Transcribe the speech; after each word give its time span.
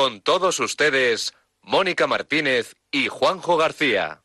Con 0.00 0.22
todos 0.22 0.60
ustedes, 0.60 1.34
Mónica 1.60 2.06
Martínez 2.06 2.74
y 2.90 3.08
Juanjo 3.08 3.58
García. 3.58 4.22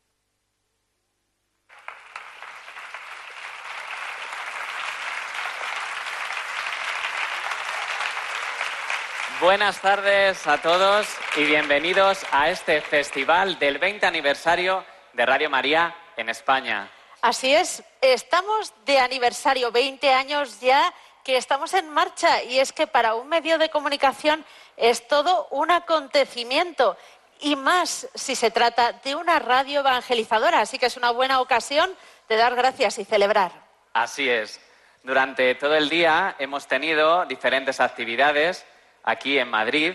Buenas 9.38 9.82
tardes 9.82 10.46
a 10.46 10.62
todos 10.62 11.06
y 11.36 11.44
bienvenidos 11.44 12.24
a 12.30 12.48
este 12.48 12.80
festival 12.80 13.58
del 13.58 13.76
20 13.76 14.06
aniversario 14.06 14.82
de 15.12 15.26
Radio 15.26 15.50
María 15.50 15.94
en 16.16 16.30
España. 16.30 16.90
Así 17.20 17.54
es, 17.54 17.84
estamos 18.00 18.72
de 18.86 18.98
aniversario, 18.98 19.70
20 19.70 20.10
años 20.10 20.58
ya 20.58 20.94
que 21.22 21.36
estamos 21.36 21.74
en 21.74 21.90
marcha 21.90 22.42
y 22.44 22.60
es 22.60 22.72
que 22.72 22.86
para 22.86 23.14
un 23.14 23.28
medio 23.28 23.58
de 23.58 23.68
comunicación 23.68 24.42
es 24.76 25.06
todo 25.08 25.48
un 25.50 25.70
acontecimiento 25.70 26.96
y 27.40 27.56
más 27.56 28.08
si 28.14 28.34
se 28.34 28.50
trata 28.50 28.92
de 28.92 29.14
una 29.14 29.38
radio 29.38 29.80
evangelizadora, 29.80 30.60
así 30.60 30.78
que 30.78 30.86
es 30.86 30.96
una 30.96 31.10
buena 31.10 31.40
ocasión 31.40 31.90
de 32.28 32.36
dar 32.36 32.54
gracias 32.54 32.98
y 32.98 33.04
celebrar. 33.04 33.52
Así 33.92 34.28
es. 34.28 34.60
Durante 35.02 35.54
todo 35.54 35.74
el 35.74 35.88
día 35.88 36.34
hemos 36.38 36.66
tenido 36.66 37.24
diferentes 37.26 37.80
actividades 37.80 38.66
aquí 39.04 39.38
en 39.38 39.48
Madrid 39.48 39.94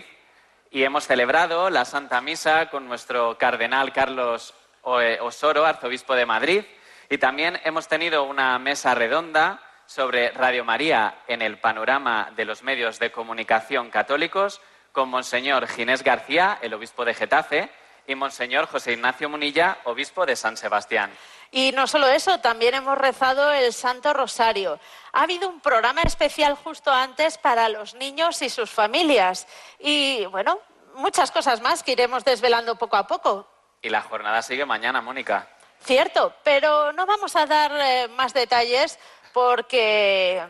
y 0.70 0.84
hemos 0.84 1.06
celebrado 1.06 1.68
la 1.68 1.84
Santa 1.84 2.20
Misa 2.20 2.70
con 2.70 2.88
nuestro 2.88 3.36
cardenal 3.36 3.92
Carlos 3.92 4.54
Osoro, 4.82 5.66
arzobispo 5.66 6.14
de 6.14 6.26
Madrid, 6.26 6.64
y 7.10 7.18
también 7.18 7.60
hemos 7.64 7.88
tenido 7.88 8.24
una 8.24 8.58
mesa 8.58 8.94
redonda 8.94 9.60
sobre 9.86 10.30
Radio 10.30 10.64
María 10.64 11.18
en 11.28 11.42
el 11.42 11.58
panorama 11.58 12.32
de 12.34 12.46
los 12.46 12.62
medios 12.62 12.98
de 12.98 13.12
comunicación 13.12 13.90
católicos 13.90 14.62
con 14.92 15.08
Monseñor 15.08 15.66
Ginés 15.66 16.04
García, 16.04 16.58
el 16.62 16.74
obispo 16.74 17.04
de 17.04 17.14
Getafe, 17.14 17.70
y 18.06 18.14
Monseñor 18.14 18.66
José 18.66 18.92
Ignacio 18.92 19.28
Munilla, 19.28 19.78
obispo 19.84 20.26
de 20.26 20.36
San 20.36 20.56
Sebastián. 20.56 21.10
Y 21.50 21.72
no 21.72 21.86
solo 21.86 22.06
eso, 22.06 22.38
también 22.40 22.74
hemos 22.74 22.96
rezado 22.96 23.52
el 23.52 23.72
Santo 23.72 24.12
Rosario. 24.12 24.80
Ha 25.12 25.22
habido 25.22 25.48
un 25.48 25.60
programa 25.60 26.02
especial 26.02 26.54
justo 26.54 26.90
antes 26.90 27.38
para 27.38 27.68
los 27.68 27.94
niños 27.94 28.40
y 28.42 28.48
sus 28.48 28.70
familias. 28.70 29.46
Y 29.78 30.24
bueno, 30.26 30.58
muchas 30.94 31.30
cosas 31.30 31.60
más 31.60 31.82
que 31.82 31.92
iremos 31.92 32.24
desvelando 32.24 32.76
poco 32.76 32.96
a 32.96 33.06
poco. 33.06 33.46
Y 33.82 33.90
la 33.90 34.00
jornada 34.00 34.40
sigue 34.42 34.64
mañana, 34.64 35.00
Mónica. 35.00 35.48
Cierto, 35.80 36.34
pero 36.42 36.92
no 36.92 37.04
vamos 37.06 37.36
a 37.36 37.44
dar 37.46 37.72
eh, 37.74 38.08
más 38.08 38.32
detalles 38.32 38.98
porque 39.32 40.42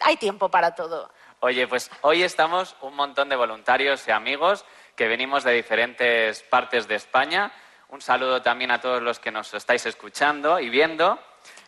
hay 0.00 0.16
tiempo 0.16 0.48
para 0.48 0.74
todo. 0.74 1.10
Oye, 1.40 1.68
pues 1.68 1.90
hoy 2.00 2.22
estamos 2.22 2.76
un 2.80 2.94
montón 2.96 3.28
de 3.28 3.36
voluntarios 3.36 4.08
y 4.08 4.10
amigos 4.10 4.64
que 4.96 5.06
venimos 5.06 5.44
de 5.44 5.52
diferentes 5.52 6.42
partes 6.42 6.88
de 6.88 6.94
España. 6.94 7.52
Un 7.90 8.00
saludo 8.00 8.40
también 8.40 8.70
a 8.70 8.80
todos 8.80 9.02
los 9.02 9.20
que 9.20 9.30
nos 9.30 9.52
estáis 9.52 9.84
escuchando 9.84 10.58
y 10.58 10.70
viendo. 10.70 11.18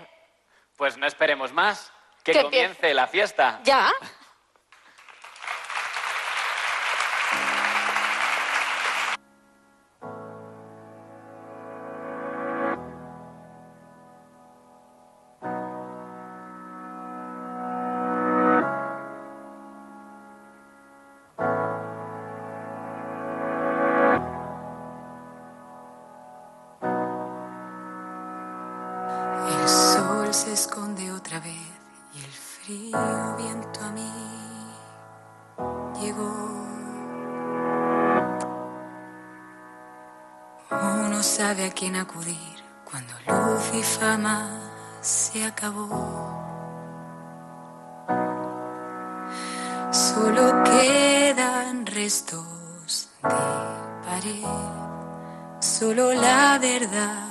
Pues 0.76 0.96
no 0.96 1.06
esperemos 1.06 1.52
más, 1.52 1.92
que 2.22 2.42
comience 2.42 2.94
la 2.94 3.06
fiesta. 3.06 3.60
Ya. 3.64 3.92
cuando 42.84 43.14
luz 43.26 43.62
y 43.74 43.82
fama 43.82 44.48
se 45.00 45.44
acabó. 45.44 45.88
Solo 49.90 50.62
quedan 50.64 51.86
restos 51.86 53.08
de 53.22 53.28
pared, 54.04 54.44
solo 55.60 56.12
la 56.12 56.58
verdad 56.58 57.27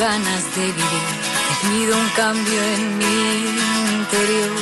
ganas 0.00 0.44
de 0.56 0.62
vivir, 0.62 1.06
te 1.46 1.68
pido 1.68 1.94
un 1.94 2.08
cambio 2.16 2.62
en 2.74 2.98
mi 2.98 3.18
interior. 3.98 4.56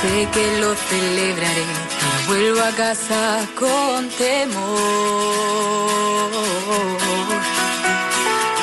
Sé 0.00 0.28
que 0.32 0.60
lo 0.60 0.74
celebraré 0.74 1.66
Vuelvo 2.26 2.60
a 2.60 2.70
casa 2.70 3.46
con 3.58 4.08
temor. 4.10 4.56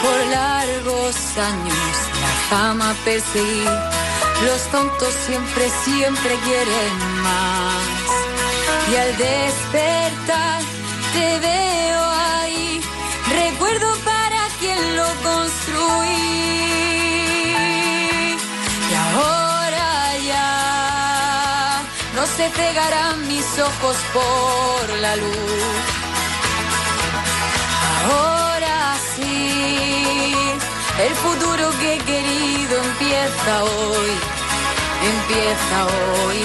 Por 0.04 0.20
largos 0.32 1.16
años 1.38 1.96
la 2.24 2.34
fama 2.50 2.96
perseguí. 3.06 3.64
Los 4.46 4.62
tontos 4.72 5.14
siempre, 5.26 5.70
siempre 5.86 6.36
quieren 6.46 6.96
más. 7.22 7.84
Y 8.92 8.96
al 8.98 9.18
despertar 9.18 10.62
te 11.14 11.40
veo 11.40 11.73
se 22.44 22.50
cegarán 22.50 23.28
mis 23.28 23.46
ojos 23.60 23.98
por 24.14 24.90
la 25.00 25.16
luz. 25.16 25.84
Ahora 28.06 28.96
sí, 29.16 30.36
el 31.06 31.14
futuro 31.16 31.72
que 31.80 31.96
he 31.96 32.00
querido 32.00 32.74
empieza 32.90 33.64
hoy, 33.64 34.14
empieza 35.14 35.78
hoy. 35.86 36.40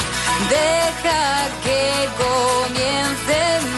Deja 0.51 1.25
que 1.65 2.09
comience 2.23 3.78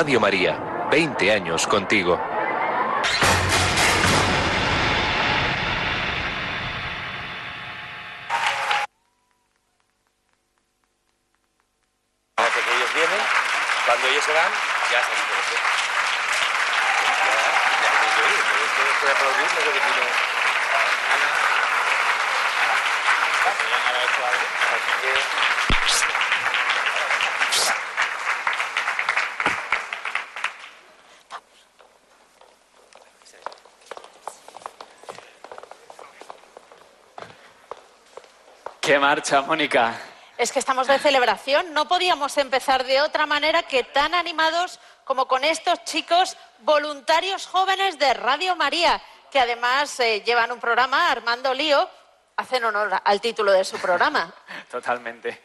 Radio 0.00 0.16
María, 0.18 0.56
20 0.90 1.30
años 1.30 1.66
contigo. 1.66 2.18
Parece 12.34 12.60
que 12.62 12.76
ellos 12.76 12.94
vienen, 12.94 13.20
cuando 13.84 14.08
ellos 14.08 14.24
se 14.24 14.32
van, 14.32 14.50
ya 14.90 15.02
salimos 15.02 15.28
de 15.28 15.36
nosotros. 15.36 15.60
Ya, 17.26 17.36
ya 17.82 17.90
tenéis 17.92 18.14
que 18.16 18.22
oír, 18.24 18.40
pero 18.48 18.64
es 18.64 18.72
que 18.72 18.82
después 18.88 19.04
de 19.04 19.12
aplaudir 19.12 19.48
lo 19.52 19.60
que 19.60 19.80
tiene 19.84 20.00
Ana. 21.12 21.28
Ya 23.44 23.76
me 23.92 23.98
ha 23.98 24.04
hecho 24.08 24.22
algo, 24.24 24.46
así 24.64 24.92
que... 25.02 25.12
¡Qué 38.80 38.89
marcha, 39.00 39.40
Mónica! 39.42 39.94
Es 40.36 40.52
que 40.52 40.58
estamos 40.58 40.86
de 40.86 40.98
celebración, 40.98 41.72
no 41.74 41.88
podíamos 41.88 42.36
empezar 42.38 42.84
de 42.84 43.00
otra 43.02 43.26
manera 43.26 43.62
que 43.64 43.82
tan 43.82 44.14
animados 44.14 44.78
como 45.04 45.26
con 45.26 45.42
estos 45.44 45.82
chicos 45.84 46.36
voluntarios 46.60 47.46
jóvenes 47.46 47.98
de 47.98 48.14
Radio 48.14 48.54
María, 48.56 49.00
que 49.30 49.40
además 49.40 49.98
eh, 50.00 50.22
llevan 50.24 50.52
un 50.52 50.60
programa, 50.60 51.10
Armando 51.10 51.52
Lío, 51.52 51.88
hacen 52.36 52.64
honor 52.64 53.00
al 53.04 53.20
título 53.20 53.52
de 53.52 53.64
su 53.64 53.78
programa. 53.78 54.32
Totalmente. 54.70 55.40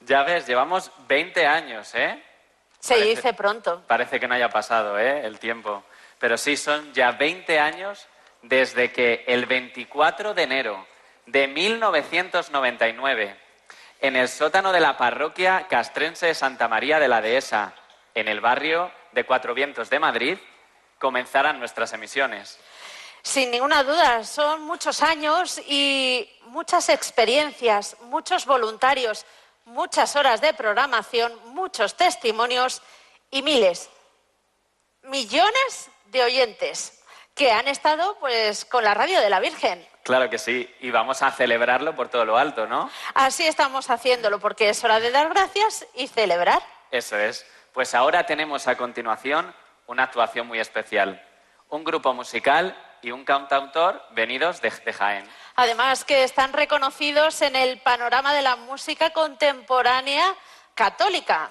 Ya 0.00 0.22
ves, 0.22 0.46
llevamos 0.46 0.90
20 1.08 1.46
años, 1.46 1.94
¿eh? 1.94 2.22
Se 2.80 2.94
Parece- 2.94 3.08
dice 3.10 3.32
pronto. 3.34 3.82
Parece 3.86 4.18
que 4.20 4.28
no 4.28 4.34
haya 4.34 4.48
pasado 4.48 4.98
¿eh? 4.98 5.24
el 5.24 5.38
tiempo. 5.38 5.84
Pero 6.18 6.36
sí, 6.38 6.56
son 6.56 6.92
ya 6.94 7.12
20 7.12 7.58
años 7.58 8.06
desde 8.42 8.92
que 8.92 9.24
el 9.26 9.46
24 9.46 10.34
de 10.34 10.42
enero 10.42 10.86
de 11.26 11.48
1999, 11.48 13.36
en 14.00 14.16
el 14.16 14.28
sótano 14.28 14.72
de 14.72 14.80
la 14.80 14.96
parroquia 14.96 15.66
castrense 15.68 16.26
de 16.26 16.34
Santa 16.34 16.68
María 16.68 16.98
de 16.98 17.08
la 17.08 17.20
Dehesa, 17.20 17.74
en 18.14 18.28
el 18.28 18.40
barrio 18.40 18.90
de 19.12 19.24
Cuatro 19.24 19.54
Vientos 19.54 19.90
de 19.90 19.98
Madrid, 19.98 20.38
comenzaran 20.98 21.58
nuestras 21.58 21.92
emisiones. 21.92 22.58
Sin 23.22 23.50
ninguna 23.50 23.82
duda, 23.82 24.24
son 24.24 24.62
muchos 24.62 25.02
años 25.02 25.60
y 25.66 26.30
muchas 26.42 26.88
experiencias, 26.88 27.96
muchos 28.02 28.46
voluntarios, 28.46 29.26
muchas 29.64 30.14
horas 30.14 30.40
de 30.40 30.54
programación, 30.54 31.32
muchos 31.46 31.96
testimonios 31.96 32.82
y 33.30 33.42
miles, 33.42 33.90
millones 35.02 35.90
de 36.06 36.22
oyentes 36.22 37.02
que 37.34 37.50
han 37.50 37.68
estado 37.68 38.16
pues 38.20 38.64
con 38.64 38.84
la 38.84 38.94
radio 38.94 39.20
de 39.20 39.28
la 39.28 39.40
Virgen. 39.40 39.86
Claro 40.06 40.30
que 40.30 40.38
sí, 40.38 40.72
y 40.78 40.92
vamos 40.92 41.20
a 41.24 41.32
celebrarlo 41.32 41.96
por 41.96 42.08
todo 42.08 42.24
lo 42.24 42.38
alto, 42.38 42.68
¿no? 42.68 42.88
Así 43.12 43.44
estamos 43.44 43.90
haciéndolo 43.90 44.38
porque 44.38 44.68
es 44.68 44.84
hora 44.84 45.00
de 45.00 45.10
dar 45.10 45.28
gracias 45.30 45.84
y 45.96 46.06
celebrar. 46.06 46.62
Eso 46.92 47.18
es. 47.18 47.44
Pues 47.72 47.92
ahora 47.92 48.24
tenemos 48.24 48.68
a 48.68 48.76
continuación 48.76 49.52
una 49.88 50.04
actuación 50.04 50.46
muy 50.46 50.60
especial. 50.60 51.20
Un 51.70 51.82
grupo 51.82 52.14
musical 52.14 52.80
y 53.02 53.10
un 53.10 53.24
cantautor 53.24 54.00
venidos 54.12 54.60
de, 54.60 54.70
de 54.70 54.92
Jaén. 54.92 55.28
Además 55.56 56.04
que 56.04 56.22
están 56.22 56.52
reconocidos 56.52 57.42
en 57.42 57.56
el 57.56 57.80
panorama 57.80 58.32
de 58.32 58.42
la 58.42 58.54
música 58.54 59.10
contemporánea 59.10 60.36
católica. 60.76 61.50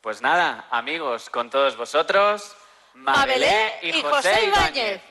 Pues 0.00 0.22
nada, 0.22 0.68
amigos, 0.70 1.28
con 1.28 1.50
todos 1.50 1.76
vosotros, 1.76 2.56
Mabelé 2.94 3.78
y 3.82 4.00
José 4.00 4.46
Ibáñez. 4.46 5.02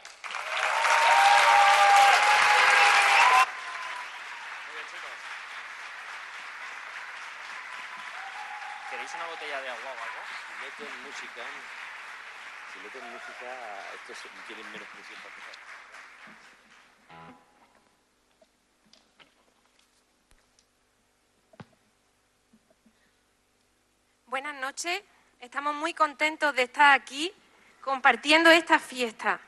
¿Queréis 8.89 9.13
una 9.13 9.27
botella 9.27 9.61
de 9.61 9.69
agua 9.69 9.85
o 9.85 10.03
algo? 10.03 10.19
Si 10.79 10.85
meten 10.85 11.03
música, 11.03 11.43
si 12.71 12.79
meten 12.79 13.11
música, 13.11 13.49
estos 13.95 14.31
tienen 14.47 14.71
menos 14.71 14.87
presión 14.87 15.19
para 15.21 15.35
empezar. 15.35 15.55
Buenas 24.27 24.55
noches 24.55 25.03
Estamos 25.41 25.75
muy 25.75 25.93
contentos 25.93 26.55
de 26.55 26.63
estar 26.63 26.93
aquí 26.93 27.33
compartiendo 27.81 28.49
esta 28.49 28.79
fiesta. 28.79 29.39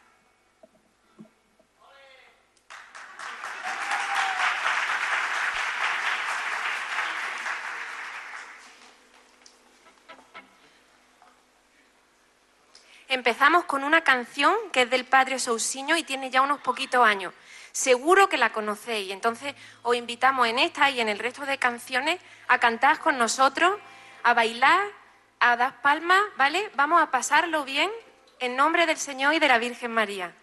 Empezamos 13.11 13.65
con 13.65 13.83
una 13.83 14.05
canción 14.05 14.55
que 14.71 14.83
es 14.83 14.89
del 14.89 15.03
Padre 15.03 15.37
Sousiño 15.37 15.97
y 15.97 16.03
tiene 16.03 16.29
ya 16.29 16.41
unos 16.41 16.61
poquitos 16.61 17.05
años. 17.05 17.33
Seguro 17.73 18.29
que 18.29 18.37
la 18.37 18.53
conocéis, 18.53 19.11
entonces 19.11 19.53
os 19.83 19.97
invitamos 19.97 20.47
en 20.47 20.59
esta 20.59 20.89
y 20.89 21.01
en 21.01 21.09
el 21.09 21.19
resto 21.19 21.45
de 21.45 21.57
canciones 21.57 22.21
a 22.47 22.57
cantar 22.59 22.99
con 22.99 23.17
nosotros, 23.17 23.77
a 24.23 24.33
bailar, 24.33 24.87
a 25.41 25.57
dar 25.57 25.81
palmas, 25.81 26.21
¿vale? 26.37 26.71
Vamos 26.75 27.01
a 27.01 27.11
pasarlo 27.11 27.65
bien 27.65 27.91
en 28.39 28.55
nombre 28.55 28.85
del 28.85 28.97
Señor 28.97 29.33
y 29.33 29.39
de 29.39 29.47
la 29.49 29.57
Virgen 29.57 29.91
María. 29.91 30.33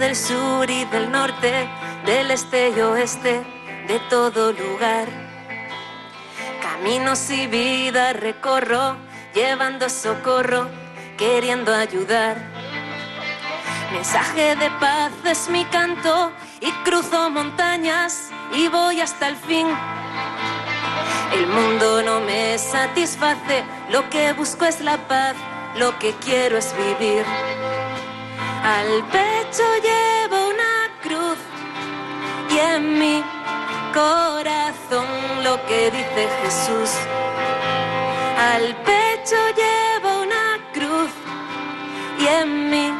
Del 0.00 0.16
sur 0.16 0.68
y 0.70 0.86
del 0.86 1.12
norte, 1.12 1.68
del 2.06 2.30
este 2.30 2.70
y 2.70 2.80
oeste, 2.80 3.42
de 3.86 4.00
todo 4.08 4.50
lugar. 4.50 5.06
Caminos 6.62 7.30
y 7.30 7.46
vida 7.46 8.14
recorro, 8.14 8.96
llevando 9.34 9.90
socorro, 9.90 10.68
queriendo 11.18 11.74
ayudar. 11.74 12.38
Mensaje 13.92 14.56
de 14.56 14.70
paz 14.80 15.12
es 15.26 15.50
mi 15.50 15.66
canto 15.66 16.32
y 16.62 16.72
cruzo 16.82 17.28
montañas 17.28 18.30
y 18.54 18.68
voy 18.68 19.02
hasta 19.02 19.28
el 19.28 19.36
fin. 19.36 19.66
El 21.34 21.46
mundo 21.46 22.02
no 22.02 22.20
me 22.20 22.56
satisface, 22.56 23.64
lo 23.90 24.08
que 24.08 24.32
busco 24.32 24.64
es 24.64 24.80
la 24.80 24.96
paz, 25.06 25.36
lo 25.76 25.98
que 25.98 26.14
quiero 26.14 26.56
es 26.56 26.74
vivir. 26.74 27.69
Al 28.62 29.02
pecho 29.04 29.64
llevo 29.82 30.50
una 30.50 30.90
cruz 31.02 31.38
y 32.50 32.58
en 32.58 32.98
mi 32.98 33.24
corazón 33.94 35.06
lo 35.42 35.64
que 35.66 35.90
dice 35.90 36.28
Jesús. 36.42 36.90
Al 38.38 38.76
pecho 38.84 39.36
llevo 39.56 40.22
una 40.22 40.58
cruz 40.74 41.10
y 42.18 42.26
en 42.26 42.70
mi 42.70 42.92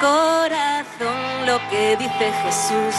corazón 0.00 1.46
lo 1.46 1.58
que 1.70 1.96
dice 1.96 2.32
Jesús. 2.44 2.94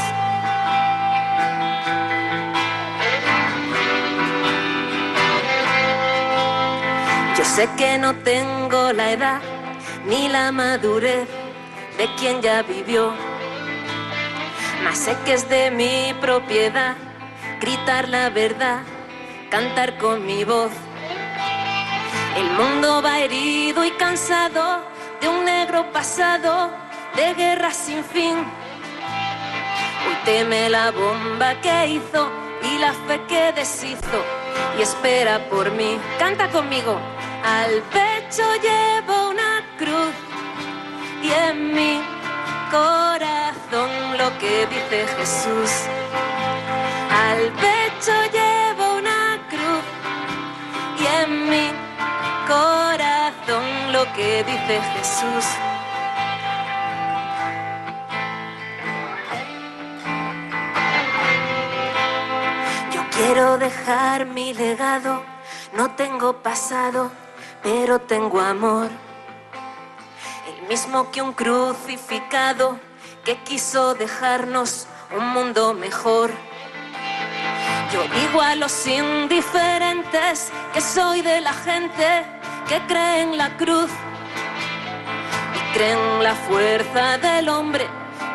Yo 7.38 7.46
sé 7.46 7.70
que 7.78 7.98
no 7.98 8.14
tengo 8.16 8.92
la 8.92 9.12
edad 9.12 9.42
ni 10.06 10.28
la 10.28 10.52
madurez 10.52 11.45
de 11.98 12.14
quien 12.16 12.42
ya 12.42 12.62
vivió. 12.62 13.14
Mas 14.84 14.98
sé 14.98 15.18
que 15.26 15.34
es 15.34 15.48
de 15.50 15.72
mi 15.72 16.14
propiedad 16.20 16.96
gritar 17.60 18.10
la 18.10 18.30
verdad, 18.30 18.82
cantar 19.50 19.98
con 19.98 20.26
mi 20.26 20.44
voz. 20.44 20.72
El 22.36 22.50
mundo 22.52 23.02
va 23.02 23.20
herido 23.20 23.86
y 23.86 23.92
cansado 23.92 24.84
de 25.22 25.30
un 25.30 25.46
negro 25.46 25.92
pasado, 25.92 26.70
de 27.16 27.34
guerra 27.34 27.72
sin 27.72 28.04
fin. 28.04 28.36
Hoy 30.08 30.16
teme 30.26 30.70
la 30.70 30.92
bomba 30.92 31.60
que 31.62 31.88
hizo 31.88 32.30
y 32.62 32.78
la 32.78 32.94
fe 32.94 33.22
que 33.28 33.52
deshizo 33.54 34.20
y 34.78 34.82
espera 34.82 35.50
por 35.50 35.72
mí. 35.72 35.98
Canta 36.20 36.50
conmigo. 36.50 37.00
Al 37.44 37.82
pecho 37.94 38.44
llevo 38.62 39.30
una 39.30 39.64
cruz 39.78 40.35
y 41.26 41.32
en 41.32 41.74
mi 41.74 42.02
corazón 42.70 43.90
lo 44.18 44.38
que 44.38 44.68
dice 44.68 45.08
Jesús. 45.18 45.72
Al 47.26 47.42
pecho 47.64 48.16
llevo 48.38 48.98
una 49.02 49.40
cruz 49.50 49.86
y 51.02 51.06
en 51.24 51.50
mi 51.50 51.68
corazón 52.48 53.66
lo 53.92 54.04
que 54.14 54.44
dice 54.44 54.82
Jesús. 54.94 55.46
Yo 62.94 63.02
quiero 63.16 63.58
dejar 63.58 64.26
mi 64.28 64.54
legado, 64.54 65.24
no 65.74 65.92
tengo 65.96 66.44
pasado, 66.44 67.12
pero 67.64 68.00
tengo 68.00 68.40
amor. 68.42 68.90
Mismo 70.70 71.12
que 71.12 71.22
un 71.22 71.34
crucificado 71.34 72.80
que 73.24 73.38
quiso 73.44 73.94
dejarnos 73.94 74.88
un 75.16 75.28
mundo 75.30 75.74
mejor. 75.74 76.32
Yo 77.94 78.02
digo 78.20 78.42
a 78.42 78.56
los 78.56 78.88
indiferentes 78.88 80.52
que 80.74 80.82
soy 80.82 81.22
de 81.22 81.42
la 81.42 81.54
gente 81.54 82.26
que 82.68 82.82
cree 82.88 83.22
en 83.22 83.38
la 83.38 83.56
cruz 83.58 83.92
y 85.56 85.74
cree 85.74 85.94
en 85.94 86.24
la 86.24 86.34
fuerza 86.34 87.20
del 87.20 87.48
hombre 87.48 87.86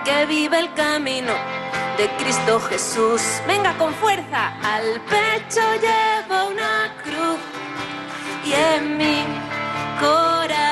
que 0.04 0.26
vive 0.26 0.60
el 0.60 0.72
camino 0.74 1.32
de 1.98 2.08
Cristo 2.16 2.60
Jesús. 2.60 3.22
Venga 3.48 3.76
con 3.76 3.92
fuerza, 3.94 4.54
al 4.62 5.00
pecho 5.00 5.62
llevo 5.74 6.48
una 6.48 6.94
cruz 7.02 7.40
y 8.44 8.52
en 8.52 8.96
mi 8.96 9.24
corazón 10.00 10.69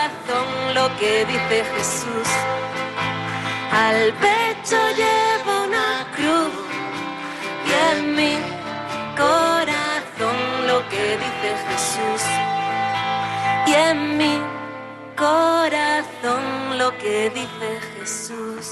lo 0.78 0.86
que 1.00 1.24
dice 1.32 1.56
Jesús. 1.74 2.30
Al 3.86 4.00
pecho 4.24 4.78
llevo 5.02 5.52
una 5.68 5.90
cruz 6.16 6.54
y 7.68 7.70
en 7.90 7.98
mi 8.18 8.34
corazón 9.24 10.38
lo 10.70 10.78
que 10.92 11.04
dice 11.24 11.48
Jesús. 11.68 12.22
Y 13.70 13.72
en 13.88 13.98
mi 14.20 14.34
corazón 15.16 16.44
lo 16.80 16.88
que 17.02 17.30
dice 17.38 17.70
Jesús. 17.94 18.66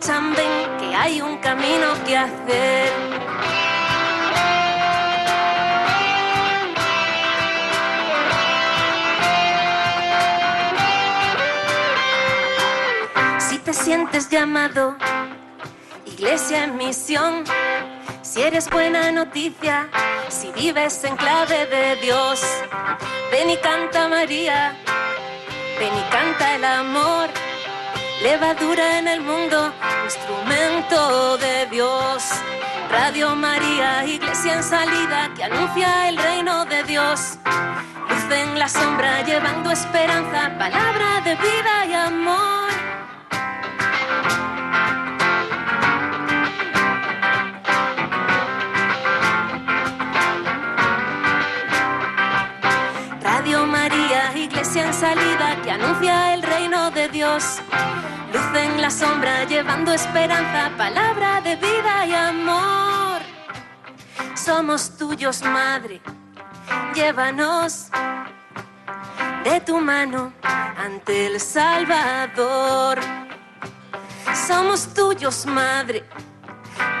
Escuchan, 0.00 0.34
ven 0.34 0.78
que 0.78 0.94
hay 0.94 1.20
un 1.20 1.38
camino 1.38 1.92
que 2.06 2.16
hacer. 2.16 2.92
Si 13.38 13.58
te 13.58 13.72
sientes 13.72 14.28
llamado, 14.30 14.96
iglesia 16.06 16.64
en 16.64 16.76
misión, 16.76 17.44
si 18.22 18.42
eres 18.42 18.70
buena 18.70 19.10
noticia, 19.12 19.88
si 20.28 20.50
vives 20.52 21.04
en 21.04 21.16
clave 21.16 21.66
de 21.66 21.96
Dios, 21.96 22.42
ven 23.30 23.50
y 23.50 23.56
canta 23.58 24.08
María, 24.08 24.74
ven 25.78 25.92
y 25.94 26.10
canta 26.10 26.54
el 26.54 26.64
amor, 26.64 27.28
levadura 28.22 28.98
en 28.98 29.08
el 29.08 29.20
mundo, 29.20 29.72
instrumento 30.04 31.38
de 31.38 31.66
Dios. 31.66 32.24
Radio 32.90 33.34
María, 33.36 34.04
iglesia 34.04 34.54
en 34.54 34.62
salida 34.62 35.30
que 35.34 35.44
anuncia 35.44 36.08
el 36.08 36.16
reino 36.16 36.64
de 36.66 36.82
Dios. 36.84 37.38
Luz 38.08 38.24
en 38.30 38.58
la 38.58 38.68
sombra 38.68 39.22
llevando 39.22 39.70
esperanza, 39.70 40.52
palabra 40.58 41.20
de 41.24 41.34
vida 41.36 41.86
y 41.88 41.94
amor. 41.94 42.69
Salida 54.92 55.60
que 55.62 55.70
anuncia 55.70 56.34
el 56.34 56.42
reino 56.42 56.90
de 56.90 57.08
Dios. 57.08 57.60
Luz 58.32 58.58
en 58.58 58.80
la 58.80 58.90
sombra 58.90 59.44
llevando 59.44 59.92
esperanza, 59.92 60.70
palabra 60.76 61.40
de 61.40 61.56
vida 61.56 62.06
y 62.06 62.14
amor. 62.14 63.20
Somos 64.34 64.96
tuyos, 64.96 65.42
Madre, 65.42 66.00
llévanos 66.94 67.88
de 69.44 69.60
tu 69.60 69.80
mano 69.80 70.32
ante 70.42 71.26
el 71.26 71.40
Salvador. 71.40 72.98
Somos 74.46 74.92
tuyos, 74.94 75.46
Madre, 75.46 76.04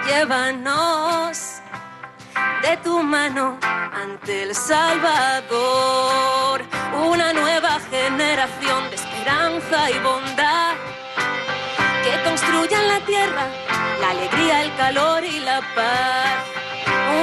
llévanos 0.06 1.60
de 2.62 2.76
tu 2.78 3.02
mano 3.02 3.58
ante 3.62 4.42
el 4.42 4.54
Salvador. 4.54 6.62
Una 7.06 7.32
nueva 7.32 7.78
generación 7.90 8.90
de 8.90 8.96
esperanza 8.96 9.90
y 9.90 9.98
bondad 10.00 10.74
que 12.04 12.22
construyan 12.28 12.88
la 12.88 13.00
tierra, 13.00 13.46
la 14.00 14.10
alegría, 14.10 14.62
el 14.62 14.74
calor 14.76 15.24
y 15.24 15.40
la 15.40 15.60
paz. 15.74 16.44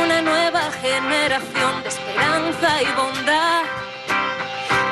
Una 0.04 0.22
nueva 0.22 0.72
generación 0.82 1.84
de 1.84 1.90
esperanza 1.90 2.82
y 2.82 2.88
bondad 2.96 3.64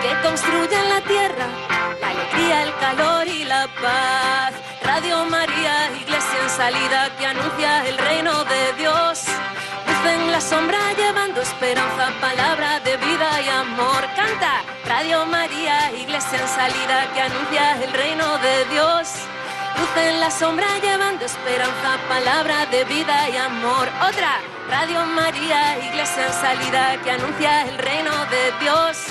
que 0.02 0.28
construyan 0.28 0.90
la 0.90 1.02
tierra, 1.02 1.48
la 2.02 2.10
alegría, 2.10 2.64
el 2.64 2.76
calor 2.78 3.28
y 3.28 3.44
la 3.46 3.68
paz. 3.82 4.54
Radio 4.84 5.26
María, 5.26 5.92
iglesia 6.00 6.40
en 6.44 6.50
salida 6.50 7.16
que 7.18 7.26
anuncia 7.26 7.88
el 7.88 7.98
reino 7.98 8.44
de 8.44 8.74
Dios. 8.78 9.26
En 10.08 10.32
la 10.32 10.40
sombra 10.40 10.94
llevando 10.94 11.42
esperanza, 11.42 12.12
palabra 12.22 12.80
de 12.82 12.96
vida 12.98 13.42
y 13.42 13.50
amor. 13.50 14.08
Canta 14.16 14.62
Radio 14.86 15.26
María, 15.26 15.92
iglesia 15.94 16.40
en 16.42 16.48
salida 16.48 17.12
que 17.14 17.22
anuncia 17.22 17.84
el 17.84 17.92
reino 17.92 18.38
de 18.38 18.66
Dios. 18.66 19.10
Luz 19.78 19.90
en 19.98 20.20
la 20.20 20.30
sombra 20.30 20.68
llevando 20.80 21.26
esperanza, 21.26 21.98
palabra 22.08 22.68
de 22.68 22.84
vida 22.86 23.30
y 23.30 23.38
amor. 23.38 23.90
Otra, 24.08 24.42
Radio 24.70 25.06
María, 25.08 25.80
iglesia 25.80 26.28
en 26.28 26.34
salida 26.34 27.02
que 27.04 27.12
anuncia 27.12 27.64
el 27.64 27.78
reino 27.80 28.12
de 28.26 28.52
Dios. 28.62 29.08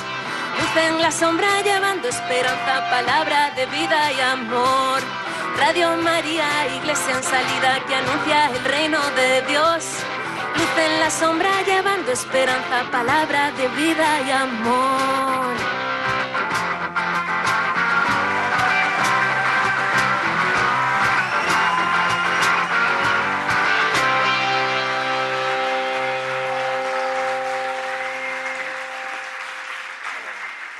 Luz 0.59 0.77
en 0.85 1.03
la 1.03 1.11
sombra 1.11 1.61
llevando 1.63 2.09
esperanza, 2.09 2.89
palabra 2.89 3.51
de 3.57 3.67
vida 3.67 4.13
y 4.13 4.21
amor. 4.21 5.03
Radio 5.59 5.97
María, 5.97 6.49
iglesia 6.77 7.17
en 7.17 7.23
salida 7.23 7.85
que 7.87 7.95
anuncia 7.97 8.51
el 8.51 8.65
reino 8.65 9.01
de 9.17 9.43
Dios. 9.43 10.05
En 10.77 11.01
la 11.01 11.09
sombra 11.09 11.63
llevando 11.63 12.11
esperanza, 12.11 12.91
palabra 12.91 13.53
de 13.53 13.69
vida 13.69 14.21
y 14.27 14.31
amor. 14.31 15.55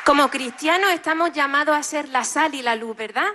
Como 0.05 0.29
cristianos 0.29 0.91
estamos 0.91 1.33
llamados 1.33 1.77
a 1.77 1.83
ser 1.83 2.09
la 2.09 2.25
sal 2.25 2.55
y 2.55 2.63
la 2.63 2.75
luz, 2.75 2.97
¿verdad? 2.97 3.29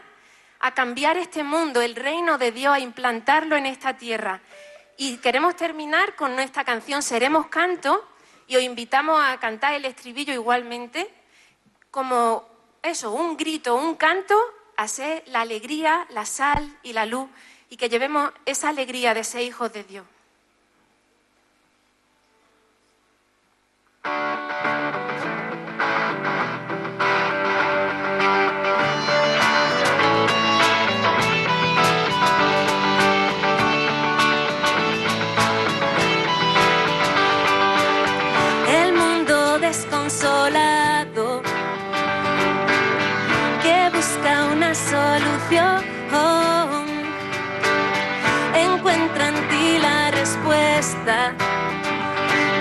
A 0.60 0.74
cambiar 0.74 1.18
este 1.18 1.44
mundo, 1.44 1.82
el 1.82 1.96
reino 1.96 2.38
de 2.38 2.52
Dios, 2.52 2.74
a 2.74 2.80
implantarlo 2.80 3.56
en 3.56 3.66
esta 3.66 3.98
tierra. 3.98 4.42
Y 5.02 5.16
queremos 5.20 5.56
terminar 5.56 6.18
con 6.18 6.36
nuestra 6.36 6.66
canción 6.66 7.02
Seremos 7.02 7.48
Canto 7.48 8.06
y 8.48 8.58
os 8.58 8.62
invitamos 8.62 9.18
a 9.24 9.40
cantar 9.40 9.74
el 9.74 9.86
estribillo 9.86 10.34
igualmente 10.34 11.10
como 11.90 12.44
eso, 12.84 13.10
un 13.10 13.38
grito, 13.38 13.76
un 13.76 13.96
canto 13.96 14.38
a 14.76 14.90
ser 14.90 15.24
la 15.28 15.40
alegría, 15.40 16.06
la 16.10 16.26
sal 16.26 16.78
y 16.84 16.92
la 16.92 17.06
luz 17.06 17.30
y 17.70 17.78
que 17.78 17.88
llevemos 17.88 18.30
esa 18.46 18.68
alegría 18.68 19.14
de 19.14 19.24
ser 19.24 19.44
hijos 19.44 19.72
de 19.72 19.86
Dios. 19.86 20.06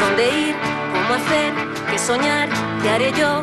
¿Dónde 0.01 0.29
ir? 0.29 0.57
¿Cómo 0.93 1.14
hacer? 1.14 1.55
¿Qué 1.91 1.99
soñar? 1.99 2.49
¿Qué 2.83 2.91
haré 2.91 3.12
yo? 3.12 3.43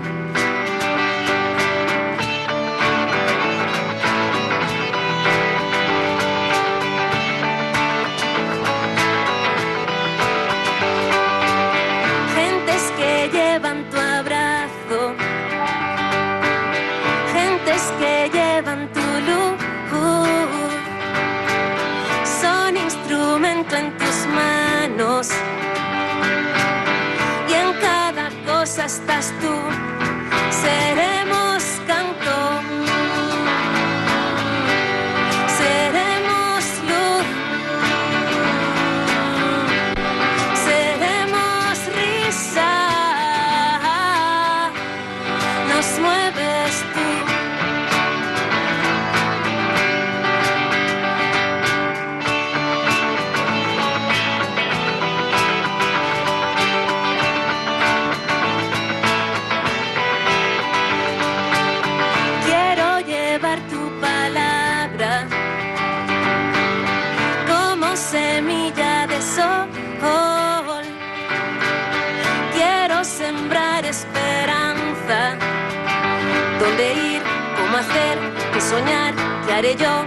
Yo? 79.63 80.04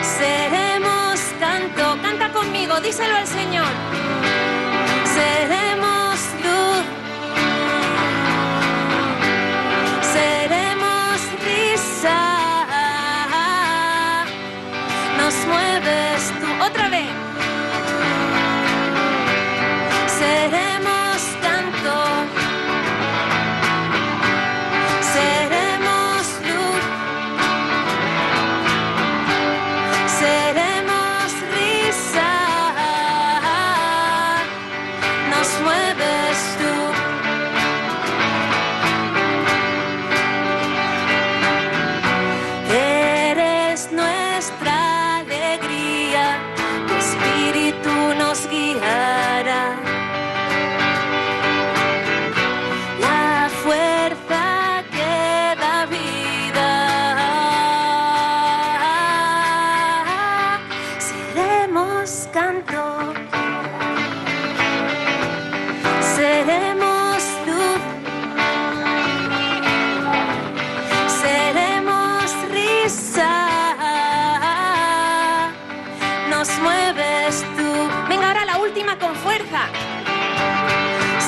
Seremos 0.00 1.18
canto. 1.40 2.00
Canta 2.02 2.32
conmigo, 2.32 2.80
díselo 2.80 3.16
al 3.16 3.26
Señor. 3.26 3.61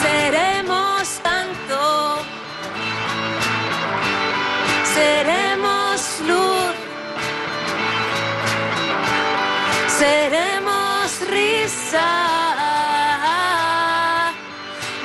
Seremos 0.03 1.21
tanto, 1.23 2.19
seremos 4.95 6.21
luz, 6.27 6.75
seremos 9.99 11.21
risa, 11.29 12.11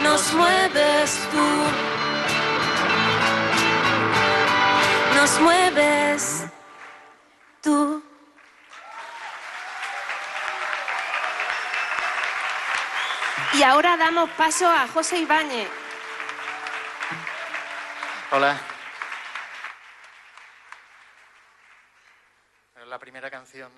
nos 0.01 0.33
mueves 0.33 1.19
tú, 1.33 1.47
nos 5.17 5.39
mueves 5.41 6.38
Y 13.59 13.61
ahora 13.61 13.97
damos 13.97 14.29
paso 14.37 14.69
a 14.69 14.87
José 14.87 15.19
Ibáñez. 15.19 15.69
Hola. 18.31 18.57
La 22.87 22.97
primera 22.97 23.29
canción, 23.29 23.69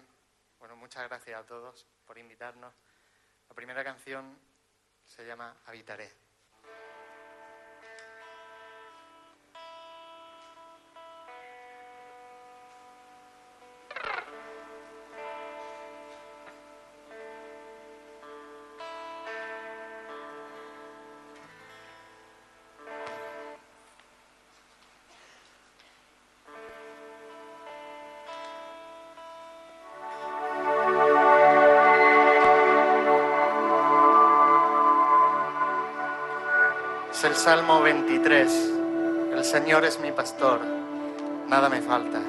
bueno, 0.60 0.76
muchas 0.76 1.10
gracias 1.10 1.40
a 1.40 1.48
todos 1.48 1.88
por 2.06 2.20
invitarnos. 2.20 2.72
La 3.50 3.56
primera 3.56 3.84
canción 3.84 4.38
se 5.04 5.26
llama 5.26 5.58
Habitaré. 5.66 6.12
El 37.32 37.38
Salmo 37.38 37.82
23. 37.82 38.72
El 39.38 39.46
Señor 39.46 39.86
es 39.86 40.02
mi 40.02 40.12
pastor, 40.12 40.60
nada 41.48 41.70
me 41.70 41.82
falta. 41.82 42.20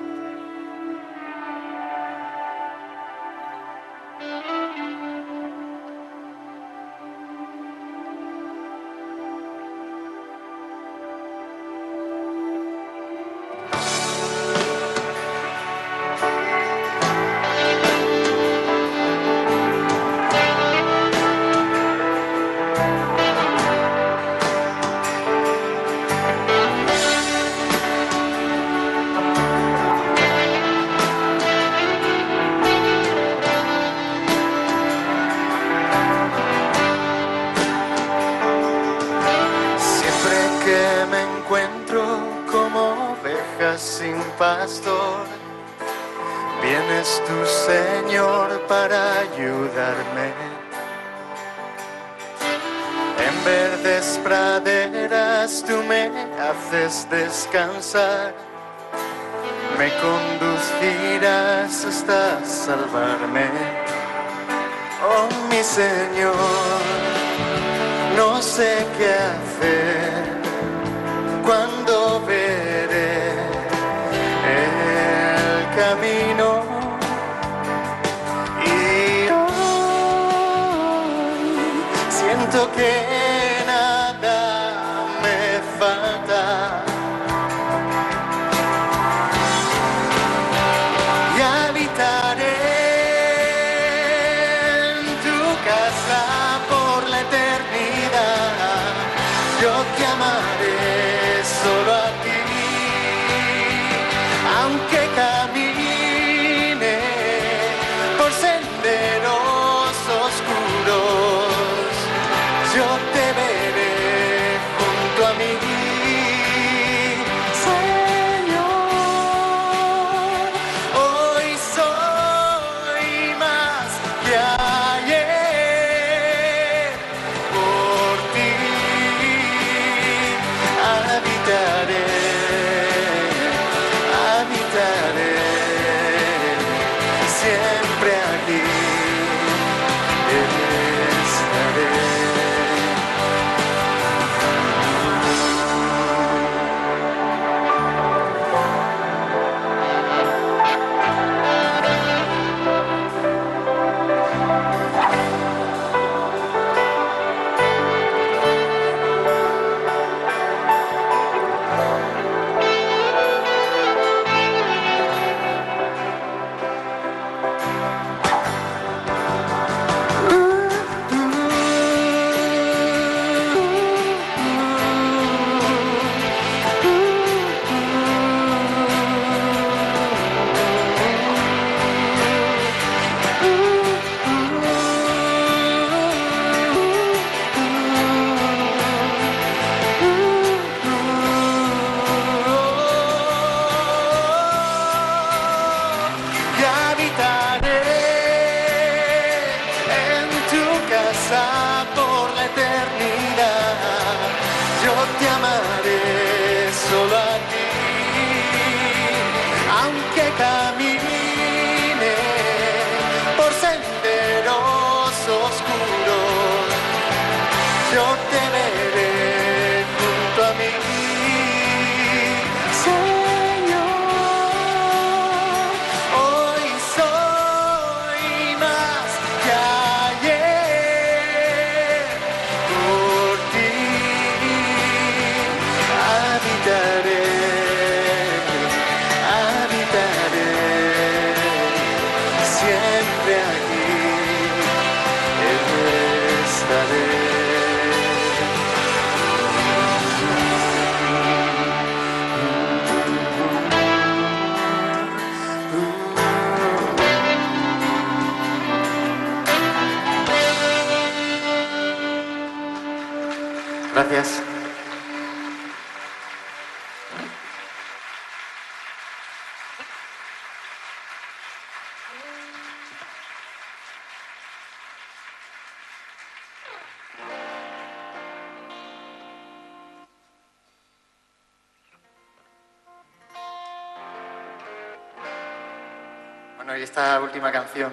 última 287.32 287.50
canción 287.50 287.90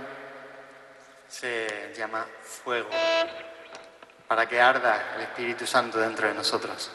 se 1.30 1.94
llama 1.96 2.26
Fuego, 2.44 2.90
para 4.28 4.46
que 4.46 4.60
arda 4.60 5.14
el 5.16 5.22
Espíritu 5.22 5.66
Santo 5.66 5.98
dentro 5.98 6.28
de 6.28 6.34
nosotros. 6.34 6.92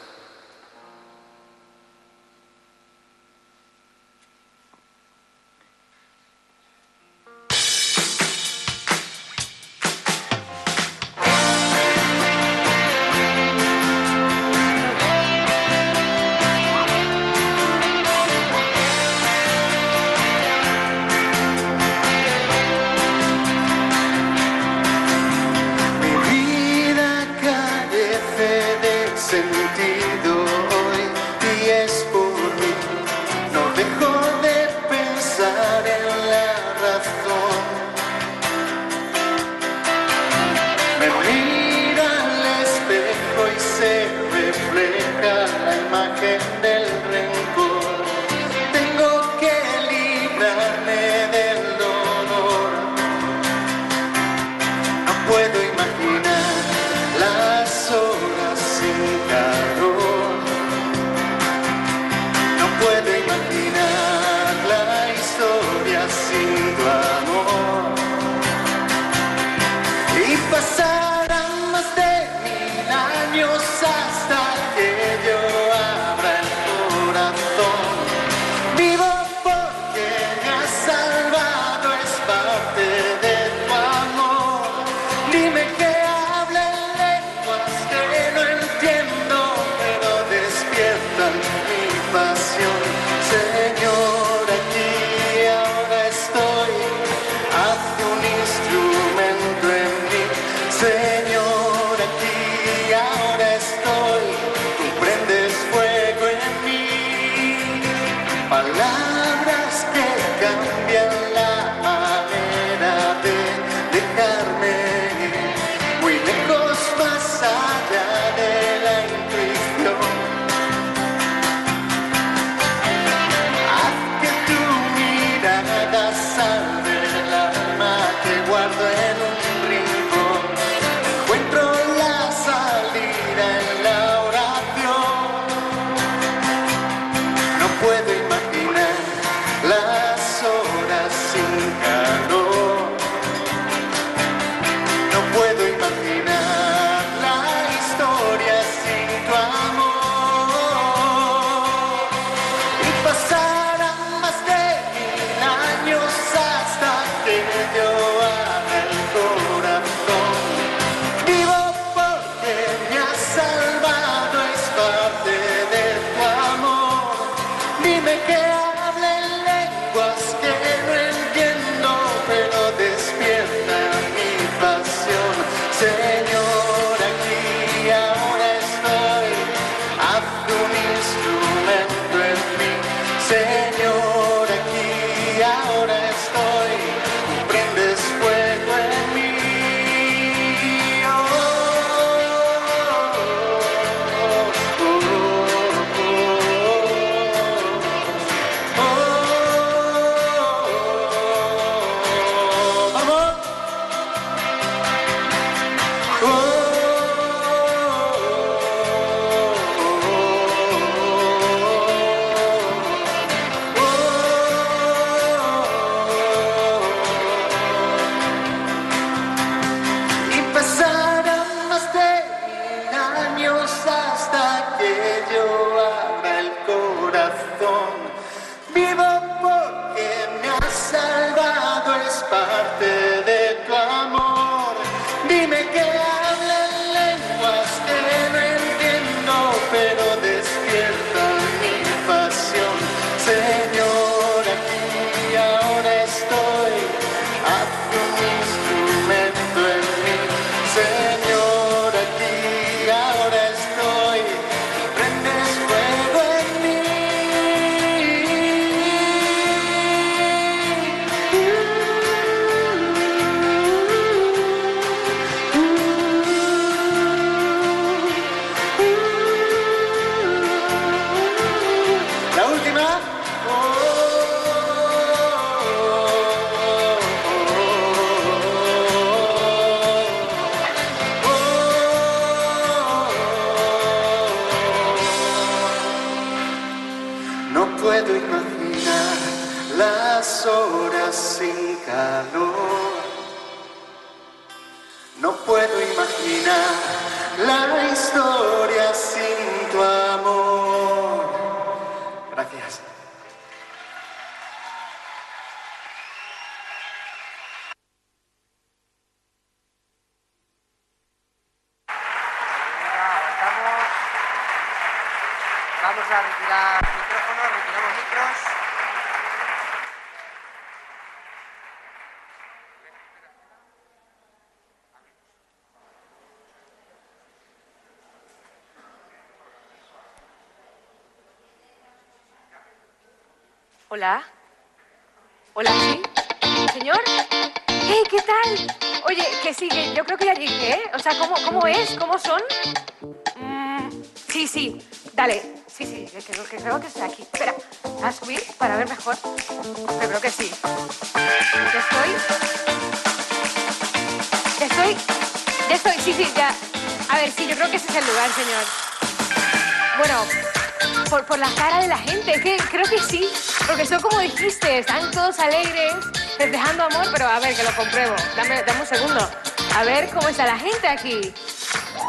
Reflejando 366.45 366.83
amor, 366.85 367.07
pero 367.11 367.27
a 367.27 367.39
ver, 367.39 367.55
que 367.55 367.63
lo 367.63 367.75
compruebo. 367.75 368.15
Dame, 368.35 368.63
dame 368.63 368.81
un 368.81 368.87
segundo. 368.87 369.29
A 369.75 369.83
ver 369.83 370.09
cómo 370.09 370.27
está 370.29 370.45
la 370.45 370.57
gente 370.57 370.87
aquí. 370.87 371.33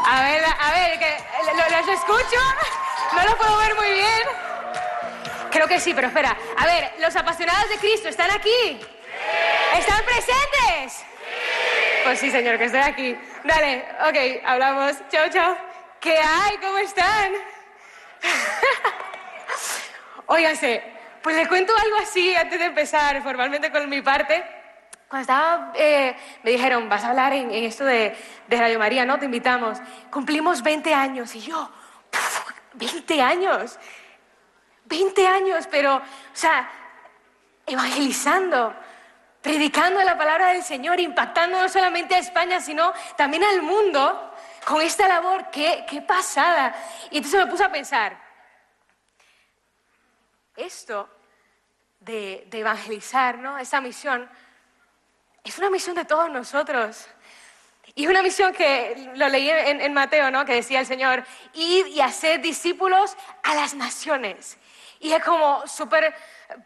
A 0.05 0.21
ver, 0.23 0.43
a 0.45 0.71
ver, 0.71 0.99
que 0.99 1.17
lo- 1.53 1.77
los 1.77 1.87
escucho, 1.89 2.39
no 3.13 3.23
lo 3.25 3.37
puedo 3.37 3.57
ver 3.57 3.75
muy 3.75 3.91
bien. 3.91 4.23
Creo 5.51 5.67
que 5.67 5.79
sí, 5.79 5.93
pero 5.93 6.07
espera. 6.07 6.37
A 6.57 6.65
ver, 6.65 6.93
los 6.99 7.15
apasionados 7.15 7.69
de 7.69 7.77
Cristo, 7.77 8.07
¿están 8.09 8.31
aquí? 8.31 8.79
¿Están 9.77 10.03
presentes? 10.05 11.03
Pues 12.03 12.19
sí, 12.19 12.31
señor, 12.31 12.57
que 12.57 12.65
estoy 12.65 12.81
aquí. 12.81 13.17
Dale, 13.43 13.85
ok, 14.07 14.43
hablamos. 14.45 14.93
Chao, 15.11 15.29
chao. 15.29 15.57
¿Qué 15.99 16.17
hay? 16.17 16.57
¿Cómo 16.57 16.77
están? 16.77 17.33
Óigase, 20.27 20.83
pues 21.27 21.35
le 21.35 21.49
cuento 21.49 21.75
algo 21.75 21.97
así 21.97 22.33
antes 22.35 22.57
de 22.57 22.67
empezar 22.67 23.21
formalmente 23.21 23.69
con 23.69 23.89
mi 23.89 24.01
parte. 24.01 24.41
Cuando 25.09 25.23
estaba, 25.23 25.73
eh, 25.75 26.15
me 26.41 26.51
dijeron, 26.51 26.87
vas 26.87 27.03
a 27.03 27.09
hablar 27.09 27.33
en, 27.33 27.51
en 27.51 27.65
esto 27.65 27.83
de, 27.83 28.15
de 28.47 28.57
Radio 28.57 28.79
María, 28.79 29.03
¿no? 29.03 29.19
Te 29.19 29.25
invitamos. 29.25 29.77
Cumplimos 30.09 30.63
20 30.63 30.93
años 30.93 31.35
y 31.35 31.41
yo, 31.41 31.69
"Puf, 32.09 32.49
20 32.75 33.21
años. 33.21 33.77
20 34.85 35.27
años, 35.27 35.67
pero, 35.69 35.97
o 35.97 36.01
sea, 36.31 36.69
evangelizando, 37.65 38.73
predicando 39.41 40.01
la 40.03 40.17
palabra 40.17 40.53
del 40.53 40.63
Señor, 40.63 40.97
impactando 40.97 41.59
no 41.61 41.67
solamente 41.67 42.15
a 42.15 42.19
España, 42.19 42.61
sino 42.61 42.93
también 43.17 43.43
al 43.43 43.61
mundo 43.63 44.33
con 44.65 44.81
esta 44.81 45.09
labor. 45.09 45.51
¡Qué, 45.51 45.85
qué 45.89 46.01
pasada! 46.01 46.73
Y 47.11 47.17
entonces 47.17 47.43
me 47.43 47.51
puse 47.51 47.65
a 47.65 47.69
pensar, 47.73 48.17
esto 50.55 51.16
de, 52.07 52.47
evangelizar, 52.51 53.37
¿no? 53.37 53.57
Esta 53.57 53.81
misión, 53.81 54.27
es 55.43 55.57
una 55.57 55.69
misión 55.69 55.95
de 55.95 56.05
todos 56.05 56.29
nosotros. 56.29 57.07
Y 57.95 58.03
es 58.03 58.09
una 58.09 58.23
misión 58.23 58.53
que 58.53 59.11
lo 59.15 59.27
leí 59.29 59.49
en, 59.49 59.81
en 59.81 59.93
Mateo, 59.93 60.31
¿no? 60.31 60.45
Que 60.45 60.55
decía 60.55 60.79
el 60.79 60.85
Señor, 60.85 61.23
id 61.53 61.87
y 61.87 62.01
hacer 62.01 62.41
discípulos 62.41 63.15
a 63.43 63.55
las 63.55 63.73
naciones. 63.73 64.57
Y 64.99 65.11
es 65.13 65.23
como 65.23 65.65
súper 65.67 66.15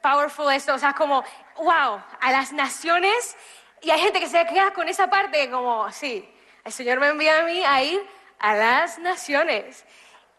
powerful 0.02 0.52
esto, 0.54 0.74
o 0.74 0.80
sea, 0.80 0.94
como, 0.94 1.24
wow, 1.58 2.02
a 2.20 2.32
las 2.32 2.54
naciones. 2.54 3.36
Y 3.82 3.92
hay 3.92 4.00
gente 4.00 4.20
que 4.20 4.28
se 4.28 4.46
queda 4.46 4.72
con 4.74 4.88
esa 4.88 5.10
parte 5.10 5.50
como, 5.50 5.92
sí, 5.92 6.28
el 6.64 6.72
Señor 6.72 7.00
me 7.00 7.08
envía 7.08 7.40
a 7.40 7.44
mí 7.44 7.64
a 7.64 7.84
ir 7.84 8.02
a 8.40 8.56
las 8.56 9.00
naciones. 9.00 9.86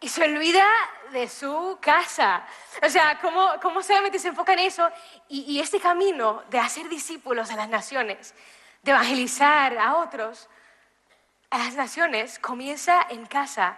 Y 0.03 0.09
se 0.09 0.25
olvida 0.25 0.67
de 1.13 1.29
su 1.29 1.79
casa. 1.81 2.45
O 2.83 2.89
sea, 2.89 3.19
cómo, 3.21 3.49
cómo 3.63 3.83
solamente 3.83 4.19
se 4.19 4.29
enfoca 4.29 4.53
en 4.53 4.59
eso. 4.61 4.91
Y, 5.29 5.43
y 5.43 5.61
este 5.61 5.79
camino 5.81 6.43
de 6.51 6.59
hacer 6.59 6.89
discípulos 6.89 7.51
a 7.51 7.57
las 7.57 7.69
naciones, 7.69 8.35
de 8.83 8.91
evangelizar 8.91 9.79
a 9.79 9.97
otros, 9.97 10.49
a 11.51 11.59
las 11.59 11.75
naciones 11.75 12.39
comienza 12.39 13.07
en 13.11 13.27
casa. 13.27 13.77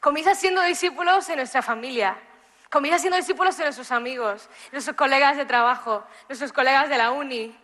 Comienza 0.00 0.34
siendo 0.34 0.62
discípulos 0.62 1.28
en 1.28 1.36
nuestra 1.36 1.60
familia. 1.60 2.16
Comienza 2.70 2.98
siendo 2.98 3.16
discípulos 3.16 3.56
de 3.56 3.64
nuestros 3.64 3.92
amigos, 3.92 4.48
nuestros 4.72 4.96
colegas 4.96 5.36
de 5.36 5.44
trabajo, 5.44 6.04
nuestros 6.28 6.52
colegas 6.52 6.88
de 6.88 6.98
la 6.98 7.10
uni, 7.10 7.56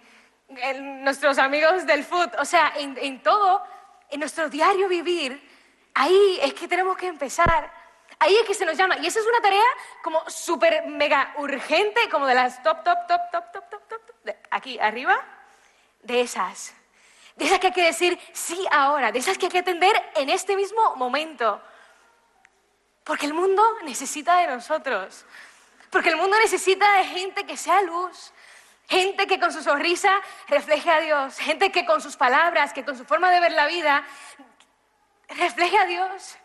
en- 0.48 1.02
nuestros 1.04 1.38
amigos 1.38 1.86
del 1.86 2.04
food. 2.04 2.30
O 2.38 2.44
sea, 2.44 2.72
en, 2.76 2.96
en 3.00 3.22
todo, 3.22 3.64
en 4.10 4.20
nuestro 4.20 4.48
diario 4.48 4.88
vivir, 4.88 5.48
ahí 5.94 6.38
es 6.42 6.52
que 6.54 6.68
tenemos 6.68 6.96
que 6.96 7.06
empezar 7.06 7.81
ahí 8.22 8.36
es 8.36 8.46
que 8.46 8.54
se 8.54 8.64
nos 8.64 8.76
llama. 8.76 8.96
Y 8.98 9.06
esa 9.06 9.20
es 9.20 9.26
una 9.26 9.40
tarea 9.40 9.64
como 10.02 10.22
súper 10.30 10.86
mega 10.86 11.34
urgente, 11.38 12.08
como 12.08 12.26
de 12.26 12.34
las 12.34 12.62
top, 12.62 12.84
top, 12.84 13.06
top, 13.08 13.20
top, 13.30 13.52
top, 13.52 13.68
top, 13.70 13.88
top, 13.88 14.00
de 14.24 14.36
aquí 14.50 14.78
arriba, 14.78 15.20
de 16.02 16.20
esas. 16.20 16.74
De 17.34 17.46
esas 17.46 17.58
que 17.58 17.68
hay 17.68 17.72
que 17.72 17.84
decir 17.84 18.18
sí 18.32 18.64
ahora, 18.70 19.10
de 19.10 19.18
esas 19.18 19.38
que 19.38 19.46
hay 19.46 19.52
que 19.52 19.58
atender 19.58 20.10
en 20.14 20.30
este 20.30 20.54
mismo 20.54 20.94
momento. 20.96 21.60
Porque 23.04 23.26
el 23.26 23.34
mundo 23.34 23.62
necesita 23.82 24.36
de 24.36 24.46
nosotros. 24.46 25.24
Porque 25.90 26.10
el 26.10 26.16
mundo 26.16 26.38
necesita 26.38 26.98
de 26.98 27.04
gente 27.04 27.44
que 27.44 27.56
sea 27.56 27.82
luz. 27.82 28.32
Gente 28.88 29.26
que 29.26 29.40
con 29.40 29.52
su 29.52 29.62
sonrisa 29.62 30.20
refleje 30.46 30.90
a 30.90 31.00
Dios. 31.00 31.38
Gente 31.38 31.72
que 31.72 31.84
con 31.84 32.00
sus 32.00 32.16
palabras, 32.16 32.72
que 32.72 32.84
con 32.84 32.96
su 32.96 33.04
forma 33.04 33.30
de 33.30 33.40
ver 33.40 33.52
la 33.52 33.66
vida, 33.66 34.04
refleje 35.28 35.78
a 35.78 35.86
Dios. 35.86 36.36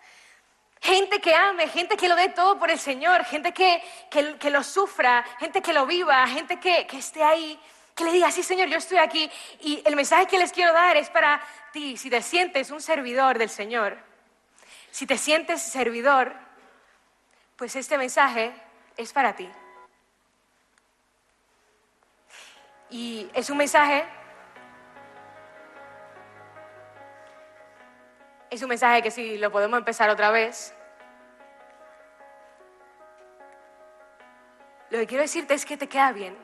Gente 0.81 1.19
que 1.19 1.33
ame, 1.33 1.67
gente 1.69 1.97
que 1.97 2.07
lo 2.07 2.15
dé 2.15 2.29
todo 2.29 2.57
por 2.59 2.69
el 2.69 2.79
Señor, 2.79 3.25
gente 3.25 3.51
que, 3.53 3.81
que- 4.09 4.49
lo 4.49 4.63
sufra, 4.63 5.23
gente 5.39 5.61
que 5.61 5.73
lo 5.73 5.85
viva, 5.85 6.25
gente 6.27 6.59
que, 6.59 6.85
que 6.85 6.97
esté 6.99 7.23
ahí, 7.23 7.59
que 7.95 8.03
le 8.03 8.11
diga, 8.11 8.31
sí 8.31 8.43
Señor, 8.43 8.67
yo 8.67 8.77
estoy 8.77 8.99
aquí. 8.99 9.29
Y 9.61 9.81
el 9.85 9.95
mensaje 9.95 10.27
que 10.27 10.37
les 10.37 10.51
quiero 10.51 10.73
dar 10.73 10.95
es 10.95 11.09
para 11.09 11.41
ti, 11.73 11.97
si 11.97 12.09
te 12.09 12.21
sientes 12.21 12.69
un 12.71 12.81
servidor 12.81 13.37
del 13.37 13.49
Señor, 13.49 13.97
si 14.91 15.05
te 15.07 15.17
sientes 15.17 15.61
servidor, 15.61 16.33
pues 17.55 17.75
este 17.75 17.97
mensaje 17.97 18.53
es 18.95 19.11
para 19.13 19.35
ti. 19.35 19.49
Y 22.89 23.29
es 23.33 23.49
un 23.49 23.57
mensaje, 23.57 24.05
es 28.49 28.61
un 28.61 28.69
mensaje 28.69 29.01
que 29.01 29.11
si 29.11 29.37
lo 29.37 29.51
podemos 29.51 29.77
empezar 29.77 30.09
otra 30.09 30.31
vez, 30.31 30.73
lo 34.89 34.99
que 34.99 35.07
quiero 35.07 35.23
decirte 35.23 35.53
es 35.53 35.65
que 35.65 35.77
te 35.77 35.87
queda 35.87 36.11
bien. 36.11 36.37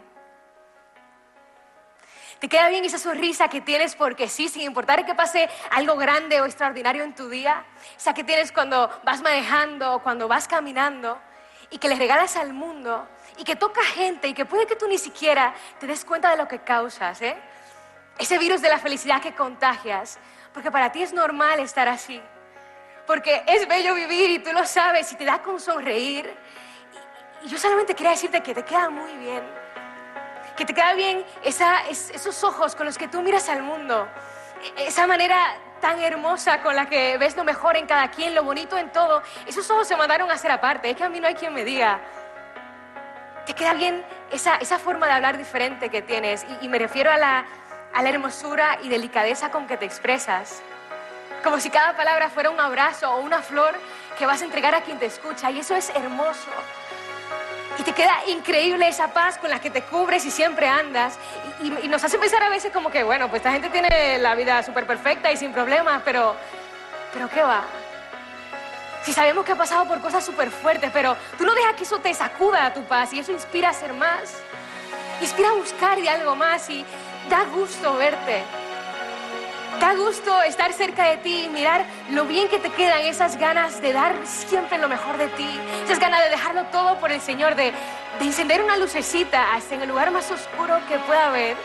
Te 2.39 2.49
queda 2.49 2.67
bien 2.67 2.83
esa 2.83 2.97
sonrisa 2.97 3.47
que 3.47 3.61
tienes 3.61 3.95
porque 3.95 4.27
sí, 4.27 4.49
sin 4.49 4.63
importar 4.63 5.05
que 5.05 5.15
pase 5.15 5.49
algo 5.71 5.95
grande 5.95 6.41
o 6.41 6.45
extraordinario 6.45 7.03
en 7.05 7.15
tu 7.15 7.29
día, 7.29 7.65
esa 7.95 8.13
que 8.13 8.25
tienes 8.25 8.51
cuando 8.51 8.89
vas 9.05 9.21
manejando 9.21 9.95
o 9.95 10.03
cuando 10.03 10.27
vas 10.27 10.49
caminando 10.49 11.17
y 11.69 11.77
que 11.77 11.87
le 11.87 11.95
regalas 11.95 12.35
al 12.35 12.51
mundo 12.51 13.07
y 13.37 13.45
que 13.45 13.55
toca 13.55 13.81
gente 13.83 14.27
y 14.27 14.33
que 14.33 14.45
puede 14.45 14.67
que 14.67 14.75
tú 14.75 14.89
ni 14.89 14.97
siquiera 14.97 15.53
te 15.79 15.87
des 15.87 16.03
cuenta 16.03 16.31
de 16.31 16.37
lo 16.37 16.47
que 16.49 16.59
causas, 16.59 17.21
¿eh? 17.21 17.37
Ese 18.19 18.37
virus 18.37 18.61
de 18.61 18.67
la 18.67 18.77
felicidad 18.77 19.21
que 19.21 19.33
contagias, 19.33 20.19
porque 20.53 20.71
para 20.71 20.91
ti 20.91 21.01
es 21.03 21.13
normal 21.13 21.59
estar 21.59 21.87
así, 21.87 22.21
porque 23.07 23.43
es 23.47 23.67
bello 23.67 23.93
vivir 23.95 24.29
y 24.31 24.39
tú 24.39 24.51
lo 24.53 24.65
sabes 24.65 25.11
y 25.11 25.15
te 25.15 25.25
da 25.25 25.41
con 25.41 25.59
sonreír. 25.59 26.33
Y, 27.43 27.45
y 27.45 27.49
yo 27.49 27.57
solamente 27.57 27.93
quería 27.95 28.11
decirte 28.11 28.41
que 28.41 28.53
te 28.53 28.63
queda 28.63 28.89
muy 28.89 29.13
bien 29.17 29.63
que 30.55 30.65
te 30.65 30.73
queda 30.75 30.93
bien 30.93 31.25
esa- 31.43 31.87
es- 31.89 32.11
esos 32.11 32.43
ojos 32.43 32.75
con 32.75 32.85
los 32.85 32.95
que 32.95 33.07
tú 33.07 33.23
miras 33.23 33.49
al 33.49 33.63
mundo, 33.63 34.07
e- 34.77 34.85
esa 34.85 35.07
manera 35.07 35.55
tan 35.81 35.99
hermosa 35.99 36.61
con 36.61 36.75
la 36.75 36.85
que 36.87 37.17
ves 37.17 37.35
lo 37.35 37.43
mejor 37.43 37.75
en 37.75 37.87
cada 37.87 38.11
quien, 38.11 38.35
lo 38.35 38.43
bonito 38.43 38.77
en 38.77 38.91
todo. 38.91 39.23
Esos 39.47 39.67
ojos 39.71 39.87
se 39.87 39.95
mandaron 39.97 40.29
a 40.29 40.37
ser 40.37 40.51
aparte, 40.51 40.91
es 40.91 40.95
que 40.95 41.03
a 41.05 41.09
mí 41.09 41.19
no 41.19 41.27
hay 41.27 41.33
quien 41.33 41.55
me 41.55 41.63
diga. 41.65 41.99
Te 43.47 43.55
queda 43.55 43.73
bien 43.73 44.05
esa, 44.31 44.57
esa 44.57 44.77
forma 44.77 45.07
de 45.07 45.13
hablar 45.13 45.37
diferente 45.39 45.89
que 45.89 46.03
tienes 46.03 46.45
y, 46.61 46.65
y 46.65 46.69
me 46.69 46.77
refiero 46.77 47.11
a 47.11 47.17
la, 47.17 47.45
a 47.93 48.01
la 48.01 48.09
hermosura 48.09 48.79
y 48.81 48.89
delicadeza 48.89 49.51
con 49.51 49.67
que 49.67 49.77
te 49.77 49.85
expresas. 49.85 50.61
Como 51.43 51.59
si 51.59 51.69
cada 51.69 51.95
palabra 51.95 52.29
fuera 52.29 52.49
un 52.49 52.59
abrazo 52.59 53.11
o 53.11 53.21
una 53.21 53.41
flor 53.41 53.75
que 54.17 54.25
vas 54.25 54.41
a 54.41 54.45
entregar 54.45 54.73
a 54.75 54.81
quien 54.81 54.99
te 54.99 55.05
escucha 55.05 55.51
y 55.51 55.59
eso 55.59 55.75
es 55.75 55.89
hermoso. 55.89 56.49
Y 57.77 57.83
te 57.83 57.93
queda 57.93 58.15
increíble 58.27 58.87
esa 58.87 59.13
paz 59.13 59.37
con 59.37 59.49
la 59.49 59.59
que 59.59 59.69
te 59.69 59.81
cubres 59.81 60.25
y 60.25 60.31
siempre 60.31 60.67
andas. 60.67 61.17
Y, 61.61 61.87
nos 61.87 62.03
hace 62.03 62.17
pensar 62.17 62.43
a 62.43 62.49
veces 62.49 62.71
como 62.71 62.91
que, 62.91 63.03
bueno, 63.03 63.29
pues 63.29 63.39
esta 63.39 63.51
gente 63.51 63.69
tiene 63.69 64.17
la 64.19 64.35
vida 64.35 64.61
súper 64.63 64.85
perfecta 64.85 65.31
y 65.31 65.37
sin 65.37 65.51
problemas, 65.51 66.01
pero, 66.05 66.35
pero 67.11 67.29
¿qué 67.29 67.41
va? 67.41 67.63
Si 69.03 69.11
sabemos 69.11 69.43
que 69.43 69.51
ha 69.51 69.55
pasado 69.55 69.85
por 69.85 69.99
cosas 70.01 70.23
súper 70.23 70.49
fuertes, 70.49 70.91
pero 70.93 71.17
tú 71.37 71.45
no 71.45 71.53
dejas 71.53 71.73
que 71.75 71.83
eso 71.83 71.99
te 71.99 72.13
sacuda 72.13 72.67
a 72.67 72.73
tu 72.73 72.83
paz 72.83 73.11
y 73.13 73.19
eso 73.19 73.31
inspira 73.31 73.69
a 73.69 73.73
ser 73.73 73.93
más. 73.93 74.35
Inspira 75.19 75.49
a 75.49 75.53
buscar 75.53 75.99
de 75.99 76.09
algo 76.09 76.35
más 76.35 76.69
y 76.69 76.85
da 77.29 77.45
gusto 77.45 77.95
verte. 77.95 78.43
Da 79.79 79.95
gusto 79.95 80.41
estar 80.43 80.71
cerca 80.71 81.09
de 81.09 81.17
ti 81.17 81.45
y 81.45 81.49
mirar 81.49 81.83
lo 82.11 82.25
bien 82.25 82.47
que 82.47 82.59
te 82.59 82.69
quedan 82.69 83.01
esas 83.01 83.37
ganas 83.37 83.81
de 83.81 83.91
dar 83.91 84.15
siempre 84.25 84.77
lo 84.77 84.87
mejor 84.87 85.17
de 85.17 85.27
ti, 85.29 85.59
esas 85.83 85.99
ganas 85.99 86.23
de 86.23 86.29
dejarlo 86.29 86.65
todo 86.65 86.99
por 86.99 87.11
el 87.11 87.19
Señor, 87.19 87.55
de, 87.55 87.73
de 88.19 88.25
encender 88.25 88.63
una 88.63 88.77
lucecita 88.77 89.53
hasta 89.53 89.75
en 89.75 89.81
el 89.81 89.89
lugar 89.89 90.11
más 90.11 90.29
oscuro 90.31 90.79
que 90.87 90.99
pueda 90.99 91.27
haber. 91.27 91.57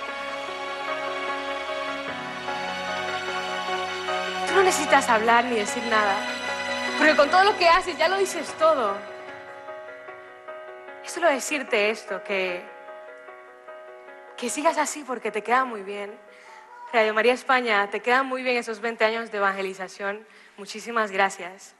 Tú 4.49 4.55
no 4.55 4.63
necesitas 4.63 5.09
hablar 5.09 5.45
ni 5.45 5.57
decir 5.57 5.83
nada, 5.85 6.15
porque 6.97 7.15
con 7.15 7.31
todo 7.31 7.45
lo 7.45 7.57
que 7.59 7.69
haces 7.69 7.97
ya 7.99 8.09
lo 8.09 8.17
dices 8.17 8.49
todo. 8.59 8.97
Es 11.05 11.13
solo 11.13 11.29
decirte 11.29 11.91
esto, 11.91 12.23
que, 12.25 12.78
que 14.39 14.49
sigas 14.49 14.78
así 14.78 15.03
porque 15.05 15.30
te 15.30 15.43
queda 15.43 15.64
muy 15.64 15.82
bien. 15.82 16.16
Radio 16.93 17.12
María 17.12 17.34
España, 17.34 17.91
te 17.91 18.01
quedan 18.01 18.26
muy 18.26 18.43
bien 18.43 18.57
esos 18.57 18.80
20 18.80 19.05
años 19.05 19.30
de 19.30 19.39
evangelización. 19.39 20.26
Muchísimas 20.57 21.11
gracias. 21.11 21.74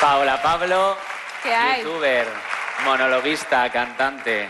Paola 0.00 0.42
Pablo, 0.42 0.96
¿Qué 1.44 1.54
hay? 1.54 1.82
youtuber, 1.84 2.26
monologuista, 2.84 3.70
cantante. 3.70 4.48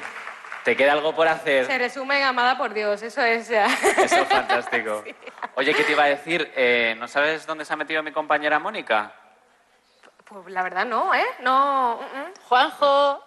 ¿Te 0.64 0.76
queda 0.76 0.92
algo 0.92 1.14
por 1.14 1.26
hacer? 1.26 1.66
Se 1.66 1.76
resume 1.78 2.18
en 2.18 2.24
amada 2.24 2.56
por 2.56 2.72
Dios, 2.72 3.02
eso 3.02 3.20
es 3.22 3.48
ya. 3.48 3.66
Eso 3.66 4.16
es 4.22 4.28
fantástico. 4.28 5.02
Oye, 5.56 5.74
¿qué 5.74 5.82
te 5.84 5.92
iba 5.92 6.04
a 6.04 6.08
decir? 6.08 6.52
Eh, 6.54 6.94
¿No 6.98 7.08
sabes 7.08 7.46
dónde 7.46 7.64
se 7.64 7.72
ha 7.72 7.76
metido 7.76 8.02
mi 8.02 8.12
compañera 8.12 8.58
Mónica? 8.60 9.12
Pues 10.24 10.46
la 10.52 10.62
verdad 10.62 10.86
no, 10.86 11.12
¿eh? 11.14 11.26
No. 11.40 12.00
Juanjo, 12.48 13.24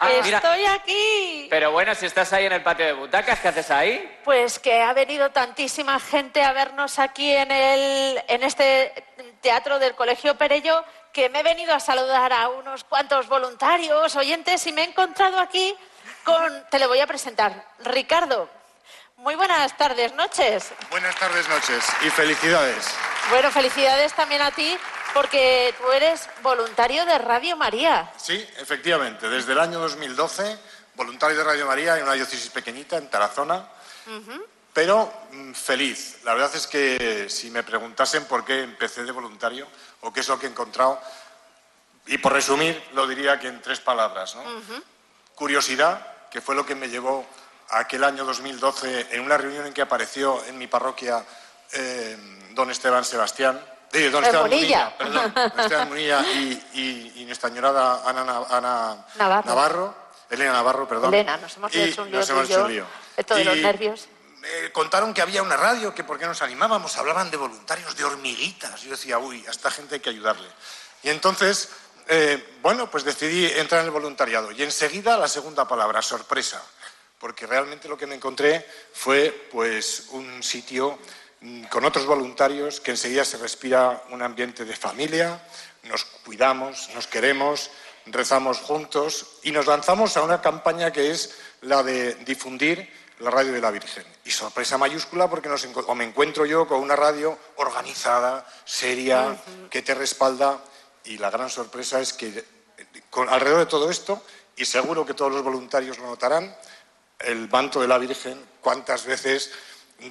Ah, 0.00 0.10
mira. 0.22 0.38
estoy 0.38 0.64
aquí. 0.66 1.46
Pero 1.50 1.72
bueno, 1.72 1.92
si 1.94 2.06
estás 2.06 2.32
ahí 2.32 2.46
en 2.46 2.52
el 2.52 2.62
patio 2.62 2.86
de 2.86 2.92
butacas, 2.92 3.40
¿qué 3.40 3.48
haces 3.48 3.70
ahí? 3.70 4.18
Pues 4.24 4.58
que 4.60 4.80
ha 4.82 4.92
venido 4.92 5.30
tantísima 5.30 5.98
gente 5.98 6.42
a 6.42 6.52
vernos 6.52 6.98
aquí 7.00 7.32
en, 7.32 7.50
el, 7.50 8.22
en 8.28 8.42
este 8.44 8.92
teatro 9.40 9.78
del 9.80 9.94
Colegio 9.94 10.36
Perello 10.36 10.84
que 11.12 11.28
me 11.30 11.40
he 11.40 11.42
venido 11.42 11.74
a 11.74 11.80
saludar 11.80 12.32
a 12.32 12.48
unos 12.48 12.84
cuantos 12.84 13.28
voluntarios, 13.28 14.14
oyentes, 14.14 14.64
y 14.68 14.72
me 14.72 14.82
he 14.82 14.84
encontrado 14.88 15.38
aquí 15.40 15.74
con, 16.28 16.64
te 16.70 16.78
le 16.78 16.86
voy 16.86 17.00
a 17.00 17.06
presentar, 17.06 17.64
Ricardo. 17.78 18.50
Muy 19.16 19.34
buenas 19.34 19.74
tardes, 19.78 20.14
noches. 20.14 20.70
Buenas 20.90 21.16
tardes, 21.16 21.48
noches 21.48 21.82
y 22.04 22.10
felicidades. 22.10 22.86
Bueno, 23.30 23.50
felicidades 23.50 24.12
también 24.12 24.42
a 24.42 24.50
ti 24.50 24.76
porque 25.14 25.74
tú 25.78 25.90
eres 25.90 26.28
voluntario 26.42 27.06
de 27.06 27.16
Radio 27.16 27.56
María. 27.56 28.12
Sí, 28.18 28.46
efectivamente, 28.58 29.26
desde 29.28 29.52
el 29.52 29.58
año 29.58 29.78
2012, 29.78 30.58
voluntario 30.96 31.38
de 31.38 31.44
Radio 31.44 31.66
María 31.66 31.96
en 31.96 32.02
una 32.02 32.12
diócesis 32.12 32.50
pequeñita 32.50 32.98
en 32.98 33.08
Tarazona, 33.08 33.66
pero 34.74 35.10
mm, 35.32 35.54
feliz. 35.54 36.18
La 36.24 36.34
verdad 36.34 36.54
es 36.54 36.66
que 36.66 37.26
si 37.30 37.50
me 37.50 37.62
preguntasen 37.62 38.26
por 38.26 38.44
qué 38.44 38.64
empecé 38.64 39.02
de 39.02 39.12
voluntario 39.12 39.66
o 40.02 40.12
qué 40.12 40.20
es 40.20 40.28
lo 40.28 40.38
que 40.38 40.46
he 40.46 40.50
encontrado, 40.50 41.00
y 42.06 42.18
por 42.18 42.34
resumir, 42.34 42.82
lo 42.92 43.06
diría 43.06 43.40
que 43.40 43.48
en 43.48 43.62
tres 43.62 43.80
palabras. 43.80 44.36
¿no? 44.36 44.42
Curiosidad, 45.34 46.17
que 46.30 46.40
fue 46.40 46.54
lo 46.54 46.64
que 46.66 46.74
me 46.74 46.88
llevó 46.88 47.26
a 47.70 47.80
aquel 47.80 48.04
año 48.04 48.24
2012 48.24 49.08
en 49.10 49.20
una 49.20 49.36
reunión 49.36 49.66
en 49.66 49.72
que 49.74 49.82
apareció 49.82 50.44
en 50.44 50.56
mi 50.58 50.66
parroquia 50.66 51.24
eh, 51.72 52.16
don 52.52 52.70
Esteban 52.70 53.04
Sebastián. 53.04 53.60
eh, 53.92 54.10
don 54.10 54.22
Esteban 54.24 54.48
Munilla. 54.48 54.92
Munilla, 54.98 54.98
perdón, 54.98 55.32
don 55.34 55.60
Esteban 55.60 55.88
Munilla 55.88 56.20
y, 56.32 56.62
y- 56.74 57.12
y 57.16 57.24
nuestra 57.24 57.48
añorada 57.48 58.02
Ana, 58.08 58.24
Na- 58.24 58.46
Ana 58.48 59.06
Navarro. 59.44 59.94
Elena 60.30 60.52
Navarro, 60.52 60.86
perdón. 60.86 61.14
Elena, 61.14 61.38
nos 61.38 61.56
hemos 61.56 61.74
Y 61.74 61.80
hecho 61.80 62.02
un 62.02 62.10
lío 62.10 62.20
nos 62.20 62.28
hemos 62.30 62.44
hecho 62.50 62.64
un 62.64 62.70
lío. 62.72 62.86
Esto 63.16 63.34
de 63.34 63.44
los 63.44 63.56
nervios. 63.56 64.08
eh, 64.44 64.70
contaron 64.72 65.12
que 65.14 65.22
había 65.22 65.42
una 65.42 65.56
radio, 65.56 65.94
que 65.94 66.04
por 66.04 66.18
qué 66.18 66.26
nos 66.26 66.42
animábamos, 66.42 66.96
hablaban 66.98 67.30
de 67.30 67.36
voluntarios, 67.38 67.96
de 67.96 68.04
hormiguitas. 68.04 68.82
Yo 68.82 68.90
decía, 68.90 69.18
uy, 69.18 69.44
a 69.46 69.50
esta 69.50 69.70
gente 69.70 69.94
hay 69.96 70.00
que 70.00 70.10
ayudarle. 70.10 70.48
Y 71.02 71.08
entonces, 71.10 71.70
eh, 72.08 72.56
bueno, 72.62 72.90
pues 72.90 73.04
decidí 73.04 73.46
entrar 73.46 73.80
en 73.80 73.86
el 73.86 73.92
voluntariado. 73.92 74.50
Y 74.52 74.62
enseguida 74.62 75.18
la 75.18 75.28
segunda 75.28 75.68
palabra, 75.68 76.02
sorpresa. 76.02 76.62
Porque 77.18 77.46
realmente 77.46 77.88
lo 77.88 77.98
que 77.98 78.06
me 78.06 78.14
encontré 78.14 78.64
fue 78.92 79.48
pues 79.50 80.06
un 80.10 80.42
sitio 80.42 80.98
mm, 81.40 81.64
con 81.64 81.84
otros 81.84 82.06
voluntarios 82.06 82.80
que 82.80 82.92
enseguida 82.92 83.24
se 83.24 83.36
respira 83.36 84.04
un 84.10 84.22
ambiente 84.22 84.64
de 84.64 84.74
familia, 84.74 85.40
nos 85.82 86.04
cuidamos, 86.04 86.88
nos 86.94 87.06
queremos, 87.06 87.70
rezamos 88.06 88.58
juntos 88.58 89.38
y 89.42 89.52
nos 89.52 89.66
lanzamos 89.66 90.16
a 90.16 90.22
una 90.22 90.40
campaña 90.40 90.92
que 90.92 91.10
es 91.10 91.36
la 91.62 91.82
de 91.82 92.14
difundir 92.24 92.88
la 93.20 93.30
radio 93.30 93.52
de 93.52 93.60
la 93.60 93.70
Virgen. 93.70 94.04
Y 94.24 94.30
sorpresa 94.30 94.78
mayúscula 94.78 95.28
porque 95.28 95.48
nos 95.48 95.64
o 95.64 95.94
me 95.94 96.04
encuentro 96.04 96.46
yo 96.46 96.66
con 96.66 96.80
una 96.80 96.96
radio 96.96 97.36
organizada, 97.56 98.46
seria, 98.64 99.36
que 99.70 99.82
te 99.82 99.94
respalda 99.94 100.60
y 101.08 101.18
la 101.18 101.30
gran 101.30 101.50
sorpresa 101.50 102.00
es 102.00 102.12
que 102.12 102.44
con- 103.10 103.28
alrededor 103.28 103.60
de 103.60 103.66
todo 103.66 103.90
esto, 103.90 104.22
y 104.56 104.64
seguro 104.64 105.04
que 105.06 105.14
todos 105.14 105.32
los 105.32 105.42
voluntarios 105.42 105.98
lo 105.98 106.06
notarán, 106.06 106.54
el 107.18 107.48
manto 107.48 107.80
de 107.80 107.88
la 107.88 107.98
Virgen, 107.98 108.44
cuántas 108.60 109.04
veces 109.04 109.50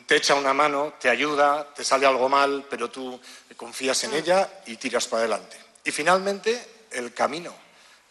te 0.06 0.16
echa 0.18 0.36
una 0.36 0.54
mano, 0.54 0.96
te 1.00 1.10
ayuda, 1.10 1.74
te 1.74 1.84
sale 1.84 2.06
algo 2.06 2.28
mal, 2.28 2.66
pero 2.70 2.90
tú 2.90 3.20
confías 3.56 4.04
en 4.04 4.14
ella 4.14 4.62
y 4.66 4.76
tiras 4.78 5.08
para 5.08 5.22
adelante. 5.22 5.58
Y 5.84 5.92
finalmente, 5.92 6.86
el 6.92 7.14
camino. 7.14 7.54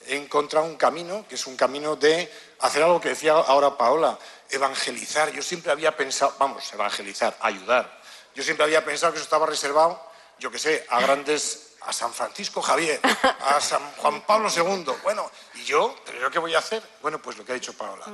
He 0.06 0.16
encontrado 0.16 0.64
un 0.66 0.76
camino 0.76 1.26
que 1.28 1.34
es 1.34 1.46
un 1.46 1.56
camino 1.56 1.96
de 1.96 2.32
hacer 2.60 2.82
algo 2.82 3.00
que 3.00 3.10
decía 3.10 3.32
ahora 3.32 3.76
Paola, 3.76 4.18
evangelizar. 4.50 5.32
Yo 5.32 5.42
siempre 5.42 5.72
había 5.72 5.96
pensado, 5.96 6.34
vamos, 6.38 6.72
evangelizar, 6.72 7.36
ayudar. 7.40 8.00
Yo 8.34 8.42
siempre 8.42 8.64
había 8.64 8.84
pensado 8.84 9.12
que 9.12 9.18
eso 9.18 9.24
estaba 9.24 9.46
reservado, 9.46 10.00
yo 10.38 10.50
qué 10.50 10.58
sé, 10.58 10.86
a 10.90 11.00
grandes, 11.00 11.65
a 11.86 11.92
San 11.92 12.12
Francisco 12.12 12.60
Javier, 12.60 13.00
a 13.40 13.60
San 13.60 13.92
Juan 13.96 14.20
Pablo 14.22 14.48
II. 14.54 14.84
Bueno, 15.02 15.30
¿y 15.54 15.64
yo? 15.64 15.94
¿Pero 16.04 16.20
yo 16.20 16.30
qué 16.30 16.38
voy 16.38 16.54
a 16.54 16.58
hacer? 16.58 16.82
Bueno, 17.00 17.20
pues 17.20 17.36
lo 17.36 17.44
que 17.44 17.52
ha 17.52 17.54
dicho 17.54 17.72
Paola 17.74 18.06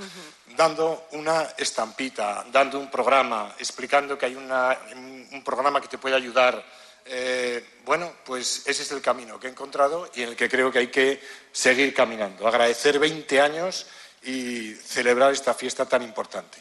dando 0.49 1.07
una 1.13 1.55
estampita, 1.57 2.45
dando 2.53 2.79
un 2.79 2.91
programa, 2.91 3.55
explicando 3.59 4.19
que 4.19 4.27
hay 4.27 4.35
una- 4.37 4.79
un 4.95 5.43
programa 5.45 5.81
que 5.81 5.89
te 5.89 5.97
puede 5.99 6.15
ayudar. 6.15 6.63
Eh, 7.05 7.81
bueno, 7.85 8.13
pues 8.25 8.63
ese 8.67 8.83
es 8.83 8.93
el 8.93 9.01
camino 9.03 9.41
que 9.41 9.47
he 9.49 9.51
encontrado 9.51 10.09
y 10.15 10.23
en 10.23 10.29
el 10.31 10.37
que 10.37 10.49
creo 10.49 10.71
que 10.71 10.79
hay 10.81 10.89
que 10.91 11.21
seguir 11.51 11.93
caminando. 11.95 12.47
Agradecer 12.47 12.99
20 12.99 13.41
años 13.41 13.87
y 14.23 14.75
celebrar 14.75 15.33
esta 15.33 15.53
fiesta 15.55 15.85
tan 15.87 16.03
importante. 16.03 16.59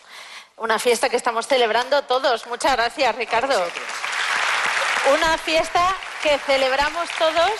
Una 0.57 0.79
fiesta 0.79 1.09
que 1.09 1.17
estamos 1.17 1.45
celebrando 1.47 2.03
todos. 2.05 2.47
Muchas 2.47 2.71
gracias, 2.75 3.15
Ricardo. 3.15 3.61
Una 5.13 5.37
fiesta 5.37 5.95
que 6.21 6.37
celebramos 6.39 7.09
todos 7.17 7.51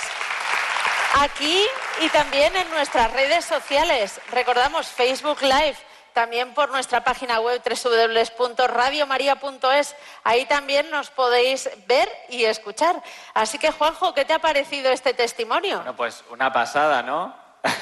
aquí 1.20 1.66
y 2.00 2.08
también 2.10 2.56
en 2.56 2.70
nuestras 2.70 3.12
redes 3.12 3.44
sociales. 3.46 4.22
Recordamos 4.32 4.86
Facebook 4.88 5.42
Live, 5.42 5.78
también 6.14 6.54
por 6.54 6.70
nuestra 6.70 7.04
página 7.04 7.40
web 7.40 7.60
www.radiomaria.es. 7.64 9.96
Ahí 10.24 10.46
también 10.46 10.92
nos 10.92 11.10
podéis 11.10 11.72
ver 11.88 12.08
y 12.30 12.46
escuchar. 12.46 13.02
Así 13.34 13.58
que, 13.58 13.72
Juanjo, 13.72 14.14
¿qué 14.14 14.26
te 14.26 14.34
ha 14.34 14.40
parecido 14.40 14.92
este 14.92 15.16
testimonio? 15.16 15.78
Bueno, 15.78 15.96
pues 15.96 16.24
una 16.30 16.54
pasada, 16.54 17.02
¿no? 17.02 17.36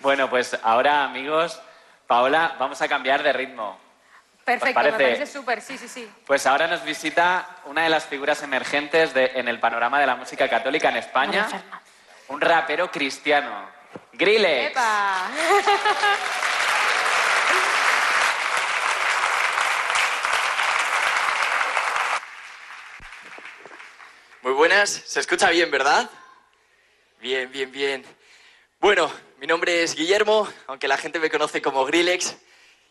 bueno, 0.00 0.28
pues 0.28 0.54
ahora, 0.62 1.04
amigos, 1.04 1.58
Paola, 2.06 2.56
vamos 2.58 2.82
a 2.82 2.88
cambiar 2.88 3.22
de 3.22 3.32
ritmo. 3.32 3.87
Perfecto, 4.48 4.74
parece? 4.74 4.96
me 4.98 5.04
parece 5.04 5.26
súper, 5.26 5.60
sí, 5.60 5.76
sí, 5.76 5.88
sí. 5.88 6.10
Pues 6.26 6.46
ahora 6.46 6.66
nos 6.66 6.82
visita 6.82 7.56
una 7.66 7.82
de 7.82 7.90
las 7.90 8.06
figuras 8.06 8.42
emergentes 8.42 9.12
de- 9.12 9.32
en 9.34 9.46
el 9.46 9.60
panorama 9.60 10.00
de 10.00 10.06
la 10.06 10.16
música 10.16 10.48
católica 10.48 10.88
en 10.88 10.96
España, 10.96 11.46
un 12.28 12.40
rapero 12.40 12.90
cristiano, 12.90 13.68
Grillex. 14.14 14.70
¡Epa! 14.70 15.28
Muy 24.42 24.52
buenas, 24.52 24.88
se 24.90 25.20
escucha 25.20 25.50
bien, 25.50 25.70
¿verdad? 25.70 26.08
Bien, 27.20 27.50
bien, 27.50 27.70
bien. 27.72 28.04
Bueno, 28.80 29.12
mi 29.38 29.46
nombre 29.46 29.82
es 29.82 29.94
Guillermo, 29.94 30.48
aunque 30.68 30.86
la 30.88 30.96
gente 30.96 31.18
me 31.18 31.30
conoce 31.30 31.60
como 31.60 31.84
Grillex. 31.84 32.36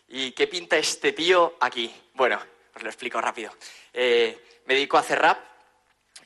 ¿Y 0.08 0.32
qué 0.32 0.46
pinta 0.46 0.78
este 0.78 1.12
tío 1.12 1.56
aquí? 1.60 1.94
Bueno, 2.14 2.40
os 2.74 2.82
lo 2.82 2.88
explico 2.88 3.20
rápido. 3.20 3.52
Eh, 3.92 4.60
me 4.64 4.74
dedico 4.74 4.96
a 4.96 5.00
hacer 5.00 5.18
rap. 5.18 5.38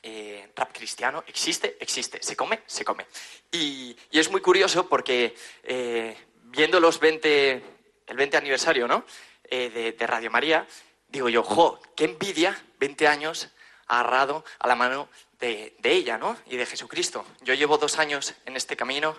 eh, 0.01 0.51
rap 0.55 0.73
cristiano, 0.73 1.23
existe, 1.27 1.77
existe, 1.79 2.21
se 2.21 2.35
come, 2.35 2.63
se 2.65 2.83
come. 2.83 3.05
Y, 3.51 3.95
es 4.11 4.29
muy 4.29 4.41
curioso 4.41 4.87
porque 4.87 5.35
eh, 5.63 6.15
viendo 6.43 6.79
los 6.79 6.99
20 6.99 7.63
el 8.07 8.17
20 8.17 8.37
aniversario, 8.37 8.87
¿no? 8.87 9.05
Eh, 9.45 9.69
de, 9.69 9.91
de 9.93 10.07
Radio 10.07 10.29
María, 10.29 10.67
digo 11.07 11.29
yo, 11.29 11.43
jo, 11.43 11.81
qué 11.95 12.05
envidia, 12.05 12.61
20 12.79 13.07
años 13.07 13.49
agarrado 13.87 14.43
a 14.59 14.67
la 14.67 14.75
mano 14.75 15.09
de, 15.39 15.75
de 15.79 15.91
ella, 15.91 16.17
¿no? 16.17 16.37
Y 16.47 16.57
de 16.57 16.65
Jesucristo. 16.65 17.25
Yo 17.41 17.53
llevo 17.53 17.77
dos 17.77 17.97
años 17.99 18.33
en 18.45 18.55
este 18.55 18.75
camino, 18.75 19.15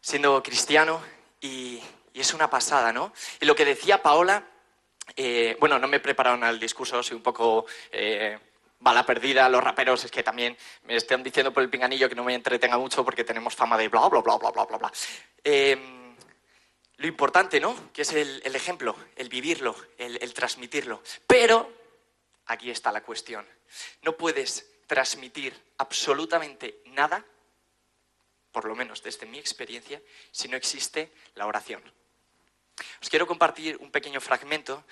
siendo 0.00 0.42
cristiano, 0.42 1.02
y, 1.40 1.80
y 2.12 2.20
es 2.20 2.34
una 2.34 2.50
pasada, 2.50 2.92
¿no? 2.92 3.12
Y 3.40 3.46
lo 3.46 3.54
que 3.54 3.64
decía 3.64 4.02
Paola, 4.02 4.44
eh, 5.16 5.56
bueno, 5.60 5.78
no 5.78 5.88
me 5.88 5.98
he 5.98 6.00
preparado 6.00 6.36
nada 6.36 6.52
el 6.52 6.60
discurso, 6.60 7.02
soy 7.02 7.16
un 7.16 7.22
poco 7.22 7.66
eh, 7.90 8.38
bala 8.80 9.04
perdida. 9.04 9.48
Los 9.48 9.62
raperos 9.62 10.04
es 10.04 10.10
que 10.10 10.22
también 10.22 10.56
me 10.84 10.96
están 10.96 11.22
diciendo 11.22 11.52
por 11.52 11.62
el 11.62 11.70
pinganillo 11.70 12.08
que 12.08 12.14
no 12.14 12.24
me 12.24 12.34
entretenga 12.34 12.78
mucho 12.78 13.04
porque 13.04 13.24
tenemos 13.24 13.54
fama 13.54 13.76
de 13.78 13.88
bla, 13.88 14.08
bla, 14.08 14.20
bla, 14.20 14.36
bla, 14.36 14.50
bla, 14.50 14.64
bla, 14.64 14.78
bla. 14.78 14.92
Eh, 15.42 16.14
lo 16.96 17.06
importante, 17.06 17.60
¿no? 17.60 17.92
Que 17.92 18.02
es 18.02 18.12
el, 18.12 18.42
el 18.44 18.56
ejemplo, 18.56 18.96
el 19.16 19.28
vivirlo, 19.28 19.74
el, 19.98 20.18
el 20.20 20.34
transmitirlo. 20.34 21.02
Pero 21.26 21.72
aquí 22.46 22.70
está 22.70 22.90
la 22.90 23.02
cuestión. 23.02 23.46
No 24.02 24.16
puedes 24.16 24.66
transmitir 24.86 25.54
absolutamente 25.78 26.82
nada, 26.86 27.24
por 28.58 28.64
lo 28.64 28.74
menos 28.74 29.04
desde 29.04 29.24
mi 29.24 29.38
experiencia, 29.38 30.02
si 30.32 30.48
no 30.48 30.56
existe 30.56 31.12
la 31.36 31.46
oración. 31.46 31.80
Os 33.00 33.08
quiero 33.08 33.24
compartir 33.24 33.76
un 33.76 33.92
pequeño 33.92 34.20
fragmento 34.20 34.82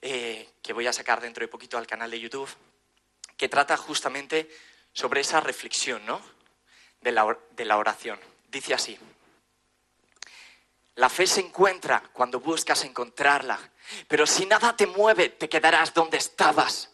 eh, 0.00 0.48
que 0.60 0.72
voy 0.72 0.88
a 0.88 0.92
sacar 0.92 1.20
dentro 1.20 1.42
de 1.42 1.48
poquito 1.48 1.78
al 1.78 1.86
canal 1.86 2.10
de 2.10 2.18
YouTube, 2.18 2.50
que 3.36 3.48
trata 3.48 3.76
justamente 3.76 4.50
sobre 4.92 5.20
esa 5.20 5.38
reflexión 5.38 6.04
¿no? 6.04 6.20
de, 7.00 7.12
la, 7.12 7.38
de 7.52 7.64
la 7.64 7.76
oración. 7.76 8.18
Dice 8.48 8.74
así, 8.74 8.98
la 10.96 11.08
fe 11.08 11.28
se 11.28 11.38
encuentra 11.38 12.02
cuando 12.12 12.40
buscas 12.40 12.82
encontrarla, 12.82 13.60
pero 14.08 14.26
si 14.26 14.44
nada 14.44 14.76
te 14.76 14.88
mueve, 14.88 15.28
te 15.28 15.48
quedarás 15.48 15.94
donde 15.94 16.16
estabas. 16.16 16.90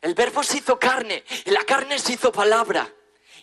El 0.00 0.14
verbo 0.14 0.44
se 0.44 0.58
hizo 0.58 0.78
carne 0.78 1.24
y 1.44 1.50
la 1.50 1.64
carne 1.64 1.98
se 1.98 2.12
hizo 2.12 2.30
palabra, 2.30 2.88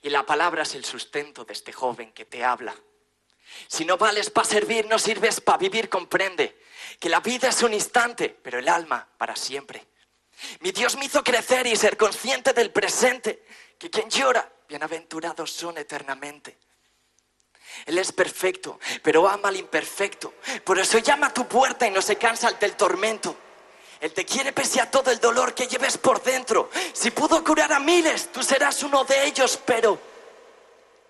y 0.06 0.12
la 0.12 0.24
palabra 0.24 0.62
es 0.62 0.76
el 0.76 0.86
sustento 0.86 1.45
de 1.45 1.53
este 1.53 1.74
joven 1.74 2.12
que 2.12 2.26
te 2.26 2.43
habla. 2.43 2.76
Si 3.68 3.86
no 3.86 3.97
vales 3.97 4.30
para 4.30 4.47
servir, 4.47 4.86
no 4.86 4.99
sirves 4.99 5.41
para 5.41 5.58
vivir, 5.58 5.89
comprende 5.89 6.62
que 6.99 7.10
la 7.10 7.22
vida 7.22 7.49
es 7.49 7.64
un 7.64 7.74
instante, 7.74 8.30
pero 8.30 8.60
el 8.60 8.70
alma 8.70 9.08
para 9.18 9.36
siempre. 9.36 9.84
Mi 10.60 10.72
Dios 10.72 10.95
me 10.95 11.06
hizo 11.06 11.24
crecer 11.24 11.66
y 11.66 11.76
ser 11.76 11.97
consciente 11.97 12.53
del 12.53 12.70
presente, 12.70 13.47
que 13.80 13.89
quien 13.89 14.08
llora, 14.08 14.47
bienaventurados 14.70 15.51
son 15.51 15.80
eternamente. 15.80 16.60
Él 17.88 17.97
es 17.97 18.12
perfecto, 18.12 18.80
pero 19.01 19.28
ama 19.28 19.49
al 19.49 19.56
imperfecto. 19.56 20.36
Por 20.64 20.78
eso 20.78 20.99
llama 20.99 21.28
a 21.28 21.34
tu 21.34 21.47
puerta 21.47 21.88
y 21.88 21.89
no 21.89 22.03
se 22.03 22.16
cansa 22.16 22.51
del 22.51 22.76
tormento. 22.76 23.36
Él 24.00 24.14
te 24.14 24.26
quiere 24.26 24.52
pese 24.52 24.82
a 24.82 24.89
todo 24.89 25.12
el 25.12 25.20
dolor 25.20 25.54
que 25.54 25.68
lleves 25.68 25.98
por 25.98 26.22
dentro. 26.22 26.70
Si 26.93 27.12
pudo 27.12 27.43
curar 27.43 27.72
a 27.74 27.80
miles, 27.80 28.32
tú 28.32 28.43
serás 28.43 28.84
uno 28.84 29.04
de 29.04 29.26
ellos, 29.26 29.60
pero 29.66 30.00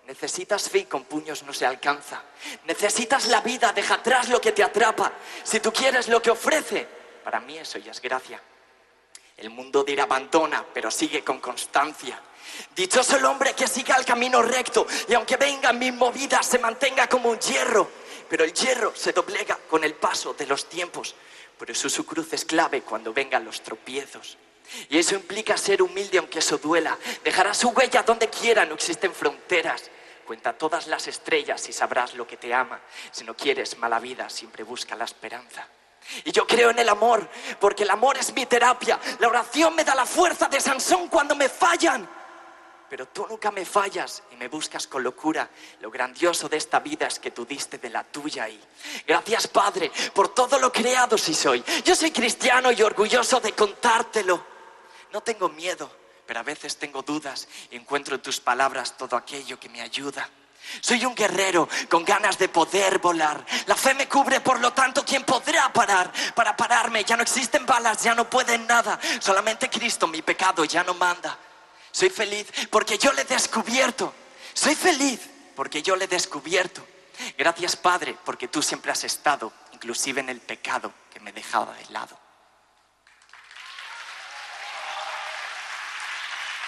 necesitas 0.06 0.68
fe 0.70 0.86
con 0.86 1.04
puños 1.04 1.42
no 1.42 1.52
se 1.52 1.66
alcanza. 1.66 2.22
Necesitas 2.64 3.26
la 3.26 3.40
vida, 3.40 3.72
deja 3.72 3.94
atrás 3.94 4.28
lo 4.28 4.40
que 4.40 4.52
te 4.52 4.62
atrapa. 4.62 5.12
Si 5.42 5.60
tú 5.60 5.72
quieres 5.72 6.08
lo 6.08 6.22
que 6.22 6.30
ofrece, 6.30 6.86
para 7.24 7.40
mí 7.40 7.58
eso 7.58 7.78
ya 7.78 7.90
es 7.90 8.00
gracia. 8.00 8.40
El 9.36 9.50
mundo 9.50 9.84
dirá 9.84 10.04
abandona, 10.04 10.64
pero 10.72 10.90
sigue 10.90 11.22
con 11.22 11.40
constancia. 11.40 12.20
Dichoso 12.74 13.16
el 13.16 13.24
hombre 13.24 13.52
que 13.54 13.66
siga 13.66 13.96
el 13.96 14.04
camino 14.04 14.40
recto 14.40 14.86
y 15.08 15.14
aunque 15.14 15.36
vengan 15.36 15.78
mis 15.78 15.92
movidas 15.92 16.46
se 16.46 16.58
mantenga 16.58 17.08
como 17.08 17.30
un 17.30 17.38
hierro. 17.38 17.90
Pero 18.28 18.44
el 18.44 18.52
hierro 18.52 18.94
se 18.94 19.12
doblega 19.12 19.58
con 19.68 19.84
el 19.84 19.94
paso 19.94 20.34
de 20.34 20.46
los 20.46 20.68
tiempos. 20.68 21.14
Por 21.58 21.70
eso 21.70 21.88
su 21.88 22.04
cruz 22.04 22.32
es 22.32 22.44
clave 22.44 22.82
cuando 22.82 23.12
vengan 23.12 23.44
los 23.44 23.62
tropiezos. 23.62 24.36
Y 24.88 24.98
eso 24.98 25.14
implica 25.14 25.56
ser 25.56 25.82
humilde 25.82 26.18
aunque 26.18 26.40
eso 26.40 26.58
duela. 26.58 26.98
Dejará 27.24 27.54
su 27.54 27.70
huella 27.70 28.02
donde 28.02 28.28
quiera, 28.28 28.64
no 28.66 28.74
existen 28.74 29.12
fronteras. 29.14 29.90
Cuenta 30.26 30.52
todas 30.52 30.88
las 30.88 31.06
estrellas 31.06 31.68
y 31.68 31.72
sabrás 31.72 32.14
lo 32.14 32.26
que 32.26 32.36
te 32.36 32.52
ama. 32.52 32.80
Si 33.12 33.24
no 33.24 33.34
quieres 33.36 33.78
mala 33.78 34.00
vida, 34.00 34.28
siempre 34.28 34.64
busca 34.64 34.96
la 34.96 35.04
esperanza. 35.04 35.66
Y 36.24 36.32
yo 36.32 36.46
creo 36.46 36.70
en 36.70 36.78
el 36.78 36.88
amor, 36.88 37.28
porque 37.60 37.84
el 37.84 37.90
amor 37.90 38.18
es 38.18 38.32
mi 38.32 38.46
terapia. 38.46 38.98
La 39.18 39.28
oración 39.28 39.74
me 39.74 39.84
da 39.84 39.94
la 39.94 40.06
fuerza 40.06 40.48
de 40.48 40.60
Sansón 40.60 41.08
cuando 41.08 41.34
me 41.34 41.48
fallan. 41.48 42.08
Pero 42.88 43.06
tú 43.06 43.26
nunca 43.28 43.50
me 43.50 43.64
fallas 43.64 44.22
y 44.30 44.36
me 44.36 44.48
buscas 44.48 44.86
con 44.86 45.02
locura. 45.02 45.50
Lo 45.80 45.90
grandioso 45.90 46.48
de 46.48 46.56
esta 46.56 46.78
vida 46.78 47.06
es 47.06 47.18
que 47.18 47.32
tú 47.32 47.44
diste 47.44 47.78
de 47.78 47.90
la 47.90 48.04
tuya 48.04 48.48
y 48.48 48.60
gracias 49.06 49.48
Padre 49.48 49.90
por 50.14 50.28
todo 50.28 50.58
lo 50.58 50.72
creado 50.72 51.18
si 51.18 51.34
soy. 51.34 51.64
Yo 51.84 51.96
soy 51.96 52.12
cristiano 52.12 52.70
y 52.70 52.82
orgulloso 52.82 53.40
de 53.40 53.52
contártelo. 53.52 54.44
No 55.12 55.20
tengo 55.20 55.48
miedo, 55.48 55.90
pero 56.26 56.40
a 56.40 56.44
veces 56.44 56.76
tengo 56.76 57.02
dudas 57.02 57.48
y 57.70 57.76
encuentro 57.76 58.14
en 58.14 58.22
tus 58.22 58.40
palabras 58.40 58.96
todo 58.96 59.16
aquello 59.16 59.58
que 59.58 59.68
me 59.68 59.80
ayuda. 59.80 60.28
Soy 60.80 61.04
un 61.04 61.14
guerrero 61.14 61.68
con 61.88 62.04
ganas 62.04 62.38
de 62.38 62.48
poder 62.48 62.98
volar. 62.98 63.44
La 63.66 63.76
fe 63.76 63.94
me 63.94 64.08
cubre, 64.08 64.40
por 64.40 64.60
lo 64.60 64.72
tanto, 64.72 65.04
¿quién 65.04 65.24
podrá 65.24 65.72
parar? 65.72 66.12
Para 66.34 66.56
pararme 66.56 67.04
ya 67.04 67.16
no 67.16 67.22
existen 67.22 67.64
balas, 67.66 68.02
ya 68.02 68.14
no 68.14 68.28
pueden 68.28 68.66
nada. 68.66 68.98
Solamente 69.20 69.70
Cristo, 69.70 70.06
mi 70.06 70.22
pecado, 70.22 70.64
ya 70.64 70.82
no 70.82 70.94
manda. 70.94 71.38
Soy 71.96 72.10
feliz 72.10 72.46
porque 72.68 72.98
yo 72.98 73.10
le 73.14 73.22
he 73.22 73.24
descubierto. 73.24 74.12
Soy 74.52 74.74
feliz 74.74 75.18
porque 75.54 75.82
yo 75.82 75.96
le 75.96 76.04
he 76.04 76.08
descubierto. 76.08 76.86
Gracias, 77.38 77.74
Padre, 77.74 78.14
porque 78.22 78.48
tú 78.48 78.60
siempre 78.60 78.92
has 78.92 79.02
estado, 79.04 79.50
inclusive 79.72 80.20
en 80.20 80.28
el 80.28 80.42
pecado 80.42 80.92
que 81.10 81.20
me 81.20 81.32
dejaba 81.32 81.72
de 81.72 81.86
lado. 81.86 82.20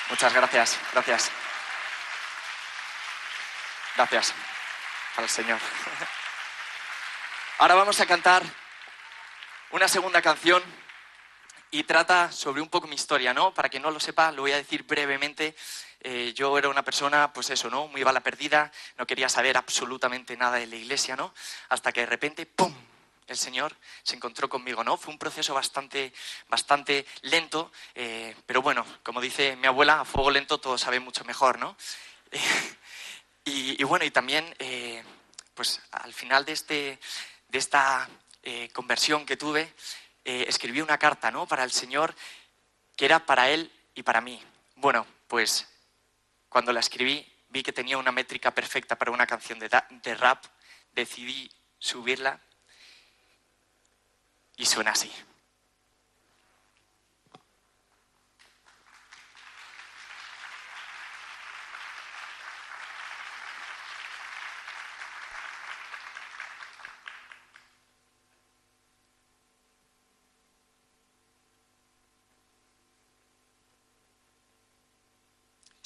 Muchas 0.09 0.33
gracias, 0.33 0.79
gracias. 0.95 1.31
Gracias 3.97 4.33
al 5.19 5.29
Señor. 5.29 5.61
Ahora 7.59 7.75
vamos 7.75 8.01
a 8.01 8.07
cantar 8.07 8.43
una 9.73 9.89
segunda 9.89 10.23
canción 10.23 10.63
y 11.71 11.83
trata 11.85 12.33
sobre 12.33 12.63
un 12.63 12.69
poco 12.69 12.87
mi 12.87 12.95
historia, 12.95 13.35
¿no? 13.35 13.53
Para 13.53 13.69
que 13.69 13.81
no 13.81 13.91
lo 13.91 14.01
sepa, 14.01 14.33
lo 14.33 14.43
voy 14.43 14.53
a 14.53 14.57
decir 14.57 14.85
brevemente. 14.85 15.55
Eh, 16.01 16.33
yo 16.35 16.57
era 16.57 16.69
una 16.69 16.85
persona, 16.85 17.33
pues 17.33 17.51
eso, 17.51 17.69
¿no? 17.69 17.89
Muy 17.89 18.03
bala 18.03 18.21
perdida, 18.21 18.73
no 18.97 19.07
quería 19.07 19.29
saber 19.29 19.57
absolutamente 19.57 20.37
nada 20.37 20.57
de 20.57 20.67
la 20.67 20.77
iglesia, 20.77 21.17
¿no? 21.17 21.35
Hasta 21.69 21.93
que 21.93 22.01
de 22.01 22.07
repente, 22.07 22.47
¡pum! 22.47 22.75
El 23.27 23.37
Señor 23.37 23.77
se 24.03 24.17
encontró 24.17 24.49
conmigo, 24.49 24.83
¿no? 24.83 24.97
Fue 24.97 25.13
un 25.13 25.19
proceso 25.19 25.53
bastante, 25.53 26.15
bastante 26.49 27.05
lento, 27.23 27.71
eh, 27.95 28.35
pero 28.47 28.63
bueno, 28.63 28.87
como 29.03 29.21
dice 29.21 29.55
mi 29.57 29.67
abuela, 29.67 30.01
a 30.01 30.05
fuego 30.07 30.31
lento 30.31 30.59
todo 30.59 30.79
sabe 30.79 30.99
mucho 30.99 31.25
mejor, 31.25 31.59
¿no? 31.59 31.77
y, 33.45 33.81
y 33.81 33.85
bueno, 33.85 34.07
y 34.07 34.11
también, 34.11 34.55
eh, 34.59 35.03
pues 35.53 35.83
al 35.91 36.15
final 36.15 36.47
de, 36.47 36.53
este, 36.53 36.99
de 37.49 37.59
esta 37.59 38.09
eh, 38.43 38.71
conversión 38.73 39.27
que 39.27 39.37
tuve, 39.37 39.75
eh, 40.29 40.45
escribí 40.47 40.83
una 40.83 40.99
carta, 40.99 41.31
¿no? 41.31 41.47
Para 41.47 41.65
el 41.65 41.73
Señor, 41.73 42.15
que 42.95 43.07
era 43.07 43.25
para 43.25 43.49
Él 43.49 43.73
y 43.95 44.03
para 44.03 44.21
mí. 44.21 44.39
Bueno, 44.77 45.07
pues 45.27 45.67
cuando 46.51 46.71
la 46.71 46.81
escribí, 46.81 47.27
vi 47.49 47.63
que 47.63 47.73
tenía 47.73 47.97
una 47.97 48.13
métrica 48.13 48.51
perfecta 48.51 48.99
para 48.99 49.11
una 49.11 49.27
canción 49.27 49.59
de, 49.59 49.71
de 50.03 50.15
rap, 50.15 50.45
decidí 50.93 51.51
subirla 51.79 52.39
y 54.59 54.67
suena 54.67 54.91
así. 54.91 55.11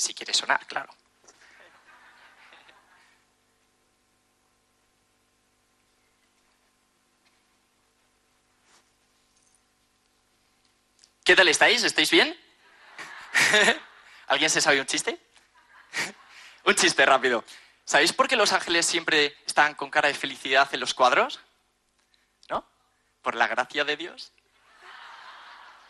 Si 0.03 0.12
quiere 0.25 0.39
sonar, 0.39 0.65
claro. 0.67 0.95
¿Qué 11.25 11.35
tal 11.35 11.49
estáis? 11.49 11.83
¿Estáis 11.83 12.11
bien? 12.11 12.39
¿Alguien 14.29 14.51
se 14.51 14.61
sabe 14.61 14.81
un 14.81 14.87
chiste? 14.87 15.19
un 16.65 16.75
chiste 16.75 17.05
rápido. 17.05 17.45
¿Sabéis 17.85 18.13
por 18.13 18.29
qué 18.29 18.37
los 18.37 18.53
ángeles 18.53 18.87
siempre 18.87 19.37
están 19.45 19.75
con 19.75 19.91
cara 19.91 20.09
de 20.09 20.15
felicidad 20.15 20.69
en 20.73 20.81
los 20.81 20.95
cuadros? 20.95 21.41
¿No? 22.49 22.65
Por 23.23 23.35
la 23.35 23.49
gracia 23.49 23.85
de 23.85 23.97
Dios. 23.97 24.33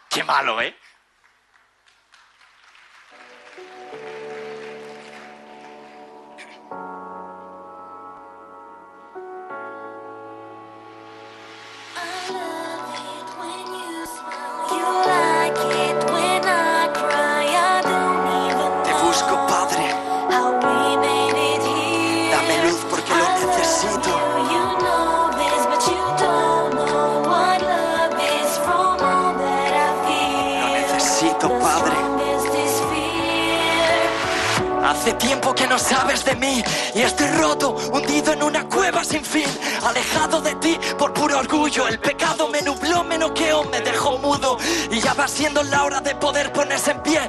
Qué 0.08 0.24
malo, 0.24 0.60
¿eh? 0.62 0.78
Hace 35.02 35.14
tiempo 35.14 35.52
que 35.52 35.66
no 35.66 35.80
sabes 35.80 36.24
de 36.24 36.36
mí 36.36 36.62
y 36.94 37.00
estoy 37.00 37.26
roto, 37.26 37.74
hundido 37.92 38.34
en 38.34 38.40
una 38.40 38.68
cueva 38.68 39.02
sin 39.02 39.24
fin, 39.24 39.48
alejado 39.82 40.40
de 40.40 40.54
ti 40.54 40.78
por 40.96 41.12
puro 41.12 41.40
orgullo. 41.40 41.88
El 41.88 41.98
pecado 41.98 42.46
me 42.46 42.62
nubló, 42.62 43.02
me 43.02 43.18
noqueó, 43.18 43.64
me 43.64 43.80
dejó 43.80 44.16
mudo 44.18 44.58
y 44.92 45.00
ya 45.00 45.12
va 45.14 45.26
siendo 45.26 45.64
la 45.64 45.82
hora 45.82 46.00
de 46.00 46.14
poder 46.14 46.52
ponerse 46.52 46.92
en 46.92 47.02
pie. 47.02 47.20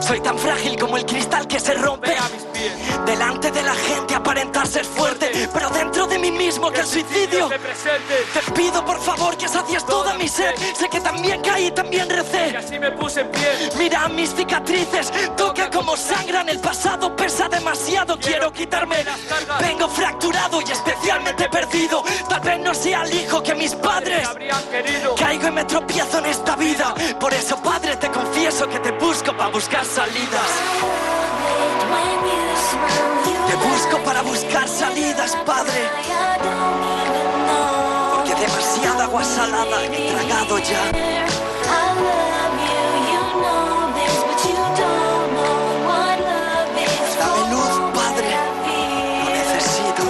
Soy 0.00 0.20
tan 0.20 0.38
frágil 0.38 0.78
como 0.78 0.98
el 0.98 1.06
cristal 1.06 1.48
que 1.48 1.58
se 1.58 1.72
rompe. 1.72 2.14
Delante 3.06 3.50
de 3.50 3.62
la 3.62 3.74
gente 3.74 4.14
aparentar 4.14 4.66
ser 4.66 4.84
fuerte, 4.84 5.48
pero 5.52 5.70
dentro 5.70 6.06
de 6.06 6.18
mí 6.18 6.30
mismo 6.30 6.70
que 6.70 6.80
el 6.80 6.86
suicidio. 6.86 7.48
Te 7.48 8.52
pido 8.52 8.84
por 8.84 9.00
favor 9.00 9.36
que 9.36 9.48
sacies 9.48 9.84
toda 9.84 10.14
mi 10.14 10.28
sed. 10.28 10.54
Sé 10.78 10.88
que 10.88 11.00
también 11.00 11.40
caí 11.42 11.66
y 11.66 11.70
también 11.70 12.08
recé. 12.08 12.56
así 12.56 12.78
me 12.78 12.90
puse 12.92 13.22
en 13.22 13.30
pie. 13.30 13.70
Mira 13.78 14.08
mis 14.08 14.34
cicatrices, 14.34 15.10
toca 15.36 15.70
como 15.70 15.96
sangran. 15.96 16.48
El 16.48 16.60
pasado 16.60 17.14
pesa 17.16 17.48
demasiado, 17.48 18.18
quiero 18.18 18.52
quitarme. 18.52 19.04
Vengo 19.60 19.88
fracturado 19.88 20.60
y 20.60 20.70
especialmente 20.70 21.48
perdido. 21.48 22.02
Tal 22.28 22.40
vez 22.40 22.60
no 22.60 22.74
sea 22.74 23.02
el 23.02 23.14
hijo 23.14 23.42
que 23.42 23.54
mis 23.54 23.74
padres. 23.74 24.28
Caigo 25.18 25.48
y 25.48 25.50
me 25.50 25.64
tropiezo 25.64 26.18
en 26.18 26.26
esta 26.26 26.56
vida. 26.56 26.94
Por 27.18 27.32
eso, 27.32 27.56
padre, 27.62 27.96
te 27.96 28.10
confieso 28.10 28.68
que 28.68 28.78
te 28.80 28.92
busco 28.92 29.36
para 29.36 29.50
buscar 29.50 29.84
salidas. 29.84 31.19
Te 33.46 33.56
busco 33.56 33.98
para 34.04 34.22
buscar 34.22 34.68
salidas, 34.68 35.36
padre. 35.44 35.90
Porque 38.14 38.34
demasiada 38.34 39.04
agua 39.04 39.24
salada 39.24 39.84
he 39.84 40.12
tragado 40.12 40.58
ya. 40.58 40.82
Dame 47.18 47.50
luz, 47.50 47.74
padre. 47.94 48.30
Lo 49.24 49.30
necesito. 49.30 50.02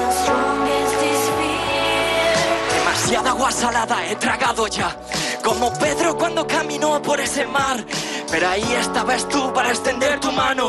Demasiada 2.74 3.31
agua 3.31 3.51
salada 3.51 4.07
he 4.07 4.16
tragado 4.16 4.66
ya. 4.66 4.97
Como 5.43 5.72
Pedro 5.72 6.16
cuando 6.16 6.47
caminó 6.47 7.01
por 7.01 7.20
ese 7.20 7.47
mar. 7.47 7.85
Pero 8.31 8.49
ahí 8.49 8.72
estabas 8.74 9.28
tú 9.28 9.53
para 9.53 9.70
extender 9.70 10.20
tu 10.20 10.31
mano. 10.31 10.68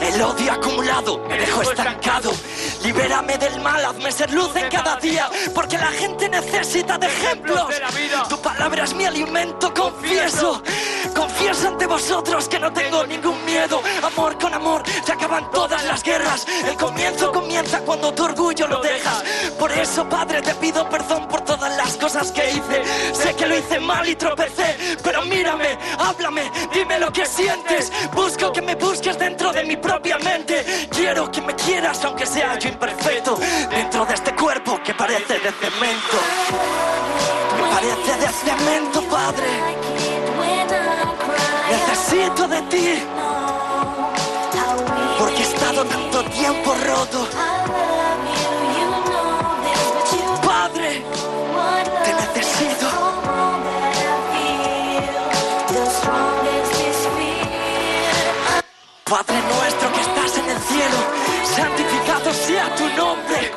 El 0.00 0.22
odio 0.22 0.52
acumulado 0.52 1.18
me 1.28 1.38
dejó 1.38 1.62
estancado. 1.62 2.32
Libérame 2.82 3.36
del 3.36 3.60
mal, 3.60 3.84
hazme 3.84 4.10
ser 4.10 4.32
luz 4.32 4.56
en 4.56 4.68
cada 4.70 4.96
día. 4.96 5.28
Porque 5.54 5.76
la 5.76 5.88
gente 5.88 6.28
necesita 6.28 6.96
de 6.96 7.08
ejemplos. 7.08 7.68
Tu 8.28 8.40
palabra 8.40 8.84
es 8.84 8.94
mi 8.94 9.04
alimento, 9.04 9.72
confieso. 9.74 10.62
Confieso 11.14 11.68
ante 11.68 11.86
vosotros 11.86 12.48
que 12.48 12.58
no 12.58 12.72
tengo 12.72 13.06
ningún 13.06 13.44
miedo. 13.44 13.82
Amor 14.02 14.38
con 14.38 14.54
amor 14.54 14.82
se 15.04 15.12
acaban 15.12 15.50
todas 15.50 15.84
las 15.84 16.02
guerras. 16.02 16.46
El 16.64 16.76
comienzo 16.76 17.30
comienza 17.32 17.80
cuando 17.80 18.14
tu 18.14 18.24
orgullo 18.24 18.66
lo 18.66 18.80
dejas. 18.80 19.22
Por 19.58 19.70
eso, 19.72 20.08
Padre, 20.08 20.40
te 20.40 20.54
pido 20.54 20.88
perdón 20.88 21.28
por 21.28 21.42
todas 21.42 21.76
las 21.76 21.96
cosas 21.98 22.32
que 22.32 22.50
hice. 22.50 22.82
Sé 23.12 23.34
que 23.36 23.46
lo 23.46 23.58
hice 23.58 23.78
mal 23.78 24.08
y 24.08 24.16
tropecé. 24.16 24.98
Pero 25.02 25.22
mírame, 25.26 25.78
háblame, 25.98 26.50
dime 26.72 26.98
lo 26.98 27.12
que 27.12 27.26
sientes. 27.26 27.92
Busco 28.14 28.50
que 28.52 28.62
me 28.62 28.74
busques 28.74 29.18
dentro 29.18 29.52
de 29.52 29.64
mi 29.64 29.76
propia 29.76 30.16
mente. 30.18 30.88
Quiero 30.90 31.30
que 31.30 31.42
me 31.42 31.54
quieras 31.54 32.02
aunque 32.04 32.24
sea 32.24 32.58
yo 32.58 32.69
imperfecto. 32.70 33.36
Dentro 33.70 34.06
de 34.06 34.14
este 34.14 34.34
cuerpo 34.34 34.80
que 34.82 34.94
parece 34.94 35.34
de 35.34 35.52
cemento. 35.52 36.16
Parece 37.74 38.12
de 38.16 38.28
cemento, 38.28 39.02
Padre. 39.02 39.50
Necesito 41.70 42.48
de 42.48 42.62
ti. 42.62 43.02
Porque 45.18 45.36
he 45.36 45.42
estado 45.42 45.84
tanto 45.84 46.24
tiempo 46.24 46.74
roto. 46.86 47.28
Padre, 50.42 51.04
te 52.04 52.14
necesito. 52.14 52.88
Padre 59.04 59.42
nuestro 59.42 59.92
que 59.92 60.00
estás 60.00 60.38
en 60.38 60.50
el 60.50 60.58
cielo, 60.60 61.09
sea 62.32 62.74
tu 62.74 62.88
nombre. 62.90 63.52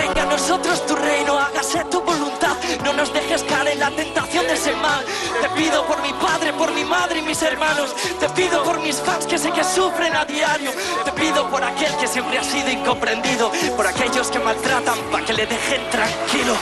Venga 0.00 0.22
a 0.22 0.26
nosotros 0.26 0.86
tu 0.86 0.94
reino, 0.94 1.38
hágase 1.38 1.84
tu 1.86 2.00
voluntad. 2.00 2.56
No 2.84 2.92
nos 2.92 3.12
dejes 3.12 3.42
caer 3.44 3.68
en 3.68 3.80
la 3.80 3.90
tentación 3.90 4.46
de 4.46 4.54
ese 4.54 4.74
mal. 4.76 5.04
Te 5.40 5.48
pido 5.50 5.84
por 5.86 6.00
mi 6.02 6.12
padre, 6.14 6.52
por 6.52 6.72
mi 6.72 6.84
madre 6.84 7.18
y 7.20 7.22
mis 7.22 7.42
hermanos. 7.42 7.94
Te 8.20 8.28
pido 8.30 8.62
por 8.62 8.80
mis 8.80 8.96
fans 8.96 9.26
que 9.26 9.38
sé 9.38 9.50
que 9.50 9.64
sufren 9.64 10.14
a 10.14 10.24
diario. 10.24 10.70
Te 11.04 11.12
pido 11.12 11.50
por 11.50 11.64
aquel 11.64 11.94
que 11.96 12.06
siempre 12.06 12.38
ha 12.38 12.44
sido 12.44 12.70
incomprendido. 12.70 13.50
Por 13.76 13.86
aquellos 13.86 14.30
que 14.30 14.38
maltratan 14.38 14.98
para 15.10 15.24
que 15.24 15.32
le 15.32 15.46
dejen 15.46 15.90
tranquilo. 15.90 16.56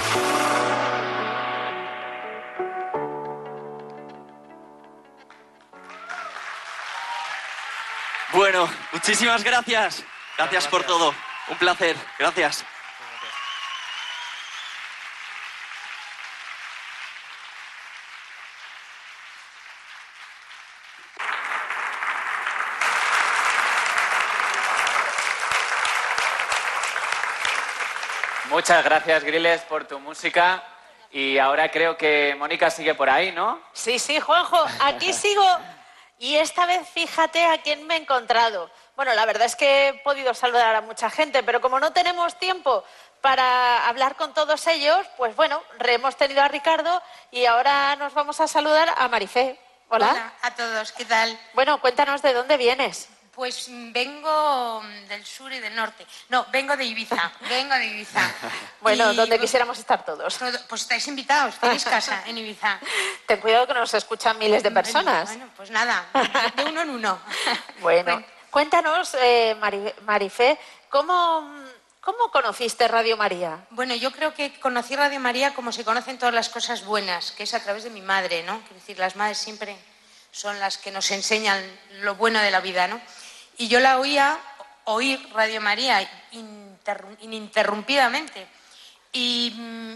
Bueno, 8.32 8.68
muchísimas 8.92 9.42
gracias. 9.42 10.04
Gracias 10.36 10.68
por 10.68 10.84
todo. 10.84 11.14
Un 11.48 11.56
placer. 11.56 11.96
Gracias. 12.18 12.64
Muchas 28.56 28.84
gracias, 28.84 29.22
Griles, 29.22 29.60
por 29.62 29.86
tu 29.86 30.00
música. 30.00 30.62
Y 31.10 31.38
ahora 31.38 31.70
creo 31.70 31.96
que 31.96 32.34
Mónica 32.38 32.70
sigue 32.70 32.94
por 32.94 33.10
ahí, 33.10 33.30
¿no? 33.30 33.60
Sí, 33.72 33.98
sí, 33.98 34.18
Juanjo, 34.18 34.64
aquí 34.80 35.12
sigo. 35.12 35.46
Y 36.18 36.36
esta 36.36 36.64
vez 36.64 36.88
fíjate 36.88 37.44
a 37.44 37.60
quién 37.60 37.86
me 37.86 37.94
he 37.94 37.98
encontrado. 37.98 38.70
Bueno, 38.96 39.12
la 39.14 39.26
verdad 39.26 39.44
es 39.46 39.56
que 39.56 39.88
he 39.88 39.94
podido 39.94 40.32
saludar 40.32 40.74
a 40.74 40.80
mucha 40.80 41.10
gente, 41.10 41.42
pero 41.42 41.60
como 41.60 41.78
no 41.78 41.92
tenemos 41.92 42.38
tiempo 42.38 42.82
para 43.20 43.86
hablar 43.88 44.16
con 44.16 44.32
todos 44.32 44.66
ellos, 44.68 45.06
pues 45.18 45.36
bueno, 45.36 45.62
hemos 45.80 46.16
tenido 46.16 46.42
a 46.42 46.48
Ricardo 46.48 47.02
y 47.30 47.44
ahora 47.44 47.94
nos 47.96 48.14
vamos 48.14 48.40
a 48.40 48.48
saludar 48.48 48.94
a 48.96 49.06
Marifé. 49.08 49.60
Hola. 49.88 50.10
Hola 50.10 50.32
a 50.42 50.54
todos, 50.54 50.92
¿qué 50.92 51.04
tal? 51.04 51.38
Bueno, 51.52 51.78
cuéntanos 51.80 52.22
de 52.22 52.32
dónde 52.32 52.56
vienes. 52.56 53.08
Pues 53.32 53.66
vengo 53.68 54.82
del 55.08 55.26
sur 55.26 55.52
y 55.52 55.60
del 55.60 55.76
norte. 55.76 56.06
No, 56.30 56.46
vengo 56.50 56.74
de 56.74 56.84
Ibiza, 56.86 57.30
vengo 57.50 57.74
de 57.74 57.84
Ibiza. 57.84 58.20
Bueno, 58.80 59.12
Y, 59.12 59.16
donde 59.16 59.36
pues, 59.36 59.42
quisiéramos 59.42 59.78
estar 59.78 60.04
todos. 60.06 60.38
todo- 60.38 60.58
pues 60.68 60.82
estáis 60.82 61.06
invitados, 61.08 61.56
tenéis 61.56 61.84
casa 61.84 62.22
en 62.26 62.38
Ibiza. 62.38 62.78
Ten 63.26 63.40
cuidado 63.40 63.66
que 63.66 63.74
nos 63.74 63.92
escuchan 63.92 64.38
miles 64.38 64.62
de 64.62 64.70
personas. 64.70 65.28
Bueno, 65.28 65.50
pues 65.54 65.70
nada, 65.70 66.06
de 66.56 66.64
uno 66.64 66.80
en 66.80 66.90
uno. 66.90 67.18
Bueno, 67.80 68.22
cuéntanos, 68.60 69.14
eh, 69.20 69.54
Mari- 69.60 69.92
Marifé, 70.06 70.58
¿cómo, 70.88 71.46
¿cómo 72.00 72.30
conociste 72.30 72.88
Radio 72.88 73.14
María? 73.18 73.66
Bueno, 73.68 73.94
yo 73.94 74.10
creo 74.12 74.32
que 74.32 74.58
conocí 74.60 74.96
Radio 74.96 75.20
María 75.20 75.52
como 75.54 75.72
se 75.72 75.84
conocen 75.84 76.18
todas 76.18 76.34
las 76.34 76.48
cosas 76.48 76.82
buenas, 76.86 77.32
que 77.32 77.42
es 77.42 77.52
a 77.52 77.62
través 77.62 77.84
de 77.84 77.90
mi 77.90 78.00
madre, 78.00 78.42
¿no? 78.44 78.58
Quiero 78.60 78.76
decir, 78.76 78.98
las 78.98 79.14
madres 79.14 79.36
siempre 79.36 79.76
son 80.32 80.58
las 80.58 80.78
que 80.78 80.90
nos 80.90 81.10
enseñan 81.10 81.62
lo 82.00 82.14
bueno 82.14 82.40
de 82.40 82.50
la 82.50 82.60
vida, 82.60 82.88
¿no? 82.88 82.98
Y 83.58 83.68
yo 83.68 83.78
la 83.78 83.98
oía 83.98 84.38
oír 84.84 85.20
Radio 85.34 85.60
María 85.60 86.00
interru- 86.32 87.14
ininterrumpidamente. 87.20 88.46
Y, 89.18 89.50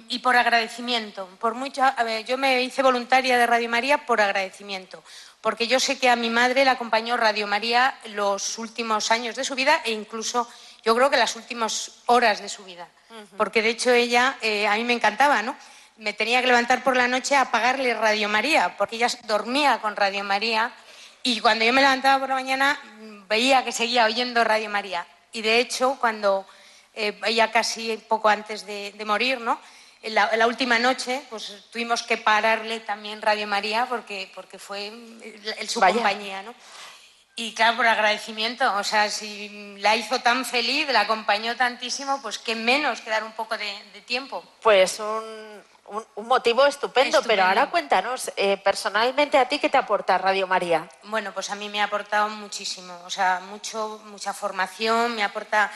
y 0.08 0.20
por 0.20 0.34
agradecimiento, 0.34 1.28
por 1.38 1.52
mucho, 1.52 1.82
a 1.82 2.02
ver, 2.04 2.24
yo 2.24 2.38
me 2.38 2.62
hice 2.62 2.82
voluntaria 2.82 3.36
de 3.36 3.46
Radio 3.46 3.68
María 3.68 4.06
por 4.06 4.18
agradecimiento, 4.18 5.04
porque 5.42 5.66
yo 5.66 5.78
sé 5.78 5.98
que 5.98 6.08
a 6.08 6.16
mi 6.16 6.30
madre 6.30 6.64
la 6.64 6.70
acompañó 6.70 7.18
Radio 7.18 7.46
María 7.46 7.94
los 8.14 8.56
últimos 8.56 9.10
años 9.10 9.36
de 9.36 9.44
su 9.44 9.54
vida 9.54 9.82
e 9.84 9.92
incluso 9.92 10.48
yo 10.82 10.94
creo 10.94 11.10
que 11.10 11.18
las 11.18 11.36
últimas 11.36 12.00
horas 12.06 12.40
de 12.40 12.48
su 12.48 12.64
vida, 12.64 12.88
porque 13.36 13.60
de 13.60 13.68
hecho 13.68 13.90
ella 13.90 14.38
eh, 14.40 14.66
a 14.66 14.74
mí 14.76 14.84
me 14.84 14.94
encantaba, 14.94 15.42
¿no? 15.42 15.54
Me 15.98 16.14
tenía 16.14 16.40
que 16.40 16.46
levantar 16.46 16.82
por 16.82 16.96
la 16.96 17.06
noche 17.06 17.36
a 17.36 17.42
apagarle 17.42 17.92
Radio 17.92 18.30
María, 18.30 18.74
porque 18.78 18.96
ella 18.96 19.08
dormía 19.24 19.80
con 19.82 19.96
Radio 19.96 20.24
María 20.24 20.72
y 21.22 21.40
cuando 21.40 21.66
yo 21.66 21.74
me 21.74 21.82
levantaba 21.82 22.18
por 22.18 22.30
la 22.30 22.36
mañana 22.36 22.80
mm, 22.98 23.28
veía 23.28 23.64
que 23.64 23.72
seguía 23.72 24.06
oyendo 24.06 24.42
Radio 24.44 24.70
María. 24.70 25.06
Y 25.30 25.42
de 25.42 25.60
hecho, 25.60 25.98
cuando 26.00 26.46
eh, 26.94 27.18
ella 27.26 27.50
casi 27.50 27.96
poco 28.08 28.28
antes 28.28 28.66
de, 28.66 28.92
de 28.92 29.04
morir, 29.04 29.40
¿no? 29.40 29.60
En 30.02 30.14
la, 30.14 30.30
en 30.32 30.38
la 30.38 30.46
última 30.46 30.78
noche, 30.78 31.22
pues 31.28 31.64
tuvimos 31.70 32.02
que 32.02 32.16
pararle 32.16 32.80
también 32.80 33.20
Radio 33.20 33.46
María 33.46 33.86
porque, 33.86 34.30
porque 34.34 34.58
fue 34.58 34.88
el, 34.88 35.54
el- 35.58 35.68
su 35.68 35.78
Vaya. 35.80 35.94
compañía, 35.94 36.42
¿no? 36.42 36.54
Y 37.36 37.54
claro, 37.54 37.76
por 37.76 37.86
agradecimiento, 37.86 38.74
o 38.76 38.84
sea, 38.84 39.08
si 39.10 39.76
la 39.78 39.96
hizo 39.96 40.20
tan 40.20 40.44
feliz, 40.44 40.88
la 40.90 41.00
acompañó 41.02 41.56
tantísimo, 41.56 42.20
pues 42.20 42.38
qué 42.38 42.54
menos 42.54 43.00
que 43.00 43.08
dar 43.10 43.24
un 43.24 43.32
poco 43.32 43.56
de, 43.56 43.72
de 43.94 44.00
tiempo. 44.02 44.42
Pues 44.60 44.98
un, 44.98 45.62
un, 45.86 46.06
un 46.16 46.26
motivo 46.26 46.66
estupendo, 46.66 47.18
pero 47.22 47.42
Estupendo. 47.42 47.44
ahora 47.44 47.70
cuéntanos, 47.70 48.30
eh, 48.36 48.56
personalmente 48.58 49.38
a 49.38 49.48
ti, 49.48 49.58
¿qué 49.58 49.68
te 49.70 49.78
aporta 49.78 50.18
Radio 50.18 50.46
María? 50.46 50.86
Bueno, 51.04 51.32
pues 51.32 51.48
a 51.50 51.54
mí 51.54 51.68
me 51.70 51.80
ha 51.80 51.84
aportado 51.84 52.28
muchísimo, 52.28 52.98
o 53.06 53.10
sea, 53.10 53.40
mucho, 53.48 54.02
mucha 54.06 54.34
formación, 54.34 55.14
me 55.14 55.22
aporta 55.22 55.70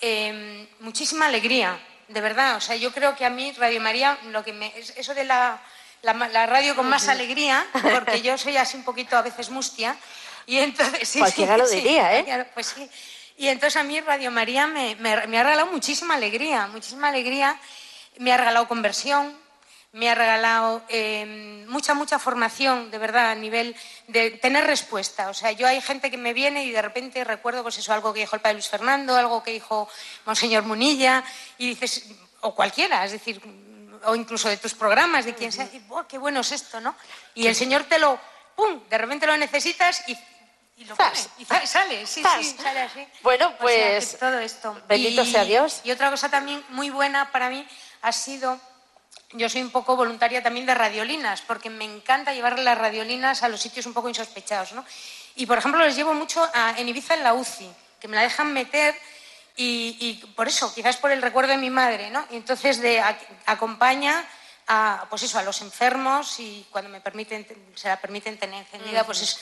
eh, 0.00 0.68
muchísima 0.80 1.26
alegría, 1.26 1.78
de 2.08 2.20
verdad. 2.20 2.56
O 2.56 2.60
sea, 2.60 2.76
yo 2.76 2.92
creo 2.92 3.14
que 3.16 3.24
a 3.24 3.30
mí 3.30 3.52
Radio 3.52 3.80
María, 3.80 4.18
lo 4.30 4.44
que 4.44 4.52
me, 4.52 4.72
es 4.78 4.90
eso 4.96 5.14
de 5.14 5.24
la, 5.24 5.60
la 6.02 6.46
radio 6.46 6.74
con 6.76 6.88
más 6.88 7.08
alegría, 7.08 7.66
porque 7.92 8.20
yo 8.22 8.36
soy 8.38 8.56
así 8.56 8.76
un 8.76 8.84
poquito 8.84 9.16
a 9.16 9.22
veces 9.22 9.50
mustia, 9.50 9.96
y 10.46 10.58
entonces... 10.58 11.08
sí, 11.08 11.18
Cualquiera 11.18 11.54
sí, 11.54 11.60
lo 11.60 11.66
sí, 11.68 11.76
diría, 11.76 12.16
¿eh? 12.18 12.46
Pues 12.54 12.66
sí. 12.68 12.88
Y 13.38 13.48
entonces 13.48 13.76
a 13.78 13.82
mí 13.84 14.00
Radio 14.00 14.30
María 14.30 14.66
me, 14.66 14.94
me- 14.96 15.26
me 15.26 15.38
ha 15.38 15.42
regalado 15.42 15.66
muchísima 15.70 16.14
alegría, 16.14 16.68
muchísima 16.68 17.08
alegría, 17.08 17.58
me 18.18 18.32
ha 18.32 18.36
regalado 18.38 18.66
conversión, 18.68 19.36
me 19.96 20.10
ha 20.10 20.14
regalado 20.14 20.82
eh, 20.90 21.64
mucha, 21.68 21.94
mucha 21.94 22.18
formación, 22.18 22.90
de 22.90 22.98
verdad, 22.98 23.30
a 23.30 23.34
nivel 23.34 23.74
de 24.08 24.30
tener 24.32 24.66
respuesta. 24.66 25.30
O 25.30 25.34
sea, 25.34 25.52
yo 25.52 25.66
hay 25.66 25.80
gente 25.80 26.10
que 26.10 26.18
me 26.18 26.34
viene 26.34 26.64
y 26.64 26.70
de 26.70 26.82
repente 26.82 27.24
recuerdo, 27.24 27.62
pues 27.62 27.78
eso, 27.78 27.94
algo 27.94 28.12
que 28.12 28.20
dijo 28.20 28.36
el 28.36 28.42
padre 28.42 28.54
Luis 28.54 28.68
Fernando, 28.68 29.16
algo 29.16 29.42
que 29.42 29.52
dijo 29.52 29.88
Monseñor 30.26 30.64
Munilla, 30.64 31.24
y 31.56 31.68
dices, 31.70 32.04
o 32.42 32.54
cualquiera, 32.54 33.06
es 33.06 33.12
decir, 33.12 33.40
o 34.04 34.14
incluso 34.14 34.50
de 34.50 34.58
tus 34.58 34.74
programas, 34.74 35.24
de 35.24 35.34
quien 35.34 35.50
sea, 35.50 35.66
y, 35.72 35.78
"Buah, 35.78 36.04
qué 36.06 36.18
bueno 36.18 36.40
es 36.40 36.52
esto, 36.52 36.78
¿no? 36.78 36.94
Y 37.34 37.46
el 37.46 37.54
Señor 37.54 37.84
te 37.84 37.98
lo, 37.98 38.20
¡pum!, 38.54 38.82
de 38.90 38.98
repente 38.98 39.26
lo 39.26 39.34
necesitas 39.38 40.02
y, 40.08 40.18
y 40.76 40.84
lo 40.84 40.94
pone, 40.94 41.10
y 41.38 41.44
sale, 41.66 42.06
sí, 42.06 42.22
sí, 42.42 42.56
sale 42.62 42.80
así. 42.82 43.08
Bueno, 43.22 43.46
O 43.46 43.48
sea, 43.48 43.58
pues, 43.60 44.18
todo 44.20 44.38
esto. 44.40 44.78
bendito 44.86 45.22
Y- 45.22 45.32
sea 45.32 45.44
Dios. 45.44 45.80
Y 45.84 45.90
otra 45.90 46.10
cosa 46.10 46.28
también 46.28 46.62
muy 46.68 46.90
buena 46.90 47.32
para 47.32 47.48
mí 47.48 47.66
ha 48.02 48.12
sido 48.12 48.60
yo 49.32 49.48
soy 49.48 49.62
un 49.62 49.70
poco 49.70 49.96
voluntaria 49.96 50.42
también 50.42 50.66
de 50.66 50.74
radiolinas, 50.74 51.42
porque 51.42 51.68
me 51.70 51.84
encanta 51.84 52.32
llevar 52.32 52.58
las 52.58 52.78
radiolinas 52.78 53.42
a 53.42 53.48
los 53.48 53.60
sitios 53.60 53.86
un 53.86 53.92
poco 53.94 54.08
insospechados, 54.08 54.72
¿no? 54.72 54.84
Y, 55.34 55.46
por 55.46 55.58
ejemplo, 55.58 55.84
les 55.84 55.96
llevo 55.96 56.14
mucho 56.14 56.48
a, 56.54 56.74
en 56.78 56.88
Ibiza 56.88 57.14
en 57.14 57.22
la 57.24 57.34
UCI, 57.34 57.68
que 58.00 58.08
me 58.08 58.16
la 58.16 58.22
dejan 58.22 58.52
meter 58.52 58.94
y, 59.56 59.96
y 60.00 60.26
por 60.34 60.48
eso, 60.48 60.72
quizás 60.74 60.96
por 60.96 61.10
el 61.10 61.20
recuerdo 61.22 61.50
de 61.52 61.58
mi 61.58 61.70
madre, 61.70 62.10
¿no? 62.10 62.24
Y 62.30 62.36
entonces 62.36 62.80
de, 62.80 63.00
a- 63.00 63.18
acompaña 63.46 64.24
a, 64.68 65.06
pues 65.10 65.22
eso, 65.24 65.38
a 65.38 65.42
los 65.42 65.60
enfermos 65.60 66.38
y 66.40 66.66
cuando 66.70 66.90
me 66.90 67.00
permiten, 67.00 67.46
se 67.74 67.88
la 67.88 68.00
permiten 68.00 68.38
tener 68.38 68.60
encendida, 68.64 69.04
pues 69.04 69.22
es, 69.22 69.40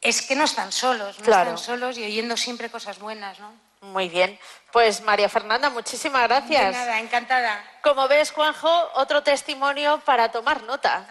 es 0.00 0.22
que 0.22 0.34
no 0.34 0.44
están 0.44 0.72
solos, 0.72 1.18
no 1.18 1.24
Claro. 1.24 1.50
están 1.52 1.64
solos 1.64 1.98
y 1.98 2.04
oyendo 2.04 2.36
siempre 2.36 2.70
cosas 2.70 2.98
buenas, 2.98 3.38
¿no? 3.38 3.52
Muy 3.80 4.08
bien. 4.08 4.38
Pues 4.72 5.00
María 5.00 5.28
Fernanda, 5.28 5.70
muchísimas 5.70 6.22
gracias. 6.28 6.66
De 6.66 6.72
nada, 6.72 7.00
encantada. 7.00 7.64
Como 7.82 8.06
ves, 8.08 8.30
Juanjo, 8.30 8.90
otro 8.94 9.22
testimonio 9.22 10.00
para 10.04 10.30
tomar 10.30 10.62
nota. 10.64 11.06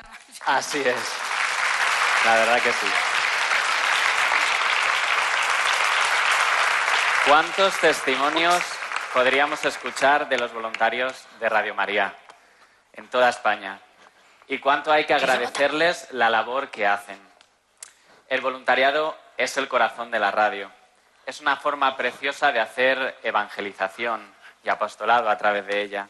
Así 0.46 0.80
es. 0.80 0.96
La 2.26 2.36
verdad 2.36 2.62
que 2.62 2.72
sí. 2.72 2.88
¿Cuántos 7.28 7.78
testimonios 7.80 8.64
podríamos 9.14 9.64
escuchar 9.66 10.30
de 10.30 10.38
los 10.38 10.54
voluntarios 10.54 11.26
de 11.40 11.50
Radio 11.50 11.74
María 11.76 12.16
en 12.94 13.10
toda 13.10 13.30
España? 13.30 13.80
¿Y 14.48 14.60
cuánto 14.60 14.92
hay 14.92 15.06
que 15.06 15.14
agradecerles 15.14 16.08
la 16.12 16.30
labor 16.30 16.70
que 16.70 16.88
hacen? 16.88 17.20
El 18.28 18.42
voluntariado 18.42 19.18
es 19.38 19.58
el 19.58 19.68
corazón 19.68 20.12
de 20.12 20.20
la 20.20 20.32
radio. 20.32 20.72
Es 21.26 21.42
una 21.42 21.58
forma 21.58 21.96
preciosa 21.96 22.52
de 22.52 22.60
hacer 22.60 23.18
evangelización 23.24 24.22
y 24.64 24.70
apostolado 24.70 25.30
a 25.30 25.38
través 25.38 25.66
de 25.68 25.82
ella. 25.82 26.10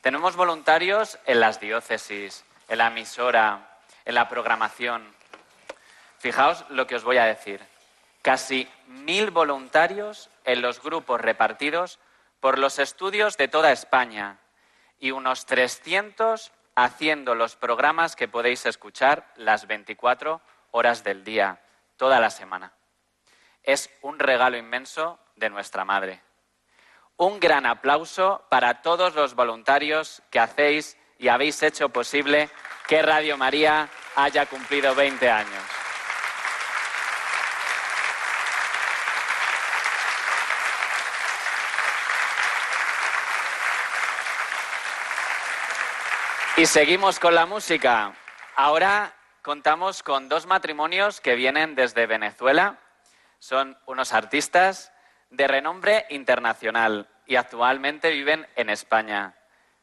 Tenemos 0.00 0.36
voluntarios 0.36 1.18
en 1.26 1.40
las 1.40 1.60
diócesis, 1.60 2.44
en 2.68 2.78
la 2.78 2.88
emisora, 2.88 3.78
en 4.04 4.14
la 4.14 4.28
programación. 4.28 5.14
Fijaos 6.18 6.64
lo 6.70 6.86
que 6.86 6.96
os 6.96 7.04
voy 7.04 7.18
a 7.18 7.24
decir. 7.24 7.60
Casi 8.22 8.68
mil 8.86 9.30
voluntarios 9.30 10.30
en 10.44 10.62
los 10.62 10.82
grupos 10.82 11.20
repartidos 11.20 11.98
por 12.40 12.58
los 12.58 12.78
estudios 12.78 13.36
de 13.36 13.48
toda 13.48 13.72
España 13.72 14.38
y 14.98 15.10
unos 15.10 15.46
300 15.46 16.52
haciendo 16.74 17.34
los 17.34 17.56
programas 17.56 18.16
que 18.16 18.28
podéis 18.28 18.66
escuchar 18.66 19.26
las 19.36 19.66
24 19.66 20.40
horas 20.70 21.02
del 21.02 21.24
día, 21.24 21.60
toda 21.96 22.20
la 22.20 22.30
semana. 22.30 22.72
Es 23.66 23.90
un 24.00 24.20
regalo 24.20 24.56
inmenso 24.56 25.18
de 25.34 25.50
nuestra 25.50 25.84
Madre. 25.84 26.22
Un 27.16 27.40
gran 27.40 27.66
aplauso 27.66 28.44
para 28.48 28.80
todos 28.80 29.16
los 29.16 29.34
voluntarios 29.34 30.22
que 30.30 30.38
hacéis 30.38 30.96
y 31.18 31.28
habéis 31.28 31.60
hecho 31.64 31.88
posible 31.88 32.48
que 32.86 33.02
Radio 33.02 33.36
María 33.36 33.88
haya 34.14 34.46
cumplido 34.46 34.94
20 34.94 35.28
años. 35.28 35.62
Y 46.56 46.66
seguimos 46.66 47.18
con 47.18 47.34
la 47.34 47.46
música. 47.46 48.14
Ahora 48.54 49.12
contamos 49.42 50.04
con 50.04 50.28
dos 50.28 50.46
matrimonios 50.46 51.20
que 51.20 51.34
vienen 51.34 51.74
desde 51.74 52.06
Venezuela. 52.06 52.78
Son 53.46 53.78
unos 53.86 54.12
artistas 54.12 54.92
de 55.30 55.46
renombre 55.46 56.04
internacional 56.10 57.08
y 57.26 57.36
actualmente 57.36 58.10
viven 58.10 58.44
en 58.56 58.70
España. 58.70 59.36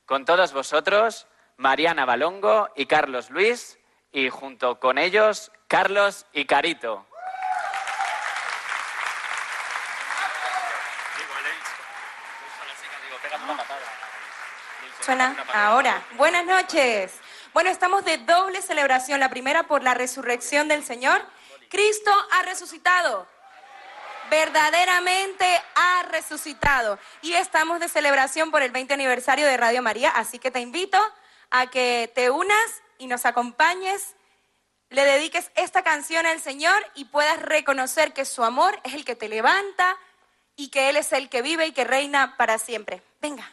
Con 0.05 0.26
todos 0.26 0.51
vosotros, 0.51 1.28
Mariana 1.55 2.03
Balongo 2.03 2.68
y 2.76 2.88
Carlos 2.88 3.30
Luis, 3.30 3.80
y 4.11 4.28
junto 4.28 4.82
con 4.82 4.97
ellos, 4.97 5.49
Carlos 5.70 6.26
y 6.34 6.43
Carito. 6.43 7.07
Suena 14.99 15.38
ahora. 15.53 16.03
Buenas 16.18 16.43
noches. 16.43 17.18
Bueno, 17.53 17.70
estamos 17.70 18.03
de 18.03 18.18
doble 18.18 18.61
celebración. 18.61 19.22
La 19.22 19.30
primera 19.30 19.64
por 19.64 19.84
la 19.84 19.93
resurrección 19.93 20.68
del 20.68 20.84
Señor. 20.84 21.22
Cristo 21.70 22.11
ha 22.32 22.41
resucitado. 22.41 23.32
Verdaderamente 24.30 25.45
ha 25.76 26.03
resucitado. 26.03 26.99
Y 27.21 27.34
estamos 27.34 27.80
de 27.80 27.89
celebración 27.89 28.51
por 28.51 28.61
el 28.61 28.71
20 28.71 28.93
aniversario 28.93 29.45
de 29.45 29.57
Radio 29.57 29.82
María. 29.82 30.09
Así 30.09 30.39
que 30.39 30.51
te 30.51 30.59
invito 30.59 30.99
a 31.49 31.67
que 31.67 32.11
te 32.15 32.30
unas 32.30 32.82
y 32.97 33.07
nos 33.07 33.26
acompañes. 33.26 34.15
Le 34.89 35.05
dediques 35.05 35.51
esta 35.55 35.84
canción 35.84 36.26
al 36.26 36.39
Señor 36.39 36.86
y 36.95 37.05
puedas 37.05 37.39
reconocer 37.41 38.13
que 38.13 38.26
su 38.26 38.43
amor 38.43 38.80
es 38.84 38.93
el 38.93 39.05
que 39.05 39.15
te 39.15 39.30
levanta 39.30 39.97
y 40.55 40.69
que 40.69 40.89
Él 40.89 40.97
es 40.97 41.11
el 41.13 41.30
que 41.30 41.41
vive 41.41 41.67
y 41.67 41.71
que 41.71 41.84
reina 41.84 42.36
para 42.38 42.57
siempre. 42.57 43.01
Venga. 43.21 43.51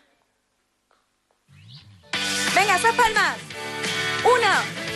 Venga, 2.54 2.76
esas 2.76 2.94
palmas. 2.94 3.36
Una. 4.24 4.89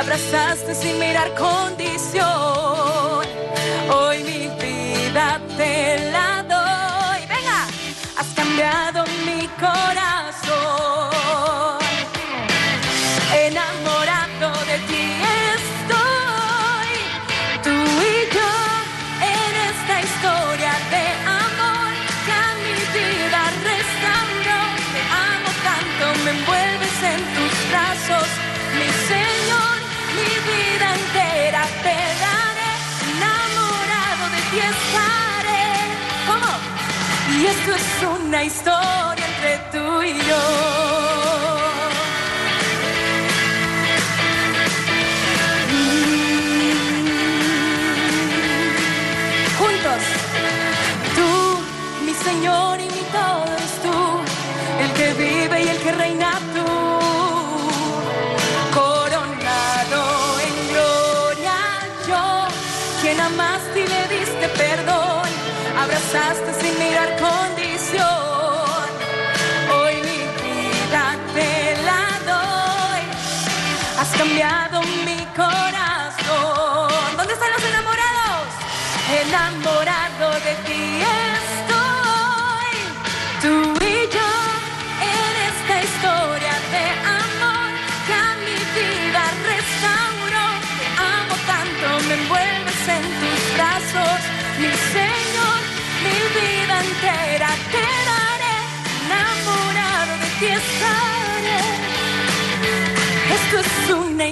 Abrazaste 0.00 0.74
sin 0.74 0.98
mirar 0.98 1.34
condición. 1.34 2.24
Hoy 3.92 4.18
mi 4.24 4.48
vida 4.64 5.40
te 5.56 6.10
la 6.10 6.42
doy. 6.42 7.20
Venga, 7.28 7.66
has 8.16 8.26
cambiado 8.34 9.04
mi 9.26 9.46
corazón. 9.58 10.19
Y 37.40 37.46
esto 37.46 37.74
es 37.74 38.20
una 38.20 38.44
historia 38.44 39.24
entre 39.26 39.56
tú 39.72 40.02
y 40.02 40.12
yo. 40.28 40.79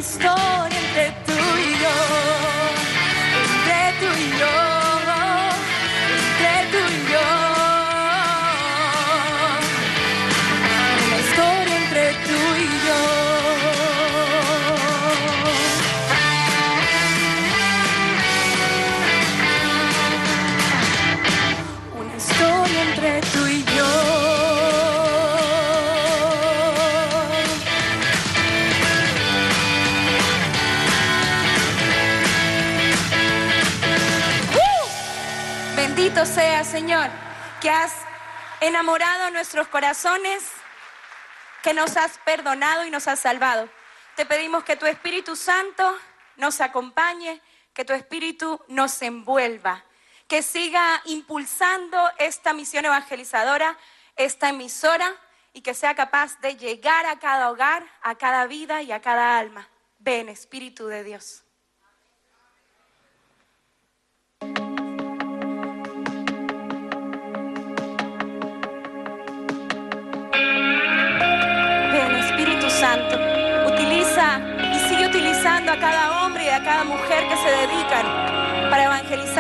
Historia 0.01 0.78
sea, 36.39 36.63
Señor, 36.63 37.11
que 37.61 37.69
has 37.69 37.93
enamorado 38.61 39.29
nuestros 39.33 39.67
corazones, 39.67 40.45
que 41.65 41.75
nos 41.75 41.97
has 41.97 42.19
perdonado 42.19 42.85
y 42.85 42.93
nos 42.93 43.09
has 43.09 43.19
salvado. 43.19 43.69
Te 44.15 44.25
pedimos 44.25 44.63
que 44.63 44.77
tu 44.77 44.87
Espíritu 44.87 45.35
Santo 45.35 45.99
nos 46.37 46.61
acompañe, 46.61 47.43
que 47.75 47.85
tu 47.85 47.93
Espíritu 47.93 48.65
nos 48.69 49.03
envuelva, 49.03 49.85
que 50.29 50.45
siga 50.45 51.03
impulsando 51.07 52.09
esta 52.19 52.53
misión 52.53 52.85
evangelizadora, 52.85 53.77
esta 54.15 54.51
emisora, 54.51 55.17
y 55.53 55.63
que 55.63 55.75
sea 55.75 55.97
capaz 55.97 56.39
de 56.41 56.55
llegar 56.55 57.05
a 57.07 57.19
cada 57.19 57.51
hogar, 57.51 57.85
a 58.01 58.15
cada 58.15 58.47
vida 58.47 58.81
y 58.83 58.93
a 58.93 59.01
cada 59.01 59.41
alma. 59.41 59.69
Ven, 59.99 60.29
Espíritu 60.29 60.87
de 60.87 61.03
Dios. 61.03 61.43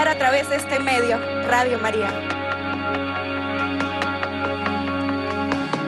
A 0.07 0.16
través 0.16 0.49
de 0.49 0.57
este 0.57 0.78
medio, 0.78 1.18
Radio 1.49 1.76
María. 1.80 2.09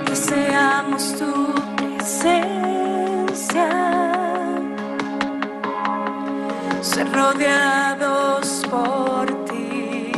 Deseamos 0.05 1.17
tu 1.17 1.55
presencia, 1.77 3.69
ser 6.81 7.13
rodeados 7.13 8.67
por 8.69 9.45
ti, 9.45 10.13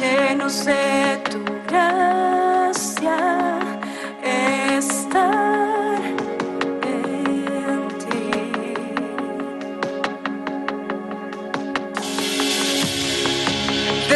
llenos 0.00 0.64
de 0.64 1.22
tu 1.30 1.44
gracia, 1.68 2.35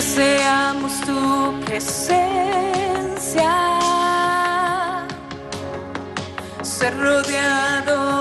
Deseamos 0.01 0.99
tu 1.03 1.61
presencia, 1.67 3.53
ser 6.63 6.95
rodeados 6.99 8.20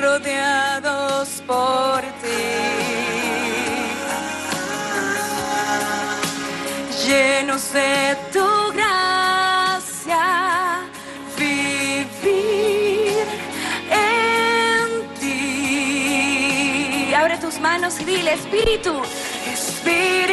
rodeados 0.00 1.42
por 1.46 2.00
ti. 2.22 2.44
Llenos 7.06 7.72
de 7.72 8.16
tu 8.32 8.72
gracia, 8.72 10.24
vivir 11.38 13.26
en 13.90 14.88
ti. 15.20 17.14
Abre 17.14 17.38
tus 17.38 17.60
manos 17.60 18.00
y 18.00 18.04
dile, 18.04 18.34
Espíritu, 18.34 19.02
Espíritu 19.52 20.25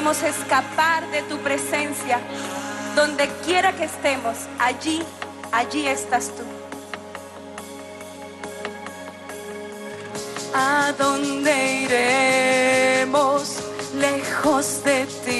podemos 0.00 0.22
escapar 0.22 1.06
de 1.10 1.22
tu 1.22 1.36
presencia. 1.38 2.20
Donde 2.96 3.28
quiera 3.44 3.72
que 3.72 3.84
estemos, 3.84 4.36
allí, 4.58 5.02
allí 5.52 5.86
estás 5.86 6.30
tú. 6.34 6.42
¿A 10.54 10.92
dónde 10.98 11.82
iremos 13.04 13.56
lejos 13.94 14.82
de 14.84 15.06
ti? 15.24 15.39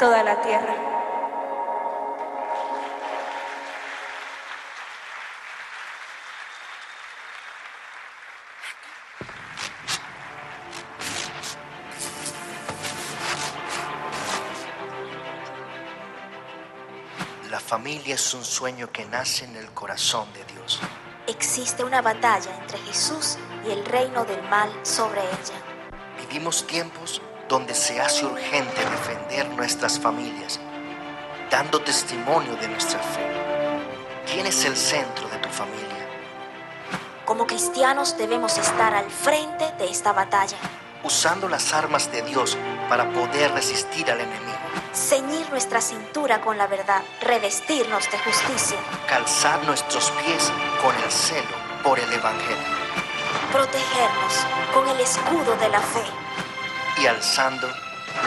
Toda 0.00 0.22
la 0.22 0.40
tierra. 0.40 0.74
La 17.50 17.60
familia 17.60 18.14
es 18.14 18.32
un 18.32 18.42
sueño 18.42 18.90
que 18.90 19.04
nace 19.04 19.44
en 19.44 19.54
el 19.56 19.70
corazón 19.72 20.32
de 20.32 20.42
Dios. 20.46 20.80
Existe 21.26 21.84
una 21.84 22.00
batalla 22.00 22.56
entre 22.56 22.78
Jesús 22.78 23.36
y 23.66 23.70
el 23.70 23.84
reino 23.84 24.24
del 24.24 24.42
mal 24.44 24.70
sobre 24.82 25.20
ella. 25.20 25.60
Vivimos 26.18 26.66
tiempos 26.66 27.20
donde 27.50 27.74
se 27.74 28.00
hace 28.00 28.24
urgente 28.24 28.80
defender 28.80 29.48
nuestras 29.56 29.98
familias, 29.98 30.60
dando 31.50 31.80
testimonio 31.80 32.54
de 32.54 32.68
nuestra 32.68 33.00
fe. 33.00 33.26
¿Quién 34.32 34.46
es 34.46 34.64
el 34.64 34.76
centro 34.76 35.28
de 35.28 35.36
tu 35.38 35.48
familia? 35.48 36.06
Como 37.24 37.48
cristianos 37.48 38.16
debemos 38.16 38.56
estar 38.56 38.94
al 38.94 39.10
frente 39.10 39.64
de 39.80 39.90
esta 39.90 40.12
batalla. 40.12 40.56
Usando 41.02 41.48
las 41.48 41.72
armas 41.72 42.12
de 42.12 42.22
Dios 42.22 42.56
para 42.88 43.10
poder 43.10 43.50
resistir 43.50 44.08
al 44.08 44.20
enemigo. 44.20 44.58
Ceñir 44.94 45.50
nuestra 45.50 45.80
cintura 45.80 46.40
con 46.40 46.56
la 46.56 46.68
verdad, 46.68 47.02
revestirnos 47.20 48.08
de 48.12 48.18
justicia, 48.18 48.78
Calzar 49.08 49.64
nuestros 49.64 50.12
pies 50.22 50.52
con 50.80 50.94
el 50.94 51.10
celo 51.10 51.56
por 51.82 51.98
el 51.98 52.12
Evangelio. 52.12 52.78
protegernos 53.50 54.34
con 54.72 54.88
el 54.88 55.00
escudo 55.00 55.56
de 55.56 55.68
la 55.68 55.80
fe, 55.80 56.04
Y 57.00 57.06
alzando 57.06 57.66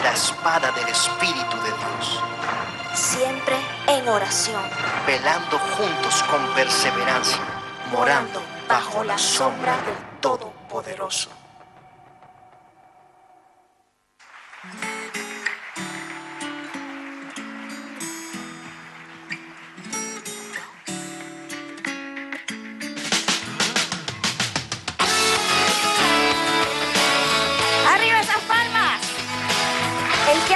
la 0.02 0.12
espada 0.12 0.72
del 0.72 0.88
Espíritu 0.88 1.56
de 1.62 1.70
Dios. 1.70 2.20
siempre 2.94 3.56
en 3.88 4.08
oración, 4.08 4.62
velando 5.06 5.58
juntos 5.58 6.22
con 6.24 6.44
perseverancia, 6.54 7.38
morando 7.92 8.42
bajo 8.68 9.04
la 9.04 9.16
sombra 9.18 9.76
del 9.82 10.20
Todopoderoso. 10.20 11.43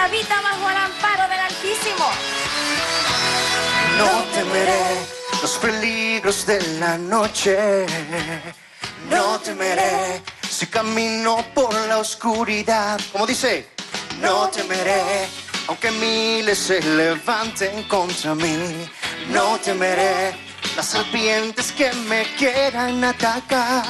Habita 0.09 0.41
bajo 0.41 0.71
el 0.71 0.77
amparo 0.77 1.29
del 1.29 1.41
Altísimo. 1.41 2.07
No 3.99 4.25
temeré 4.33 5.07
los 5.43 5.53
peligros 5.59 6.47
de 6.47 6.61
la 6.79 6.97
noche. 6.97 7.87
No 9.11 9.39
temeré 9.41 10.23
si 10.49 10.67
camino 10.67 11.45
por 11.55 11.75
la 11.89 11.99
oscuridad. 11.99 12.99
Como 13.13 13.27
dice, 13.27 13.69
no 14.21 14.49
temeré 14.49 15.29
aunque 15.67 15.91
miles 15.91 16.59
se 16.59 16.81
levanten 16.81 17.83
contra 17.85 18.35
mí. 18.35 18.89
No 19.31 19.59
temeré 19.59 20.35
las 20.75 20.87
serpientes 20.87 21.73
que 21.73 21.93
me 22.09 22.25
quieran 22.39 23.05
atacar. 23.05 23.85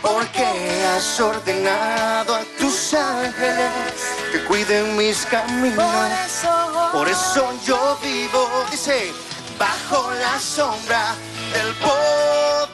Porque 0.00 0.46
has 0.94 1.18
ordenado 1.18 2.36
a 2.36 2.44
tus 2.60 2.94
ángeles 2.94 4.05
que 4.32 4.44
cuiden 4.44 4.96
mis 4.96 5.26
caminos. 5.26 5.84
Por 6.92 7.08
eso 7.08 7.52
yo 7.64 7.98
vivo, 8.02 8.48
dice, 8.70 9.12
bajo 9.58 10.10
la 10.14 10.38
sombra 10.38 11.14
del 11.52 11.74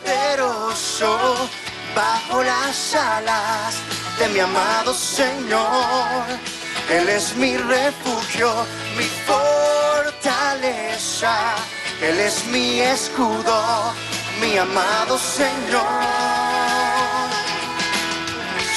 poderoso, 0.05 1.49
bajo 1.95 2.43
las 2.43 2.95
alas 2.95 3.77
de 4.19 4.29
mi 4.29 4.41
amado 4.41 4.95
Señor. 4.95 6.25
Él 6.91 7.09
es 7.09 7.35
mi 7.37 7.57
refugio, 7.57 8.67
mi 8.97 9.05
fortaleza. 9.27 10.05
Él 12.01 12.19
es 12.19 12.45
mi 12.47 12.81
escudo, 12.81 13.93
mi 14.41 14.59
amado 14.59 15.19
Señor. 15.19 15.83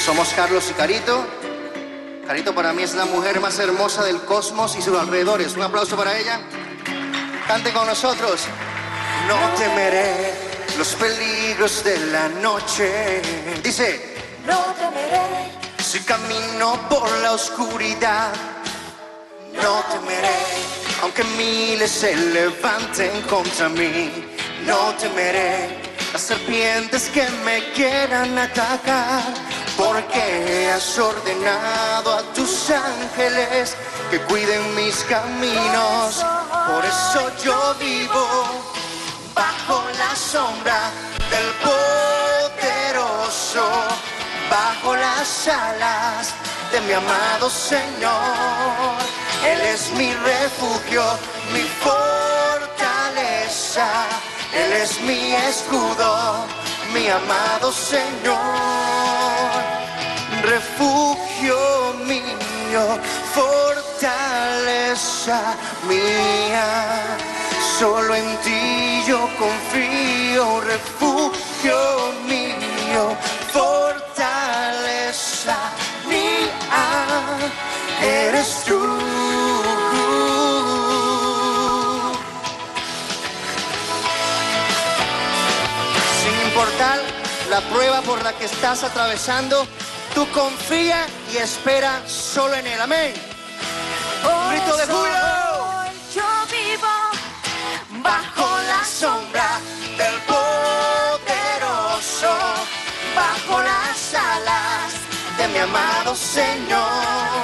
Somos 0.04 0.28
Carlos 0.34 0.70
y 0.70 0.74
Carito. 0.74 1.26
Carito 2.26 2.52
para 2.54 2.72
mí 2.72 2.82
es 2.82 2.94
la 2.94 3.04
mujer 3.04 3.40
más 3.40 3.58
hermosa 3.60 4.02
del 4.02 4.20
cosmos 4.24 4.74
y 4.76 4.82
sus 4.82 4.98
alrededores. 4.98 5.54
Un 5.54 5.62
aplauso 5.62 5.96
para 5.96 6.18
ella. 6.18 6.40
Cante 7.46 7.72
con 7.72 7.86
nosotros. 7.86 8.46
No 9.28 9.36
temeré 9.56 10.34
los 10.76 10.94
peligros 10.96 11.84
de 11.84 11.98
la 12.06 12.28
noche. 12.28 13.22
Dice, 13.62 14.16
No 14.44 14.58
temeré. 14.74 15.52
si 15.78 16.00
camino 16.00 16.80
por 16.88 17.08
la 17.18 17.32
oscuridad, 17.32 18.32
no 19.62 19.84
temeré, 19.92 20.40
aunque 21.02 21.22
miles 21.24 21.90
se 21.90 22.14
levanten 22.16 23.22
contra 23.22 23.68
mí, 23.68 24.10
no 24.66 24.94
temeré 25.00 25.80
las 26.12 26.22
serpientes 26.22 27.08
que 27.08 27.26
me 27.44 27.72
quieran 27.72 28.36
atacar, 28.36 29.22
porque 29.76 30.70
has 30.72 30.98
ordenado 30.98 32.14
a 32.14 32.22
tus 32.34 32.70
ángeles 32.70 33.76
que 34.10 34.18
cuiden 34.22 34.74
mis 34.74 35.04
caminos, 35.04 36.24
por 36.66 36.84
eso 36.84 37.30
yo 37.44 37.74
vivo 37.78 38.26
bajo 39.34 39.84
la 39.98 40.16
sombra 40.16 40.90
del 41.30 41.46
poderoso, 42.54 43.64
bajo 44.50 44.96
las 44.96 45.48
alas 45.48 46.34
de 46.72 46.80
mi 46.82 46.92
amado 46.92 47.48
Señor. 47.50 48.98
Él 49.44 49.60
es 49.60 49.90
mi 49.92 50.12
refugio, 50.12 51.02
mi 51.52 51.62
fortaleza, 51.84 53.86
Él 54.54 54.72
es 54.72 55.00
mi 55.02 55.34
escudo, 55.34 56.46
mi 56.92 57.08
amado 57.08 57.72
Señor. 57.72 58.36
Refugio 60.42 61.94
mío, 62.04 62.98
fortaleza 63.34 65.40
mía. 65.88 67.16
Solo 67.78 68.14
en 68.14 68.36
ti 68.38 69.02
yo 69.06 69.28
confío, 69.38 70.60
refugio 70.60 72.12
mío, 72.26 73.16
fortaleza 73.52 75.56
mía, 76.08 76.48
eres 78.02 78.64
tú. 78.66 79.55
Sin 86.56 86.62
importar 86.62 86.98
la 87.50 87.60
prueba 87.68 88.00
por 88.00 88.24
la 88.24 88.32
que 88.32 88.46
estás 88.46 88.82
atravesando, 88.82 89.66
tú 90.14 90.26
confía 90.30 91.06
y 91.30 91.36
espera 91.36 92.00
solo 92.08 92.54
en 92.54 92.66
Él. 92.66 92.80
Amén. 92.80 93.12
Un 94.24 94.48
grito 94.50 94.74
de 94.78 94.86
júbilo. 94.86 95.84
Yo 96.14 96.24
vivo 96.50 96.88
bajo 98.02 98.58
la 98.68 98.82
sombra 98.86 99.60
del 99.98 100.14
poderoso, 100.32 102.34
bajo 103.14 103.62
las 103.62 104.14
alas 104.14 104.94
de 105.36 105.48
mi 105.48 105.58
amado 105.58 106.16
Señor. 106.16 107.35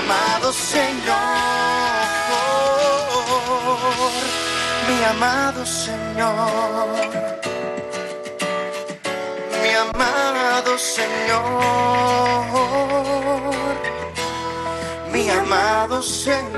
Amado 0.00 0.52
Señor, 0.52 1.16
mi 4.88 5.04
amado 5.04 5.66
Señor 5.66 7.30
mi 9.62 9.70
amado 9.74 10.78
Señor, 10.78 11.40
mi 15.12 15.28
amado 15.30 16.02
Señor. 16.02 16.50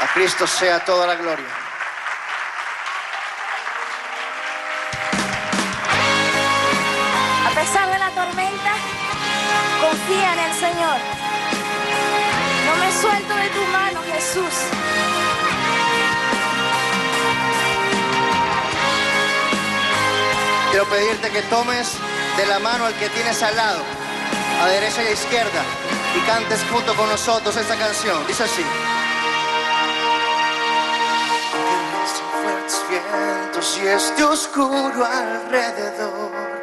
A 0.00 0.06
Cristo 0.14 0.46
sea 0.46 0.84
toda 0.84 1.06
la 1.06 1.14
gloria. 1.14 1.65
Confía 10.06 10.32
en 10.32 10.38
el 10.38 10.54
Señor. 10.54 10.98
No 12.66 12.76
me 12.76 12.92
suelto 12.92 13.34
de 13.34 13.48
tu 13.50 13.60
mano, 13.72 14.00
Jesús. 14.12 14.54
Quiero 20.70 20.86
pedirte 20.86 21.30
que 21.30 21.42
tomes 21.42 21.92
de 22.36 22.46
la 22.46 22.58
mano 22.58 22.86
al 22.86 22.94
que 22.94 23.08
tienes 23.10 23.42
al 23.42 23.56
lado, 23.56 23.82
a 24.62 24.66
derecha 24.66 25.02
y 25.02 25.06
a 25.06 25.12
izquierda, 25.12 25.62
y 26.16 26.20
cantes 26.26 26.60
junto 26.70 26.94
con 26.94 27.08
nosotros 27.08 27.56
esta 27.56 27.76
canción. 27.76 28.26
Dice 28.26 28.44
así. 28.44 28.64
Fuertes 32.42 32.84
vientos 32.90 33.80
y 33.82 33.86
esté 33.88 34.24
oscuro 34.24 35.04
alrededor, 35.04 36.55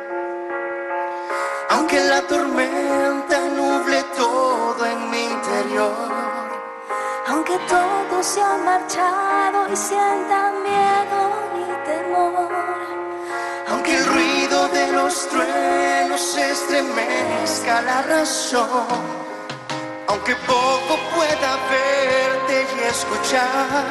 aunque 1.69 1.99
la 1.99 2.21
tormenta 2.21 3.39
nuble 3.55 4.03
todo 4.15 4.85
en 4.85 5.09
mi 5.11 5.23
interior. 5.23 6.11
Aunque 7.27 7.57
todos 7.67 8.25
se 8.25 8.41
han 8.41 8.65
marchado 8.65 9.71
y 9.71 9.75
sientan 9.75 10.61
miedo 10.63 11.21
y 11.61 11.85
temor. 11.87 12.49
Aunque 13.69 13.95
el 13.95 14.05
ruido 14.05 14.67
de 14.69 14.91
los 14.91 15.27
truenos 15.29 16.37
estremezca 16.37 17.81
la 17.81 18.01
razón, 18.03 18.85
aunque 20.07 20.35
poco 20.35 20.99
pueda 21.15 21.57
verte 21.71 22.67
y 22.77 22.79
escuchar, 22.87 23.85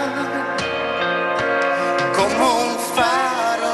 como 2.15 2.59
un 2.65 2.79
faro 2.95 3.73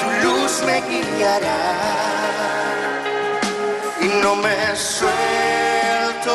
tu 0.00 0.26
luz 0.26 0.62
me 0.66 0.80
guiará 0.80 2.15
y 4.00 4.08
no 4.22 4.36
me 4.36 4.76
suelto, 4.76 6.34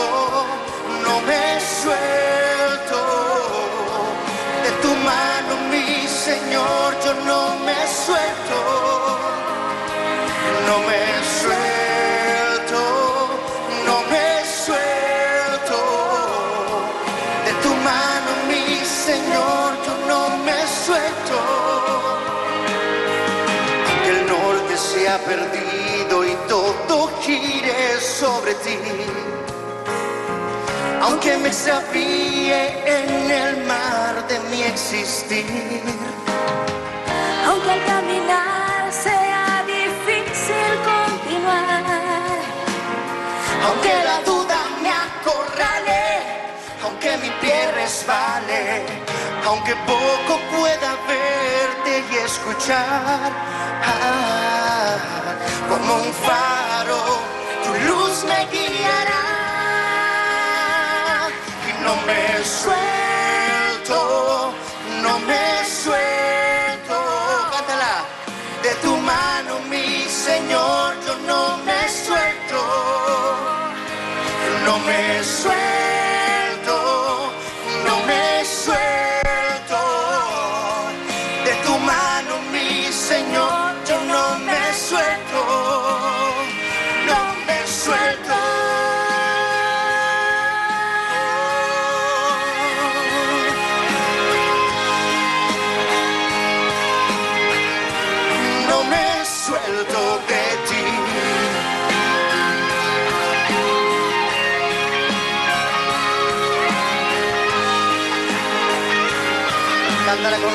no 1.05 1.21
me 1.21 1.59
suelto. 1.59 2.99
De 4.63 4.71
tu 4.81 4.89
mano, 5.09 5.53
mi 5.69 6.07
Señor, 6.07 6.97
yo 7.03 7.13
no 7.25 7.55
me 7.65 7.75
suelto, 7.87 8.57
no 10.67 10.79
me 10.87 11.00
sobre 28.51 28.55
ti 28.63 28.77
aunque 31.01 31.37
me 31.37 31.47
extravíe 31.47 32.53
en 32.85 33.31
el 33.31 33.65
mar 33.65 34.27
de 34.27 34.39
mi 34.49 34.61
existir. 34.63 35.81
Aunque 37.47 37.71
al 37.71 37.85
caminar 37.85 38.91
sea 38.91 39.63
difícil 39.65 40.69
continuar. 40.93 41.83
Aunque 43.65 43.93
la 44.03 44.21
duda 44.23 44.57
me 44.83 44.91
acorrale, 44.91 46.03
aunque 46.83 47.17
mi 47.17 47.29
pie 47.41 47.71
resbale, 47.71 48.85
aunque 49.45 49.75
poco 49.87 50.39
pueda 50.55 50.91
verte 51.07 52.03
y 52.11 52.15
escuchar, 52.17 53.31
ah, 53.85 54.97
como 55.67 55.95
un 55.95 56.13
faro, 56.13 56.60
me 58.23 58.45
guiará 58.51 59.23
y 61.67 61.83
no 61.83 61.95
me 62.05 62.43
suelto, 62.43 62.90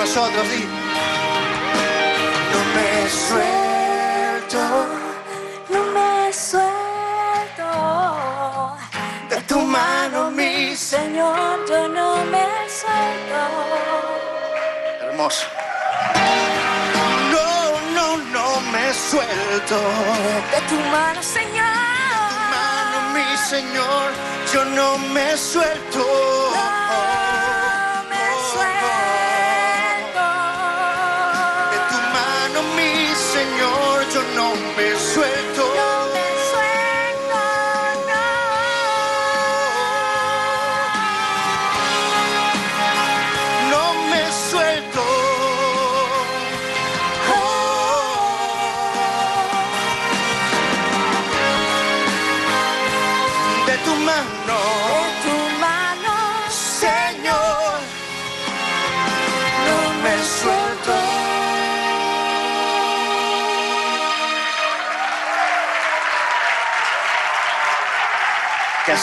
nosotros. 0.06 0.46
No 2.52 2.60
me 2.74 3.10
suelto 3.10 4.62
No 5.68 5.80
me 5.94 6.32
suelto 6.32 7.68
de 9.28 9.40
tu 9.48 9.60
mano, 9.60 10.30
mi 10.30 10.76
Señor, 10.76 11.66
yo 11.68 11.88
no 11.88 12.24
me 12.26 12.46
suelto. 12.80 13.40
Hermoso. 15.02 15.46
No, 17.32 17.48
no, 17.96 18.16
no 18.32 18.60
me 18.72 18.94
suelto. 18.94 19.78
De 20.52 20.60
tu 20.68 20.78
mano, 20.94 21.20
Señor. 21.20 21.66
Mano, 22.54 22.98
mi 23.14 23.36
Señor, 23.36 24.12
yo 24.52 24.64
no 24.64 24.98
me 24.98 25.36
suelto. 25.36 26.06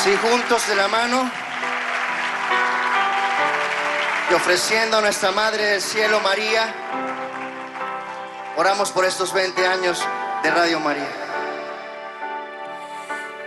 Así 0.04 0.18
juntos 0.18 0.68
de 0.68 0.76
la 0.76 0.90
mano 0.90 1.32
y 4.30 4.34
ofreciendo 4.34 4.98
a 4.98 5.02
nuestra 5.02 5.32
Madre 5.32 5.64
del 5.64 5.82
Cielo 5.82 6.20
María, 6.20 6.74
oramos 8.58 8.92
por 8.92 9.06
estos 9.06 9.32
20 9.32 9.66
años 9.66 10.06
de 10.44 10.52
Radio 10.52 10.82
María. 10.82 11.08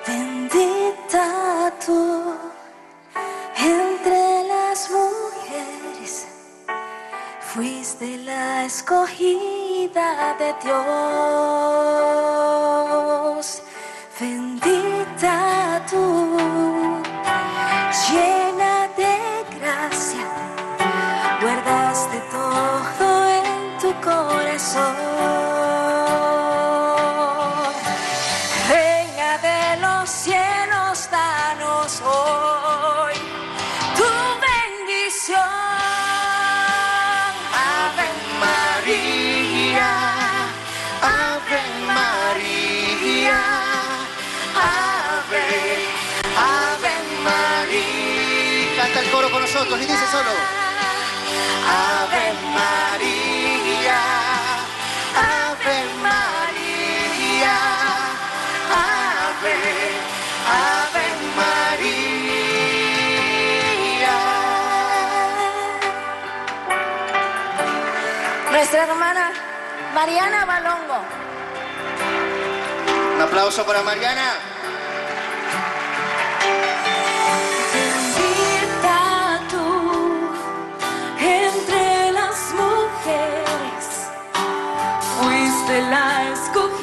Bendita 0.07 1.75
tú 1.85 2.35
entre 3.59 4.45
las 4.45 4.91
mujeres, 4.91 6.27
fuiste 7.53 8.17
la 8.17 8.65
escogida 8.65 10.35
de 10.39 10.55
Dios. 10.65 12.17
Dice 49.75 50.07
solo. 50.13 50.31
Ave 51.69 52.33
María, 52.55 54.01
Ave 55.17 55.79
María, 56.01 57.57
Ave, 58.71 59.57
Ave 60.47 61.07
María. 61.37 62.07
Nuestra 68.53 68.85
hermana 68.85 69.33
Mariana 69.95 70.45
Balongo. 70.45 70.99
Un 73.17 73.21
aplauso 73.23 73.67
para 73.67 73.83
Mariana. 73.83 74.56
Fuiste 85.67 85.81
la 85.91 86.33
escogida 86.33 86.76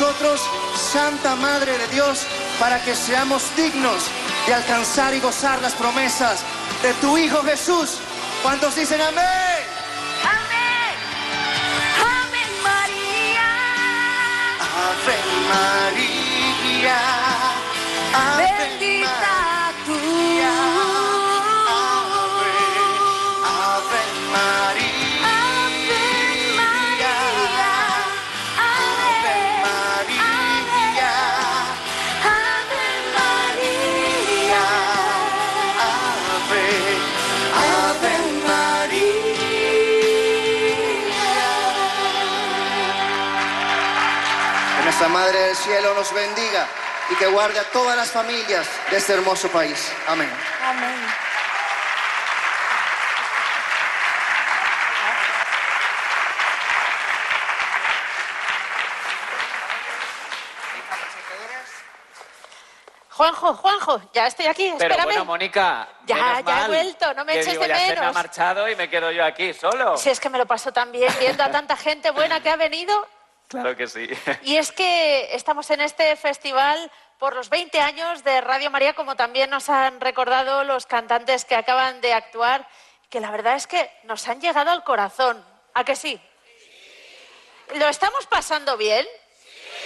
nosotros, 0.00 0.40
Santa 0.76 1.34
Madre 1.34 1.76
de 1.76 1.88
Dios, 1.88 2.24
para 2.60 2.80
que 2.84 2.94
seamos 2.94 3.42
dignos 3.56 4.04
de 4.46 4.54
alcanzar 4.54 5.12
y 5.12 5.18
gozar 5.18 5.60
las 5.60 5.72
promesas 5.72 6.40
de 6.82 6.92
tu 6.94 7.18
Hijo 7.18 7.42
Jesús. 7.42 7.98
¿Cuántos 8.42 8.76
dicen 8.76 9.00
amén? 9.00 9.47
Nuestra 44.98 45.16
Madre 45.16 45.38
del 45.38 45.54
Cielo 45.54 45.94
nos 45.94 46.12
bendiga 46.12 46.66
y 47.08 47.14
que 47.14 47.26
guarde 47.28 47.60
a 47.60 47.70
todas 47.70 47.96
las 47.96 48.10
familias 48.10 48.66
de 48.90 48.96
este 48.96 49.12
hermoso 49.12 49.48
país. 49.48 49.92
Amén. 50.08 50.28
Amén. 50.64 50.96
Juanjo, 63.10 63.54
Juanjo, 63.54 64.00
ya 64.12 64.26
estoy 64.26 64.46
aquí, 64.46 64.72
Pero 64.78 64.90
espérame. 64.94 65.04
bueno, 65.06 65.24
Mónica, 65.24 65.88
Ya, 66.06 66.14
menos 66.16 66.44
ya 66.44 66.64
he 66.64 66.68
vuelto, 66.68 67.14
no 67.14 67.24
me 67.24 67.34
eches 67.34 67.52
digo, 67.52 67.62
de 67.62 67.68
ya 67.68 67.78
se 67.78 67.86
me 67.86 67.92
ha 67.92 68.00
menos. 68.00 68.14
marchado 68.14 68.68
y 68.68 68.74
me 68.76 68.90
quedo 68.90 69.12
yo 69.12 69.24
aquí 69.24 69.54
solo. 69.54 69.96
Si 69.96 70.10
es 70.10 70.18
que 70.18 70.28
me 70.28 70.38
lo 70.38 70.46
paso 70.46 70.72
tan 70.72 70.90
bien 70.90 71.12
viendo 71.20 71.42
a 71.44 71.50
tanta 71.50 71.76
gente 71.76 72.10
buena 72.10 72.40
que 72.40 72.50
ha 72.50 72.56
venido. 72.56 73.06
Claro 73.48 73.76
que 73.76 73.88
sí. 73.88 74.08
Y 74.42 74.56
es 74.56 74.72
que 74.72 75.34
estamos 75.34 75.70
en 75.70 75.80
este 75.80 76.14
festival 76.16 76.90
por 77.18 77.34
los 77.34 77.48
20 77.48 77.80
años 77.80 78.22
de 78.22 78.40
Radio 78.40 78.70
María, 78.70 78.94
como 78.94 79.16
también 79.16 79.50
nos 79.50 79.68
han 79.68 80.00
recordado 80.00 80.64
los 80.64 80.86
cantantes 80.86 81.44
que 81.44 81.56
acaban 81.56 82.00
de 82.00 82.12
actuar, 82.12 82.68
que 83.10 83.20
la 83.20 83.30
verdad 83.30 83.56
es 83.56 83.66
que 83.66 83.90
nos 84.04 84.28
han 84.28 84.40
llegado 84.40 84.70
al 84.70 84.84
corazón. 84.84 85.44
¿A 85.74 85.84
que 85.84 85.96
sí? 85.96 86.20
¿Lo 87.74 87.88
estamos 87.88 88.26
pasando 88.26 88.76
bien? 88.76 89.06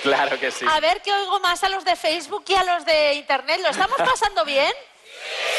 Claro 0.02 0.38
que 0.38 0.50
sí. 0.50 0.66
A 0.68 0.80
ver 0.80 1.00
que 1.00 1.12
oigo 1.12 1.38
más 1.40 1.62
a 1.64 1.68
los 1.68 1.84
de 1.84 1.96
Facebook 1.96 2.44
y 2.48 2.54
a 2.54 2.64
los 2.64 2.84
de 2.84 3.14
Internet. 3.14 3.60
¿Lo 3.62 3.68
estamos 3.68 3.96
pasando 3.98 4.44
bien? 4.44 4.72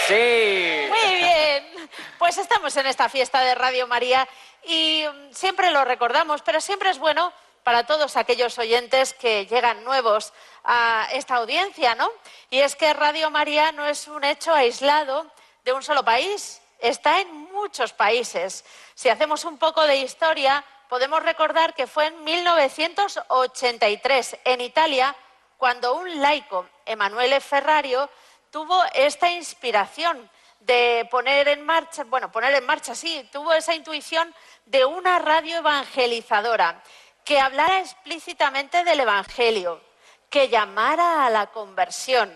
Sí. 0.08 0.88
Muy 0.90 1.16
bien. 1.16 1.90
Pues 2.20 2.38
estamos 2.38 2.76
en 2.78 2.86
esta 2.88 3.10
fiesta 3.10 3.42
de 3.42 3.56
Radio 3.56 3.88
María 3.88 4.28
y 4.64 5.06
mm, 5.08 5.34
siempre 5.34 5.72
lo 5.72 5.86
recordamos, 5.86 6.42
pero 6.42 6.62
siempre 6.62 6.90
es 6.90 7.00
bueno 7.00 7.34
para 7.64 7.86
todos 7.86 8.18
aquellos 8.18 8.58
oyentes 8.60 9.14
que 9.14 9.46
llegan 9.46 9.84
nuevos 9.84 10.34
a 10.64 11.08
esta 11.12 11.36
audiencia, 11.36 11.94
¿no? 11.96 12.10
Y 12.50 12.60
es 12.60 12.76
que 12.76 12.94
Radio 12.94 13.30
María 13.30 13.72
no 13.72 13.86
es 13.86 14.08
un 14.08 14.24
hecho 14.24 14.54
aislado 14.54 15.32
de 15.64 15.74
un 15.74 15.82
solo 15.82 16.04
país, 16.04 16.62
está 16.80 17.22
en 17.22 17.32
muchos 17.52 17.94
países. 17.94 18.64
Si 18.94 19.10
hacemos 19.10 19.46
un 19.46 19.58
poco 19.58 19.88
de 19.88 19.96
historia, 19.98 20.64
podemos 20.90 21.24
recordar 21.24 21.74
que 21.74 21.88
fue 21.88 22.06
en 22.08 22.22
1983, 22.24 24.38
en 24.44 24.62
Italia, 24.62 25.16
cuando 25.58 25.96
un 25.96 26.22
laico, 26.22 26.68
Emanuele 26.86 27.40
Ferrario, 27.40 28.10
tuvo 28.52 28.84
esta 28.94 29.30
inspiración 29.30 30.30
de 30.60 31.08
poner 31.10 31.48
en 31.48 31.66
marcha, 31.66 32.04
bueno, 32.06 32.32
poner 32.32 32.54
en 32.54 32.66
marcha, 32.66 32.94
sí, 32.96 33.28
tuvo 33.32 33.54
esa 33.54 33.74
intuición 33.74 34.36
de 34.66 34.86
una 34.86 35.20
radio 35.20 35.58
evangelizadora 35.58 36.82
que 37.26 37.40
hablara 37.40 37.80
explícitamente 37.80 38.84
del 38.84 39.00
Evangelio, 39.00 39.82
que 40.30 40.50
llamara 40.50 41.26
a 41.26 41.30
la 41.30 41.48
conversión 41.48 42.36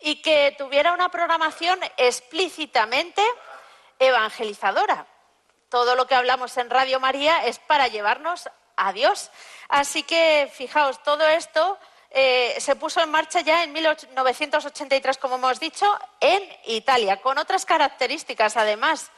y 0.00 0.22
que 0.22 0.54
tuviera 0.56 0.92
una 0.92 1.10
programación 1.10 1.78
explícitamente 1.96 3.22
evangelizadora. 3.98 5.06
Todo 5.68 5.94
lo 5.94 6.06
que 6.06 6.14
hablamos 6.14 6.56
en 6.56 6.70
Radio 6.70 7.00
María 7.00 7.44
es 7.44 7.58
para 7.58 7.88
llevarnos 7.88 8.48
a 8.76 8.92
Dios. 8.92 9.30
Así 9.68 10.02
que, 10.02 10.50
fijaos, 10.52 11.02
todo 11.02 11.26
esto 11.28 11.78
eh, 12.10 12.56
se 12.58 12.74
puso 12.76 13.00
en 13.00 13.10
marcha 13.10 13.40
ya 13.40 13.62
en 13.62 13.72
1983, 13.72 15.18
como 15.18 15.36
hemos 15.36 15.60
dicho, 15.60 15.86
en 16.18 16.42
Italia, 16.64 17.20
con 17.20 17.38
otras 17.38 17.64
características 17.64 18.56
además, 18.56 19.10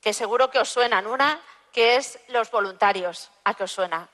que 0.00 0.12
seguro 0.12 0.50
que 0.50 0.58
os 0.58 0.68
suenan. 0.68 1.06
Una, 1.06 1.40
que 1.74 1.96
es 1.96 2.18
los 2.28 2.50
voluntarios. 2.50 3.30
¿A 3.42 3.52
qué 3.52 3.64
os 3.64 3.72
suena? 3.72 4.08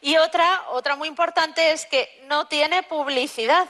Y 0.00 0.18
otra, 0.18 0.64
otra 0.70 0.96
muy 0.96 1.08
importante 1.08 1.72
es 1.72 1.86
que 1.86 2.20
no 2.24 2.46
tiene 2.46 2.82
publicidad. 2.82 3.66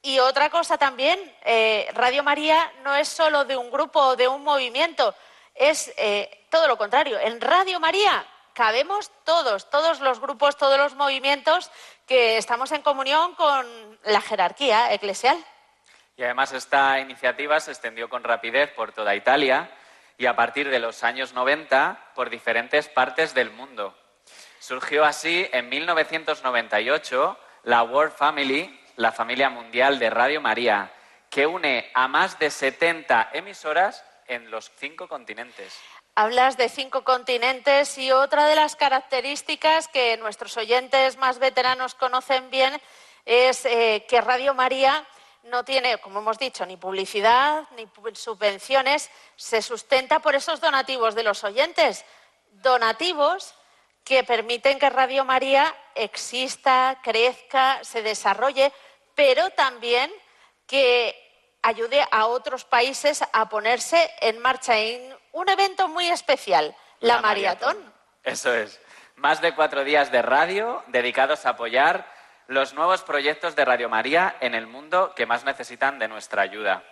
Y 0.00 0.20
otra 0.20 0.48
cosa 0.48 0.78
también, 0.78 1.18
eh, 1.44 1.90
Radio 1.92 2.22
María 2.22 2.72
no 2.84 2.94
es 2.94 3.08
solo 3.08 3.44
de 3.44 3.56
un 3.56 3.70
grupo 3.70 4.00
o 4.00 4.16
de 4.16 4.28
un 4.28 4.44
movimiento, 4.44 5.14
es 5.56 5.92
eh, 5.96 6.46
todo 6.50 6.68
lo 6.68 6.78
contrario. 6.78 7.18
En 7.18 7.40
Radio 7.40 7.80
María 7.80 8.24
cabemos 8.54 9.10
todos, 9.24 9.68
todos 9.68 9.98
los 10.00 10.20
grupos, 10.20 10.56
todos 10.56 10.78
los 10.78 10.94
movimientos 10.94 11.70
que 12.06 12.38
estamos 12.38 12.70
en 12.70 12.82
comunión 12.82 13.34
con 13.34 13.66
la 14.04 14.20
jerarquía 14.20 14.92
eclesial. 14.94 15.36
Y 16.16 16.22
además 16.22 16.52
esta 16.52 17.00
iniciativa 17.00 17.58
se 17.58 17.72
extendió 17.72 18.08
con 18.08 18.22
rapidez 18.22 18.72
por 18.74 18.92
toda 18.92 19.16
Italia 19.16 19.70
y 20.18 20.26
a 20.26 20.34
partir 20.34 20.68
de 20.68 20.80
los 20.80 21.04
años 21.04 21.32
90 21.32 22.12
por 22.14 22.28
diferentes 22.28 22.88
partes 22.88 23.32
del 23.34 23.50
mundo. 23.50 23.96
Surgió 24.58 25.04
así 25.04 25.48
en 25.52 25.68
1998 25.68 27.38
la 27.62 27.84
World 27.84 28.12
Family, 28.12 28.78
la 28.96 29.12
familia 29.12 29.48
mundial 29.48 30.00
de 30.00 30.10
Radio 30.10 30.40
María, 30.40 30.92
que 31.30 31.46
une 31.46 31.90
a 31.94 32.08
más 32.08 32.38
de 32.38 32.50
70 32.50 33.30
emisoras 33.32 34.04
en 34.26 34.50
los 34.50 34.70
cinco 34.76 35.06
continentes. 35.08 35.78
Hablas 36.16 36.56
de 36.56 36.68
cinco 36.68 37.04
continentes 37.04 37.96
y 37.96 38.10
otra 38.10 38.46
de 38.46 38.56
las 38.56 38.74
características 38.74 39.86
que 39.86 40.16
nuestros 40.16 40.56
oyentes 40.56 41.16
más 41.16 41.38
veteranos 41.38 41.94
conocen 41.94 42.50
bien 42.50 42.76
es 43.24 43.64
eh, 43.66 44.04
que 44.08 44.20
Radio 44.20 44.52
María 44.52 45.06
no 45.44 45.64
tiene, 45.64 45.98
como 45.98 46.20
hemos 46.20 46.38
dicho, 46.38 46.66
ni 46.66 46.76
publicidad 46.76 47.64
ni 47.76 47.88
subvenciones, 48.14 49.10
se 49.36 49.62
sustenta 49.62 50.20
por 50.20 50.34
esos 50.34 50.60
donativos 50.60 51.14
de 51.14 51.22
los 51.22 51.44
oyentes. 51.44 52.04
Donativos 52.50 53.54
que 54.04 54.24
permiten 54.24 54.78
que 54.78 54.90
Radio 54.90 55.24
María 55.24 55.74
exista, 55.94 56.98
crezca, 57.02 57.82
se 57.84 58.02
desarrolle, 58.02 58.72
pero 59.14 59.50
también 59.50 60.10
que 60.66 61.14
ayude 61.62 62.06
a 62.10 62.26
otros 62.26 62.64
países 62.64 63.22
a 63.32 63.48
ponerse 63.48 64.10
en 64.20 64.38
marcha 64.38 64.78
en 64.78 65.16
un 65.32 65.48
evento 65.48 65.88
muy 65.88 66.08
especial, 66.08 66.74
la, 67.00 67.20
maratón. 67.20 67.76
Eso 68.22 68.52
es. 68.54 68.80
Más 69.16 69.40
de 69.40 69.54
cuatro 69.54 69.84
días 69.84 70.12
de 70.12 70.22
radio 70.22 70.82
dedicados 70.88 71.44
a 71.44 71.50
apoyar 71.50 72.17
los 72.48 72.72
nuevos 72.72 73.02
proyectos 73.02 73.54
de 73.54 73.64
Radio 73.64 73.90
María 73.90 74.36
en 74.40 74.54
el 74.54 74.66
mundo 74.66 75.12
que 75.14 75.26
más 75.26 75.44
necesitan 75.44 75.98
de 75.98 76.08
nuestra 76.08 76.42
ayuda. 76.42 76.82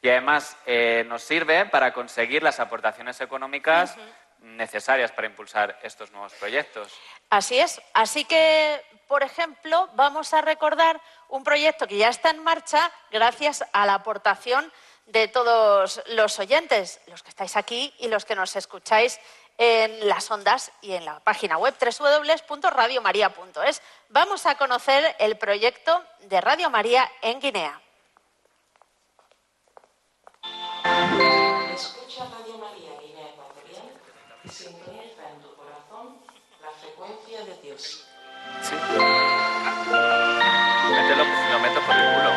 Y 0.00 0.08
además 0.08 0.56
eh, 0.64 1.04
nos 1.08 1.22
sirve 1.22 1.66
para 1.66 1.92
conseguir 1.92 2.42
las 2.44 2.60
aportaciones 2.60 3.20
económicas 3.20 3.96
necesarias 4.40 5.10
para 5.10 5.26
impulsar 5.26 5.76
estos 5.82 6.12
nuevos 6.12 6.32
proyectos. 6.34 6.92
Así 7.30 7.58
es. 7.58 7.80
Así 7.94 8.24
que, 8.24 8.80
por 9.08 9.24
ejemplo, 9.24 9.88
vamos 9.94 10.32
a 10.32 10.40
recordar 10.40 11.00
un 11.28 11.42
proyecto 11.42 11.88
que 11.88 11.96
ya 11.96 12.08
está 12.08 12.30
en 12.30 12.44
marcha 12.44 12.92
gracias 13.10 13.64
a 13.72 13.86
la 13.86 13.94
aportación 13.94 14.72
de 15.06 15.26
todos 15.26 16.00
los 16.08 16.38
oyentes, 16.38 17.00
los 17.08 17.24
que 17.24 17.30
estáis 17.30 17.56
aquí 17.56 17.92
y 17.98 18.08
los 18.08 18.24
que 18.24 18.36
nos 18.36 18.54
escucháis 18.54 19.18
en 19.58 20.08
las 20.08 20.30
ondas 20.30 20.70
y 20.80 20.92
en 20.92 21.04
la 21.04 21.20
página 21.20 21.58
web 21.58 21.74
www.radiomaria.es. 21.80 23.82
Vamos 24.08 24.46
a 24.46 24.56
conocer 24.56 25.14
el 25.18 25.36
proyecto 25.38 26.04
de 26.20 26.40
Radio 26.40 26.70
María 26.70 27.10
en 27.22 27.40
Guinea. 27.40 27.80
Escucha 31.74 32.24
Radio 32.24 32.58
María 32.58 32.92
Guinea 33.00 33.28
Ecuatorial 33.30 33.92
y 34.44 34.48
sintoniza 34.48 35.28
en 35.30 35.40
tu 35.42 35.54
corazón 35.56 36.18
la 36.62 36.70
frecuencia 36.70 37.44
de 37.44 37.60
Dios. 37.62 38.06
Sí. 38.62 38.74
Mételo, 40.90 41.24
lo 41.24 41.58
meto 41.60 41.80
por 41.86 41.96
el 41.96 42.14
culo. 42.14 42.30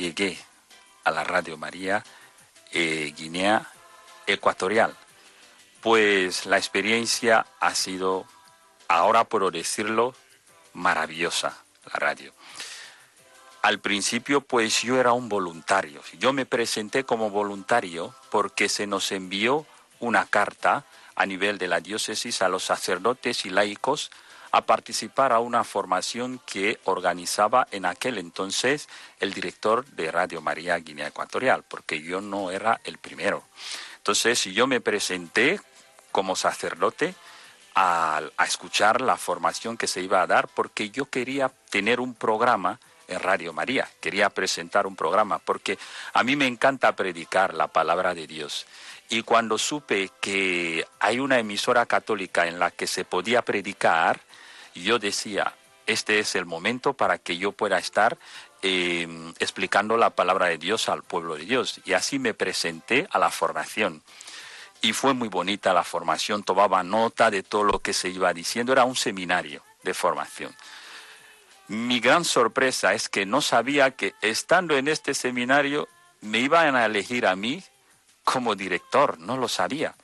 Llegué 0.00 0.38
a 1.04 1.10
la 1.10 1.24
Radio 1.24 1.58
María 1.58 2.02
eh, 2.72 3.12
Guinea 3.16 3.70
Ecuatorial. 4.26 4.96
Pues 5.82 6.46
la 6.46 6.56
experiencia 6.56 7.46
ha 7.60 7.74
sido, 7.74 8.26
ahora 8.88 9.24
puedo 9.24 9.50
decirlo, 9.50 10.14
maravillosa, 10.72 11.62
la 11.84 11.98
radio. 11.98 12.32
Al 13.62 13.78
principio, 13.78 14.40
pues 14.40 14.82
yo 14.82 14.98
era 14.98 15.12
un 15.12 15.28
voluntario. 15.28 16.02
Yo 16.18 16.32
me 16.32 16.46
presenté 16.46 17.04
como 17.04 17.28
voluntario 17.28 18.14
porque 18.30 18.70
se 18.70 18.86
nos 18.86 19.12
envió 19.12 19.66
una 19.98 20.24
carta 20.24 20.86
a 21.14 21.26
nivel 21.26 21.58
de 21.58 21.68
la 21.68 21.80
diócesis 21.80 22.40
a 22.40 22.48
los 22.48 22.64
sacerdotes 22.64 23.44
y 23.44 23.50
laicos 23.50 24.10
a 24.52 24.62
participar 24.62 25.32
a 25.32 25.38
una 25.38 25.64
formación 25.64 26.40
que 26.46 26.78
organizaba 26.84 27.68
en 27.70 27.84
aquel 27.84 28.18
entonces 28.18 28.88
el 29.20 29.32
director 29.32 29.84
de 29.86 30.10
Radio 30.10 30.40
María 30.40 30.76
Guinea 30.76 31.08
Ecuatorial, 31.08 31.64
porque 31.68 32.02
yo 32.02 32.20
no 32.20 32.50
era 32.50 32.80
el 32.84 32.98
primero. 32.98 33.44
Entonces 33.98 34.44
yo 34.44 34.66
me 34.66 34.80
presenté 34.80 35.60
como 36.10 36.34
sacerdote 36.34 37.14
a, 37.74 38.20
a 38.36 38.44
escuchar 38.44 39.00
la 39.00 39.16
formación 39.16 39.76
que 39.76 39.86
se 39.86 40.00
iba 40.00 40.22
a 40.22 40.26
dar, 40.26 40.48
porque 40.48 40.90
yo 40.90 41.06
quería 41.06 41.50
tener 41.70 42.00
un 42.00 42.14
programa 42.14 42.80
en 43.06 43.20
Radio 43.20 43.52
María, 43.52 43.88
quería 44.00 44.30
presentar 44.30 44.86
un 44.86 44.96
programa, 44.96 45.38
porque 45.38 45.78
a 46.12 46.22
mí 46.22 46.36
me 46.36 46.46
encanta 46.46 46.94
predicar 46.94 47.54
la 47.54 47.66
palabra 47.68 48.14
de 48.14 48.26
Dios. 48.26 48.66
Y 49.08 49.22
cuando 49.22 49.58
supe 49.58 50.10
que 50.20 50.86
hay 51.00 51.18
una 51.18 51.40
emisora 51.40 51.84
católica 51.86 52.46
en 52.46 52.60
la 52.60 52.70
que 52.70 52.86
se 52.86 53.04
podía 53.04 53.42
predicar, 53.42 54.20
yo 54.74 54.98
decía, 54.98 55.54
este 55.86 56.18
es 56.18 56.34
el 56.34 56.46
momento 56.46 56.92
para 56.94 57.18
que 57.18 57.36
yo 57.36 57.52
pueda 57.52 57.78
estar 57.78 58.18
eh, 58.62 59.08
explicando 59.38 59.96
la 59.96 60.10
palabra 60.10 60.46
de 60.46 60.58
Dios 60.58 60.88
al 60.88 61.02
pueblo 61.02 61.36
de 61.36 61.44
Dios. 61.44 61.80
Y 61.84 61.94
así 61.94 62.18
me 62.18 62.34
presenté 62.34 63.08
a 63.10 63.18
la 63.18 63.30
formación. 63.30 64.02
Y 64.82 64.92
fue 64.92 65.14
muy 65.14 65.28
bonita 65.28 65.74
la 65.74 65.84
formación, 65.84 66.42
tomaba 66.42 66.82
nota 66.82 67.30
de 67.30 67.42
todo 67.42 67.64
lo 67.64 67.80
que 67.80 67.92
se 67.92 68.08
iba 68.08 68.32
diciendo, 68.32 68.72
era 68.72 68.84
un 68.84 68.96
seminario 68.96 69.62
de 69.82 69.92
formación. 69.92 70.54
Mi 71.68 72.00
gran 72.00 72.24
sorpresa 72.24 72.94
es 72.94 73.08
que 73.08 73.26
no 73.26 73.42
sabía 73.42 73.90
que 73.90 74.14
estando 74.22 74.76
en 74.76 74.88
este 74.88 75.14
seminario 75.14 75.88
me 76.20 76.38
iban 76.38 76.76
a 76.76 76.86
elegir 76.86 77.26
a 77.26 77.36
mí 77.36 77.62
como 78.24 78.54
director, 78.54 79.18
no 79.18 79.36
lo 79.36 79.48
sabía. 79.48 79.94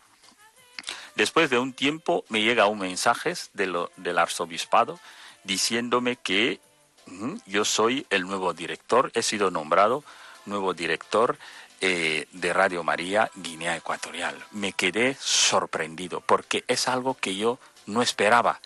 Después 1.17 1.51
de 1.51 1.59
un 1.59 1.73
tiempo 1.73 2.25
me 2.29 2.43
llega 2.43 2.67
un 2.67 2.79
mensaje 2.79 3.35
de 3.55 3.67
lo- 3.67 3.91
del 3.97 4.19
arzobispado 4.19 5.01
diciéndome 5.45 6.17
que 6.17 6.61
yo 7.47 7.65
soy 7.65 8.07
el 8.11 8.23
nuevo 8.23 8.53
director, 8.53 9.11
he 9.15 9.23
sido 9.23 9.51
nombrado 9.51 10.03
nuevo 10.45 10.75
director 10.75 11.39
eh, 11.81 12.27
de 12.33 12.53
Radio 12.53 12.83
María 12.83 13.31
Guinea 13.37 13.77
Ecuatorial. 13.77 14.35
Me 14.51 14.73
quedé 14.73 15.17
sorprendido 15.21 16.21
porque 16.21 16.65
es 16.69 16.89
algo 16.89 17.15
que 17.15 17.37
yo 17.37 17.59
no 17.87 18.03
esperaba. 18.03 18.61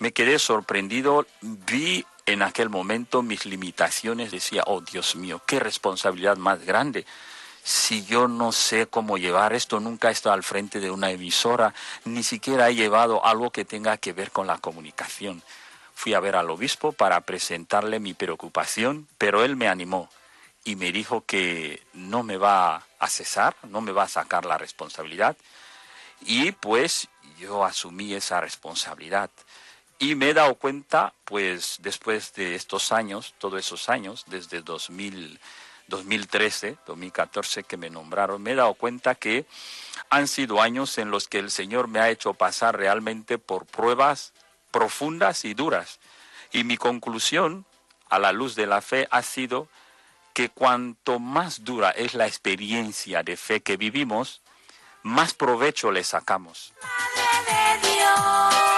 Me 0.00 0.12
quedé 0.12 0.38
sorprendido, 0.38 1.26
vi 1.40 2.04
en 2.26 2.42
aquel 2.42 2.68
momento 2.68 3.22
mis 3.22 3.46
limitaciones, 3.46 4.30
decía, 4.32 4.64
oh 4.66 4.80
Dios 4.80 5.16
mío, 5.16 5.40
qué 5.46 5.60
responsabilidad 5.60 6.36
más 6.36 6.64
grande 6.64 7.06
si 7.68 8.02
yo 8.06 8.28
no 8.28 8.50
sé 8.50 8.86
cómo 8.86 9.18
llevar 9.18 9.52
esto, 9.52 9.78
nunca 9.78 10.08
he 10.08 10.12
estado 10.12 10.32
al 10.32 10.42
frente 10.42 10.80
de 10.80 10.90
una 10.90 11.10
emisora, 11.10 11.74
ni 12.06 12.22
siquiera 12.22 12.70
he 12.70 12.74
llevado 12.74 13.26
algo 13.26 13.50
que 13.50 13.66
tenga 13.66 13.98
que 13.98 14.14
ver 14.14 14.30
con 14.30 14.46
la 14.46 14.56
comunicación. 14.56 15.42
Fui 15.94 16.14
a 16.14 16.20
ver 16.20 16.34
al 16.36 16.48
obispo 16.48 16.92
para 16.92 17.20
presentarle 17.20 18.00
mi 18.00 18.14
preocupación, 18.14 19.06
pero 19.18 19.44
él 19.44 19.56
me 19.56 19.68
animó 19.68 20.08
y 20.64 20.76
me 20.76 20.92
dijo 20.92 21.26
que 21.26 21.82
no 21.92 22.22
me 22.22 22.38
va 22.38 22.86
a 22.98 23.08
cesar, 23.10 23.54
no 23.64 23.82
me 23.82 23.92
va 23.92 24.04
a 24.04 24.08
sacar 24.08 24.46
la 24.46 24.56
responsabilidad. 24.56 25.36
Y 26.22 26.52
pues 26.52 27.08
yo 27.38 27.66
asumí 27.66 28.14
esa 28.14 28.40
responsabilidad. 28.40 29.28
Y 29.98 30.14
me 30.14 30.30
he 30.30 30.34
dado 30.34 30.54
cuenta, 30.54 31.12
pues 31.26 31.76
después 31.80 32.32
de 32.32 32.54
estos 32.54 32.92
años, 32.92 33.34
todos 33.36 33.60
esos 33.60 33.90
años, 33.90 34.24
desde 34.26 34.62
2000, 34.62 35.38
2013, 35.88 36.78
2014 36.86 37.64
que 37.64 37.76
me 37.76 37.90
nombraron, 37.90 38.42
me 38.42 38.52
he 38.52 38.54
dado 38.54 38.74
cuenta 38.74 39.14
que 39.14 39.46
han 40.10 40.28
sido 40.28 40.60
años 40.60 40.96
en 40.98 41.10
los 41.10 41.28
que 41.28 41.38
el 41.38 41.50
Señor 41.50 41.88
me 41.88 42.00
ha 42.00 42.10
hecho 42.10 42.34
pasar 42.34 42.76
realmente 42.76 43.38
por 43.38 43.66
pruebas 43.66 44.32
profundas 44.70 45.44
y 45.44 45.54
duras. 45.54 45.98
Y 46.52 46.64
mi 46.64 46.76
conclusión, 46.76 47.66
a 48.08 48.18
la 48.18 48.32
luz 48.32 48.54
de 48.54 48.66
la 48.66 48.80
fe, 48.80 49.08
ha 49.10 49.22
sido 49.22 49.68
que 50.32 50.48
cuanto 50.48 51.18
más 51.18 51.64
dura 51.64 51.90
es 51.90 52.14
la 52.14 52.26
experiencia 52.26 53.22
de 53.22 53.36
fe 53.36 53.60
que 53.60 53.76
vivimos, 53.76 54.40
más 55.02 55.34
provecho 55.34 55.90
le 55.90 56.04
sacamos. 56.04 56.72
ruega 57.98 58.77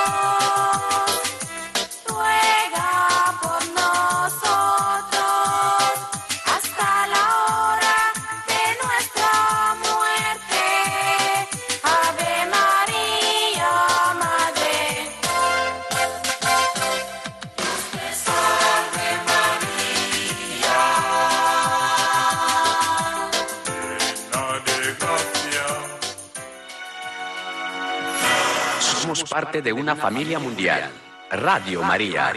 parte 29.31 29.63
de 29.63 29.73
una 29.73 29.95
familia 29.95 30.39
mundial. 30.39 30.91
Radio 31.31 31.83
María. 31.83 32.33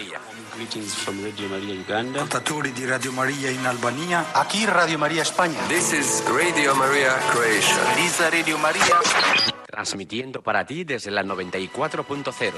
Ascoltatori 2.13 2.71
di 2.71 2.85
Radio 2.85 3.11
Maria 3.11 3.49
in 3.49 3.65
Albania. 3.65 4.25
Aquí 4.35 4.67
Radio 4.67 4.99
María 4.99 5.23
España. 5.23 5.59
This 5.67 5.91
is 5.93 6.23
Radio 6.27 6.75
Maria 6.75 7.17
Croatia. 7.31 7.95
Lisa 7.95 8.29
Radio 8.29 8.59
María. 8.59 8.99
Transmitiendo 9.65 10.43
para 10.43 10.63
ti 10.63 10.83
desde 10.83 11.09
la 11.09 11.23
94.0. 11.23 12.53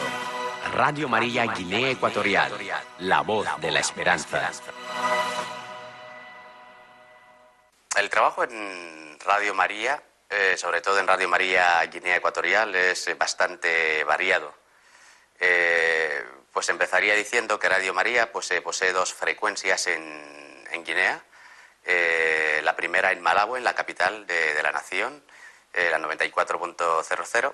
Radio 0.74 1.07
María 1.07 1.45
Guinea 1.45 1.91
Ecuatorial. 1.91 2.52
La 2.99 3.22
voz 3.22 3.48
de 3.62 3.72
la 3.72 3.80
esperanza. 3.80 4.52
El 7.98 8.10
trabajo 8.10 8.44
en 8.44 9.18
Radio 9.26 9.56
María, 9.56 10.03
eh, 10.38 10.57
sobre 10.57 10.82
todo 10.82 10.99
en 10.99 11.07
Radio 11.07 11.30
María 11.30 11.82
Guinea 11.86 12.18
Ecuatorial, 12.18 12.76
es 12.76 13.18
bastante 13.18 14.03
variado. 14.03 14.53
Eh, 15.40 16.26
pues 16.52 16.68
empezaría 16.68 17.16
diciendo 17.16 17.57
que 17.57 17.70
Radio 17.70 17.94
María 17.94 18.34
pues, 18.34 18.52
eh, 18.52 18.62
posee 18.62 18.91
dos 18.91 19.14
frecuencias 19.14 19.88
en, 19.88 20.66
Guinea. 20.84 21.24
La 22.64 22.76
primera 22.76 23.14
en 23.14 23.22
Malabo, 23.22 23.56
en 23.56 23.64
la 23.64 23.76
capital 23.76 24.28
de, 24.28 24.62
la 24.62 24.74
nación, 24.74 25.24
la 25.74 25.99
94.00, 25.99 27.53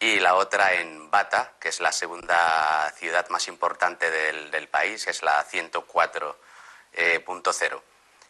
y 0.00 0.20
la 0.20 0.34
otra 0.34 0.74
en 0.74 1.10
Bata, 1.10 1.54
que 1.58 1.70
es 1.70 1.80
la 1.80 1.92
segunda 1.92 2.92
ciudad 2.96 3.26
más 3.30 3.48
importante 3.48 4.10
del, 4.10 4.50
del 4.50 4.68
país, 4.68 5.06
que 5.06 5.12
es 5.12 5.22
la 5.22 5.42
104.0. 5.46 7.82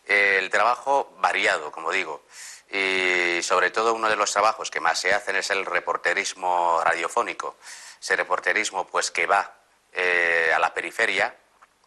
El 0.05 0.51
trabajo 0.51 1.17
variado, 1.19 1.73
como 1.73 1.91
digo, 1.91 2.25
y 2.71 3.43
sobre 3.43 3.71
todo 3.71 3.95
uno 3.95 4.09
de 4.09 4.17
los 4.17 4.33
trabajos 4.33 4.71
que 4.71 4.81
más 4.81 4.99
se 4.99 5.15
hacen 5.15 5.37
es 5.37 5.51
el 5.51 5.65
reporterismo 5.65 6.83
radiofónico. 6.85 7.57
Ese 8.01 8.17
reporterismo 8.17 8.87
pues 8.87 9.11
que 9.11 9.27
va 9.27 9.55
eh, 9.93 10.53
a 10.55 10.59
la 10.59 10.75
periferia, 10.75 11.35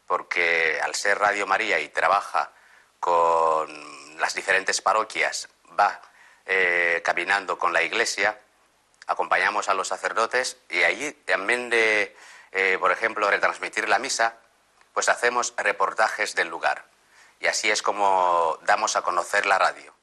porque 0.08 0.80
al 0.82 0.96
ser 0.96 1.20
Radio 1.20 1.46
María 1.46 1.80
y 1.80 1.90
trabaja 1.90 2.52
con 3.00 4.20
las 4.20 4.34
diferentes 4.34 4.82
parroquias, 4.82 5.50
va 5.80 6.02
eh, 6.46 7.02
caminando 7.04 7.58
con 7.58 7.74
la 7.74 7.84
iglesia, 7.84 8.40
acompañamos 9.08 9.70
a 9.70 9.74
los 9.74 9.88
sacerdotes 9.88 10.58
y 10.70 10.84
allí, 10.84 11.12
también 11.14 11.70
de, 11.70 12.16
eh, 12.52 12.78
por 12.80 12.92
ejemplo, 12.92 13.30
retransmitir 13.30 13.88
la 13.88 14.00
misa, 14.00 14.38
pues 14.94 15.10
hacemos 15.10 15.54
reportajes 15.58 16.36
del 16.36 16.50
lugar. 16.50 16.86
Y 17.40 17.48
así 17.48 17.72
es 17.72 17.82
como 17.82 18.60
damos 18.64 18.96
a 18.96 19.02
conocer 19.02 19.46
la 19.46 19.58
radio. 19.58 19.94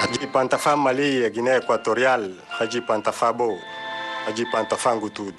Haji 0.00 0.26
Pantafan 0.32 0.78
Mali, 0.78 1.28
Guinea 1.30 1.60
Haji 1.60 2.80
Pantafabo, 2.80 3.58
Haji 4.26 4.44
Pantafan 4.46 5.00
Gutud. 5.00 5.34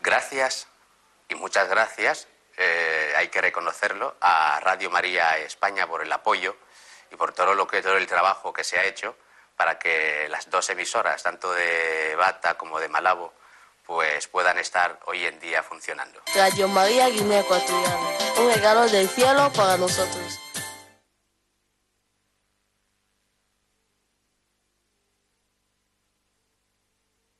Gracias 0.00 0.68
y 1.28 1.34
muchas 1.34 1.68
gracias, 1.68 2.28
eh, 2.56 3.12
hay 3.16 3.28
que 3.28 3.40
reconocerlo, 3.40 4.16
a 4.20 4.60
Radio 4.60 4.90
María 4.90 5.38
España 5.38 5.86
por 5.86 6.02
el 6.02 6.12
apoyo 6.12 6.56
y 7.10 7.16
por 7.16 7.32
todo 7.32 7.54
lo 7.54 7.66
que 7.66 7.82
todo 7.82 7.96
el 7.96 8.06
trabajo 8.06 8.52
que 8.52 8.64
se 8.64 8.78
ha 8.78 8.84
hecho 8.84 9.16
para 9.56 9.78
que 9.78 10.28
las 10.30 10.48
dos 10.48 10.70
emisoras, 10.70 11.22
tanto 11.22 11.52
de 11.52 12.14
Bata 12.16 12.56
como 12.56 12.80
de 12.80 12.88
Malabo, 12.88 13.34
pues 13.90 14.28
puedan 14.28 14.56
estar 14.56 15.00
hoy 15.06 15.26
en 15.26 15.40
día 15.40 15.64
funcionando. 15.64 16.22
Radio 16.36 16.68
María 16.68 17.08
Guinea 17.08 17.40
Ecuatorial, 17.40 17.98
un 18.38 18.54
regalo 18.54 18.88
del 18.88 19.08
cielo 19.08 19.50
para 19.52 19.76
nosotros. 19.76 20.38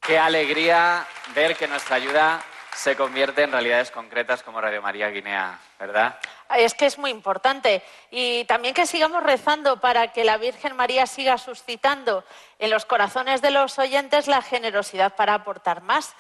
Qué 0.01 0.19
alegría 0.19 1.07
ver 1.37 1.55
que 1.55 1.69
nuestra 1.69 1.95
ayuda 1.95 2.43
se 2.75 2.97
convierte 2.97 3.45
en 3.45 3.53
realidades 3.53 3.93
concretas 3.93 4.43
como 4.43 4.61
Radio 4.61 4.83
María 4.83 5.09
Guinea, 5.11 5.57
¿verdad? 5.79 6.19
Es 6.57 6.75
que 6.75 6.87
es 6.87 6.99
muy 6.99 7.11
importante. 7.11 7.83
Y 8.11 8.45
también 8.45 8.75
que 8.75 8.87
sigamos 8.87 9.23
rezando 9.23 9.81
para 9.81 10.09
que 10.13 10.25
la 10.25 10.37
Virgen 10.37 10.77
María 10.77 11.07
siga 11.07 11.39
suscitando 11.39 12.25
en 12.59 12.71
los 12.71 12.85
corazones 12.85 13.41
de 13.43 13.51
los 13.51 13.79
oyentes 13.79 14.27
la 14.27 14.43
generosidad 14.43 15.15
para 15.15 15.35
aportar 15.35 15.83
más. 15.83 16.15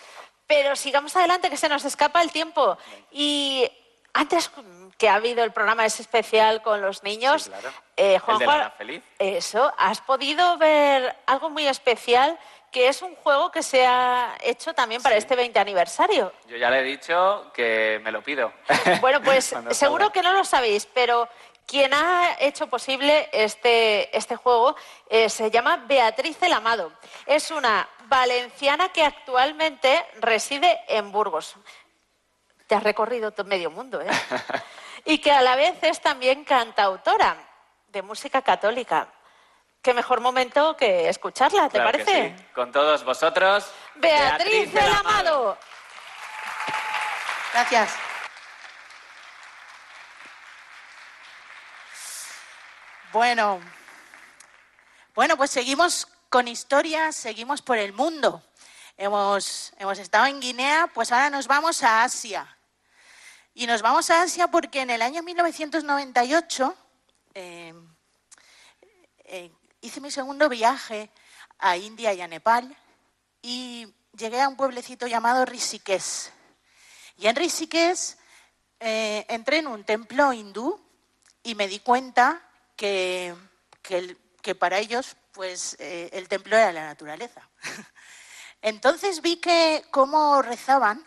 Pero 0.47 0.75
sigamos 0.77 1.15
adelante, 1.17 1.51
que 1.51 1.57
se 1.57 1.69
nos 1.69 1.85
escapa 1.85 2.23
el 2.23 2.33
tiempo. 2.33 2.77
Y 3.13 3.71
antes 4.13 4.51
que 4.99 5.09
ha 5.09 5.15
habido 5.15 5.45
el 5.45 5.53
programa 5.53 5.87
ese 5.87 6.03
especial 6.03 6.61
con 6.63 6.81
los 6.83 7.03
niños, 7.05 7.49
Claro. 7.49 7.69
eh, 7.97 8.05
El 8.07 8.09
de 8.09 8.13
la 8.15 8.21
Juanjo, 8.21 8.51
Ana 8.51 8.71
Feliz. 8.71 9.03
eso, 9.19 9.73
¿has 9.79 10.01
podido 10.01 10.59
ver 10.59 11.17
algo 11.27 11.51
muy 11.51 11.67
especial 11.67 12.39
que 12.71 12.89
es 12.89 13.03
un 13.03 13.15
juego 13.17 13.51
que 13.51 13.63
se 13.63 13.85
ha 13.87 14.37
hecho 14.43 14.73
también 14.75 15.03
para 15.03 15.17
este 15.17 15.35
20 15.35 15.59
aniversario? 15.59 16.33
Yo 16.47 16.57
ya 16.57 16.71
le 16.71 16.81
he 16.81 16.83
dicho 16.85 17.51
que 17.53 18.01
me 18.03 18.13
lo 18.13 18.23
pido. 18.23 18.53
Bueno, 19.01 19.21
pues 19.23 19.45
seguro 19.71 20.05
salga. 20.05 20.13
que 20.13 20.23
no 20.23 20.33
lo 20.33 20.45
sabéis, 20.45 20.87
pero 20.93 21.29
quien 21.67 21.95
ha 21.95 22.37
hecho 22.41 22.67
posible 22.67 23.29
este, 23.33 24.17
este 24.17 24.37
juego 24.37 24.77
eh, 25.09 25.29
se 25.29 25.51
llama 25.51 25.85
Beatriz 25.87 26.43
El 26.43 26.53
Amado. 26.53 26.93
Es 27.27 27.51
una 27.51 27.89
valenciana 28.07 28.91
que 28.91 29.05
actualmente 29.05 30.05
reside 30.21 30.81
en 30.89 31.13
Burgos. 31.13 31.55
Te 32.67 32.75
has 32.75 32.83
recorrido 32.83 33.33
todo 33.33 33.47
medio 33.47 33.71
mundo, 33.71 34.01
¿eh? 34.01 34.07
Y 35.05 35.19
que 35.19 35.33
a 35.33 35.41
la 35.41 35.57
vez 35.57 35.83
es 35.83 36.01
también 36.01 36.45
cantautora 36.45 37.37
de 37.89 38.03
música 38.03 38.43
católica. 38.43 39.09
Qué 39.83 39.95
mejor 39.95 40.21
momento 40.21 40.77
que 40.77 41.09
escucharla, 41.09 41.69
¿te 41.71 41.79
Claro 41.79 41.99
que 41.99 42.05
parece? 42.05 42.37
sí. 42.37 42.45
Con 42.55 42.71
todos 42.71 43.03
vosotros, 43.03 43.71
Beatriz, 43.95 44.75
El 44.75 44.93
Amado. 44.93 45.57
Gracias. 47.55 47.95
Bueno, 53.13 53.61
bueno, 55.15 55.37
pues 55.37 55.51
seguimos 55.51 56.07
con 56.29 56.47
historias, 56.47 57.17
seguimos 57.17 57.63
por 57.63 57.79
el 57.79 57.93
mundo. 57.95 58.43
Hemos, 58.99 59.73
hemos 59.79 59.99
estado 59.99 60.27
en 60.27 60.41
Guinea, 60.41 60.91
pues 60.93 61.11
ahora 61.11 61.31
nos 61.31 61.47
vamos 61.47 61.83
a 61.83 62.05
Asia. 62.05 62.57
Y 63.55 63.67
nos 63.67 63.81
vamos 63.81 64.11
a 64.11 64.23
Asia 64.23 64.49
porque 64.49 64.83
en 64.83 64.91
el 64.91 65.01
año 65.03 65.23
1998 65.23 66.75
eh, 67.35 67.75
eh, 69.25 69.51
hice 69.81 70.01
mi 70.01 70.11
segundo 70.11 70.49
viaje 70.49 71.11
a 71.59 71.77
India 71.77 72.13
y 72.13 72.21
a 72.21 72.29
Nepal 72.29 72.77
y 73.43 73.87
llegué 74.17 74.41
a 74.41 74.49
un 74.49 74.57
pueblecito 74.57 75.07
llamado 75.07 75.45
Rishikesh. 75.45 76.31
Y 77.17 77.27
en 77.27 77.37
Rishikesh 77.37 78.17
eh, 78.81 79.25
entré 79.29 79.59
en 79.59 79.67
un 79.67 79.85
templo 79.85 80.33
hindú 80.33 80.81
y 81.43 81.55
me 81.55 81.69
di 81.69 81.81
cuenta 81.81 82.43
que, 82.77 83.35
que 83.83 84.55
para 84.55 84.79
ellos 84.79 85.17
pues, 85.33 85.77
eh, 85.79 86.11
el 86.13 86.29
templo 86.29 86.57
era 86.57 86.73
la 86.73 86.87
naturaleza. 86.87 87.49
Entonces 88.63 89.23
vi 89.23 89.37
que 89.37 89.85
cómo 89.91 90.43
rezaban 90.43 91.03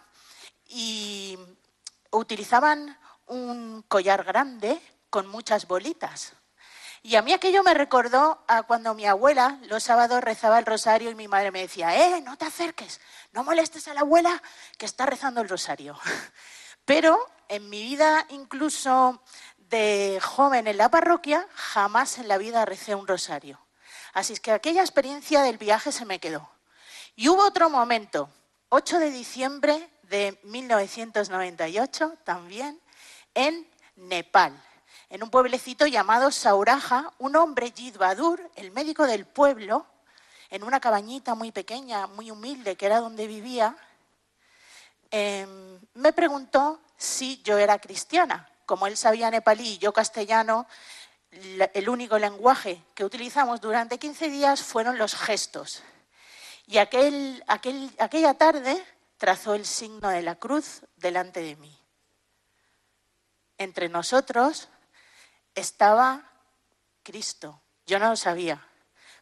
y 0.65 1.37
utilizaban 2.11 2.97
un 3.27 3.83
collar 3.87 4.23
grande 4.23 4.81
con 5.09 5.27
muchas 5.27 5.67
bolitas. 5.67 6.33
Y 7.05 7.17
a 7.17 7.21
mí 7.21 7.33
aquello 7.33 7.63
me 7.63 7.73
recordó 7.73 8.45
a 8.47 8.63
cuando 8.63 8.93
mi 8.93 9.05
abuela 9.05 9.59
los 9.63 9.83
sábados 9.83 10.23
rezaba 10.23 10.57
el 10.57 10.65
rosario 10.65 11.11
y 11.11 11.15
mi 11.15 11.27
madre 11.27 11.51
me 11.51 11.59
decía, 11.59 11.93
eh, 11.97 12.21
no 12.21 12.37
te 12.37 12.45
acerques, 12.45 13.01
no 13.33 13.43
molestes 13.43 13.89
a 13.89 13.93
la 13.93 14.01
abuela 14.01 14.41
que 14.77 14.85
está 14.85 15.05
rezando 15.05 15.41
el 15.41 15.49
rosario. 15.49 15.99
Pero 16.85 17.29
en 17.49 17.69
mi 17.69 17.83
vida, 17.83 18.25
incluso 18.29 19.21
de 19.57 20.17
joven 20.23 20.65
en 20.65 20.77
la 20.77 20.89
parroquia, 20.89 21.45
jamás 21.53 22.19
en 22.19 22.29
la 22.29 22.37
vida 22.37 22.63
recé 22.63 22.95
un 22.95 23.05
rosario. 23.05 23.59
Así 24.13 24.31
es 24.31 24.39
que 24.39 24.53
aquella 24.53 24.81
experiencia 24.81 25.41
del 25.41 25.57
viaje 25.57 25.91
se 25.91 26.05
me 26.05 26.19
quedó. 26.19 26.49
Y 27.17 27.27
hubo 27.27 27.45
otro 27.45 27.69
momento, 27.69 28.29
8 28.69 28.99
de 28.99 29.11
diciembre 29.11 29.89
de 30.03 30.39
1998, 30.43 32.17
también, 32.23 32.79
en 33.33 33.67
Nepal, 33.97 34.57
en 35.13 35.21
un 35.21 35.29
pueblecito 35.29 35.85
llamado 35.85 36.31
Sauraja, 36.31 37.13
un 37.19 37.35
hombre, 37.35 37.69
Yid 37.69 37.97
Badur, 37.97 38.49
el 38.55 38.71
médico 38.71 39.05
del 39.05 39.27
pueblo, 39.27 39.85
en 40.49 40.63
una 40.63 40.79
cabañita 40.79 41.35
muy 41.35 41.51
pequeña, 41.51 42.07
muy 42.07 42.31
humilde, 42.31 42.75
que 42.75 42.87
era 42.87 42.99
donde 42.99 43.27
vivía, 43.27 43.77
em, 45.11 45.79
me 45.93 46.13
preguntó 46.13 46.81
si 46.97 47.39
yo 47.43 47.59
era 47.59 47.77
cristiana. 47.77 48.49
Como 48.65 48.87
él 48.87 48.97
sabía 48.97 49.29
nepalí 49.29 49.73
y 49.73 49.77
yo 49.77 49.93
castellano, 49.93 50.65
la- 51.57 51.69
el 51.75 51.89
único 51.89 52.17
lenguaje 52.17 52.81
que 52.95 53.05
utilizamos 53.05 53.61
durante 53.61 53.99
15 53.99 54.29
días 54.29 54.63
fueron 54.63 54.97
los 54.97 55.13
gestos. 55.13 55.83
Y 56.65 56.79
aquel, 56.79 57.43
aquel- 57.45 57.93
aquella 57.99 58.33
tarde 58.33 58.83
trazó 59.19 59.53
el 59.53 59.67
signo 59.67 60.09
de 60.09 60.23
la 60.23 60.33
cruz 60.37 60.81
delante 60.95 61.41
de 61.41 61.55
mí. 61.55 61.77
Entre 63.59 63.89
nosotros 63.89 64.69
estaba 65.55 66.23
Cristo. 67.03 67.61
Yo 67.85 67.99
no 67.99 68.09
lo 68.09 68.15
sabía. 68.15 68.65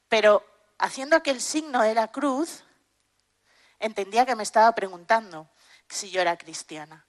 Pero 0.08 0.46
haciendo 0.78 1.16
aquel 1.16 1.42
signo 1.42 1.82
de 1.82 1.96
la 1.96 2.12
cruz, 2.12 2.64
entendía 3.80 4.26
que 4.26 4.36
me 4.36 4.44
estaba 4.44 4.74
preguntando 4.74 5.50
si 5.90 6.10
yo 6.10 6.22
era 6.22 6.38
cristiana. 6.38 7.06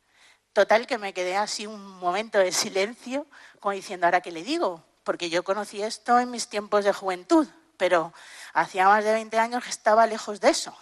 Total 0.53 0.87
que 0.87 0.99
me 0.99 1.15
quedé 1.15 1.37
así 1.37 1.67
un 1.67 1.99
momento 1.99 2.39
de 2.39 2.53
silencio, 2.53 3.27
como 3.61 3.73
diciendo, 3.73 4.07
¿ahora 4.07 4.21
qué 4.21 4.31
le 4.31 4.43
digo? 4.43 4.85
Porque 5.05 5.31
yo 5.31 5.45
conocí 5.45 5.83
esto 5.83 6.19
en 6.19 6.31
mis 6.31 6.49
tiempos 6.49 6.85
de 6.85 6.93
juventud, 6.93 7.49
pero 7.77 8.13
hacía 8.53 8.87
más 8.87 9.05
de 9.05 9.13
20 9.13 9.39
años 9.39 9.65
que 9.65 9.71
estaba 9.71 10.07
lejos 10.07 10.41
de 10.41 10.51
eso. 10.51 10.77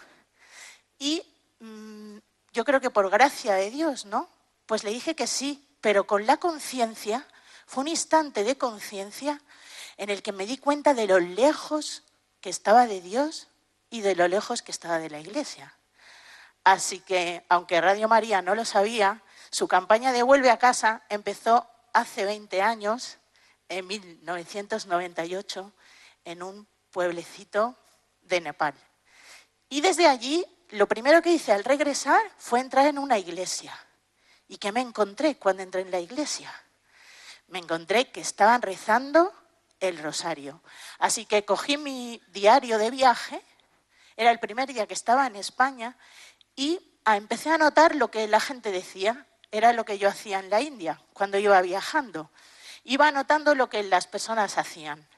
Y 0.99 1.23
mm, 1.61 2.19
yo 2.53 2.65
creo 2.65 2.81
que 2.81 2.91
por 2.91 3.09
gracia 3.11 3.55
de 3.55 3.71
Dios, 3.71 4.07
¿no? 4.07 4.29
Pues 4.67 4.85
le 4.85 4.91
dije 4.91 5.15
que 5.15 5.27
sí, 5.27 5.67
pero 5.81 6.07
con 6.07 6.27
la 6.27 6.37
conciencia, 6.39 7.27
fue 7.71 7.83
un 7.83 7.89
instante 7.89 8.43
de 8.43 8.59
conciencia 8.59 9.41
en 9.97 10.11
el 10.11 10.25
que 10.25 10.33
me 10.33 10.45
di 10.45 10.59
cuenta 10.59 10.93
de 10.93 11.07
lo 11.07 11.21
lejos 11.21 12.03
que 12.41 12.51
estaba 12.51 12.89
de 12.89 13.01
Dios 13.01 13.47
y 13.91 14.01
de 14.01 14.17
lo 14.17 14.27
lejos 14.27 14.61
que 14.61 14.73
estaba 14.73 14.99
de 14.99 15.09
la 15.09 15.21
iglesia. 15.21 15.73
Así 16.65 16.99
que, 16.99 17.47
aunque 17.49 17.81
Radio 17.81 18.09
María 18.09 18.43
no 18.43 18.57
lo 18.57 18.65
sabía, 18.65 19.23
su 19.53 19.69
campaña 19.69 20.11
de 20.11 20.25
Vuelve 20.25 20.51
a 20.51 20.59
casa 20.59 21.05
empezó 21.09 21.65
hace 21.93 22.25
20 22.25 22.61
años, 22.61 23.19
en 23.69 23.87
1998, 23.87 25.73
en 26.25 26.43
un 26.43 26.67
pueblecito 26.91 27.77
de 28.23 28.41
Nepal. 28.41 28.75
Y 29.69 29.81
desde 29.81 30.09
allí, 30.09 30.45
lo 30.71 30.89
primero 30.89 31.23
que 31.23 31.31
hice 31.31 31.53
al 31.53 31.63
regresar 31.63 32.21
fue 32.37 32.59
entrar 32.59 32.89
en 32.89 32.99
una 32.99 33.17
iglesia. 33.17 33.73
¿Y 34.49 34.57
qué 34.57 34.73
me 34.73 34.81
encontré 34.81 35.37
cuando 35.37 35.63
entré 35.63 35.83
en 35.83 35.93
la 35.93 36.01
iglesia? 36.01 36.53
Me 37.51 37.59
encontré 37.59 38.11
que 38.11 38.21
estaban 38.21 38.63
rezando 38.63 39.33
el 39.81 39.99
rosario. 39.99 40.63
Así 40.99 41.27
que 41.27 41.45
cogí 41.45 41.77
mi 41.77 42.23
diario 42.29 42.79
de 42.79 42.91
viaje, 42.91 43.43
era 44.17 44.31
el 44.31 44.39
primer 44.39 44.69
día 44.69 44.87
que 44.87 44.95
estaba 44.95 45.27
en 45.27 45.37
España, 45.37 45.97
y 46.57 46.81
empecé 47.07 47.51
a 47.51 47.59
notar 47.59 47.95
lo 47.95 48.11
que 48.11 48.27
la 48.29 48.41
gente 48.41 48.71
decía. 48.71 49.27
Era 49.51 49.73
lo 49.73 49.85
que 49.85 49.99
yo 49.99 50.09
hacía 50.09 50.39
en 50.39 50.49
la 50.49 50.61
India 50.61 51.01
cuando 51.13 51.39
iba 51.39 51.61
viajando. 51.61 52.31
Iba 52.85 53.11
notando 53.11 53.55
lo 53.55 53.69
que 53.69 53.83
las 53.83 54.07
personas 54.07 54.59
hacían. 54.59 55.09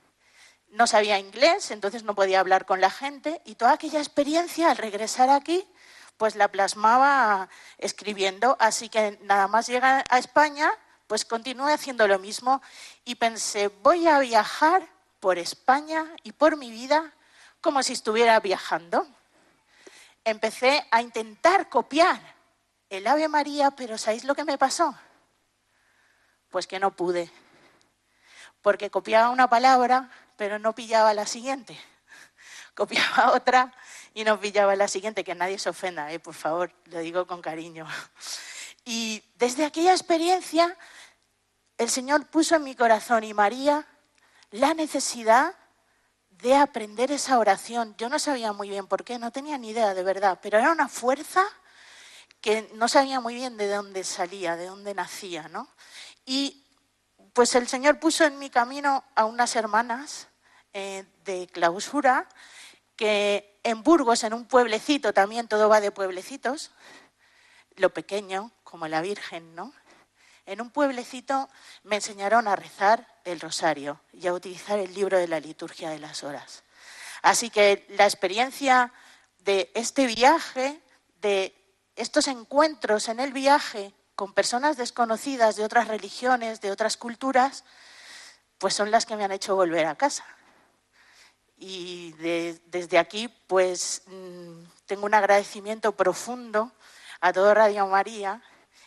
No 0.68 0.86
sabía 0.86 1.18
inglés, 1.18 1.70
entonces 1.70 2.02
no 2.02 2.14
podía 2.14 2.40
hablar 2.40 2.64
con 2.64 2.80
la 2.80 2.90
gente 2.90 3.42
y 3.44 3.56
toda 3.56 3.72
aquella 3.72 3.98
experiencia 3.98 4.70
al 4.70 4.78
regresar 4.78 5.28
aquí, 5.28 5.68
pues 6.16 6.34
la 6.34 6.48
plasmaba 6.48 7.50
escribiendo. 7.76 8.56
Así 8.58 8.88
que 8.88 9.18
nada 9.22 9.48
más 9.48 9.66
llegar 9.66 10.02
a 10.08 10.18
España, 10.18 10.72
pues 11.12 11.26
continué 11.26 11.74
haciendo 11.74 12.08
lo 12.08 12.18
mismo 12.18 12.62
y 13.04 13.16
pensé, 13.16 13.68
voy 13.68 14.08
a 14.08 14.18
viajar 14.20 14.88
por 15.20 15.36
España 15.36 16.06
y 16.22 16.32
por 16.32 16.56
mi 16.56 16.70
vida 16.70 17.12
como 17.60 17.82
si 17.82 17.92
estuviera 17.92 18.40
viajando. 18.40 19.06
Empecé 20.24 20.86
a 20.90 21.02
intentar 21.02 21.68
copiar 21.68 22.18
el 22.88 23.06
Ave 23.06 23.28
María, 23.28 23.72
pero 23.72 23.98
¿sabéis 23.98 24.24
lo 24.24 24.34
que 24.34 24.46
me 24.46 24.56
pasó? 24.56 24.96
Pues 26.48 26.66
que 26.66 26.80
no 26.80 26.96
pude. 26.96 27.30
Porque 28.62 28.88
copiaba 28.88 29.28
una 29.28 29.50
palabra, 29.50 30.08
pero 30.38 30.58
no 30.58 30.74
pillaba 30.74 31.12
la 31.12 31.26
siguiente. 31.26 31.78
Copiaba 32.74 33.32
otra 33.32 33.70
y 34.14 34.24
no 34.24 34.40
pillaba 34.40 34.74
la 34.76 34.88
siguiente. 34.88 35.24
Que 35.24 35.34
nadie 35.34 35.58
se 35.58 35.68
ofenda, 35.68 36.10
eh, 36.10 36.20
por 36.20 36.32
favor, 36.32 36.72
lo 36.86 37.00
digo 37.00 37.26
con 37.26 37.42
cariño. 37.42 37.86
Y 38.84 39.22
desde 39.36 39.64
aquella 39.64 39.92
experiencia, 39.92 40.76
el 41.82 41.90
Señor 41.90 42.26
puso 42.26 42.54
en 42.54 42.64
mi 42.64 42.74
corazón 42.74 43.24
y 43.24 43.34
María 43.34 43.86
la 44.50 44.74
necesidad 44.74 45.54
de 46.30 46.54
aprender 46.54 47.10
esa 47.10 47.38
oración. 47.38 47.94
Yo 47.98 48.08
no 48.08 48.18
sabía 48.18 48.52
muy 48.52 48.68
bien 48.68 48.86
por 48.86 49.04
qué, 49.04 49.18
no 49.18 49.30
tenía 49.30 49.58
ni 49.58 49.70
idea 49.70 49.94
de 49.94 50.02
verdad, 50.02 50.38
pero 50.42 50.58
era 50.58 50.72
una 50.72 50.88
fuerza 50.88 51.44
que 52.40 52.70
no 52.74 52.88
sabía 52.88 53.20
muy 53.20 53.34
bien 53.34 53.56
de 53.56 53.68
dónde 53.68 54.04
salía, 54.04 54.56
de 54.56 54.66
dónde 54.66 54.94
nacía, 54.94 55.48
¿no? 55.48 55.68
Y 56.24 56.64
pues 57.32 57.54
el 57.54 57.68
Señor 57.68 57.98
puso 57.98 58.24
en 58.24 58.38
mi 58.38 58.50
camino 58.50 59.04
a 59.14 59.24
unas 59.24 59.56
hermanas 59.56 60.28
eh, 60.72 61.04
de 61.24 61.46
clausura 61.46 62.28
que 62.96 63.60
en 63.62 63.82
Burgos, 63.82 64.24
en 64.24 64.34
un 64.34 64.46
pueblecito, 64.46 65.12
también 65.12 65.48
todo 65.48 65.68
va 65.68 65.80
de 65.80 65.90
pueblecitos, 65.90 66.72
lo 67.76 67.92
pequeño, 67.92 68.52
como 68.64 68.88
la 68.88 69.00
Virgen, 69.00 69.54
¿no? 69.54 69.72
En 70.46 70.60
un 70.60 70.70
pueblecito 70.70 71.48
me 71.84 71.96
enseñaron 71.96 72.48
a 72.48 72.56
rezar 72.56 73.06
el 73.24 73.40
rosario 73.40 74.00
y 74.12 74.26
a 74.26 74.32
utilizar 74.32 74.78
el 74.78 74.92
libro 74.94 75.18
de 75.18 75.28
la 75.28 75.40
liturgia 75.40 75.90
de 75.90 75.98
las 76.00 76.24
horas. 76.24 76.64
Así 77.22 77.50
que 77.50 77.86
la 77.90 78.04
experiencia 78.04 78.92
de 79.38 79.70
este 79.74 80.06
viaje, 80.06 80.80
de 81.20 81.54
estos 81.94 82.26
encuentros 82.26 83.08
en 83.08 83.20
el 83.20 83.32
viaje 83.32 83.94
con 84.16 84.32
personas 84.34 84.76
desconocidas 84.76 85.56
de 85.56 85.64
otras 85.64 85.88
religiones, 85.88 86.60
de 86.60 86.70
otras 86.72 86.96
culturas, 86.96 87.64
pues 88.58 88.74
son 88.74 88.90
las 88.90 89.06
que 89.06 89.16
me 89.16 89.24
han 89.24 89.32
hecho 89.32 89.54
volver 89.54 89.86
a 89.86 89.94
casa. 89.96 90.24
Y 91.56 92.12
de- 92.14 92.60
desde 92.66 92.98
aquí, 92.98 93.28
pues 93.46 94.02
mm, 94.06 94.64
tengo 94.86 95.06
un 95.06 95.14
agradecimiento 95.14 95.92
profundo 95.92 96.72
a 97.20 97.32
todo 97.32 97.54
Radio 97.54 97.86
María 97.86 98.42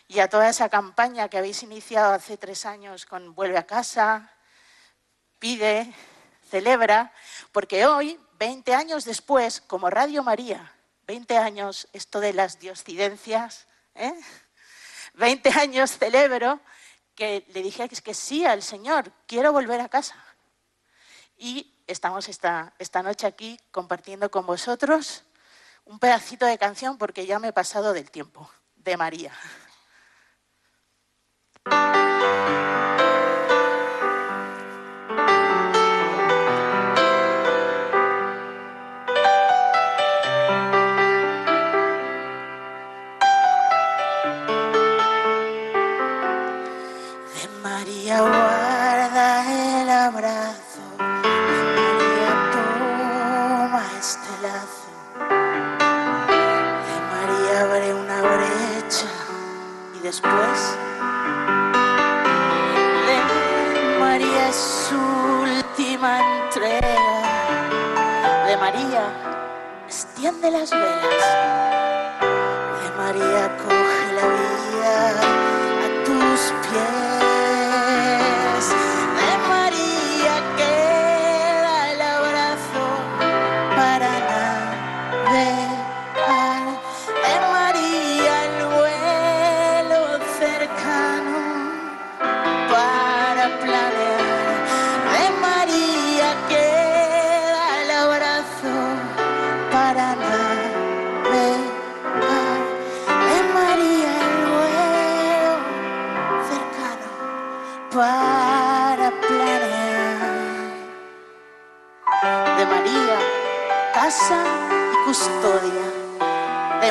y 0.08 0.20
a 0.20 0.28
toda 0.28 0.48
esa 0.48 0.68
campaña 0.68 1.28
que 1.28 1.38
habéis 1.38 1.62
iniciado 1.62 2.12
hace 2.12 2.36
tres 2.36 2.64
años 2.64 3.06
con 3.06 3.34
Vuelve 3.34 3.58
a 3.58 3.66
casa, 3.66 4.32
pide, 5.38 5.92
celebra, 6.48 7.12
porque 7.52 7.86
hoy, 7.86 8.20
20 8.38 8.74
años 8.74 9.04
después, 9.04 9.60
como 9.60 9.90
Radio 9.90 10.22
María, 10.22 10.72
20 11.06 11.38
años 11.38 11.88
esto 11.92 12.20
de 12.20 12.32
las 12.32 12.58
dioscidencias, 12.58 13.66
¿eh? 13.94 14.14
20 15.14 15.50
años 15.50 15.96
celebro 15.98 16.60
que 17.14 17.44
le 17.48 17.62
dije 17.62 17.88
que, 17.88 18.14
sí 18.14 18.44
al 18.44 18.62
Señor, 18.62 19.10
quiero 19.26 19.52
volver 19.52 19.80
a 19.80 19.88
casa. 19.88 20.16
Y 21.38 21.74
estamos 21.86 22.28
esta, 22.28 22.74
esta 22.78 23.02
noche 23.02 23.26
aquí 23.26 23.58
compartiendo 23.70 24.30
con 24.30 24.46
vosotros 24.46 25.24
un 25.84 25.98
pedacito 25.98 26.44
de 26.44 26.58
canción 26.58 26.98
porque 26.98 27.26
ya 27.26 27.38
me 27.38 27.48
he 27.48 27.52
pasado 27.52 27.92
del 27.92 28.10
tiempo, 28.10 28.50
de 28.76 28.96
María. 28.96 29.32
Thank 31.68 32.70
you. 32.70 32.75
Extiende 70.46 70.50
las 70.50 70.70
velas. 70.70 71.24
De 72.82 72.90
María 72.96 73.56
coge 73.58 74.12
la 74.14 74.26
vida 74.28 75.20
a 75.84 76.04
tus 76.04 76.40
pies. 76.70 77.25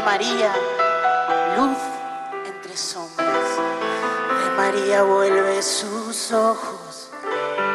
María, 0.05 0.53
luz 1.57 1.79
entre 2.45 2.77
sombras. 2.77 3.49
De 4.39 4.49
María 4.55 5.01
vuelve 5.01 5.63
sus 5.63 6.31
ojos 6.31 7.09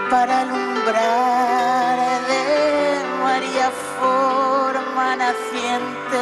para 0.09 0.43
alumbrar. 0.43 1.99
De 2.29 3.03
María 3.25 3.73
forma 3.99 5.17
naciente. 5.17 6.21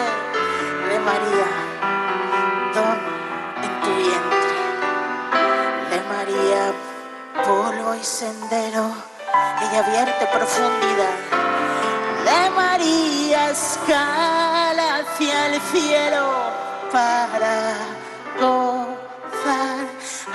De 0.88 0.98
María, 1.00 1.48
don 2.74 2.98
en 3.64 3.80
tu 3.82 3.90
vientre. 4.02 4.60
De 5.90 6.00
María, 6.08 6.72
polvo 7.44 7.94
y 7.94 8.02
sendero. 8.02 8.94
Ella 9.60 9.82
vierte 9.82 10.26
profundidad. 10.32 11.16
De 12.24 12.50
María 12.56 13.50
escala 13.50 14.37
hacia 15.18 15.46
el 15.46 15.60
cielo 15.72 16.30
para 16.92 17.74
gozar. 18.40 19.86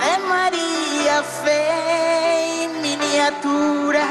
De 0.01 0.18
María 0.27 1.23
fe 1.23 2.64
y 2.64 2.68
miniatura 2.81 4.05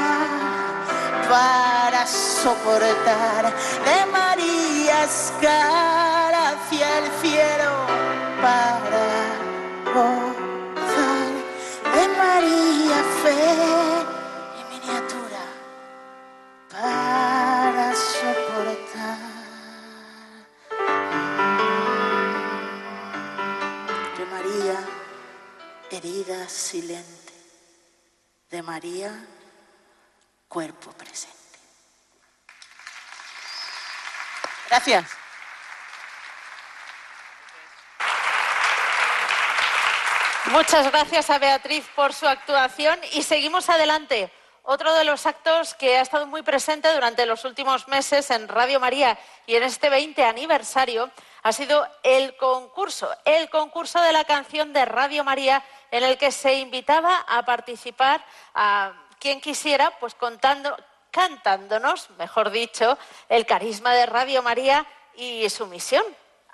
para 1.29 2.07
soportar. 2.07 3.53
De 3.85 4.05
María 4.11 5.03
escala 5.03 6.53
hacia 6.53 6.97
el 6.99 7.05
cielo 7.21 7.71
para 8.41 9.05
gozar. 9.93 11.33
De 11.93 12.07
María 12.17 12.99
fe 13.21 13.82
María, 28.73 29.13
cuerpo 30.47 30.89
presente. 30.93 31.37
Gracias. 34.67 35.11
Muchas 40.45 40.89
gracias 40.89 41.29
a 41.29 41.37
Beatriz 41.37 41.85
por 41.95 42.13
su 42.13 42.27
actuación 42.27 42.99
y 43.11 43.21
seguimos 43.21 43.69
adelante. 43.69 44.33
Otro 44.63 44.91
de 44.95 45.03
los 45.03 45.27
actos 45.27 45.75
que 45.75 45.97
ha 45.97 46.01
estado 46.01 46.25
muy 46.25 46.41
presente 46.41 46.91
durante 46.91 47.27
los 47.27 47.45
últimos 47.45 47.87
meses 47.87 48.31
en 48.31 48.47
Radio 48.47 48.79
María 48.79 49.19
y 49.45 49.53
en 49.55 49.61
este 49.61 49.89
20 49.89 50.25
aniversario 50.25 51.11
ha 51.43 51.51
sido 51.51 51.87
el 52.01 52.35
concurso, 52.37 53.07
el 53.25 53.51
concurso 53.51 54.01
de 54.01 54.13
la 54.13 54.23
canción 54.23 54.73
de 54.73 54.85
Radio 54.85 55.23
María 55.23 55.61
en 55.93 56.03
el 56.03 56.17
que 56.17 56.31
se 56.31 56.55
invitaba 56.55 57.23
a 57.27 57.45
participar 57.45 58.25
a 58.55 58.93
quien 59.19 59.39
quisiera, 59.39 59.91
pues 59.99 60.15
contando, 60.15 60.75
cantándonos, 61.11 62.09
mejor 62.17 62.49
dicho, 62.49 62.97
el 63.29 63.45
carisma 63.45 63.93
de 63.93 64.07
Radio 64.07 64.41
María 64.41 64.87
y 65.13 65.47
su 65.51 65.67
misión. 65.67 66.03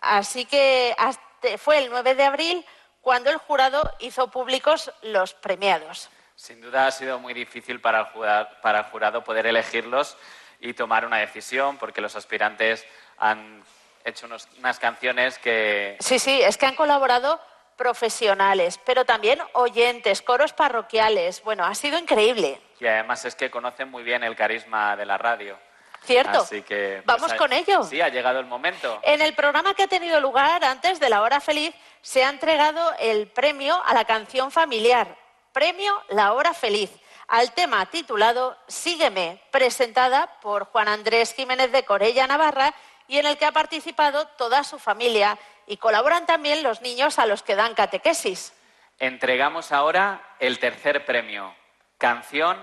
Así 0.02 0.44
que 0.44 0.94
hasta- 0.98 1.57
fue 1.57 1.78
el 1.78 1.90
9 1.90 2.16
de 2.16 2.24
abril 2.26 2.66
cuando 3.02 3.30
el 3.30 3.38
jurado 3.38 3.95
hizo 3.99 4.30
públicos 4.30 4.91
los 5.03 5.34
premiados. 5.34 6.10
Sin 6.36 6.60
duda 6.60 6.88
ha 6.88 6.91
sido 6.91 7.18
muy 7.18 7.34
difícil 7.34 7.80
para 7.80 7.99
el 8.02 8.06
jurado, 8.07 8.49
para 8.61 8.80
el 8.80 8.86
jurado 8.88 9.24
poder 9.24 9.48
elegirlos 9.48 10.18
y 10.60 10.74
tomar 10.74 11.06
una 11.06 11.18
decisión, 11.18 11.78
porque 11.78 12.02
los 12.02 12.18
aspirantes 12.18 12.86
han 13.18 13.64
hecho 14.03 14.26
unos- 14.26 14.49
unas 14.57 14.80
canciones 14.80 15.40
que 15.40 15.95
Sí, 16.02 16.20
sí, 16.20 16.41
es 16.41 16.57
que 16.57 16.66
han 16.66 16.76
colaborado 16.76 17.40
profesionales, 17.80 18.80
pero 18.85 19.06
también 19.06 19.39
oyentes, 19.53 20.22
coros 20.22 20.51
parroquiales. 20.51 21.41
Bueno, 21.43 21.64
ha 21.65 21.73
sido 21.73 21.97
increíble. 21.97 22.61
y 22.80 22.85
además 22.88 23.23
es 23.26 23.35
que 23.35 23.49
conocen 23.49 23.89
muy 23.89 24.03
bien 24.03 24.23
el 24.23 24.35
carisma 24.35 24.95
de 24.97 25.06
la 25.06 25.18
radio. 25.18 25.57
Cierto. 26.03 26.39
Así 26.41 26.61
que 26.61 27.01
Vamos 27.06 27.31
ha- 27.31 27.38
con 27.38 27.51
ello. 27.51 27.84
Sí, 27.84 27.99
ha 28.01 28.07
llegado 28.10 28.39
el 28.39 28.45
momento. 28.45 28.99
En 29.03 29.22
el 29.22 29.34
programa 29.34 29.73
que 29.73 29.84
ha 29.84 29.88
tenido 29.88 30.19
lugar 30.22 30.64
antes 30.64 30.99
de 30.99 31.10
la 31.10 31.22
hora 31.22 31.39
feliz 31.41 31.73
se 32.01 32.23
ha 32.23 32.30
entregado 32.30 32.93
el 32.99 33.27
premio 33.27 33.81
a 33.85 33.93
la 33.93 34.06
canción 34.06 34.49
familiar, 34.51 35.18
premio 35.51 35.93
La 36.10 36.31
hora 36.34 36.53
feliz, 36.53 36.89
al 37.27 37.51
tema 37.53 37.85
titulado 37.88 38.57
Sígueme, 38.68 39.41
presentada 39.51 40.27
por 40.41 40.65
Juan 40.65 40.88
Andrés 40.88 41.34
Jiménez 41.34 41.72
de 41.72 41.84
Corella 41.84 42.27
Navarra 42.27 42.73
y 43.10 43.18
en 43.18 43.26
el 43.26 43.38
que 43.38 43.45
ha 43.45 43.51
participado 43.51 44.26
toda 44.38 44.64
su 44.64 44.80
familia 44.80 45.38
y 45.69 45.77
colaboran 45.77 46.25
también 46.25 46.63
los 46.63 46.81
niños 46.81 47.19
a 47.19 47.27
los 47.27 47.43
que 47.43 47.55
dan 47.55 47.75
catequesis. 47.75 48.53
Entregamos 48.97 49.71
ahora 49.71 50.35
el 50.39 50.57
tercer 50.57 51.05
premio, 51.05 51.55
canción 51.99 52.57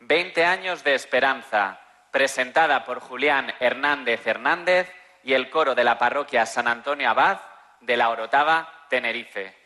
20 0.00 0.44
años 0.44 0.84
de 0.84 0.94
esperanza, 0.94 1.80
presentada 2.10 2.84
por 2.84 3.00
Julián 3.00 3.52
Hernández 3.60 4.26
Hernández 4.26 4.92
y 5.24 5.32
el 5.32 5.48
coro 5.48 5.74
de 5.74 5.84
la 5.84 5.98
parroquia 5.98 6.44
San 6.44 6.68
Antonio 6.68 7.08
Abad 7.08 7.40
de 7.80 7.96
la 7.96 8.10
Orotava, 8.10 8.86
Tenerife. 8.90 9.56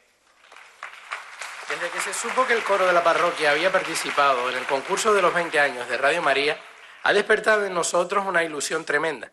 Desde 1.68 1.90
que 1.90 2.00
se 2.00 2.14
supo 2.14 2.46
que 2.46 2.52
el 2.52 2.62
coro 2.62 2.86
de 2.86 2.92
la 2.92 3.02
parroquia 3.02 3.50
había 3.50 3.72
participado 3.72 4.50
en 4.50 4.56
el 4.56 4.66
concurso 4.66 5.12
de 5.12 5.22
los 5.22 5.34
20 5.34 5.58
años 5.58 5.88
de 5.88 5.96
Radio 5.96 6.22
María, 6.22 6.56
ha 7.02 7.12
despertado 7.12 7.66
en 7.66 7.74
nosotros 7.74 8.24
una 8.24 8.44
ilusión 8.44 8.84
tremenda, 8.84 9.32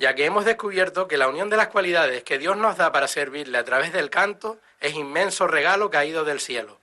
ya 0.00 0.14
que 0.14 0.24
hemos 0.24 0.46
descubierto 0.46 1.06
que 1.06 1.18
la 1.18 1.28
unión 1.28 1.50
de 1.50 1.58
las 1.58 1.68
cualidades 1.68 2.24
que 2.24 2.38
Dios 2.38 2.56
nos 2.56 2.78
da 2.78 2.90
para 2.90 3.06
servirle 3.06 3.58
a 3.58 3.64
través 3.64 3.92
del 3.92 4.08
canto 4.08 4.58
es 4.80 4.94
inmenso 4.94 5.46
regalo 5.46 5.90
caído 5.90 6.24
del 6.24 6.40
cielo. 6.40 6.78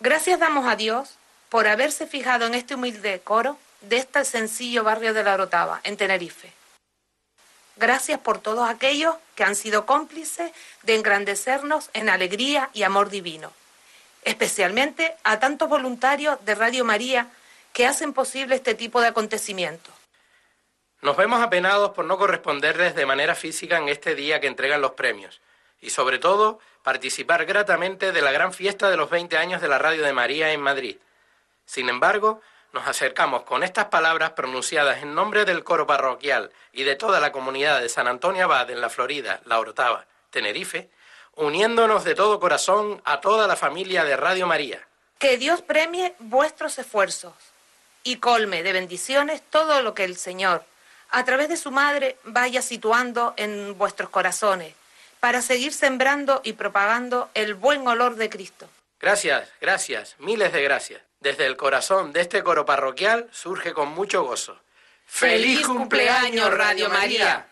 Gracias 0.00 0.40
damos 0.40 0.66
a 0.66 0.74
Dios 0.74 1.14
por 1.48 1.68
haberse 1.68 2.08
fijado 2.08 2.46
en 2.46 2.54
este 2.54 2.74
humilde 2.74 3.20
coro 3.22 3.56
de 3.82 3.98
este 3.98 4.24
sencillo 4.24 4.82
barrio 4.82 5.14
de 5.14 5.22
la 5.22 5.34
Orotava, 5.34 5.80
en 5.84 5.96
Tenerife. 5.96 6.52
Gracias 7.76 8.18
por 8.18 8.40
todos 8.40 8.68
aquellos 8.68 9.14
que 9.36 9.44
han 9.44 9.54
sido 9.54 9.86
cómplices 9.86 10.50
de 10.82 10.96
engrandecernos 10.96 11.88
en 11.92 12.08
alegría 12.08 12.70
y 12.74 12.82
amor 12.82 13.10
divino. 13.10 13.52
Especialmente 14.24 15.14
a 15.22 15.38
tantos 15.38 15.68
voluntarios 15.68 16.44
de 16.44 16.56
Radio 16.56 16.84
María 16.84 17.28
que 17.72 17.86
hacen 17.86 18.12
posible 18.12 18.56
este 18.56 18.74
tipo 18.74 19.00
de 19.00 19.06
acontecimientos. 19.06 19.97
Nos 21.00 21.16
vemos 21.16 21.40
apenados 21.40 21.90
por 21.90 22.04
no 22.04 22.18
corresponderles 22.18 22.94
de 22.94 23.06
manera 23.06 23.34
física 23.34 23.78
en 23.78 23.88
este 23.88 24.14
día 24.14 24.40
que 24.40 24.48
entregan 24.48 24.80
los 24.80 24.92
premios 24.92 25.40
y 25.80 25.90
sobre 25.90 26.18
todo 26.18 26.58
participar 26.82 27.46
gratamente 27.46 28.10
de 28.12 28.22
la 28.22 28.32
gran 28.32 28.52
fiesta 28.52 28.90
de 28.90 28.96
los 28.96 29.08
20 29.08 29.36
años 29.36 29.60
de 29.60 29.68
la 29.68 29.78
Radio 29.78 30.02
de 30.02 30.12
María 30.12 30.52
en 30.52 30.60
Madrid. 30.60 30.96
Sin 31.66 31.88
embargo, 31.88 32.40
nos 32.72 32.86
acercamos 32.86 33.44
con 33.44 33.62
estas 33.62 33.86
palabras 33.86 34.32
pronunciadas 34.32 35.02
en 35.02 35.14
nombre 35.14 35.44
del 35.44 35.64
coro 35.64 35.86
parroquial 35.86 36.50
y 36.72 36.82
de 36.82 36.96
toda 36.96 37.20
la 37.20 37.32
comunidad 37.32 37.80
de 37.80 37.88
San 37.88 38.08
Antonio 38.08 38.44
Abad 38.44 38.70
en 38.70 38.80
la 38.80 38.90
Florida, 38.90 39.40
La 39.44 39.58
Orotava, 39.60 40.06
Tenerife, 40.30 40.90
uniéndonos 41.36 42.04
de 42.04 42.14
todo 42.14 42.40
corazón 42.40 43.00
a 43.04 43.20
toda 43.20 43.46
la 43.46 43.56
familia 43.56 44.04
de 44.04 44.16
Radio 44.16 44.46
María. 44.46 44.86
Que 45.18 45.38
Dios 45.38 45.62
premie 45.62 46.14
vuestros 46.18 46.78
esfuerzos 46.78 47.34
y 48.02 48.16
colme 48.16 48.62
de 48.62 48.72
bendiciones 48.72 49.42
todo 49.48 49.82
lo 49.82 49.94
que 49.94 50.04
el 50.04 50.16
Señor, 50.16 50.64
a 51.10 51.24
través 51.24 51.48
de 51.48 51.56
su 51.56 51.70
Madre, 51.70 52.16
vaya 52.24 52.62
situando 52.62 53.34
en 53.36 53.76
vuestros 53.78 54.10
corazones, 54.10 54.74
para 55.20 55.42
seguir 55.42 55.72
sembrando 55.72 56.40
y 56.44 56.52
propagando 56.52 57.30
el 57.34 57.54
buen 57.54 57.86
olor 57.88 58.16
de 58.16 58.28
Cristo. 58.30 58.68
Gracias, 59.00 59.48
gracias, 59.60 60.16
miles 60.18 60.52
de 60.52 60.62
gracias. 60.62 61.02
desde 61.20 61.46
el 61.46 61.56
corazón 61.56 62.12
de 62.12 62.20
este 62.20 62.44
coro 62.44 62.64
parroquial 62.64 63.28
surge 63.32 63.72
con 63.72 63.88
mucho 63.88 64.22
gozo. 64.22 64.60
¡Feliz 65.04 65.66
cumpleaños, 65.66 66.52
Radio 66.56 66.88
María! 66.90 67.48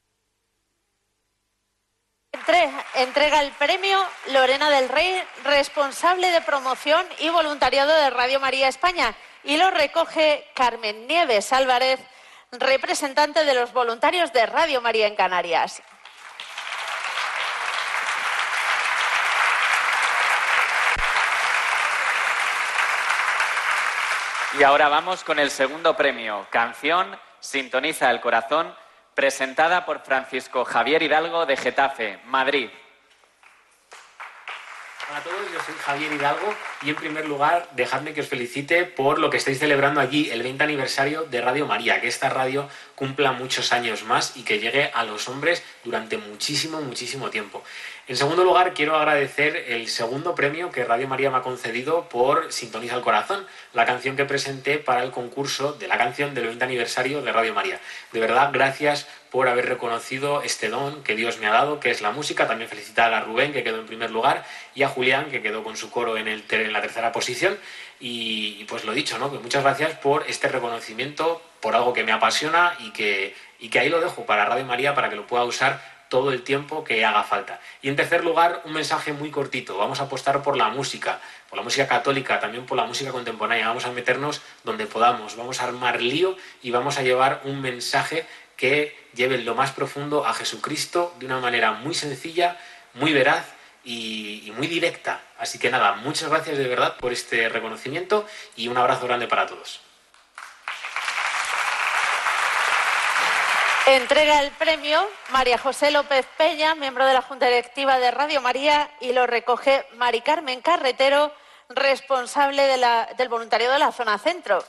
Entre- 2.33 2.71
entrega 2.95 3.43
el 3.43 3.51
premio 3.53 4.05
Lorena 4.29 4.71
del 4.71 4.89
Rey, 4.89 5.21
responsable 5.45 6.31
de 6.31 6.43
promoción 6.43 7.05
y 7.19 7.29
voluntariado 7.31 7.93
de 7.95 8.11
Radio 8.11 8.39
María 8.41 8.69
España, 8.69 9.17
y 9.43 9.57
lo 9.57 9.71
recoge 9.71 10.47
Carmen 10.55 11.07
Nieves 11.07 11.53
Álvarez, 11.53 11.99
representante 12.53 13.45
de 13.45 13.55
los 13.55 13.73
voluntarios 13.73 14.33
de 14.33 14.47
Radio 14.47 14.81
María 14.81 15.07
en 15.07 15.17
Canarias. 15.17 15.83
Y 24.59 24.63
ahora 24.63 24.89
vamos 24.89 25.23
con 25.23 25.39
el 25.39 25.51
segundo 25.51 25.97
premio, 25.97 26.47
canción 26.51 27.19
Sintoniza 27.41 28.11
el 28.11 28.21
Corazón, 28.21 28.75
presentada 29.15 29.85
por 29.85 30.01
Francisco 30.01 30.65
Javier 30.65 31.03
Hidalgo 31.03 31.47
de 31.47 31.57
Getafe, 31.57 32.21
Madrid. 32.25 32.71
Hola 35.09 35.21
a 35.21 35.23
todos, 35.23 35.53
yo 35.53 35.61
soy 35.65 35.75
Javier 35.85 36.13
Hidalgo 36.13 36.53
y 36.83 36.91
en 36.91 36.97
primer 36.97 37.29
lugar 37.29 37.69
dejadme 37.77 38.13
que 38.13 38.23
os 38.23 38.27
felicite 38.27 38.85
por 38.85 39.21
lo 39.21 39.31
que 39.31 39.37
estáis 39.37 39.61
celebrando 39.61 40.01
allí, 40.01 40.31
el 40.31 40.43
20 40.43 40.65
aniversario 40.65 41.23
de 41.23 41.41
Radio 41.41 41.65
María, 41.65 42.01
que 42.01 42.09
esta 42.09 42.29
radio 42.29 42.69
cumpla 42.97 43.31
muchos 43.31 43.73
años 43.73 44.03
más 44.03 44.37
y 44.37 44.43
que 44.43 44.59
llegue 44.59 44.91
a 44.93 45.05
los 45.05 45.29
hombres 45.29 45.63
durante 45.85 46.19
muchísimo, 46.19 46.81
muchísimo 46.81 47.31
tiempo. 47.31 47.63
En 48.09 48.17
segundo 48.17 48.43
lugar, 48.43 48.75
quiero 48.75 48.97
agradecer 48.97 49.57
el 49.69 49.87
segundo 49.89 50.35
premio 50.35 50.73
que 50.73 50.85
Radio 50.85 51.07
María 51.07 51.31
me 51.31 51.37
ha 51.37 51.43
concedido 51.43 52.09
por 52.09 52.53
Sintoniza 52.53 52.97
el 52.97 53.03
Corazón, 53.03 53.47
la 53.75 53.85
canción 53.85 54.17
que 54.17 54.25
presenté 54.25 54.79
para 54.79 55.05
el 55.05 55.13
concurso 55.13 55.73
de 55.75 55.87
la 55.87 55.99
canción 55.99 56.35
del 56.35 56.47
20 56.47 56.65
aniversario 56.65 57.23
de 57.23 57.33
Radio 57.33 57.55
María. 57.55 57.81
De 58.13 58.19
verdad, 58.19 58.51
gracias 58.53 59.07
por 59.37 59.49
haber 59.49 59.69
reconocido 59.69 60.41
este 60.41 60.71
don 60.71 61.03
que 61.03 61.15
Dios 61.15 61.37
me 61.41 61.47
ha 61.47 61.51
dado, 61.51 61.79
que 61.79 61.91
es 61.91 62.01
la 62.01 62.11
música. 62.11 62.49
También 62.49 62.71
felicitar 62.71 63.13
a 63.13 63.21
Rubén, 63.21 63.53
que 63.53 63.63
quedó 63.63 63.79
en 63.79 63.85
primer 63.85 64.11
lugar, 64.11 64.47
y 64.75 64.83
a 64.83 64.89
Julián, 64.89 65.31
que 65.31 65.43
quedó 65.43 65.63
con 65.63 65.77
su 65.77 65.91
coro 65.91 66.17
en, 66.17 66.27
el 66.27 66.43
en 66.49 66.73
la 66.73 66.81
tercera 66.81 67.13
posición. 67.13 67.59
Y, 68.01 68.57
y 68.59 68.65
pues 68.65 68.87
lo 68.87 68.95
dicho, 68.95 69.19
¿no? 69.19 69.29
Muchas 69.29 69.63
gracias 69.63 69.93
por 69.99 70.25
este 70.27 70.49
reconocimiento, 70.49 71.43
por 71.61 71.77
algo 71.77 71.93
que 71.93 72.03
me 72.03 72.13
apasiona 72.13 72.77
y 72.79 72.93
que, 72.93 73.37
y 73.59 73.69
que 73.69 73.79
ahí 73.79 73.91
lo 73.91 74.01
dejo 74.01 74.25
para 74.25 74.47
Radio 74.47 74.65
María 74.65 74.95
para 74.95 75.11
que 75.11 75.17
lo 75.17 75.27
pueda 75.27 75.45
usar 75.45 75.83
todo 76.09 76.33
el 76.33 76.43
tiempo 76.43 76.83
que 76.83 77.05
haga 77.05 77.23
falta. 77.23 77.61
Y 77.83 77.91
en 77.91 77.97
tercer 77.97 78.25
lugar, 78.25 78.63
un 78.65 78.73
mensaje 78.73 79.13
muy 79.13 79.31
cortito. 79.31 79.77
Vamos 79.77 80.01
a 80.01 80.05
apostar 80.05 80.43
por 80.43 80.57
la 80.57 80.71
música, 80.71 81.21
por 81.51 81.59
la 81.59 81.63
música 81.63 81.87
católica, 81.87 82.41
también 82.41 82.65
por 82.65 82.79
la 82.79 82.87
música 82.87 83.11
contemporánea. 83.11 83.69
Vamos 83.69 83.85
a 83.85 83.91
meternos 83.91 84.41
donde 84.65 84.87
podamos, 84.87 85.37
vamos 85.37 85.61
a 85.61 85.65
armar 85.65 86.01
lío 86.01 86.37
y 86.63 86.71
vamos 86.71 86.99
a 86.99 87.03
llevar 87.03 87.43
un 87.45 87.61
mensaje 87.61 88.27
que 88.57 88.97
lleve 89.15 89.37
en 89.37 89.45
lo 89.45 89.55
más 89.55 89.73
profundo 89.73 90.27
a 90.27 90.35
Jesucristo 90.35 91.15
de 91.19 91.27
una 91.27 91.41
manera 91.41 91.73
muy 91.73 91.95
sencilla, 91.95 92.59
muy 92.95 93.13
veraz 93.13 93.47
y, 93.85 94.53
muy 94.57 94.67
directa. 94.67 95.21
Así 95.39 95.59
que 95.59 95.71
nada, 95.71 95.93
muchas 95.93 96.29
gracias 96.29 96.59
de 96.59 96.67
verdad 96.67 96.97
por 96.97 97.13
este 97.13 97.49
reconocimiento 97.49 98.27
y 98.57 98.69
un 98.69 98.77
abrazo 98.77 99.07
grande 99.07 99.29
para 99.29 99.47
todos. 99.47 99.81
Entrega 103.87 104.43
el 104.43 104.51
premio 104.51 105.09
María 105.31 105.59
José 105.59 105.93
López 105.93 106.27
Peña, 106.37 106.75
miembro 106.75 107.07
de 107.07 107.13
la 107.13 107.23
Junta 107.23 107.47
Directiva 107.47 108.01
de 108.01 108.11
Radio 108.11 108.41
María, 108.41 108.91
y 109.01 109.13
lo 109.13 109.29
recoge 109.29 109.87
Mari 109.95 110.23
Carmen 110.23 110.61
Carretero, 110.61 111.33
responsable 111.69 112.63
del 113.17 113.29
voluntariado 113.29 113.75
de 113.75 113.79
la 113.79 113.93
zona 113.93 114.19
centro. 114.19 114.65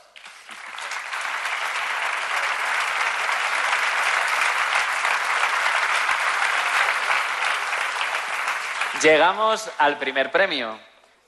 Llegamos 9.02 9.70
al 9.78 9.96
primer 9.96 10.32
premio. 10.32 10.76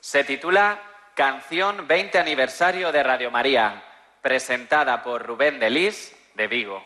Se 0.01 0.25
titula 0.25 0.77
Canción 1.15 1.87
20 1.87 2.19
aniversario 2.19 2.91
de 2.91 3.01
Radio 3.01 3.31
María, 3.31 3.81
presentada 4.21 5.01
por 5.01 5.25
Rubén 5.25 5.57
Delis 5.57 6.13
de 6.33 6.47
Vigo. 6.47 6.85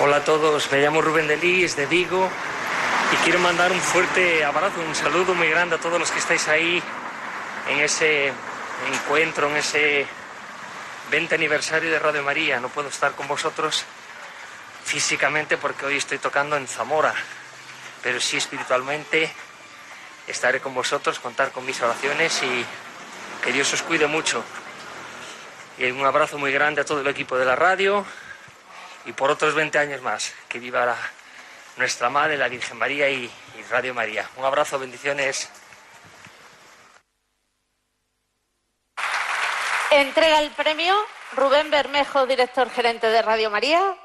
Hola 0.00 0.16
a 0.16 0.24
todos, 0.24 0.72
me 0.72 0.78
llamo 0.78 1.02
Rubén 1.02 1.28
Delis 1.28 1.76
de 1.76 1.84
Vigo 1.84 2.26
y 3.12 3.16
quiero 3.16 3.38
mandar 3.40 3.70
un 3.70 3.80
fuerte 3.80 4.42
abrazo, 4.46 4.80
un 4.80 4.94
saludo 4.94 5.34
muy 5.34 5.50
grande 5.50 5.76
a 5.76 5.80
todos 5.80 5.98
los 5.98 6.10
que 6.10 6.20
estáis 6.20 6.48
ahí 6.48 6.82
en 7.68 7.80
ese 7.80 8.32
encuentro, 8.90 9.50
en 9.50 9.56
ese 9.56 10.06
20 11.10 11.34
aniversario 11.34 11.90
de 11.90 11.98
Radio 11.98 12.22
María. 12.22 12.60
No 12.60 12.70
puedo 12.70 12.88
estar 12.88 13.12
con 13.12 13.28
vosotros 13.28 13.84
físicamente 14.84 15.58
porque 15.58 15.84
hoy 15.84 15.98
estoy 15.98 16.16
tocando 16.16 16.56
en 16.56 16.66
Zamora, 16.66 17.12
pero 18.02 18.20
sí 18.20 18.36
espiritualmente 18.36 19.32
estaré 20.26 20.60
con 20.60 20.74
vosotros, 20.74 21.18
contar 21.20 21.50
con 21.52 21.64
mis 21.64 21.80
oraciones 21.80 22.42
y 22.42 22.64
que 23.42 23.52
Dios 23.52 23.72
os 23.72 23.82
cuide 23.82 24.06
mucho. 24.06 24.42
Y 25.78 25.90
un 25.90 26.04
abrazo 26.04 26.38
muy 26.38 26.52
grande 26.52 26.80
a 26.80 26.84
todo 26.84 27.00
el 27.00 27.06
equipo 27.06 27.36
de 27.36 27.44
la 27.44 27.56
radio 27.56 28.04
y 29.06 29.12
por 29.12 29.30
otros 29.30 29.54
20 29.54 29.78
años 29.78 30.02
más. 30.02 30.34
Que 30.48 30.58
viva 30.58 30.84
la- 30.84 31.10
nuestra 31.76 32.10
Madre, 32.10 32.36
la 32.36 32.48
Virgen 32.48 32.76
María 32.76 33.08
y, 33.08 33.24
y 33.24 33.62
Radio 33.70 33.94
María. 33.94 34.28
Un 34.36 34.44
abrazo, 34.44 34.78
bendiciones. 34.78 35.48
Entrega 39.90 40.40
el 40.40 40.50
premio 40.50 40.94
Rubén 41.32 41.70
Bermejo, 41.70 42.26
director 42.26 42.70
gerente 42.70 43.06
de 43.08 43.22
Radio 43.22 43.50
María, 43.50 43.96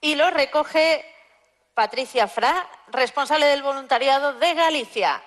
y 0.00 0.14
lo 0.14 0.30
recoge 0.30 1.04
Patricia 1.74 2.28
Fra, 2.28 2.68
responsable 2.92 3.46
del 3.46 3.62
voluntariado 3.62 4.34
de 4.34 4.54
Galicia. 4.54 5.20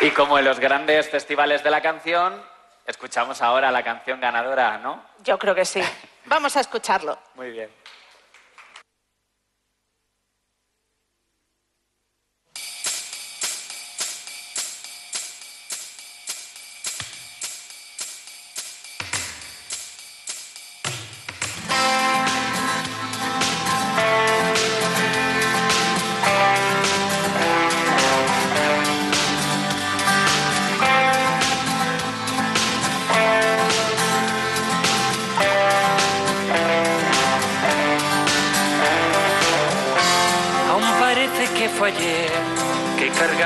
Y 0.00 0.10
como 0.10 0.36
en 0.38 0.44
los 0.44 0.58
grandes 0.58 1.08
festivales 1.08 1.62
de 1.62 1.70
la 1.70 1.80
canción, 1.80 2.44
escuchamos 2.84 3.40
ahora 3.40 3.70
la 3.70 3.84
canción 3.84 4.20
ganadora, 4.20 4.78
¿no? 4.78 5.00
Yo 5.22 5.38
creo 5.38 5.54
que 5.54 5.64
sí. 5.64 5.80
Vamos 6.26 6.56
a 6.56 6.60
escucharlo. 6.60 7.16
Muy 7.36 7.50
bien. 7.52 7.70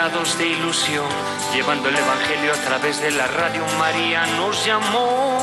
De 0.09 0.47
ilusión, 0.47 1.07
llevando 1.53 1.91
el 1.91 1.97
Evangelio 1.97 2.53
a 2.55 2.57
través 2.65 2.99
de 3.03 3.11
la 3.11 3.27
radio 3.27 3.63
María 3.79 4.25
nos 4.39 4.65
llamó. 4.65 5.39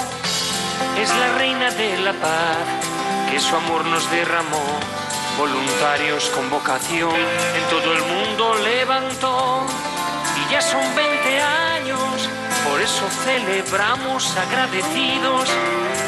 Es 1.00 1.10
la 1.10 1.38
reina 1.38 1.70
de 1.70 1.98
la 2.00 2.14
paz, 2.14 2.66
que 3.30 3.40
su 3.40 3.56
amor 3.56 3.86
nos 3.86 4.10
derramó. 4.10 4.66
Voluntarios 5.38 6.26
con 6.30 6.50
vocación 6.50 7.14
en 7.14 7.70
todo 7.70 7.94
el 7.94 8.02
mundo 8.02 8.56
levantó. 8.64 9.68
Y 10.36 10.52
ya 10.52 10.62
son 10.62 10.84
20 10.96 11.42
años, 11.42 12.30
por 12.68 12.82
eso 12.82 13.08
celebramos 13.24 14.36
agradecidos 14.36 15.48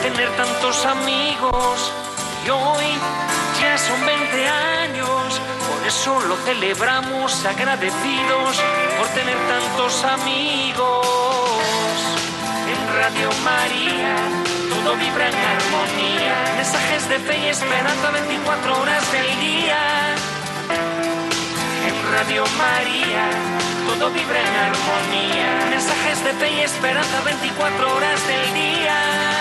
tener 0.01 0.29
tantos 0.35 0.83
amigos. 0.85 1.93
Y 2.43 2.49
hoy 2.49 2.89
ya 3.61 3.77
son 3.77 4.03
20 4.03 4.49
años, 4.49 5.41
eso 5.87 6.19
lo 6.27 6.35
celebramos 6.43 7.45
agradecidos 7.45 8.61
por 8.97 9.07
tener 9.15 9.37
tantos 9.47 10.03
amigos. 10.03 11.07
En 12.67 12.95
Radio 12.95 13.29
María 13.45 14.15
todo 14.69 14.97
vibra 14.97 15.29
en 15.29 15.35
armonía, 15.35 16.35
mensajes 16.57 17.07
de 17.07 17.19
fe 17.19 17.37
y 17.37 17.47
esperanza 17.47 18.11
24 18.11 18.81
horas 18.81 19.11
del 19.13 19.39
día. 19.39 19.79
En 21.87 22.11
Radio 22.11 22.43
María 22.57 23.29
todo 23.87 24.09
vibra 24.11 24.41
en 24.41 24.55
armonía, 24.69 25.67
mensajes 25.69 26.21
de 26.25 26.33
fe 26.33 26.51
y 26.51 26.59
esperanza 26.61 27.21
24 27.23 27.95
horas 27.95 28.27
del 28.27 28.53
día. 28.53 29.37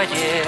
Ayer, 0.00 0.44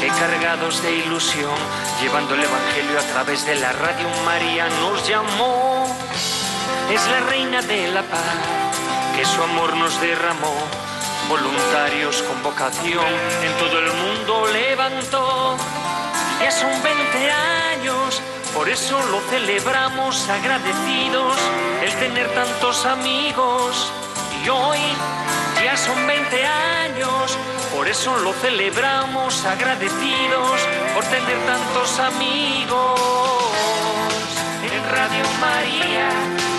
que 0.00 0.08
cargados 0.08 0.82
de 0.82 0.92
ilusión, 0.92 1.56
llevando 2.00 2.34
el 2.34 2.44
Evangelio 2.44 2.98
a 2.98 3.02
través 3.12 3.44
de 3.46 3.56
la 3.56 3.72
radio 3.72 4.08
María 4.24 4.68
nos 4.80 5.06
llamó. 5.08 5.86
Es 6.92 7.06
la 7.08 7.20
reina 7.28 7.60
de 7.62 7.88
la 7.88 8.02
paz, 8.02 8.38
que 9.16 9.24
su 9.24 9.42
amor 9.42 9.76
nos 9.76 10.00
derramó. 10.00 10.54
Voluntarios 11.28 12.22
con 12.22 12.42
vocación 12.42 13.06
en 13.42 13.52
todo 13.58 13.78
el 13.78 13.92
mundo 13.92 14.46
levantó. 14.52 15.56
Ya 16.40 16.50
son 16.50 16.70
20 16.82 17.30
años, 17.30 18.22
por 18.54 18.68
eso 18.68 18.98
lo 19.10 19.20
celebramos 19.30 20.28
agradecidos, 20.28 21.36
el 21.82 21.92
tener 21.94 22.28
tantos 22.34 22.86
amigos. 22.86 23.92
Y 24.44 24.48
hoy 24.48 24.78
ya 25.64 25.76
son 25.76 26.06
20 26.06 26.46
años, 26.46 27.36
por 27.78 27.86
eso 27.86 28.18
lo 28.18 28.32
celebramos 28.32 29.44
agradecidos 29.44 30.60
por 30.94 31.04
tener 31.04 31.38
tantos 31.46 32.00
amigos. 32.00 33.00
En 34.64 34.90
Radio 34.90 35.24
María 35.40 36.08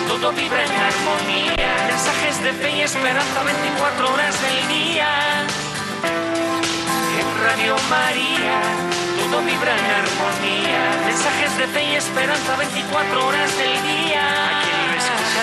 todo 0.08 0.32
vibra 0.32 0.64
en 0.64 0.72
armonía, 0.72 1.72
mensajes 1.88 2.42
de 2.42 2.52
fe 2.54 2.70
y 2.70 2.80
esperanza 2.80 3.42
24 3.42 4.14
horas 4.14 4.34
del 4.40 4.68
día. 4.68 5.44
En 7.20 7.44
Radio 7.44 7.76
María 7.90 8.62
todo 9.18 9.42
vibra 9.42 9.76
en 9.76 9.90
armonía, 10.00 11.04
mensajes 11.04 11.58
de 11.58 11.66
fe 11.66 11.84
y 11.84 11.96
esperanza 11.96 12.56
24 12.56 13.26
horas 13.26 13.58
del 13.58 13.82
día. 13.82 14.59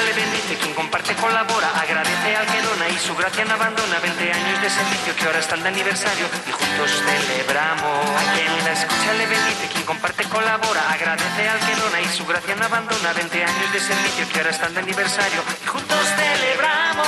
Le 0.02 0.14
bendice, 0.14 0.56
quien 0.56 0.74
comparte 0.74 1.14
colabora, 1.16 1.70
agradece 1.80 2.36
al 2.36 2.46
que 2.46 2.62
dona 2.62 2.90
y 2.90 2.98
su 2.98 3.16
gracia 3.16 3.46
no 3.46 3.54
abandona 3.54 4.00
20 4.00 4.34
años 4.34 4.62
de 4.62 4.70
servicio 4.70 5.16
que 5.16 5.26
ahora 5.26 5.40
están 5.40 5.64
de 5.64 5.70
aniversario 5.70 6.26
y 6.48 6.52
juntos 6.52 6.92
celebramos. 7.06 8.06
A 8.06 8.34
quien 8.34 8.66
la 8.66 8.74
escucha 8.74 9.14
le 9.14 9.26
bendice, 9.26 9.68
quien 9.74 9.86
comparte 9.86 10.24
colabora, 10.26 10.92
agradece 10.92 11.50
al 11.50 11.60
que 11.60 11.76
dona 11.76 12.02
y 12.02 12.08
su 12.10 12.26
gracia 12.26 12.56
no 12.56 12.66
abandona 12.66 13.14
20 13.14 13.44
años 13.44 13.74
de 13.74 13.80
servicio 13.80 14.30
que 14.30 14.40
ahora 14.40 14.52
están 14.52 14.74
de 14.74 14.80
aniversario 14.82 15.42
y 15.64 15.68
juntos 15.68 16.06
celebramos. 16.16 17.08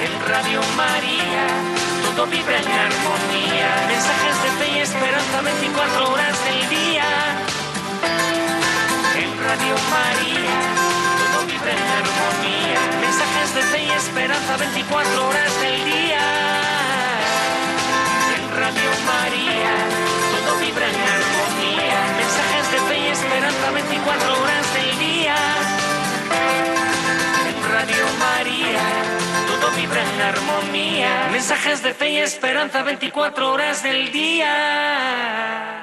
En 0.00 0.28
Radio 0.28 0.62
María 0.76 1.46
todo 2.16 2.26
vibra 2.26 2.58
en 2.58 2.68
armonía, 2.68 3.84
mensajes 3.86 4.42
de 4.42 4.50
fe 4.58 4.70
y 4.76 4.78
esperanza 4.80 5.40
24 5.42 6.12
horas 6.12 6.44
del 6.44 6.68
día. 6.68 7.29
Radio 9.50 9.74
María 9.90 10.58
todo 11.18 11.44
vibra 11.44 11.72
en 11.72 11.86
armonía, 11.98 12.80
mensajes 13.00 13.52
de 13.56 13.62
fe 13.62 13.82
y 13.82 13.90
esperanza 13.90 14.56
24 14.56 15.28
horas 15.28 15.60
del 15.60 15.84
día. 15.86 16.22
En 18.36 18.44
Radio 18.62 18.90
María 19.10 19.74
todo 20.30 20.56
vibra 20.60 20.86
en 20.86 21.00
armonía, 21.18 21.98
mensajes 22.22 22.64
de 22.70 22.78
fe 22.86 22.98
y 23.00 23.06
esperanza 23.08 23.70
24 23.72 24.40
horas 24.40 24.74
del 24.74 24.98
día. 25.00 25.36
En 27.50 27.56
Radio 27.74 28.04
María 28.20 28.86
todo 29.48 29.70
vibra 29.72 30.00
en 30.00 30.20
armonía, 30.32 31.28
mensajes 31.32 31.82
de 31.82 31.92
fe 31.92 32.10
y 32.10 32.18
esperanza 32.18 32.84
24 32.84 33.52
horas 33.52 33.82
del 33.82 34.12
día. 34.12 35.79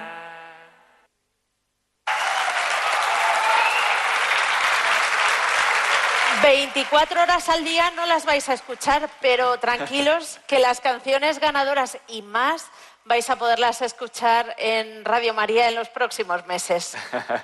24 6.48 7.22
horas 7.24 7.49
al 7.49 7.65
día 7.65 7.91
no 7.91 8.06
las 8.06 8.24
vais 8.24 8.48
a 8.48 8.53
escuchar, 8.53 9.10
pero 9.19 9.60
tranquilos 9.60 10.40
que 10.48 10.60
las 10.60 10.80
canciones 10.80 11.40
ganadoras 11.40 11.98
y 12.07 12.22
más 12.22 12.68
vais 13.03 13.30
a 13.30 13.36
poderlas 13.36 13.82
escuchar 13.82 14.56
en 14.57 15.03
Radio 15.03 15.34
María 15.34 15.68
en 15.68 15.76
los 15.76 15.90
próximos 15.90 16.48
meses. 16.48 16.95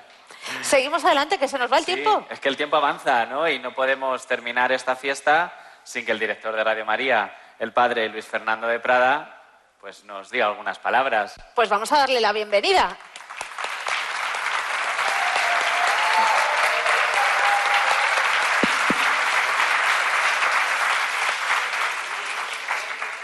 Seguimos 0.62 1.04
adelante, 1.04 1.38
que 1.38 1.50
se 1.50 1.58
nos 1.58 1.70
va 1.70 1.80
el 1.80 1.84
Sí, 1.86 1.96
tiempo. 1.96 2.26
es 2.30 2.40
que 2.40 2.48
el 2.48 2.56
tiempo 2.56 2.78
avanza, 2.78 3.26
¿no? 3.26 3.46
Y 3.50 3.60
no 3.60 3.74
podemos 3.76 4.26
terminar 4.26 4.72
esta 4.72 4.96
fiesta 4.96 5.54
sin 5.84 6.06
que 6.06 6.14
el 6.14 6.20
director 6.20 6.56
de 6.56 6.64
Radio 6.64 6.86
María, 6.86 7.36
el 7.60 7.74
padre 7.74 8.08
Luis 8.08 8.26
Fernando 8.26 8.68
de 8.68 8.80
Prada, 8.80 9.42
pues 9.82 10.06
nos 10.06 10.30
diga 10.32 10.46
algunas 10.46 10.80
palabras. 10.80 11.36
Pues 11.56 11.68
vamos 11.68 11.92
a 11.92 11.98
darle 11.98 12.22
la 12.22 12.32
bienvenida. 12.32 12.98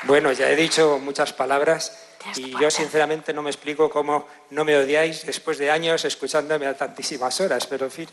Bueno, 0.10 0.32
ya 0.32 0.50
he 0.50 0.56
dicho 0.56 0.98
muchas 0.98 1.34
palabras 1.34 1.96
y 2.36 2.50
yo 2.60 2.72
sinceramente 2.72 3.32
no 3.32 3.44
me 3.44 3.52
explico 3.52 3.92
cómo 3.92 4.28
no 4.50 4.66
me 4.66 4.76
odiáis 4.76 5.24
después 5.24 5.60
de 5.60 5.70
años 5.70 6.04
escuchándome 6.04 6.66
a 6.66 6.76
tantísimas 6.76 7.40
horas, 7.42 7.68
pero 7.68 7.86
en 7.86 7.92
fin, 7.92 8.10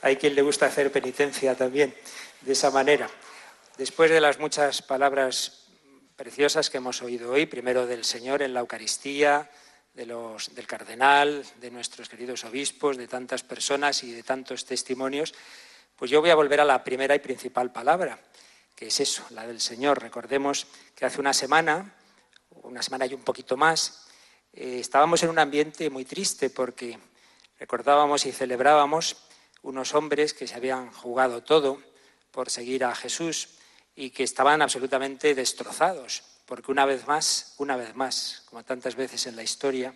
hay 0.00 0.14
quien 0.14 0.36
le 0.36 0.42
gusta 0.42 0.66
hacer 0.66 0.92
penitencia 0.92 1.56
también 1.56 1.92
de 2.42 2.52
esa 2.52 2.70
manera. 2.70 3.10
Después 3.76 4.12
de 4.12 4.20
las 4.20 4.38
muchas 4.38 4.80
palabras 4.80 5.66
preciosas 6.14 6.70
que 6.70 6.76
hemos 6.76 7.02
oído 7.02 7.32
hoy, 7.32 7.46
primero 7.46 7.84
del 7.84 8.04
Señor 8.04 8.42
en 8.42 8.54
la 8.54 8.60
Eucaristía, 8.60 9.50
de 9.92 10.06
los, 10.06 10.54
del 10.54 10.68
cardenal, 10.68 11.44
de 11.60 11.70
nuestros 11.72 12.08
queridos 12.08 12.44
obispos, 12.44 12.96
de 12.96 13.08
tantas 13.08 13.42
personas 13.42 14.04
y 14.04 14.12
de 14.12 14.22
tantos 14.22 14.66
testimonios, 14.66 15.34
pues 15.96 16.12
yo 16.12 16.20
voy 16.20 16.30
a 16.30 16.36
volver 16.36 16.60
a 16.60 16.64
la 16.64 16.84
primera 16.84 17.16
y 17.16 17.18
principal 17.18 17.72
palabra, 17.72 18.20
que 18.80 18.86
es 18.86 18.98
eso, 18.98 19.22
la 19.28 19.46
del 19.46 19.60
Señor. 19.60 20.00
Recordemos 20.00 20.66
que 20.94 21.04
hace 21.04 21.20
una 21.20 21.34
semana, 21.34 21.94
una 22.62 22.80
semana 22.80 23.04
y 23.04 23.12
un 23.12 23.20
poquito 23.20 23.58
más, 23.58 24.06
eh, 24.54 24.78
estábamos 24.80 25.22
en 25.22 25.28
un 25.28 25.38
ambiente 25.38 25.90
muy 25.90 26.06
triste 26.06 26.48
porque 26.48 26.98
recordábamos 27.58 28.24
y 28.24 28.32
celebrábamos 28.32 29.18
unos 29.60 29.94
hombres 29.94 30.32
que 30.32 30.46
se 30.46 30.54
habían 30.54 30.90
jugado 30.92 31.42
todo 31.42 31.82
por 32.30 32.48
seguir 32.48 32.82
a 32.84 32.94
Jesús 32.94 33.50
y 33.94 34.08
que 34.08 34.22
estaban 34.22 34.62
absolutamente 34.62 35.34
destrozados, 35.34 36.22
porque 36.46 36.72
una 36.72 36.86
vez 36.86 37.06
más, 37.06 37.56
una 37.58 37.76
vez 37.76 37.94
más, 37.94 38.44
como 38.46 38.64
tantas 38.64 38.96
veces 38.96 39.26
en 39.26 39.36
la 39.36 39.42
historia, 39.42 39.94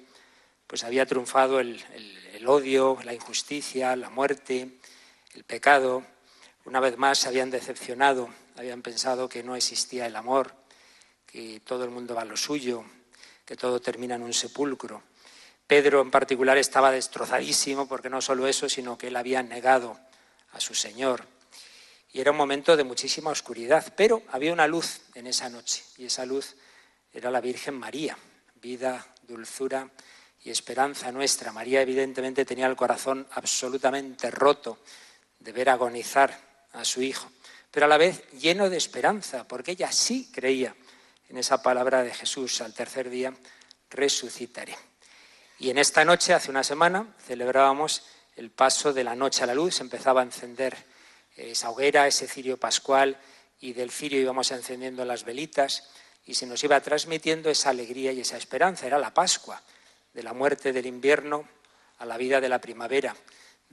pues 0.67 0.85
había 0.85 1.07
triunfado 1.07 1.59
el, 1.59 1.83
odio, 2.47 2.99
la 3.03 3.15
injusticia, 3.15 3.97
la 3.97 4.11
muerte, 4.11 4.79
el 5.33 5.45
pecado. 5.45 6.05
Una 6.67 6.81
vez 6.81 6.97
más 6.97 7.19
se 7.19 7.29
habían 7.29 7.51
decepcionado, 7.51 8.31
habían 8.57 8.81
pensado 8.81 9.29
que 9.29 9.43
no 9.43 9.55
existía 9.55 10.07
el 10.07 10.17
amor, 10.17 10.55
que 11.27 11.61
todo 11.61 11.85
el 11.85 11.91
mundo 11.91 12.15
va 12.15 12.23
a 12.23 12.25
lo 12.25 12.39
suyo, 12.39 12.85
que 13.45 13.55
todo 13.55 13.81
termina 13.81 14.15
en 14.15 14.23
un 14.23 14.33
sepulcro. 14.33 15.03
Pedro 15.67 16.01
en 16.01 16.11
particular 16.11 16.57
estaba 16.57 16.91
destrozadísimo 16.91 17.87
porque 17.87 18.09
no 18.09 18.23
solo 18.23 18.47
eso, 18.47 18.69
sino 18.71 18.97
que 18.97 19.09
él 19.09 19.17
había 19.17 19.43
negado 19.43 19.99
a 20.53 20.61
su 20.61 20.75
Señor. 20.75 21.27
Y 22.13 22.21
era 22.21 22.31
un 22.31 22.39
momento 22.39 22.77
de 22.77 22.85
muchísima 22.85 23.31
oscuridad, 23.31 23.93
pero 23.95 24.23
había 24.31 24.53
una 24.53 24.67
luz 24.67 25.03
en 25.15 25.27
esa 25.27 25.51
noche 25.51 25.85
y 25.99 26.07
esa 26.07 26.25
luz 26.25 26.57
era 27.13 27.31
la 27.31 27.43
Virgen 27.43 27.75
María, 27.75 28.17
vida, 28.55 29.07
dulzura 29.23 29.91
y 30.43 30.51
esperanza 30.51 31.13
nuestra. 31.13 31.53
María 31.53 31.83
evidentemente 31.83 32.47
tenía 32.47 32.69
el 32.69 32.77
corazón 32.77 33.27
absolutamente 33.33 34.31
roto 34.31 34.79
de 35.39 35.53
ver 35.53 35.69
agonizar 35.69 36.54
a 36.75 36.85
su 36.85 37.03
hijo, 37.03 37.31
pero 37.71 37.87
a 37.87 37.89
la 37.89 37.97
vez 37.97 38.23
lleno 38.33 38.71
de 38.71 38.77
esperanza, 38.77 39.49
porque 39.49 39.73
ella 39.73 39.91
sí 39.91 40.31
creía 40.33 40.75
en 41.29 41.39
esa 41.39 41.63
palabra 41.63 42.03
de 42.03 42.13
Jesús, 42.13 42.61
al 42.61 42.75
tercer 42.75 43.11
día 43.11 43.33
resucitaré. 43.91 44.77
Y 45.59 45.71
en 45.71 45.79
esta 45.79 46.05
noche, 46.05 46.35
hace 46.35 46.51
una 46.51 46.65
semana, 46.65 47.15
celebrábamos 47.27 48.05
el 48.37 48.51
paso 48.51 48.93
de 48.93 49.05
la 49.05 49.15
noche 49.15 49.43
a 49.43 49.47
la 49.47 49.55
luz, 49.55 49.81
empezaba 49.81 50.21
a 50.21 50.25
encender 50.25 50.77
esa 51.37 51.71
hoguera, 51.71 52.07
ese 52.07 52.29
cirio 52.29 52.57
pascual, 52.57 53.19
y 53.61 53.73
del 53.73 53.91
cirio 53.91 54.21
íbamos 54.21 54.51
encendiendo 54.51 55.05
las 55.05 55.25
velitas, 55.25 55.91
y 56.27 56.35
se 56.35 56.47
nos 56.47 56.63
iba 56.65 56.81
transmitiendo 56.81 57.51
esa 57.51 57.71
alegría 57.71 58.13
y 58.13 58.21
esa 58.21 58.37
esperanza. 58.37 58.87
Era 58.87 58.99
la 58.99 59.15
Pascua, 59.15 59.63
de 60.13 60.23
la 60.23 60.33
muerte 60.33 60.73
del 60.73 60.87
invierno 60.87 61.49
a 61.99 62.07
la 62.07 62.17
vida 62.17 62.41
de 62.41 62.49
la 62.49 62.61
primavera, 62.61 63.15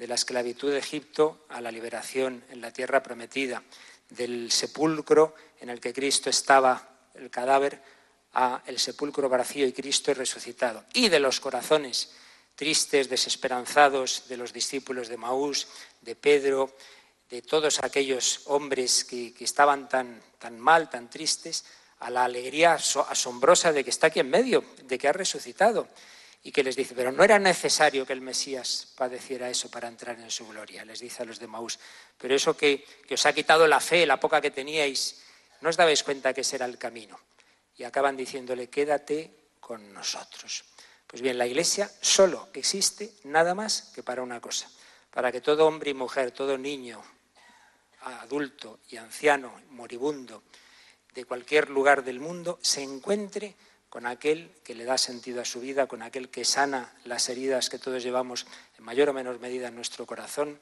de 0.02 0.07
la 0.07 0.15
esclavitud 0.15 0.72
de 0.72 0.80
Egipto 0.80 1.45
a 1.49 1.61
la 1.61 1.69
liberación 1.69 2.44
en 2.49 2.60
la 2.60 2.73
tierra 2.73 3.03
prometida, 3.03 3.61
del 4.10 4.52
sepulcro 4.52 5.36
en 5.60 5.69
el 5.69 5.80
que 5.80 5.94
Cristo 5.94 6.28
estaba, 6.28 6.90
el 7.14 7.30
cadáver, 7.30 7.80
a 8.34 8.64
el 8.65 8.80
sepulcro 8.80 9.30
vacío 9.30 9.68
y 9.68 9.73
Cristo 9.73 10.11
resucitado, 10.15 10.84
y 10.95 11.10
de 11.10 11.19
los 11.19 11.40
corazones 11.40 12.14
tristes, 12.56 13.10
desesperanzados 13.10 14.23
de 14.28 14.38
los 14.38 14.52
discípulos 14.53 15.07
de 15.07 15.18
Maús, 15.18 15.68
de 16.02 16.15
Pedro, 16.15 16.76
de 17.30 17.44
todos 17.44 17.78
aquellos 17.84 18.41
hombres 18.45 19.03
que, 19.06 19.36
que 19.36 19.44
estaban 19.44 19.88
tan, 19.88 20.19
tan 20.40 20.60
mal, 20.60 20.90
tan 20.90 21.11
tristes, 21.11 21.64
a 21.99 22.10
la 22.10 22.23
alegría 22.23 22.73
aso- 22.73 23.06
asombrosa 23.07 23.72
de 23.72 23.84
que 23.84 23.91
está 23.91 24.07
aquí 24.07 24.19
en 24.19 24.32
medio, 24.32 24.65
de 24.82 24.98
que 24.98 25.07
ha 25.07 25.14
resucitado, 25.14 25.88
y 26.43 26.51
que 26.51 26.63
les 26.63 26.76
dice, 26.76 26.95
pero 26.95 27.11
no 27.11 27.23
era 27.23 27.38
necesario 27.38 28.05
que 28.05 28.13
el 28.13 28.22
Mesías 28.22 28.93
padeciera 28.95 29.49
eso 29.49 29.69
para 29.69 29.88
entrar 29.88 30.19
en 30.19 30.31
su 30.31 30.47
gloria, 30.47 30.84
les 30.85 30.99
dice 30.99 31.23
a 31.23 31.26
los 31.26 31.39
de 31.39 31.47
Maús, 31.47 31.80
pero 32.18 32.35
eso 32.35 32.57
que, 32.57 32.84
que 33.07 33.13
os 33.13 33.26
ha 33.26 33.34
quitado 33.34 33.68
la 33.68 33.80
fe, 33.80 34.05
la 34.05 34.19
poca 34.19 34.41
que 34.41 34.51
teníais, 34.51 35.22
¿no 35.61 35.69
os 35.69 35.77
dabais 35.77 36.03
cuenta 36.03 36.34
que 36.34 36.41
ese 36.41 36.55
era 36.55 36.65
el 36.65 36.77
camino? 36.77 37.19
y 37.81 37.84
acaban 37.84 38.15
diciéndole, 38.15 38.69
quédate 38.69 39.31
con 39.59 39.91
nosotros. 39.91 40.65
Pues 41.07 41.22
bien, 41.22 41.38
la 41.38 41.47
Iglesia 41.47 41.89
solo 41.99 42.49
existe 42.53 43.13
nada 43.23 43.55
más 43.55 43.91
que 43.95 44.03
para 44.03 44.22
una 44.22 44.39
cosa, 44.39 44.69
para 45.09 45.31
que 45.31 45.41
todo 45.41 45.65
hombre 45.65 45.89
y 45.89 45.95
mujer, 45.95 46.31
todo 46.31 46.59
niño, 46.59 47.03
adulto 48.01 48.81
y 48.89 48.97
anciano, 48.97 49.61
moribundo, 49.69 50.43
de 51.15 51.26
cualquier 51.26 51.72
lugar 51.72 52.03
del 52.03 52.19
mundo, 52.19 52.59
se 52.61 52.84
encuentre 52.84 53.55
con 53.91 54.07
aquel 54.07 54.49
que 54.63 54.73
le 54.73 54.85
da 54.85 54.97
sentido 54.97 55.41
a 55.41 55.45
su 55.45 55.59
vida, 55.59 55.85
con 55.85 56.01
aquel 56.01 56.30
que 56.30 56.45
sana 56.45 56.93
las 57.03 57.27
heridas 57.27 57.68
que 57.68 57.77
todos 57.77 58.01
llevamos 58.01 58.47
en 58.80 58.85
mayor 58.85 59.09
o 59.09 59.13
menor 59.13 59.41
medida 59.41 59.68
en 59.68 59.76
nuestro 59.76 60.05
corazón, 60.05 60.57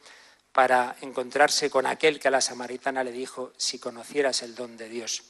para 0.51 0.95
encontrarse 1.01 1.69
con 1.69 1.85
aquel 1.85 2.19
que 2.19 2.27
a 2.27 2.31
la 2.31 2.41
samaritana 2.41 3.03
le 3.03 3.11
dijo, 3.11 3.53
si 3.55 3.77
conocieras 3.77 4.41
el 4.41 4.55
don 4.55 4.77
de 4.77 4.89
Dios, 4.89 5.21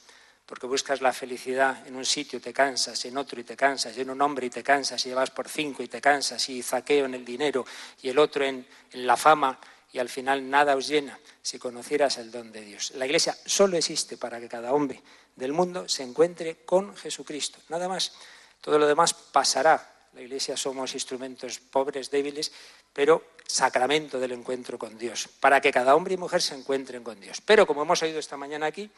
porque 0.45 0.65
buscas 0.65 1.01
la 1.01 1.11
felicidad 1.11 1.85
en 1.87 1.97
un 1.97 2.05
sitio 2.05 2.39
y 2.39 2.41
te 2.41 2.53
cansas, 2.53 3.03
en 3.03 3.17
otro 3.17 3.37
y 3.41 3.43
te 3.43 3.57
cansas, 3.57 3.97
y 3.97 3.99
en 3.99 4.11
un 4.11 4.21
hombre 4.21 4.47
y 4.47 4.49
te 4.49 4.63
cansas, 4.63 5.05
y 5.05 5.09
llevas 5.09 5.31
por 5.31 5.49
cinco 5.49 5.83
y 5.83 5.89
te 5.89 5.99
cansas, 5.99 6.47
y 6.47 6.63
zaqueo 6.63 7.03
en 7.03 7.15
el 7.15 7.25
dinero, 7.25 7.65
y 8.01 8.07
el 8.07 8.17
otro 8.17 8.45
en, 8.45 8.65
en 8.93 9.05
la 9.05 9.17
fama, 9.17 9.59
y 9.91 9.99
al 9.99 10.09
final 10.09 10.49
nada 10.49 10.75
os 10.75 10.87
llena 10.87 11.19
si 11.41 11.57
conocieras 11.57 12.17
el 12.17 12.31
don 12.31 12.51
de 12.51 12.61
Dios. 12.61 12.91
La 12.95 13.05
Iglesia 13.05 13.35
solo 13.45 13.77
existe 13.77 14.17
para 14.17 14.39
que 14.39 14.47
cada 14.47 14.73
hombre 14.73 15.01
del 15.35 15.53
mundo 15.53 15.87
se 15.87 16.03
encuentre 16.03 16.57
con 16.65 16.95
Jesucristo, 16.95 17.59
nada 17.69 17.87
más. 17.87 18.13
Todo 18.61 18.77
lo 18.77 18.87
demás 18.87 19.13
pasará. 19.13 19.95
La 20.13 20.21
Iglesia 20.21 20.57
somos 20.57 20.93
instrumentos 20.93 21.59
pobres, 21.59 22.11
débiles, 22.11 22.51
pero 22.93 23.23
sacramento 23.45 24.19
del 24.19 24.33
encuentro 24.33 24.77
con 24.77 24.97
Dios, 24.97 25.29
para 25.39 25.61
que 25.61 25.71
cada 25.71 25.95
hombre 25.95 26.15
y 26.15 26.17
mujer 26.17 26.41
se 26.41 26.55
encuentren 26.55 27.03
con 27.03 27.19
Dios. 27.19 27.41
Pero 27.41 27.65
como 27.65 27.81
hemos 27.81 28.01
oído 28.03 28.19
esta 28.19 28.37
mañana 28.37 28.67
aquí, 28.67 28.89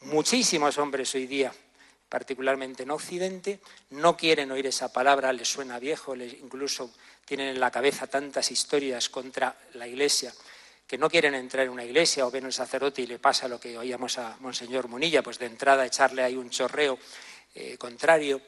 muchísimos 0.00 0.78
hombres 0.78 1.14
hoy 1.14 1.26
día, 1.26 1.52
particularmente 2.08 2.84
en 2.84 2.90
Occidente, 2.90 3.60
no 3.90 4.16
quieren 4.16 4.50
oír 4.50 4.66
esa 4.66 4.92
palabra, 4.92 5.32
les 5.32 5.48
suena 5.48 5.78
viejo, 5.78 6.14
les, 6.14 6.32
incluso 6.34 6.92
tienen 7.24 7.48
en 7.48 7.60
la 7.60 7.70
cabeza 7.70 8.06
tantas 8.06 8.50
historias 8.50 9.08
contra 9.08 9.56
la 9.74 9.86
Iglesia 9.86 10.32
que 10.86 10.98
no 10.98 11.10
quieren 11.10 11.34
entrar 11.34 11.66
en 11.66 11.72
una 11.72 11.84
iglesia 11.84 12.26
o 12.26 12.30
ven 12.30 12.44
un 12.44 12.52
sacerdote 12.52 13.02
y 13.02 13.06
le 13.06 13.18
pasa 13.18 13.48
lo 13.48 13.58
que 13.58 13.76
oíamos 13.76 14.18
a 14.18 14.36
Monseñor 14.40 14.88
Munilla, 14.88 15.22
pues 15.22 15.38
de 15.38 15.46
entrada 15.46 15.84
echarle 15.84 16.22
ahí 16.22 16.36
un 16.36 16.48
chorreo 16.48 16.98
eh, 17.54 17.76
contrario. 17.76 18.40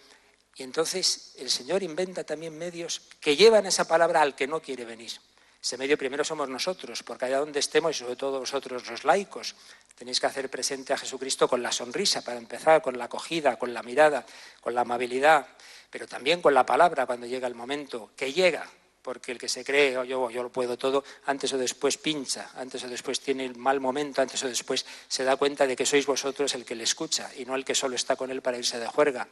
Y 0.54 0.62
entonces 0.62 1.34
el 1.38 1.50
Señor 1.50 1.82
inventa 1.82 2.24
también 2.24 2.56
medios 2.56 3.02
que 3.20 3.36
llevan 3.36 3.66
esa 3.66 3.88
palabra 3.88 4.22
al 4.22 4.36
que 4.36 4.46
no 4.46 4.62
quiere 4.62 4.84
venir. 4.84 5.12
Ese 5.60 5.76
medio 5.76 5.98
primero 5.98 6.22
somos 6.22 6.48
nosotros, 6.48 7.02
porque 7.02 7.24
allá 7.24 7.38
donde 7.38 7.58
estemos, 7.58 7.96
y 7.96 7.98
sobre 7.98 8.14
todo 8.14 8.38
vosotros 8.38 8.88
los 8.88 9.02
laicos, 9.02 9.56
tenéis 9.98 10.20
que 10.20 10.26
hacer 10.26 10.48
presente 10.48 10.92
a 10.92 10.96
Jesucristo 10.96 11.48
con 11.48 11.60
la 11.60 11.72
sonrisa, 11.72 12.22
para 12.22 12.38
empezar, 12.38 12.80
con 12.80 12.96
la 12.96 13.06
acogida, 13.06 13.58
con 13.58 13.74
la 13.74 13.82
mirada, 13.82 14.24
con 14.60 14.72
la 14.72 14.82
amabilidad, 14.82 15.48
pero 15.90 16.06
también 16.06 16.40
con 16.40 16.54
la 16.54 16.64
palabra 16.64 17.04
cuando 17.04 17.26
llega 17.26 17.48
el 17.48 17.56
momento, 17.56 18.12
que 18.16 18.32
llega, 18.32 18.70
porque 19.02 19.32
el 19.32 19.38
que 19.38 19.48
se 19.48 19.64
cree, 19.64 19.98
oh, 19.98 20.04
yo, 20.04 20.30
yo 20.30 20.44
lo 20.44 20.52
puedo 20.52 20.78
todo, 20.78 21.02
antes 21.26 21.52
o 21.52 21.58
después 21.58 21.98
pincha, 21.98 22.52
antes 22.54 22.84
o 22.84 22.88
después 22.88 23.18
tiene 23.20 23.44
el 23.44 23.56
mal 23.56 23.80
momento, 23.80 24.22
antes 24.22 24.40
o 24.44 24.48
después 24.48 24.86
se 25.08 25.24
da 25.24 25.34
cuenta 25.34 25.66
de 25.66 25.74
que 25.74 25.84
sois 25.84 26.06
vosotros 26.06 26.54
el 26.54 26.64
que 26.64 26.76
le 26.76 26.84
escucha 26.84 27.30
y 27.36 27.44
no 27.44 27.56
el 27.56 27.64
que 27.64 27.74
solo 27.74 27.96
está 27.96 28.14
con 28.14 28.30
él 28.30 28.40
para 28.40 28.58
irse 28.58 28.78
de 28.78 28.86
juerga. 28.86 29.26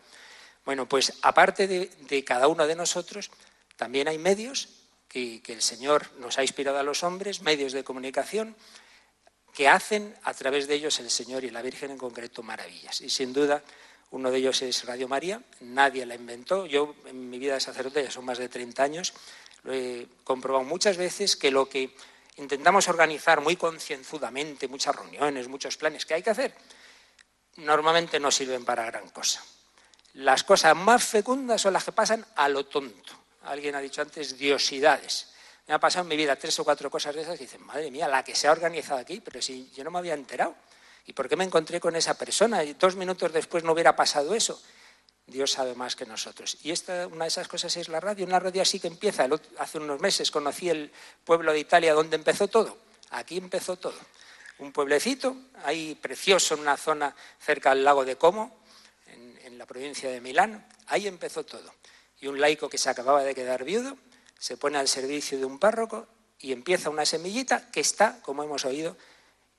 Bueno, 0.64 0.88
pues 0.88 1.12
aparte 1.22 1.68
de, 1.68 2.24
cada 2.24 2.48
uno 2.48 2.66
de 2.66 2.74
nosotros, 2.74 3.30
también 3.76 4.08
hay 4.08 4.18
medios 4.18 4.68
que 5.08 5.40
el 5.46 5.62
Señor 5.62 6.10
nos 6.18 6.36
ha 6.38 6.42
inspirado 6.42 6.78
a 6.78 6.82
los 6.82 7.04
hombres, 7.04 7.40
medios 7.40 7.72
de 7.72 7.84
comunicación, 7.84 8.56
que 9.56 9.68
hacen 9.70 10.14
a 10.24 10.34
través 10.34 10.68
de 10.68 10.74
ellos 10.74 11.00
el 11.00 11.10
Señor 11.10 11.42
y 11.42 11.48
la 11.48 11.62
Virgen 11.62 11.90
en 11.90 11.96
concreto 11.96 12.42
maravillas. 12.42 13.00
Y 13.00 13.08
sin 13.08 13.32
duda, 13.32 13.62
uno 14.10 14.30
de 14.30 14.36
ellos 14.36 14.60
es 14.60 14.84
Radio 14.84 15.08
María, 15.08 15.40
nadie 15.60 16.04
la 16.04 16.14
inventó. 16.14 16.66
Yo 16.66 16.94
en 17.06 17.30
mi 17.30 17.38
vida 17.38 17.54
de 17.54 17.60
sacerdote 17.60 18.04
ya 18.04 18.10
son 18.10 18.26
más 18.26 18.36
de 18.36 18.50
30 18.50 18.82
años, 18.82 19.14
lo 19.62 19.72
he 19.72 20.08
comprobado 20.24 20.62
muchas 20.62 20.98
veces 20.98 21.36
que 21.36 21.50
lo 21.50 21.70
que 21.70 21.96
intentamos 22.36 22.86
organizar 22.88 23.40
muy 23.40 23.56
concienzudamente, 23.56 24.68
muchas 24.68 24.94
reuniones, 24.94 25.48
muchos 25.48 25.78
planes 25.78 26.04
que 26.04 26.12
hay 26.12 26.22
que 26.22 26.30
hacer, 26.30 26.54
normalmente 27.56 28.20
no 28.20 28.30
sirven 28.30 28.62
para 28.62 28.84
gran 28.84 29.08
cosa. 29.08 29.42
Las 30.12 30.44
cosas 30.44 30.76
más 30.76 31.02
fecundas 31.02 31.62
son 31.62 31.72
las 31.72 31.84
que 31.84 31.92
pasan 31.92 32.26
a 32.36 32.50
lo 32.50 32.66
tonto. 32.66 33.14
Alguien 33.44 33.74
ha 33.74 33.80
dicho 33.80 34.02
antes 34.02 34.36
diosidades. 34.36 35.28
Me 35.66 35.74
ha 35.74 35.80
pasado 35.80 36.04
en 36.04 36.08
mi 36.08 36.16
vida 36.16 36.36
tres 36.36 36.58
o 36.60 36.64
cuatro 36.64 36.88
cosas 36.90 37.14
de 37.14 37.22
esas 37.22 37.34
y 37.40 37.44
dicen, 37.44 37.64
madre 37.66 37.90
mía, 37.90 38.06
la 38.06 38.22
que 38.22 38.34
se 38.36 38.46
ha 38.46 38.52
organizado 38.52 39.00
aquí, 39.00 39.20
pero 39.20 39.42
si 39.42 39.70
yo 39.72 39.82
no 39.82 39.90
me 39.90 39.98
había 39.98 40.14
enterado. 40.14 40.54
¿Y 41.06 41.12
por 41.12 41.28
qué 41.28 41.36
me 41.36 41.44
encontré 41.44 41.80
con 41.80 41.96
esa 41.96 42.14
persona? 42.14 42.62
Y 42.62 42.74
dos 42.74 42.94
minutos 42.96 43.32
después 43.32 43.64
no 43.64 43.72
hubiera 43.72 43.94
pasado 43.94 44.34
eso. 44.34 44.60
Dios 45.26 45.50
sabe 45.50 45.74
más 45.74 45.96
que 45.96 46.06
nosotros. 46.06 46.58
Y 46.62 46.70
esta, 46.70 47.08
una 47.08 47.24
de 47.24 47.28
esas 47.28 47.48
cosas 47.48 47.76
es 47.76 47.88
la 47.88 47.98
radio. 47.98 48.24
Una 48.26 48.38
radio 48.38 48.62
así 48.62 48.78
que 48.78 48.86
empieza. 48.86 49.28
Hace 49.58 49.78
unos 49.78 50.00
meses 50.00 50.30
conocí 50.30 50.68
el 50.68 50.90
pueblo 51.24 51.52
de 51.52 51.58
Italia 51.58 51.94
donde 51.94 52.16
empezó 52.16 52.46
todo. 52.46 52.78
Aquí 53.10 53.36
empezó 53.36 53.76
todo. 53.76 53.98
Un 54.58 54.72
pueblecito, 54.72 55.36
ahí 55.64 55.96
precioso, 55.96 56.54
en 56.54 56.60
una 56.60 56.76
zona 56.76 57.14
cerca 57.40 57.72
al 57.72 57.84
lago 57.84 58.04
de 58.04 58.16
Como, 58.16 58.60
en, 59.06 59.38
en 59.44 59.58
la 59.58 59.66
provincia 59.66 60.08
de 60.10 60.20
Milán. 60.20 60.66
Ahí 60.86 61.08
empezó 61.08 61.44
todo. 61.44 61.74
Y 62.20 62.28
un 62.28 62.40
laico 62.40 62.68
que 62.68 62.78
se 62.78 62.88
acababa 62.88 63.22
de 63.22 63.34
quedar 63.34 63.64
viudo 63.64 63.96
se 64.38 64.56
pone 64.56 64.78
al 64.78 64.88
servicio 64.88 65.38
de 65.38 65.44
un 65.44 65.58
párroco 65.58 66.06
y 66.38 66.52
empieza 66.52 66.90
una 66.90 67.06
semillita 67.06 67.70
que 67.70 67.80
está, 67.80 68.20
como 68.22 68.42
hemos 68.42 68.64
oído, 68.64 68.96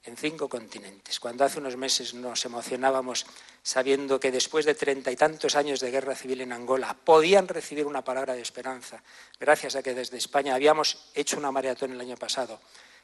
en 0.03 0.15
cinco 0.15 0.47
continentes. 0.47 1.19
Cuando 1.19 1.43
hace 1.43 1.59
unos 1.59 1.75
meses 1.75 2.13
nos 2.13 2.45
emocionábamos 2.45 3.25
sabiendo 3.61 4.19
que 4.19 4.31
después 4.31 4.65
de 4.65 4.73
treinta 4.73 5.11
y 5.11 5.17
tantos 5.17 5.55
años 5.55 5.81
de 5.81 5.91
guerra 5.91 6.15
civil 6.15 6.41
en 6.41 6.53
Angola 6.53 6.95
podían 7.03 7.47
recibir 7.47 7.85
una 7.85 8.03
palabra 8.03 8.33
de 8.33 8.41
esperanza, 8.41 9.03
gracias 9.39 9.75
a 9.75 9.83
que 9.83 9.93
desde 9.93 10.17
España 10.17 10.55
habíamos 10.55 11.09
hecho 11.13 11.37
una 11.37 11.51
maratón 11.51 11.91
el 11.91 11.99
año 11.99 12.15
pasado 12.15 12.61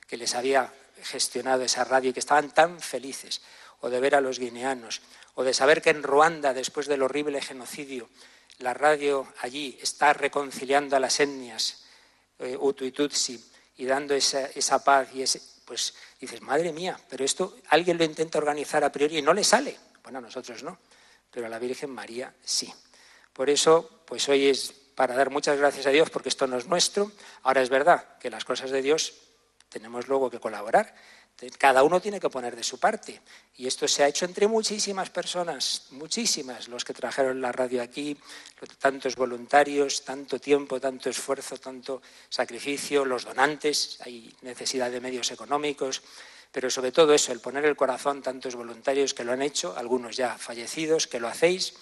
que 0.08 0.18
les 0.18 0.36
había 0.36 0.72
gestionado 1.02 1.64
esa 1.64 1.84
radio 1.84 2.12
y 2.12 2.14
que 2.14 2.20
estaban 2.20 2.52
tan 2.52 2.80
felices, 2.80 3.42
o 3.82 3.90
de 3.90 4.00
ver 4.00 4.16
a 4.16 4.22
los 4.22 4.40
guineanos, 4.40 5.02
o 5.36 5.44
de 5.44 5.54
saber 5.54 5.82
que 5.82 5.90
en 5.90 6.04
Ruanda, 6.04 6.54
después 6.54 6.88
del 6.88 7.02
horrible 7.02 7.42
genocidio, 7.42 8.10
la 8.60 8.74
radio 8.74 9.28
allí 9.42 9.78
está 9.82 10.14
reconciliando 10.14 10.96
a 10.96 11.00
las 11.00 11.20
etnias 11.20 11.84
eh, 12.40 12.58
Hutu 12.60 12.86
y 12.86 12.92
Tutsi 12.92 13.44
y 13.78 13.86
dando 13.86 14.14
esa, 14.14 14.46
esa 14.48 14.84
paz 14.84 15.10
y 15.14 15.22
ese, 15.22 15.42
pues 15.66 15.94
dices, 16.20 16.42
madre 16.42 16.72
mía, 16.72 17.00
pero 17.10 17.26
esto 17.26 17.58
alguien 17.70 17.98
lo 17.98 18.04
intenta 18.04 18.38
organizar 18.38 18.84
a 18.84 18.92
priori 18.92 19.18
y 19.18 19.22
no 19.22 19.34
le 19.34 19.44
sale. 19.44 19.78
Bueno, 20.04 20.20
a 20.20 20.22
nosotros 20.22 20.64
no, 20.64 20.78
pero 21.32 21.48
a 21.48 21.50
la 21.50 21.60
Virgen 21.60 21.90
María 21.90 22.34
sí. 22.44 22.74
Por 23.32 23.50
eso, 23.50 24.04
pues 24.06 24.28
hoy 24.30 24.48
es 24.48 24.72
para 24.96 25.16
dar 25.16 25.30
muchas 25.30 25.58
gracias 25.58 25.88
a 25.88 25.90
Dios 25.90 26.10
porque 26.10 26.30
esto 26.30 26.46
no 26.48 26.58
es 26.58 26.68
nuestro. 26.68 27.12
Ahora 27.44 27.62
es 27.62 27.70
verdad 27.70 28.18
que 28.20 28.30
las 28.30 28.46
cosas 28.46 28.70
de 28.70 28.82
Dios 28.82 29.14
tenemos 29.70 30.08
luego 30.08 30.30
que 30.30 30.40
colaborar. 30.40 30.94
Cada 31.58 31.84
uno 31.84 32.00
tiene 32.00 32.20
que 32.20 32.30
poner 32.30 32.56
de 32.56 32.64
su 32.64 32.80
parte. 32.80 33.22
Y 33.58 33.68
esto 33.68 33.88
se 33.88 34.04
ha 34.04 34.08
hecho 34.08 34.26
entre 34.26 34.48
muchísimas 34.48 35.10
personas, 35.10 35.88
muchísimas, 35.92 36.68
los 36.68 36.86
que 36.86 36.94
trajeron 36.94 37.42
la 37.42 37.52
radio 37.52 37.82
aquí, 37.82 38.18
tantos 38.80 39.16
voluntarios, 39.16 40.04
tanto 40.04 40.40
tiempo, 40.40 40.80
tanto 40.80 41.10
esfuerzo, 41.10 41.58
tanto 41.58 42.02
sacrificio, 42.30 43.04
los 43.04 43.26
donantes, 43.26 43.98
hay 44.02 44.34
necesidad 44.42 44.90
de 44.90 45.02
medios 45.02 45.32
económicos, 45.32 46.02
pero 46.52 46.70
sobre 46.70 46.92
todo 46.92 47.14
eso, 47.14 47.32
el 47.32 47.40
poner 47.40 47.66
el 47.66 47.76
corazón, 47.76 48.22
tantos 48.22 48.56
voluntarios 48.56 49.14
que 49.14 49.24
lo 49.24 49.34
han 49.34 49.42
hecho, 49.42 49.76
algunos 49.76 50.16
ya 50.16 50.38
fallecidos, 50.38 51.08
que 51.08 51.20
lo 51.20 51.28
hacéis, 51.28 51.74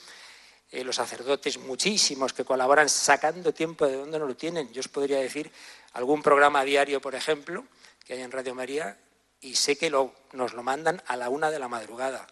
eh, 0.72 0.86
los 0.86 0.96
sacerdotes, 0.96 1.58
muchísimos 1.58 2.32
que 2.32 2.46
colaboran 2.46 2.88
sacando 2.88 3.54
tiempo 3.54 3.86
de 3.86 3.98
donde 3.98 4.18
no 4.18 4.26
lo 4.26 4.36
tienen. 4.36 4.72
Yo 4.72 4.80
os 4.80 4.88
podría 4.88 5.20
decir 5.20 5.52
algún 5.92 6.22
programa 6.24 6.64
diario, 6.64 7.02
por 7.02 7.16
ejemplo, 7.16 7.66
que 8.06 8.14
hay 8.14 8.22
en 8.22 8.32
Radio 8.32 8.56
María, 8.56 8.98
y 9.42 9.56
sé 9.56 9.76
que 9.76 9.90
nos 9.90 10.54
lo 10.54 10.64
mandan 10.64 11.02
a 11.08 11.18
la 11.18 11.30
una 11.30 11.50
de 11.52 11.60
la 11.60 11.68
madrugada, 11.68 12.28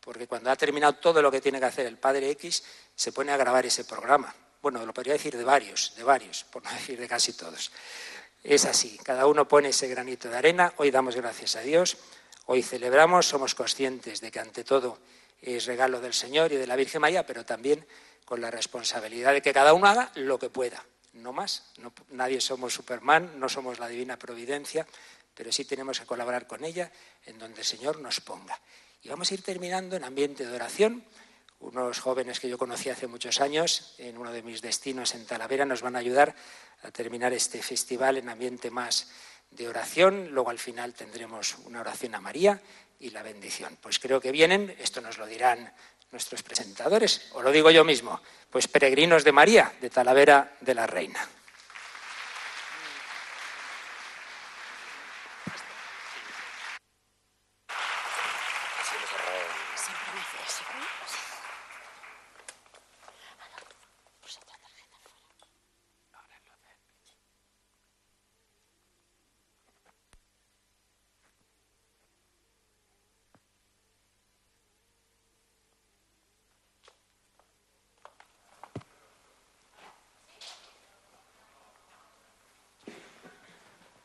porque 0.00 0.26
cuando 0.26 0.50
ha 0.50 0.56
terminado 0.56 0.94
todo 0.94 1.22
lo 1.22 1.30
que 1.30 1.40
tiene 1.40 1.58
que 1.58 1.66
hacer 1.66 1.86
el 1.86 1.96
Padre 1.96 2.30
X, 2.30 2.62
se 2.94 3.12
pone 3.12 3.32
a 3.32 3.36
grabar 3.36 3.64
ese 3.64 3.84
programa. 3.84 4.34
Bueno, 4.60 4.84
lo 4.84 4.92
podría 4.92 5.14
decir 5.14 5.36
de 5.36 5.44
varios, 5.44 5.94
de 5.96 6.04
varios, 6.04 6.44
por 6.44 6.62
no 6.62 6.70
decir 6.74 7.00
de 7.00 7.08
casi 7.08 7.32
todos. 7.32 7.72
Es 8.42 8.64
así, 8.64 8.98
cada 9.02 9.26
uno 9.26 9.48
pone 9.48 9.70
ese 9.70 9.88
granito 9.88 10.28
de 10.28 10.36
arena, 10.36 10.74
hoy 10.76 10.90
damos 10.90 11.16
gracias 11.16 11.56
a 11.56 11.60
Dios, 11.60 11.96
hoy 12.46 12.62
celebramos, 12.62 13.26
somos 13.26 13.54
conscientes 13.54 14.20
de 14.20 14.30
que 14.30 14.40
ante 14.40 14.64
todo 14.64 14.98
es 15.40 15.66
regalo 15.66 16.00
del 16.00 16.12
Señor 16.12 16.52
y 16.52 16.56
de 16.56 16.66
la 16.66 16.76
Virgen 16.76 17.00
María, 17.00 17.24
pero 17.24 17.44
también 17.44 17.86
con 18.24 18.40
la 18.40 18.50
responsabilidad 18.50 19.32
de 19.32 19.42
que 19.42 19.52
cada 19.52 19.74
uno 19.74 19.86
haga 19.86 20.10
lo 20.16 20.38
que 20.38 20.50
pueda, 20.50 20.84
no 21.12 21.32
más. 21.32 21.72
Nadie 22.10 22.40
somos 22.40 22.74
Superman, 22.74 23.38
no 23.38 23.48
somos 23.48 23.78
la 23.78 23.88
divina 23.88 24.18
providencia, 24.18 24.86
pero 25.34 25.52
sí 25.52 25.64
tenemos 25.64 26.00
que 26.00 26.06
colaborar 26.06 26.46
con 26.46 26.64
ella 26.64 26.90
en 27.26 27.38
donde 27.38 27.60
el 27.60 27.66
Señor 27.66 28.00
nos 28.00 28.20
ponga. 28.20 28.58
Y 29.02 29.08
vamos 29.08 29.30
a 29.30 29.34
ir 29.34 29.42
terminando 29.42 29.96
en 29.96 30.04
ambiente 30.04 30.46
de 30.46 30.54
oración. 30.54 31.04
Unos 31.60 32.00
jóvenes 32.00 32.40
que 32.40 32.48
yo 32.48 32.58
conocí 32.58 32.88
hace 32.88 33.06
muchos 33.06 33.40
años 33.40 33.94
en 33.98 34.18
uno 34.18 34.32
de 34.32 34.42
mis 34.42 34.62
destinos 34.62 35.14
en 35.14 35.26
Talavera 35.26 35.64
nos 35.64 35.82
van 35.82 35.96
a 35.96 36.00
ayudar 36.00 36.34
a 36.82 36.90
terminar 36.90 37.32
este 37.32 37.62
festival 37.62 38.18
en 38.18 38.28
ambiente 38.28 38.70
más 38.70 39.10
de 39.50 39.68
oración. 39.68 40.28
Luego 40.32 40.50
al 40.50 40.58
final 40.58 40.94
tendremos 40.94 41.56
una 41.64 41.80
oración 41.80 42.14
a 42.14 42.20
María 42.20 42.60
y 42.98 43.10
la 43.10 43.22
bendición. 43.22 43.78
Pues 43.80 43.98
creo 43.98 44.20
que 44.20 44.32
vienen, 44.32 44.74
esto 44.78 45.00
nos 45.00 45.18
lo 45.18 45.26
dirán 45.26 45.72
nuestros 46.12 46.42
presentadores, 46.42 47.30
o 47.32 47.42
lo 47.42 47.50
digo 47.50 47.70
yo 47.70 47.84
mismo, 47.84 48.20
pues 48.50 48.68
peregrinos 48.68 49.24
de 49.24 49.32
María, 49.32 49.72
de 49.80 49.90
Talavera 49.90 50.56
de 50.60 50.74
la 50.74 50.86
Reina. 50.86 51.26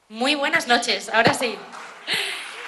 Muy 0.09 0.26
buenas 0.37 0.67
noches, 0.67 1.09
ahora 1.09 1.33
sí. 1.33 1.55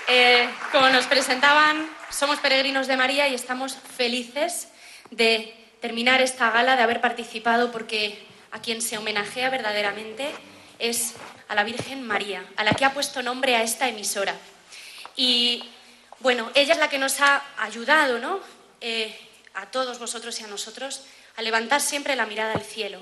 Eh, 0.07 0.49
como 0.71 0.89
nos 0.89 1.05
presentaban, 1.05 1.87
somos 2.09 2.39
peregrinos 2.39 2.87
de 2.87 2.97
María 2.97 3.27
y 3.27 3.35
estamos 3.35 3.77
felices 3.95 4.69
de 5.11 5.55
terminar 5.79 6.21
esta 6.21 6.49
gala, 6.49 6.75
de 6.75 6.83
haber 6.83 6.99
participado, 6.99 7.71
porque 7.71 8.25
a 8.51 8.59
quien 8.59 8.81
se 8.81 8.97
homenajea 8.97 9.49
verdaderamente 9.49 10.31
es 10.79 11.13
a 11.47 11.55
la 11.55 11.63
Virgen 11.63 12.05
María, 12.05 12.43
a 12.55 12.63
la 12.63 12.73
que 12.73 12.85
ha 12.85 12.93
puesto 12.93 13.21
nombre 13.21 13.55
a 13.55 13.63
esta 13.63 13.87
emisora. 13.87 14.35
Y 15.15 15.63
bueno, 16.19 16.49
ella 16.55 16.73
es 16.73 16.79
la 16.79 16.89
que 16.89 16.97
nos 16.97 17.21
ha 17.21 17.43
ayudado, 17.59 18.19
¿no? 18.19 18.39
Eh, 18.81 19.15
a 19.53 19.67
todos 19.67 19.99
vosotros 19.99 20.39
y 20.39 20.43
a 20.43 20.47
nosotros, 20.47 21.03
a 21.35 21.41
levantar 21.41 21.81
siempre 21.81 22.15
la 22.15 22.25
mirada 22.25 22.53
al 22.53 22.63
cielo. 22.63 22.99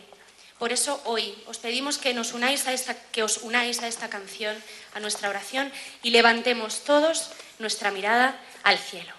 Por 0.60 0.74
eso 0.74 1.00
hoy 1.06 1.38
os 1.46 1.60
pedimos 1.62 1.98
que, 2.02 2.18
nos 2.18 2.34
unáis 2.34 2.66
a 2.66 2.74
esta, 2.74 2.98
que 3.14 3.22
os 3.22 3.46
unáis 3.46 3.78
a 3.86 3.88
esta 3.88 4.10
canción, 4.10 4.58
a 4.94 5.00
nuestra 5.00 5.30
oración 5.30 5.72
y 6.02 6.10
levantemos 6.10 6.82
todos 6.82 7.30
nuestra 7.60 7.92
mirada 7.92 8.34
al 8.64 8.78
cielo. 8.78 9.14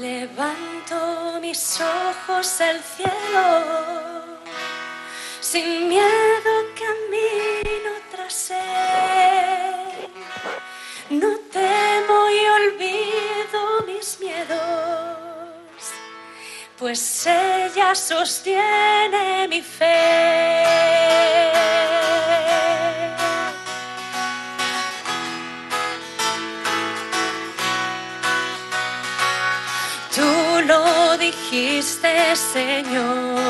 Levanto 0.00 1.38
mis 1.42 1.78
ojos 1.78 2.60
al 2.62 2.80
cielo, 2.80 4.40
sin 5.40 5.88
miedo 5.88 6.52
camino 6.72 7.92
tras 8.10 8.50
él. 8.52 9.21
Pues 16.78 17.26
ella 17.26 17.94
sostiene 17.94 19.46
mi 19.48 19.62
fe. 19.62 20.64
Tú 30.14 30.60
lo 30.66 31.16
dijiste, 31.18 32.34
Señor, 32.34 33.40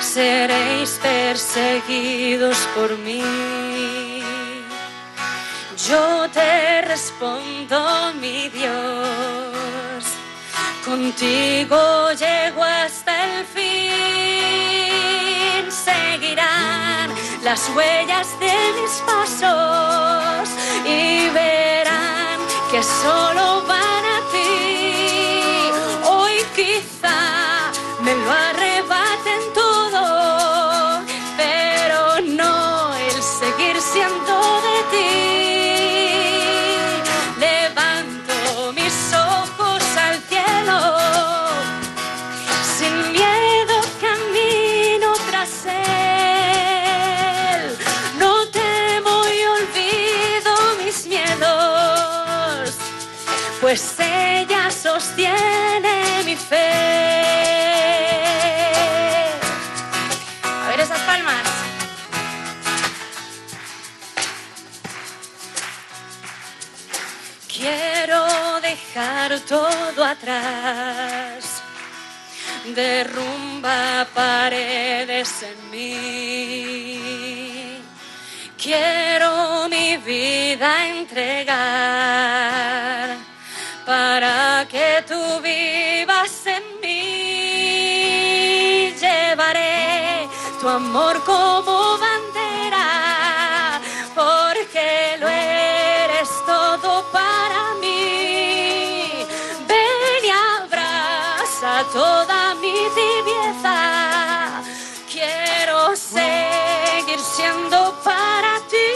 seréis 0.00 1.00
perseguidos 1.02 2.58
por 2.74 2.96
mí. 2.98 4.22
Yo 5.88 6.28
te 6.30 6.82
respondo, 6.82 8.12
mi 8.20 8.48
Dios, 8.50 9.41
contigo 10.92 12.12
llego 12.12 12.62
hasta 12.62 13.12
el 13.24 13.46
fin. 13.46 13.62
Seguirán 15.70 17.08
las 17.42 17.70
huellas 17.74 18.28
de 18.38 18.54
mis 18.78 18.92
pasos 19.06 20.48
y 20.84 21.30
verán 21.30 22.38
que 22.70 22.82
solo 22.82 23.62
van 23.66 24.04
a 24.11 24.11
pues 53.72 53.96
ella 54.00 54.70
sostiene 54.70 56.22
mi 56.26 56.36
fe. 56.36 56.72
A 60.42 60.68
ver 60.68 60.80
esas 60.80 61.00
palmas. 61.00 61.42
Quiero 67.48 68.26
dejar 68.60 69.40
todo 69.40 70.04
atrás, 70.04 71.62
derrumba 72.74 74.06
paredes 74.14 75.32
en 75.50 75.70
mí. 75.70 77.00
Quiero 78.58 79.66
mi 79.70 79.96
vida 79.96 80.88
entregar 80.88 82.02
tu 90.62 90.68
amor 90.68 91.20
como 91.24 91.98
bandera, 91.98 93.80
porque 94.14 95.16
lo 95.18 95.26
eres 95.26 96.28
todo 96.46 97.04
para 97.10 97.74
mí. 97.80 99.10
Ven 99.66 100.24
y 100.24 100.30
abraza 100.30 101.84
toda 101.92 102.54
mi 102.62 102.74
tibieza. 102.94 104.62
Quiero 105.10 105.96
seguir 105.96 107.18
siendo 107.18 107.92
para 108.04 108.60
ti. 108.70 108.90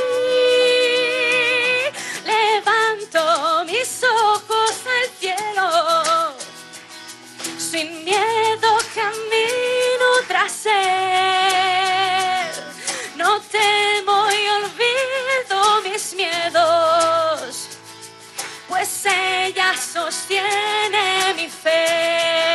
Levanto 2.24 3.64
mis 3.64 4.04
ojos 4.04 4.72
al 4.98 5.08
cielo, 5.18 6.32
sin 7.58 8.04
miedo 8.04 8.70
camino 8.94 10.06
tras 10.28 10.66
él. 10.66 11.45
Pues 18.76 19.06
ella 19.06 19.74
sostiene 19.74 21.32
mi 21.34 21.48
fe. 21.48 22.45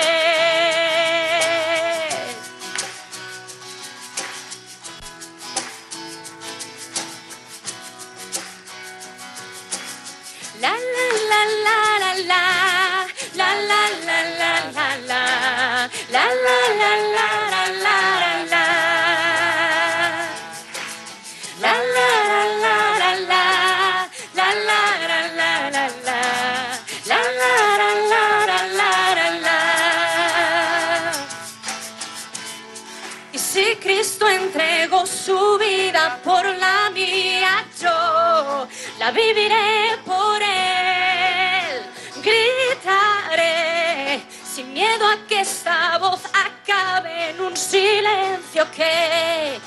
Por 36.24 36.46
la 36.46 36.90
mía, 36.92 37.66
yo 37.80 38.68
la 39.00 39.12
viviré 39.12 39.98
por 40.06 40.42
Él. 40.42 41.86
Gritaré 42.24 44.22
sin 44.44 44.74
miedo 44.74 45.08
a 45.08 45.18
que 45.28 45.42
esta 45.42 45.98
voz 45.98 46.22
acabe 46.26 47.30
en 47.30 47.42
un 47.42 47.56
silencio 47.58 48.70
que, 48.72 49.60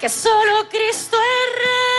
que 0.00 0.08
solo 0.08 0.68
Cristo 0.68 1.16
es 1.16 1.54
Rey. 1.58 1.90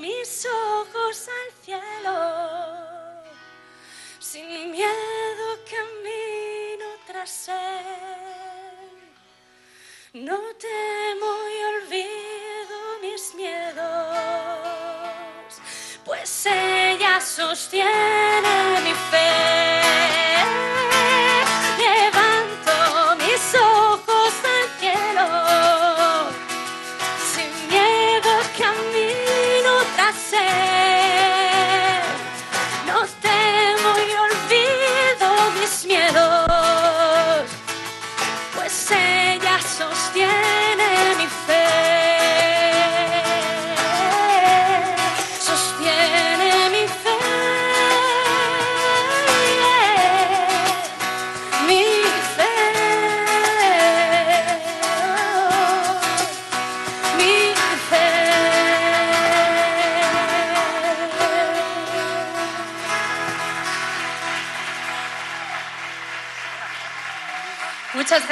mis 0.00 0.46
ojos 0.46 1.28
al 1.28 1.64
cielo, 1.64 2.12
sin 4.18 4.70
miedo 4.70 5.46
camino 5.68 6.86
tras 7.06 7.48
él. 7.48 8.59
No 10.12 10.36
temo 10.58 11.32
y 11.46 11.62
olvido 11.86 12.98
mis 13.00 13.32
miedos, 13.36 13.78
pues 16.04 16.46
ella 16.46 17.20
sostiene 17.20 18.80
mi 18.82 18.92
fe. 19.08 19.30
Levanto 21.78 23.14
mis 23.18 23.54
ojos 23.54 24.09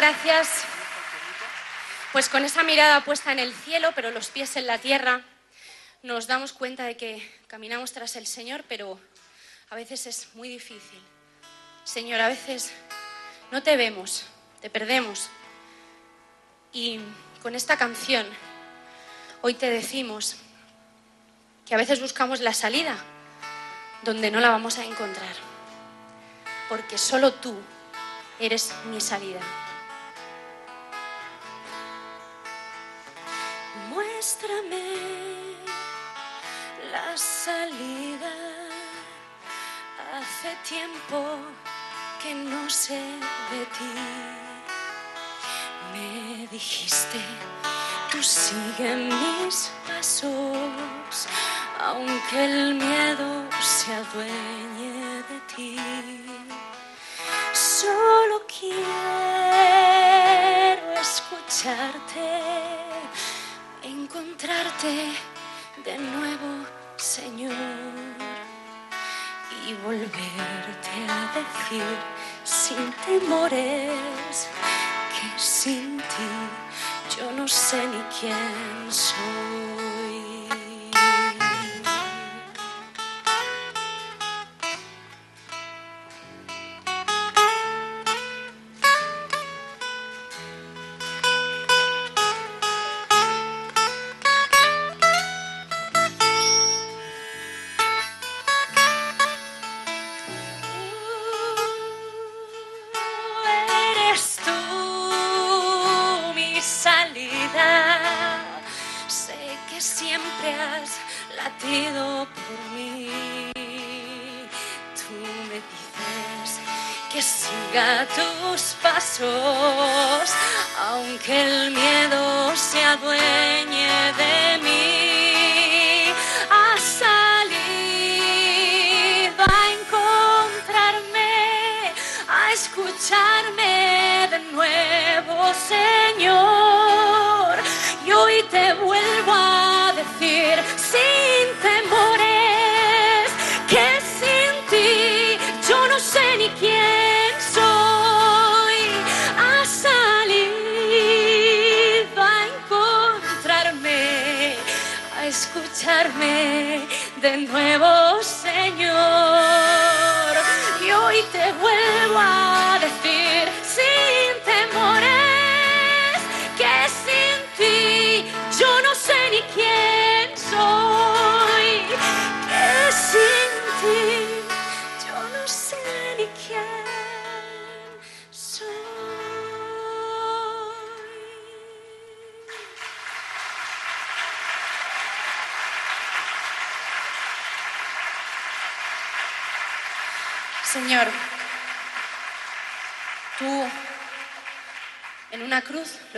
gracias. 0.08 0.64
Pues 2.12 2.30
con 2.30 2.42
esa 2.42 2.62
mirada 2.62 3.04
puesta 3.04 3.30
en 3.30 3.38
el 3.38 3.52
cielo, 3.52 3.92
pero 3.94 4.10
los 4.10 4.28
pies 4.28 4.56
en 4.56 4.66
la 4.66 4.78
tierra, 4.78 5.20
nos 6.02 6.26
damos 6.26 6.54
cuenta 6.54 6.84
de 6.84 6.96
que 6.96 7.30
caminamos 7.46 7.92
tras 7.92 8.16
el 8.16 8.26
Señor, 8.26 8.64
pero 8.70 8.98
a 9.68 9.74
veces 9.74 10.06
es 10.06 10.34
muy 10.34 10.48
difícil. 10.48 10.98
Señor, 11.84 12.22
a 12.22 12.28
veces 12.28 12.72
no 13.50 13.62
te 13.62 13.76
vemos, 13.76 14.24
te 14.62 14.70
perdemos. 14.70 15.28
Y 16.72 17.00
con 17.42 17.54
esta 17.54 17.76
canción, 17.76 18.26
hoy 19.42 19.52
te 19.52 19.68
decimos 19.68 20.36
que 21.66 21.74
a 21.74 21.78
veces 21.78 22.00
buscamos 22.00 22.40
la 22.40 22.54
salida 22.54 22.96
donde 24.04 24.30
no 24.30 24.40
la 24.40 24.48
vamos 24.48 24.78
a 24.78 24.86
encontrar, 24.86 25.36
porque 26.70 26.96
solo 26.96 27.34
tú 27.34 27.54
eres 28.40 28.72
mi 28.90 29.02
salida. 29.02 29.67
Muéstrame 34.18 34.82
la 36.90 37.16
salida. 37.16 38.34
Hace 40.12 40.50
tiempo 40.68 41.18
que 42.20 42.34
no 42.34 42.68
sé 42.68 43.00
de 43.52 43.64
ti. 43.76 43.94
Me 45.92 46.48
dijiste, 46.48 47.20
tú 48.10 48.20
sigue 48.20 48.96
mis 48.96 49.70
pasos, 49.86 51.28
aunque 51.78 52.44
el 52.44 52.74
miedo 52.74 53.44
se 53.62 53.94
adueñe 53.94 55.22
de 55.30 55.38
ti. 55.54 55.76
Solo 57.52 58.42
quiero 58.48 58.82
escucharte, 61.00 62.67
encontrarte 64.18 65.12
de 65.84 65.98
nuevo, 65.98 66.66
Señor, 66.96 67.52
y 69.66 69.74
volverte 69.74 70.90
a 71.08 71.38
decir 71.38 71.84
sin 72.42 72.92
temores 73.06 74.48
que 75.14 75.38
sin 75.38 75.98
ti 75.98 77.16
yo 77.16 77.30
no 77.32 77.46
sé 77.46 77.86
ni 77.86 78.02
quién 78.18 78.90
soy. 78.90 79.87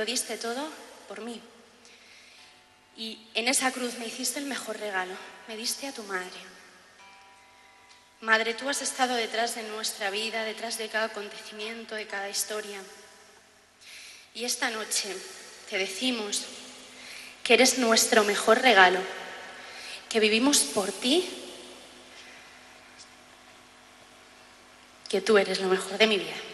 Lo 0.01 0.07
diste 0.07 0.39
todo 0.39 0.67
por 1.09 1.21
mí. 1.21 1.39
Y 2.97 3.19
en 3.35 3.49
esa 3.49 3.71
cruz 3.71 3.99
me 3.99 4.07
hiciste 4.07 4.39
el 4.39 4.47
mejor 4.47 4.79
regalo, 4.79 5.13
me 5.47 5.59
diste 5.59 5.87
a 5.87 5.93
tu 5.93 6.03
madre. 6.05 6.41
Madre, 8.23 8.55
tú 8.55 8.71
has 8.71 8.81
estado 8.81 9.15
detrás 9.15 9.57
de 9.57 9.63
nuestra 9.65 10.09
vida, 10.09 10.43
detrás 10.45 10.79
de 10.79 10.89
cada 10.89 11.07
acontecimiento, 11.07 11.97
de 11.97 12.07
cada 12.07 12.31
historia. 12.31 12.81
Y 14.33 14.45
esta 14.45 14.71
noche 14.71 15.15
te 15.69 15.77
decimos 15.77 16.47
que 17.45 17.53
eres 17.53 17.77
nuestro 17.77 18.25
mejor 18.25 18.63
regalo, 18.63 19.01
que 20.09 20.19
vivimos 20.19 20.61
por 20.61 20.91
ti, 20.93 21.29
que 25.11 25.21
tú 25.21 25.37
eres 25.37 25.61
lo 25.61 25.69
mejor 25.69 25.99
de 25.99 26.07
mi 26.07 26.17
vida. 26.17 26.50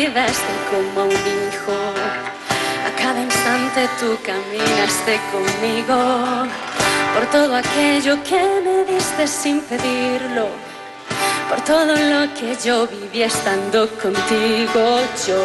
Cuidaste 0.00 0.52
como 0.70 1.04
un 1.04 1.10
hijo. 1.12 1.76
A 2.86 3.02
cada 3.02 3.20
instante 3.20 3.88
tú 3.98 4.16
caminaste 4.24 5.20
conmigo. 5.30 6.46
Por 7.14 7.26
todo 7.26 7.56
aquello 7.56 8.22
que 8.22 8.40
me 8.64 8.84
diste 8.90 9.26
sin 9.26 9.60
pedirlo. 9.60 10.48
Por 11.50 11.60
todo 11.64 11.94
lo 12.12 12.32
que 12.34 12.56
yo 12.64 12.86
viví 12.86 13.22
estando 13.22 13.88
contigo. 14.02 15.00
Yo 15.26 15.42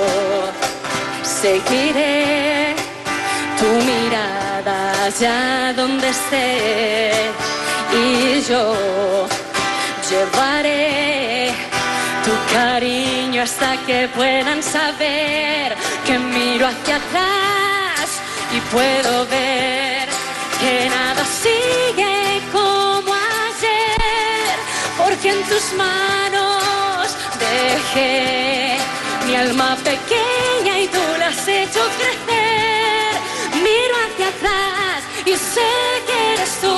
seguiré 1.24 2.76
tu 3.60 3.68
mirada 3.92 5.04
allá 5.04 5.74
donde 5.74 6.10
esté. 6.10 7.12
Y 7.92 8.42
yo 8.50 9.28
llevaré 10.10 11.45
cariño 12.56 13.42
hasta 13.42 13.76
que 13.86 14.08
puedan 14.20 14.64
saber 14.64 15.76
que 16.06 16.18
miro 16.18 16.66
hacia 16.68 16.96
atrás 17.04 18.08
y 18.56 18.60
puedo 18.76 19.12
ver 19.26 20.08
que 20.62 20.90
nada 20.90 21.24
sigue 21.44 22.42
como 22.54 23.12
ayer, 23.48 24.56
porque 24.98 25.28
en 25.36 25.42
tus 25.52 25.66
manos 25.74 27.08
dejé 27.48 28.78
mi 29.26 29.36
alma 29.36 29.76
pequeña 29.92 30.74
y 30.84 30.88
tú 30.88 31.04
la 31.20 31.28
has 31.28 31.48
hecho 31.48 31.82
crecer. 31.98 33.12
Miro 33.66 33.96
hacia 34.06 34.28
atrás 34.36 35.00
y 35.26 35.34
sé 35.54 35.72
que 36.08 36.18
eres 36.34 36.54
tú 36.64 36.78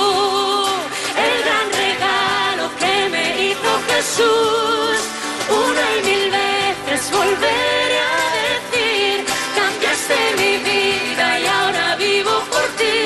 el 1.26 1.36
gran 1.46 1.68
regalo 1.84 2.64
que 2.80 2.94
me 3.14 3.24
hizo 3.46 3.70
Jesús. 3.90 5.17
Una 5.50 5.96
y 5.96 6.02
mil 6.04 6.30
veces 6.30 7.10
volveré 7.10 8.00
a 8.00 8.24
decir, 8.40 9.24
cambiaste 9.54 10.16
mi 10.36 10.56
vida 10.58 11.40
y 11.40 11.46
ahora 11.46 11.96
vivo 11.96 12.34
por 12.50 12.66
ti. 12.78 12.98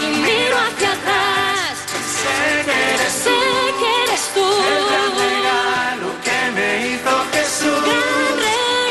Y 0.00 0.06
miro 0.26 0.56
hacia 0.56 0.92
atrás, 0.92 1.74
sé 2.20 2.64
que 2.64 2.94
eres, 2.94 3.12
sé 3.24 3.40
que 3.80 3.90
eres 4.04 4.24
tú. 4.34 4.46
El 4.46 4.84
gran 4.88 5.12
regalo 5.26 6.08
que 6.26 6.40
me 6.56 6.68
hizo 6.88 7.12
Jesús. 7.32 7.82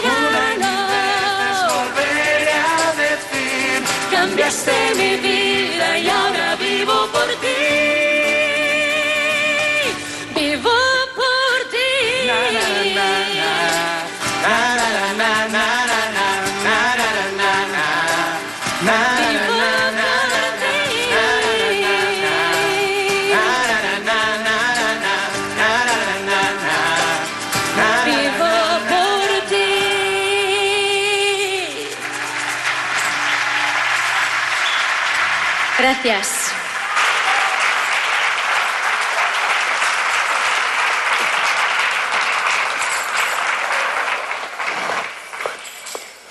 Gran 0.04 0.24
regalo. 0.38 1.74
Volveré 1.74 2.52
a 2.52 2.94
decir, 3.04 3.84
Cambiaste 4.12 4.87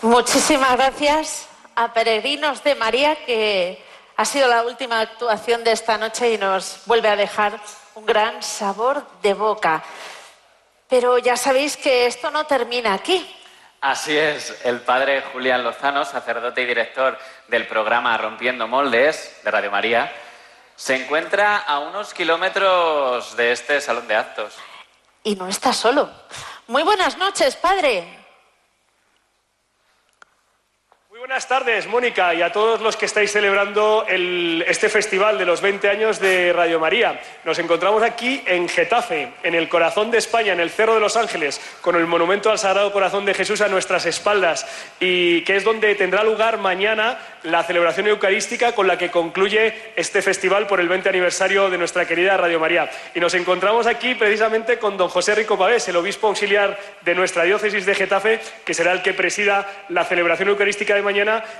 Muchísimas 0.01 0.77
gracias 0.77 1.47
a 1.75 1.93
Peregrinos 1.93 2.65
de 2.65 2.75
María, 2.75 3.17
que 3.27 3.85
ha 4.17 4.25
sido 4.25 4.49
la 4.49 4.63
última 4.63 5.01
actuación 5.01 5.63
de 5.63 5.73
esta 5.73 5.99
noche 5.99 6.33
y 6.33 6.39
nos 6.39 6.79
vuelve 6.87 7.09
a 7.09 7.17
dejar 7.17 7.61
un 7.97 8.07
gran 8.07 8.43
sabor 8.43 9.07
de 9.21 9.35
boca. 9.35 9.85
Pero 10.89 11.19
ya 11.19 11.37
sabéis 11.37 11.77
que 11.77 12.07
esto 12.07 12.31
no 12.31 12.47
termina 12.47 12.95
aquí. 12.95 13.31
Así 13.81 14.17
es, 14.17 14.65
el 14.65 14.81
padre 14.81 15.23
Julián 15.33 15.63
Lozano, 15.63 16.05
sacerdote 16.05 16.63
y 16.63 16.67
director 16.67 17.19
del 17.49 17.67
programa 17.67 18.17
Rompiendo 18.17 18.67
Moldes 18.67 19.41
de 19.45 19.51
Radio 19.51 19.71
María, 19.71 20.13
se 20.75 20.95
encuentra 20.95 21.59
a 21.59 21.79
unos 21.81 22.13
kilómetros 22.13 23.37
de 23.37 23.53
este 23.53 23.81
salón 23.81 24.09
de 24.09 24.17
actos. 24.17 24.55
Y 25.23 25.37
no 25.37 25.49
está 25.49 25.73
solo. 25.73 26.11
Muy 26.67 26.83
buenas 26.83 27.17
noches, 27.17 27.57
padre. 27.57 28.07
Muy 31.11 31.16
buenas 31.27 31.49
tardes, 31.49 31.89
Mónica, 31.89 32.33
y 32.35 32.43
a 32.43 32.53
todos 32.53 32.81
los 32.81 32.97
que 32.97 33.07
estáis 33.07 33.33
celebrando 33.33 34.07
el- 34.09 34.65
este 34.69 34.89
festival 34.89 35.37
de 35.39 35.45
los 35.45 35.61
20 35.61 35.91
años 35.91 36.21
de 36.21 36.53
Radio 36.53 36.79
María. 36.79 37.21
Nos 37.43 37.59
encontramos 37.59 38.05
aquí 38.05 38.45
en 38.47 38.69
Getafe, 38.69 39.31
en 39.43 39.57
el 39.57 39.69
corazón 39.69 40.13
de 40.13 40.19
España, 40.19 40.53
en 40.53 40.61
el 40.61 40.71
Cerro 40.71 40.95
de 40.95 41.01
los 41.01 41.17
Ángeles, 41.17 41.61
con 41.81 41.97
el 41.97 42.07
monumento 42.07 42.49
al 42.49 42.61
Sagrado 42.61 42.93
Corazón 42.93 43.25
de 43.25 43.35
Jesús 43.35 43.61
a 43.61 43.67
nuestras 43.67 44.07
espaldas, 44.07 44.69
y 45.01 45.43
que 45.43 45.57
es 45.57 45.65
donde 45.65 45.97
tendrá 45.97 46.23
lugar 46.23 46.59
mañana 46.59 47.19
la 47.43 47.65
celebración 47.65 48.07
eucarística 48.07 48.73
con 48.73 48.87
la 48.87 48.97
que 48.97 49.11
concluye 49.11 49.75
este 49.97 50.23
festival 50.23 50.69
por 50.69 50.79
el 50.79 50.89
20 50.89 51.09
aniversario 51.09 51.71
de 51.71 51.79
nuestra 51.79 52.07
querida 52.07 52.37
Radio 52.37 52.61
María. 52.61 52.89
Y 53.17 53.21
nos 53.21 53.35
encontramos 53.35 53.89
aquí 53.89 54.15
precisamente 54.15 54.79
con 54.79 54.97
don 54.97 55.09
José 55.09 55.35
Rico 55.35 55.59
Pavés, 55.59 55.89
el 55.89 55.97
obispo 55.97 56.29
auxiliar 56.29 56.79
de 57.03 57.15
nuestra 57.17 57.43
diócesis 57.43 57.85
de 57.85 57.97
Getafe, 57.97 58.41
que 58.65 58.75
será 58.75 58.93
el 58.93 59.03
que 59.03 59.13
presida 59.13 59.67
la 59.89 60.05
celebración 60.05 60.51
eucarística 60.51 60.95
de 60.95 61.03
mañana 61.03 61.16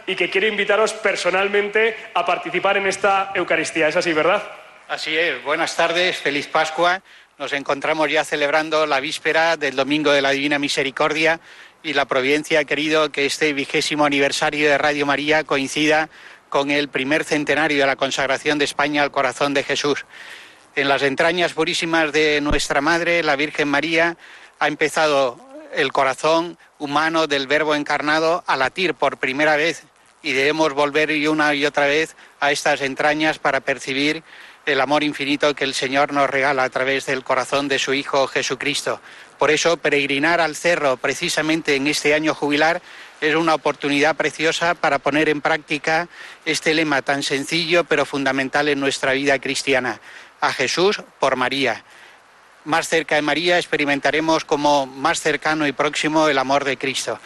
y 0.07 0.17
que 0.17 0.29
quiere 0.29 0.49
invitaros 0.49 0.93
personalmente 0.93 1.97
a 2.13 2.27
participar 2.27 2.77
en 2.77 2.87
esta 2.87 3.33
Eucaristía. 3.35 3.89
Es 3.89 3.97
así, 3.97 4.13
¿verdad? 4.13 4.43
Así 4.89 5.17
es, 5.17 5.43
buenas 5.43 5.75
tardes, 5.75 6.19
feliz 6.19 6.47
Pascua. 6.47 7.03
Nos 7.39 7.53
encontramos 7.53 8.11
ya 8.11 8.25
celebrando 8.25 8.87
la 8.87 9.01
víspera 9.01 9.57
del 9.57 9.77
Domingo 9.77 10.13
de 10.13 10.23
la 10.23 10.31
Divina 10.31 10.59
Misericordia 10.59 11.41
y 11.83 11.95
la 11.95 12.05
Providencia 12.05 12.61
ha 12.61 12.65
querido 12.65 13.11
que 13.11 13.27
este 13.27 13.53
vigésimo 13.53 14.05
aniversario 14.05 14.69
de 14.69 14.79
Radio 14.79 15.07
María 15.07 15.45
coincida 15.45 16.11
con 16.49 16.71
el 16.71 16.89
primer 16.89 17.25
centenario 17.25 17.81
de 17.81 17.87
la 17.87 17.97
consagración 17.97 18.59
de 18.59 18.67
España 18.67 19.03
al 19.03 19.11
corazón 19.11 19.55
de 19.55 19.65
Jesús. 19.65 20.05
En 20.75 20.89
las 20.89 21.03
entrañas 21.03 21.55
purísimas 21.55 22.13
de 22.13 22.41
nuestra 22.43 22.81
Madre, 22.81 23.23
la 23.23 23.37
Virgen 23.37 23.69
María, 23.69 24.17
ha 24.59 24.69
empezado 24.69 25.39
el 25.77 25.93
corazón 25.93 26.59
humano 26.79 27.27
del 27.27 27.47
Verbo 27.47 27.75
encarnado 27.75 28.43
a 28.47 28.57
latir 28.57 28.95
por 28.95 29.19
primera 29.19 29.57
vez 29.57 29.85
y 30.23 30.33
debemos 30.33 30.73
volver 30.73 31.11
una 31.29 31.55
y 31.55 31.67
otra 31.67 31.87
vez 31.87 32.17
a 32.41 32.51
estas 32.51 32.81
entrañas 32.81 33.39
para 33.39 33.61
percibir 33.61 34.25
el 34.65 34.81
amor 34.81 35.05
infinito 35.05 35.55
que 35.55 35.65
el 35.65 35.75
Señor 35.75 36.13
nos 36.13 36.31
regala 36.31 36.65
a 36.65 36.71
través 36.71 37.07
del 37.07 37.23
corazón 37.23 37.69
de 37.69 37.79
su 37.79 37.93
Hijo 37.93 38.27
Jesucristo. 38.27 39.01
Por 39.39 39.51
eso, 39.51 39.77
peregrinar 39.77 40.41
al 40.41 40.57
cerro 40.57 40.97
precisamente 40.97 41.77
en 41.77 41.87
este 41.87 42.15
año 42.15 42.35
jubilar 42.35 42.81
es 43.21 43.35
una 43.35 43.55
oportunidad 43.55 44.17
preciosa 44.17 44.75
para 44.75 44.99
poner 44.99 45.29
en 45.29 45.43
práctica 45.43 46.09
este 46.47 46.75
lema 46.75 47.03
tan 47.03 47.23
sencillo 47.23 47.85
pero 47.85 48.07
fundamental 48.07 48.69
en 48.69 48.81
nuestra 48.81 49.13
vida 49.13 49.39
cristiana. 49.39 50.01
A 50.41 50.53
Jesús 50.53 51.03
por 51.21 51.37
María. 51.37 51.85
Más 52.67 52.89
cerca 52.89 53.15
de 53.15 53.23
María 53.23 53.59
experimentaremos 53.59 54.45
como 54.45 54.87
más 54.87 55.21
cercano 55.21 55.69
y 55.69 55.73
próximo 55.73 56.27
el 56.27 56.37
amor 56.37 56.65
de 56.65 56.77
Cristo. 56.77 57.21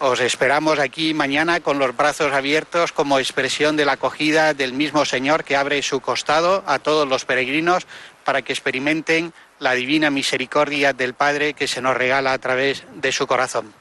Os 0.00 0.20
esperamos 0.20 0.78
aquí 0.78 1.14
mañana 1.14 1.60
con 1.60 1.78
los 1.78 1.96
brazos 1.96 2.30
abiertos 2.34 2.92
como 2.92 3.18
expresión 3.18 3.78
de 3.78 3.86
la 3.86 3.92
acogida 3.92 4.52
del 4.52 4.74
mismo 4.74 5.06
Señor 5.06 5.44
que 5.44 5.56
abre 5.56 5.80
su 5.80 6.00
costado 6.00 6.62
a 6.66 6.78
todos 6.78 7.08
los 7.08 7.24
peregrinos 7.24 7.86
para 8.22 8.42
que 8.42 8.52
experimenten 8.52 9.32
la 9.60 9.72
divina 9.72 10.10
misericordia 10.10 10.92
del 10.92 11.14
Padre 11.14 11.54
que 11.54 11.68
se 11.68 11.80
nos 11.80 11.96
regala 11.96 12.34
a 12.34 12.38
través 12.38 12.84
de 12.96 13.12
su 13.12 13.26
corazón. 13.26 13.72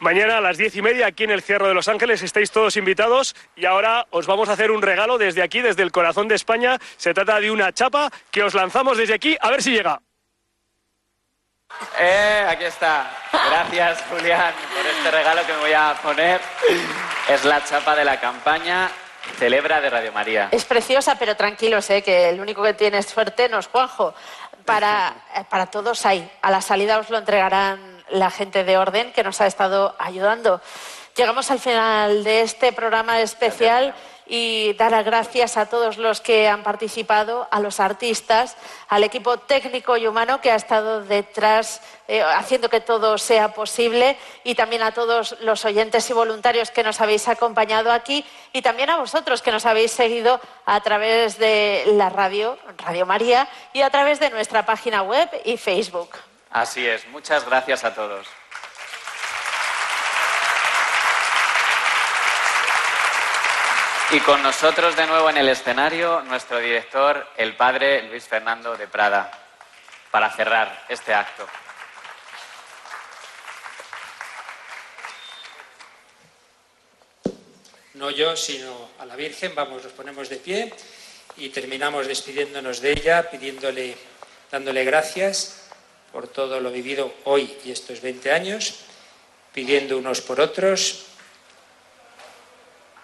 Mañana 0.00 0.38
a 0.38 0.40
las 0.40 0.56
diez 0.56 0.76
y 0.76 0.82
media 0.82 1.08
aquí 1.08 1.24
en 1.24 1.30
el 1.30 1.42
Cierro 1.42 1.66
de 1.66 1.74
Los 1.74 1.88
Ángeles 1.88 2.22
estáis 2.22 2.52
todos 2.52 2.76
invitados 2.76 3.34
y 3.56 3.66
ahora 3.66 4.06
os 4.10 4.26
vamos 4.26 4.48
a 4.48 4.52
hacer 4.52 4.70
un 4.70 4.80
regalo 4.80 5.18
desde 5.18 5.42
aquí, 5.42 5.60
desde 5.60 5.82
el 5.82 5.90
corazón 5.90 6.28
de 6.28 6.36
España. 6.36 6.78
Se 6.96 7.12
trata 7.12 7.40
de 7.40 7.50
una 7.50 7.72
chapa 7.72 8.08
que 8.30 8.44
os 8.44 8.54
lanzamos 8.54 8.96
desde 8.96 9.14
aquí 9.14 9.36
a 9.40 9.50
ver 9.50 9.60
si 9.60 9.72
llega. 9.72 10.00
Eh, 11.98 12.46
aquí 12.48 12.64
está. 12.64 13.10
Gracias, 13.32 14.04
Julián, 14.08 14.54
por 14.74 14.86
este 14.86 15.10
regalo 15.10 15.44
que 15.44 15.52
me 15.52 15.58
voy 15.58 15.72
a 15.72 15.94
poner. 16.00 16.40
Es 17.28 17.44
la 17.44 17.64
chapa 17.64 17.96
de 17.96 18.04
la 18.04 18.20
campaña 18.20 18.88
Celebra 19.36 19.80
de 19.80 19.90
Radio 19.90 20.12
María. 20.12 20.48
Es 20.52 20.64
preciosa, 20.64 21.16
pero 21.18 21.36
tranquilos, 21.36 21.90
¿eh? 21.90 22.02
que 22.02 22.28
el 22.28 22.40
único 22.40 22.62
que 22.62 22.74
tiene 22.74 23.02
suerte 23.02 23.48
no 23.48 23.58
es 23.58 23.66
Juanjo. 23.66 24.14
Para, 24.64 25.14
eh, 25.34 25.44
para 25.48 25.66
todos 25.66 26.06
hay. 26.06 26.30
A 26.42 26.50
la 26.50 26.60
salida 26.60 26.98
os 26.98 27.10
lo 27.10 27.18
entregarán 27.18 27.87
la 28.10 28.30
gente 28.30 28.64
de 28.64 28.78
orden 28.78 29.12
que 29.12 29.22
nos 29.22 29.40
ha 29.40 29.46
estado 29.46 29.94
ayudando. 29.98 30.60
Llegamos 31.16 31.50
al 31.50 31.58
final 31.58 32.22
de 32.22 32.42
este 32.42 32.72
programa 32.72 33.20
especial 33.20 33.94
y 34.28 34.74
dar 34.74 34.92
las 34.92 35.04
gracias 35.04 35.56
a 35.56 35.66
todos 35.66 35.96
los 35.96 36.20
que 36.20 36.46
han 36.48 36.62
participado, 36.62 37.48
a 37.50 37.60
los 37.60 37.80
artistas, 37.80 38.56
al 38.88 39.02
equipo 39.02 39.38
técnico 39.38 39.96
y 39.96 40.06
humano 40.06 40.40
que 40.40 40.50
ha 40.50 40.54
estado 40.54 41.02
detrás 41.02 41.80
eh, 42.06 42.22
haciendo 42.22 42.68
que 42.68 42.80
todo 42.80 43.16
sea 43.16 43.54
posible 43.54 44.16
y 44.44 44.54
también 44.54 44.82
a 44.82 44.92
todos 44.92 45.36
los 45.40 45.64
oyentes 45.64 46.08
y 46.10 46.12
voluntarios 46.12 46.70
que 46.70 46.82
nos 46.82 47.00
habéis 47.00 47.26
acompañado 47.26 47.90
aquí 47.90 48.24
y 48.52 48.62
también 48.62 48.90
a 48.90 48.98
vosotros 48.98 49.42
que 49.42 49.50
nos 49.50 49.66
habéis 49.66 49.92
seguido 49.92 50.40
a 50.66 50.80
través 50.82 51.38
de 51.38 51.84
la 51.94 52.10
radio, 52.10 52.58
Radio 52.76 53.06
María, 53.06 53.48
y 53.72 53.80
a 53.80 53.90
través 53.90 54.20
de 54.20 54.30
nuestra 54.30 54.64
página 54.66 55.02
web 55.02 55.28
y 55.44 55.56
Facebook. 55.56 56.10
Así 56.50 56.86
es. 56.86 57.06
Muchas 57.08 57.44
gracias 57.44 57.84
a 57.84 57.94
todos. 57.94 58.26
Y 64.10 64.20
con 64.20 64.42
nosotros 64.42 64.96
de 64.96 65.06
nuevo 65.06 65.28
en 65.28 65.36
el 65.36 65.50
escenario 65.50 66.22
nuestro 66.22 66.58
director, 66.58 67.28
el 67.36 67.54
padre 67.54 68.04
Luis 68.04 68.24
Fernando 68.24 68.74
de 68.74 68.88
Prada, 68.88 69.30
para 70.10 70.30
cerrar 70.30 70.86
este 70.88 71.12
acto. 71.12 71.46
No 77.94 78.10
yo, 78.10 78.34
sino 78.34 78.90
a 78.98 79.04
la 79.04 79.16
Virgen. 79.16 79.54
Vamos, 79.54 79.84
nos 79.84 79.92
ponemos 79.92 80.30
de 80.30 80.36
pie 80.36 80.72
y 81.36 81.50
terminamos 81.50 82.06
despidiéndonos 82.06 82.80
de 82.80 82.92
ella, 82.92 83.28
pidiéndole, 83.30 83.98
dándole 84.50 84.84
gracias 84.84 85.67
por 86.12 86.28
todo 86.28 86.60
lo 86.60 86.70
vivido 86.70 87.12
hoy 87.24 87.56
y 87.64 87.70
estos 87.70 88.00
20 88.00 88.32
años, 88.32 88.74
pidiendo 89.52 89.98
unos 89.98 90.20
por 90.20 90.40
otros, 90.40 91.04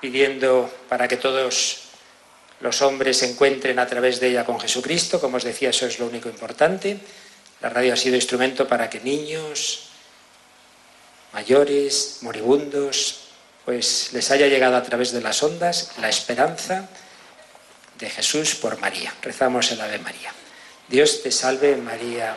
pidiendo 0.01 0.72
para 0.89 1.09
que 1.09 1.16
todos 1.16 1.85
los 2.60 2.82
hombres 2.82 3.18
se 3.18 3.31
encuentren 3.31 3.78
a 3.78 3.86
través 3.86 4.20
de 4.20 4.28
ella 4.28 4.44
con 4.44 4.60
Jesucristo, 4.60 5.20
como 5.20 5.36
os 5.36 5.44
decía, 5.44 5.70
eso 5.70 5.86
es 5.86 5.98
lo 5.98 6.06
único 6.06 6.28
importante. 6.28 6.98
La 7.60 7.68
radio 7.68 7.94
ha 7.94 7.97
sido 7.97 8.16
instrumento 8.16 8.68
para 8.68 8.89
que 8.90 9.01
niños, 9.01 9.89
mayores, 11.32 12.18
moribundos, 12.22 13.20
pues 13.64 14.12
les 14.12 14.31
haya 14.31 14.47
llegado 14.47 14.76
a 14.76 14.82
través 14.82 15.12
de 15.12 15.20
las 15.20 15.43
ondas 15.43 15.93
la 15.98 16.09
esperanza 16.09 16.89
de 17.98 18.10
Jesús 18.10 18.55
por 18.55 18.78
María. 18.78 19.14
Rezamos 19.22 19.70
el 19.72 19.81
Ave 19.81 19.98
María. 19.98 20.32
Dios 20.89 21.22
te 21.22 21.31
salve 21.31 21.76
María, 21.76 22.36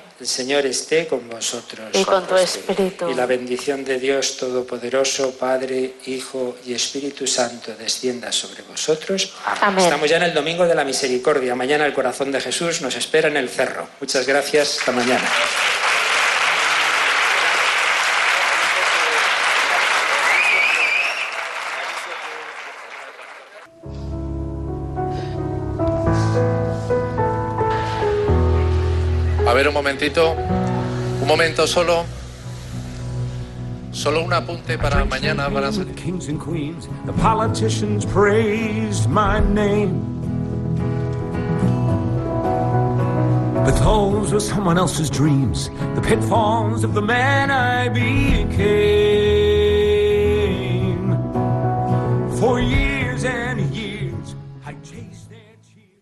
El 0.21 0.27
Señor 0.27 0.67
esté 0.67 1.07
con 1.07 1.27
vosotros. 1.27 1.89
Y 1.93 2.05
con 2.05 2.27
tu 2.27 2.35
espíritu. 2.35 3.09
Y 3.09 3.15
la 3.15 3.25
bendición 3.25 3.83
de 3.83 3.97
Dios 3.97 4.37
Todopoderoso, 4.37 5.31
Padre, 5.31 5.95
Hijo 6.05 6.57
y 6.63 6.75
Espíritu 6.75 7.25
Santo, 7.25 7.73
descienda 7.73 8.31
sobre 8.31 8.61
vosotros. 8.61 9.33
Amén. 9.61 9.83
Estamos 9.83 10.07
ya 10.07 10.17
en 10.17 10.23
el 10.23 10.33
Domingo 10.35 10.67
de 10.67 10.75
la 10.75 10.85
Misericordia. 10.85 11.55
Mañana 11.55 11.87
el 11.87 11.93
corazón 11.93 12.31
de 12.31 12.39
Jesús 12.39 12.83
nos 12.83 12.95
espera 12.95 13.29
en 13.29 13.37
el 13.37 13.49
cerro. 13.49 13.87
Muchas 13.99 14.27
gracias. 14.27 14.77
Hasta 14.77 14.91
mañana. 14.91 15.27
ver 29.61 29.67
un 29.67 29.75
momentito, 29.75 30.35
un 31.21 31.27
momento 31.27 31.67
solo. 31.67 32.03
Solo 33.91 34.23
un 34.23 34.33
apunte 34.33 34.75
para 34.79 35.05
mañana 35.05 35.51
para 35.51 35.69
Kings 35.95 36.27
and 36.29 36.39
queens, 36.39 36.89
the 37.05 37.13
politicians 37.13 38.03
praised 38.03 39.07
my 39.07 39.39
name. 39.39 40.01
But 43.63 43.75
those 43.83 44.33
were 44.33 44.39
someone 44.39 44.79
else's 44.79 45.11
dreams, 45.11 45.69
the 45.93 46.01
pitfalls 46.01 46.83
of 46.83 46.95
the 46.95 47.01
man 47.01 47.51
I 47.51 47.87
became. 47.89 48.31
For 52.39 52.59
years 52.59 52.90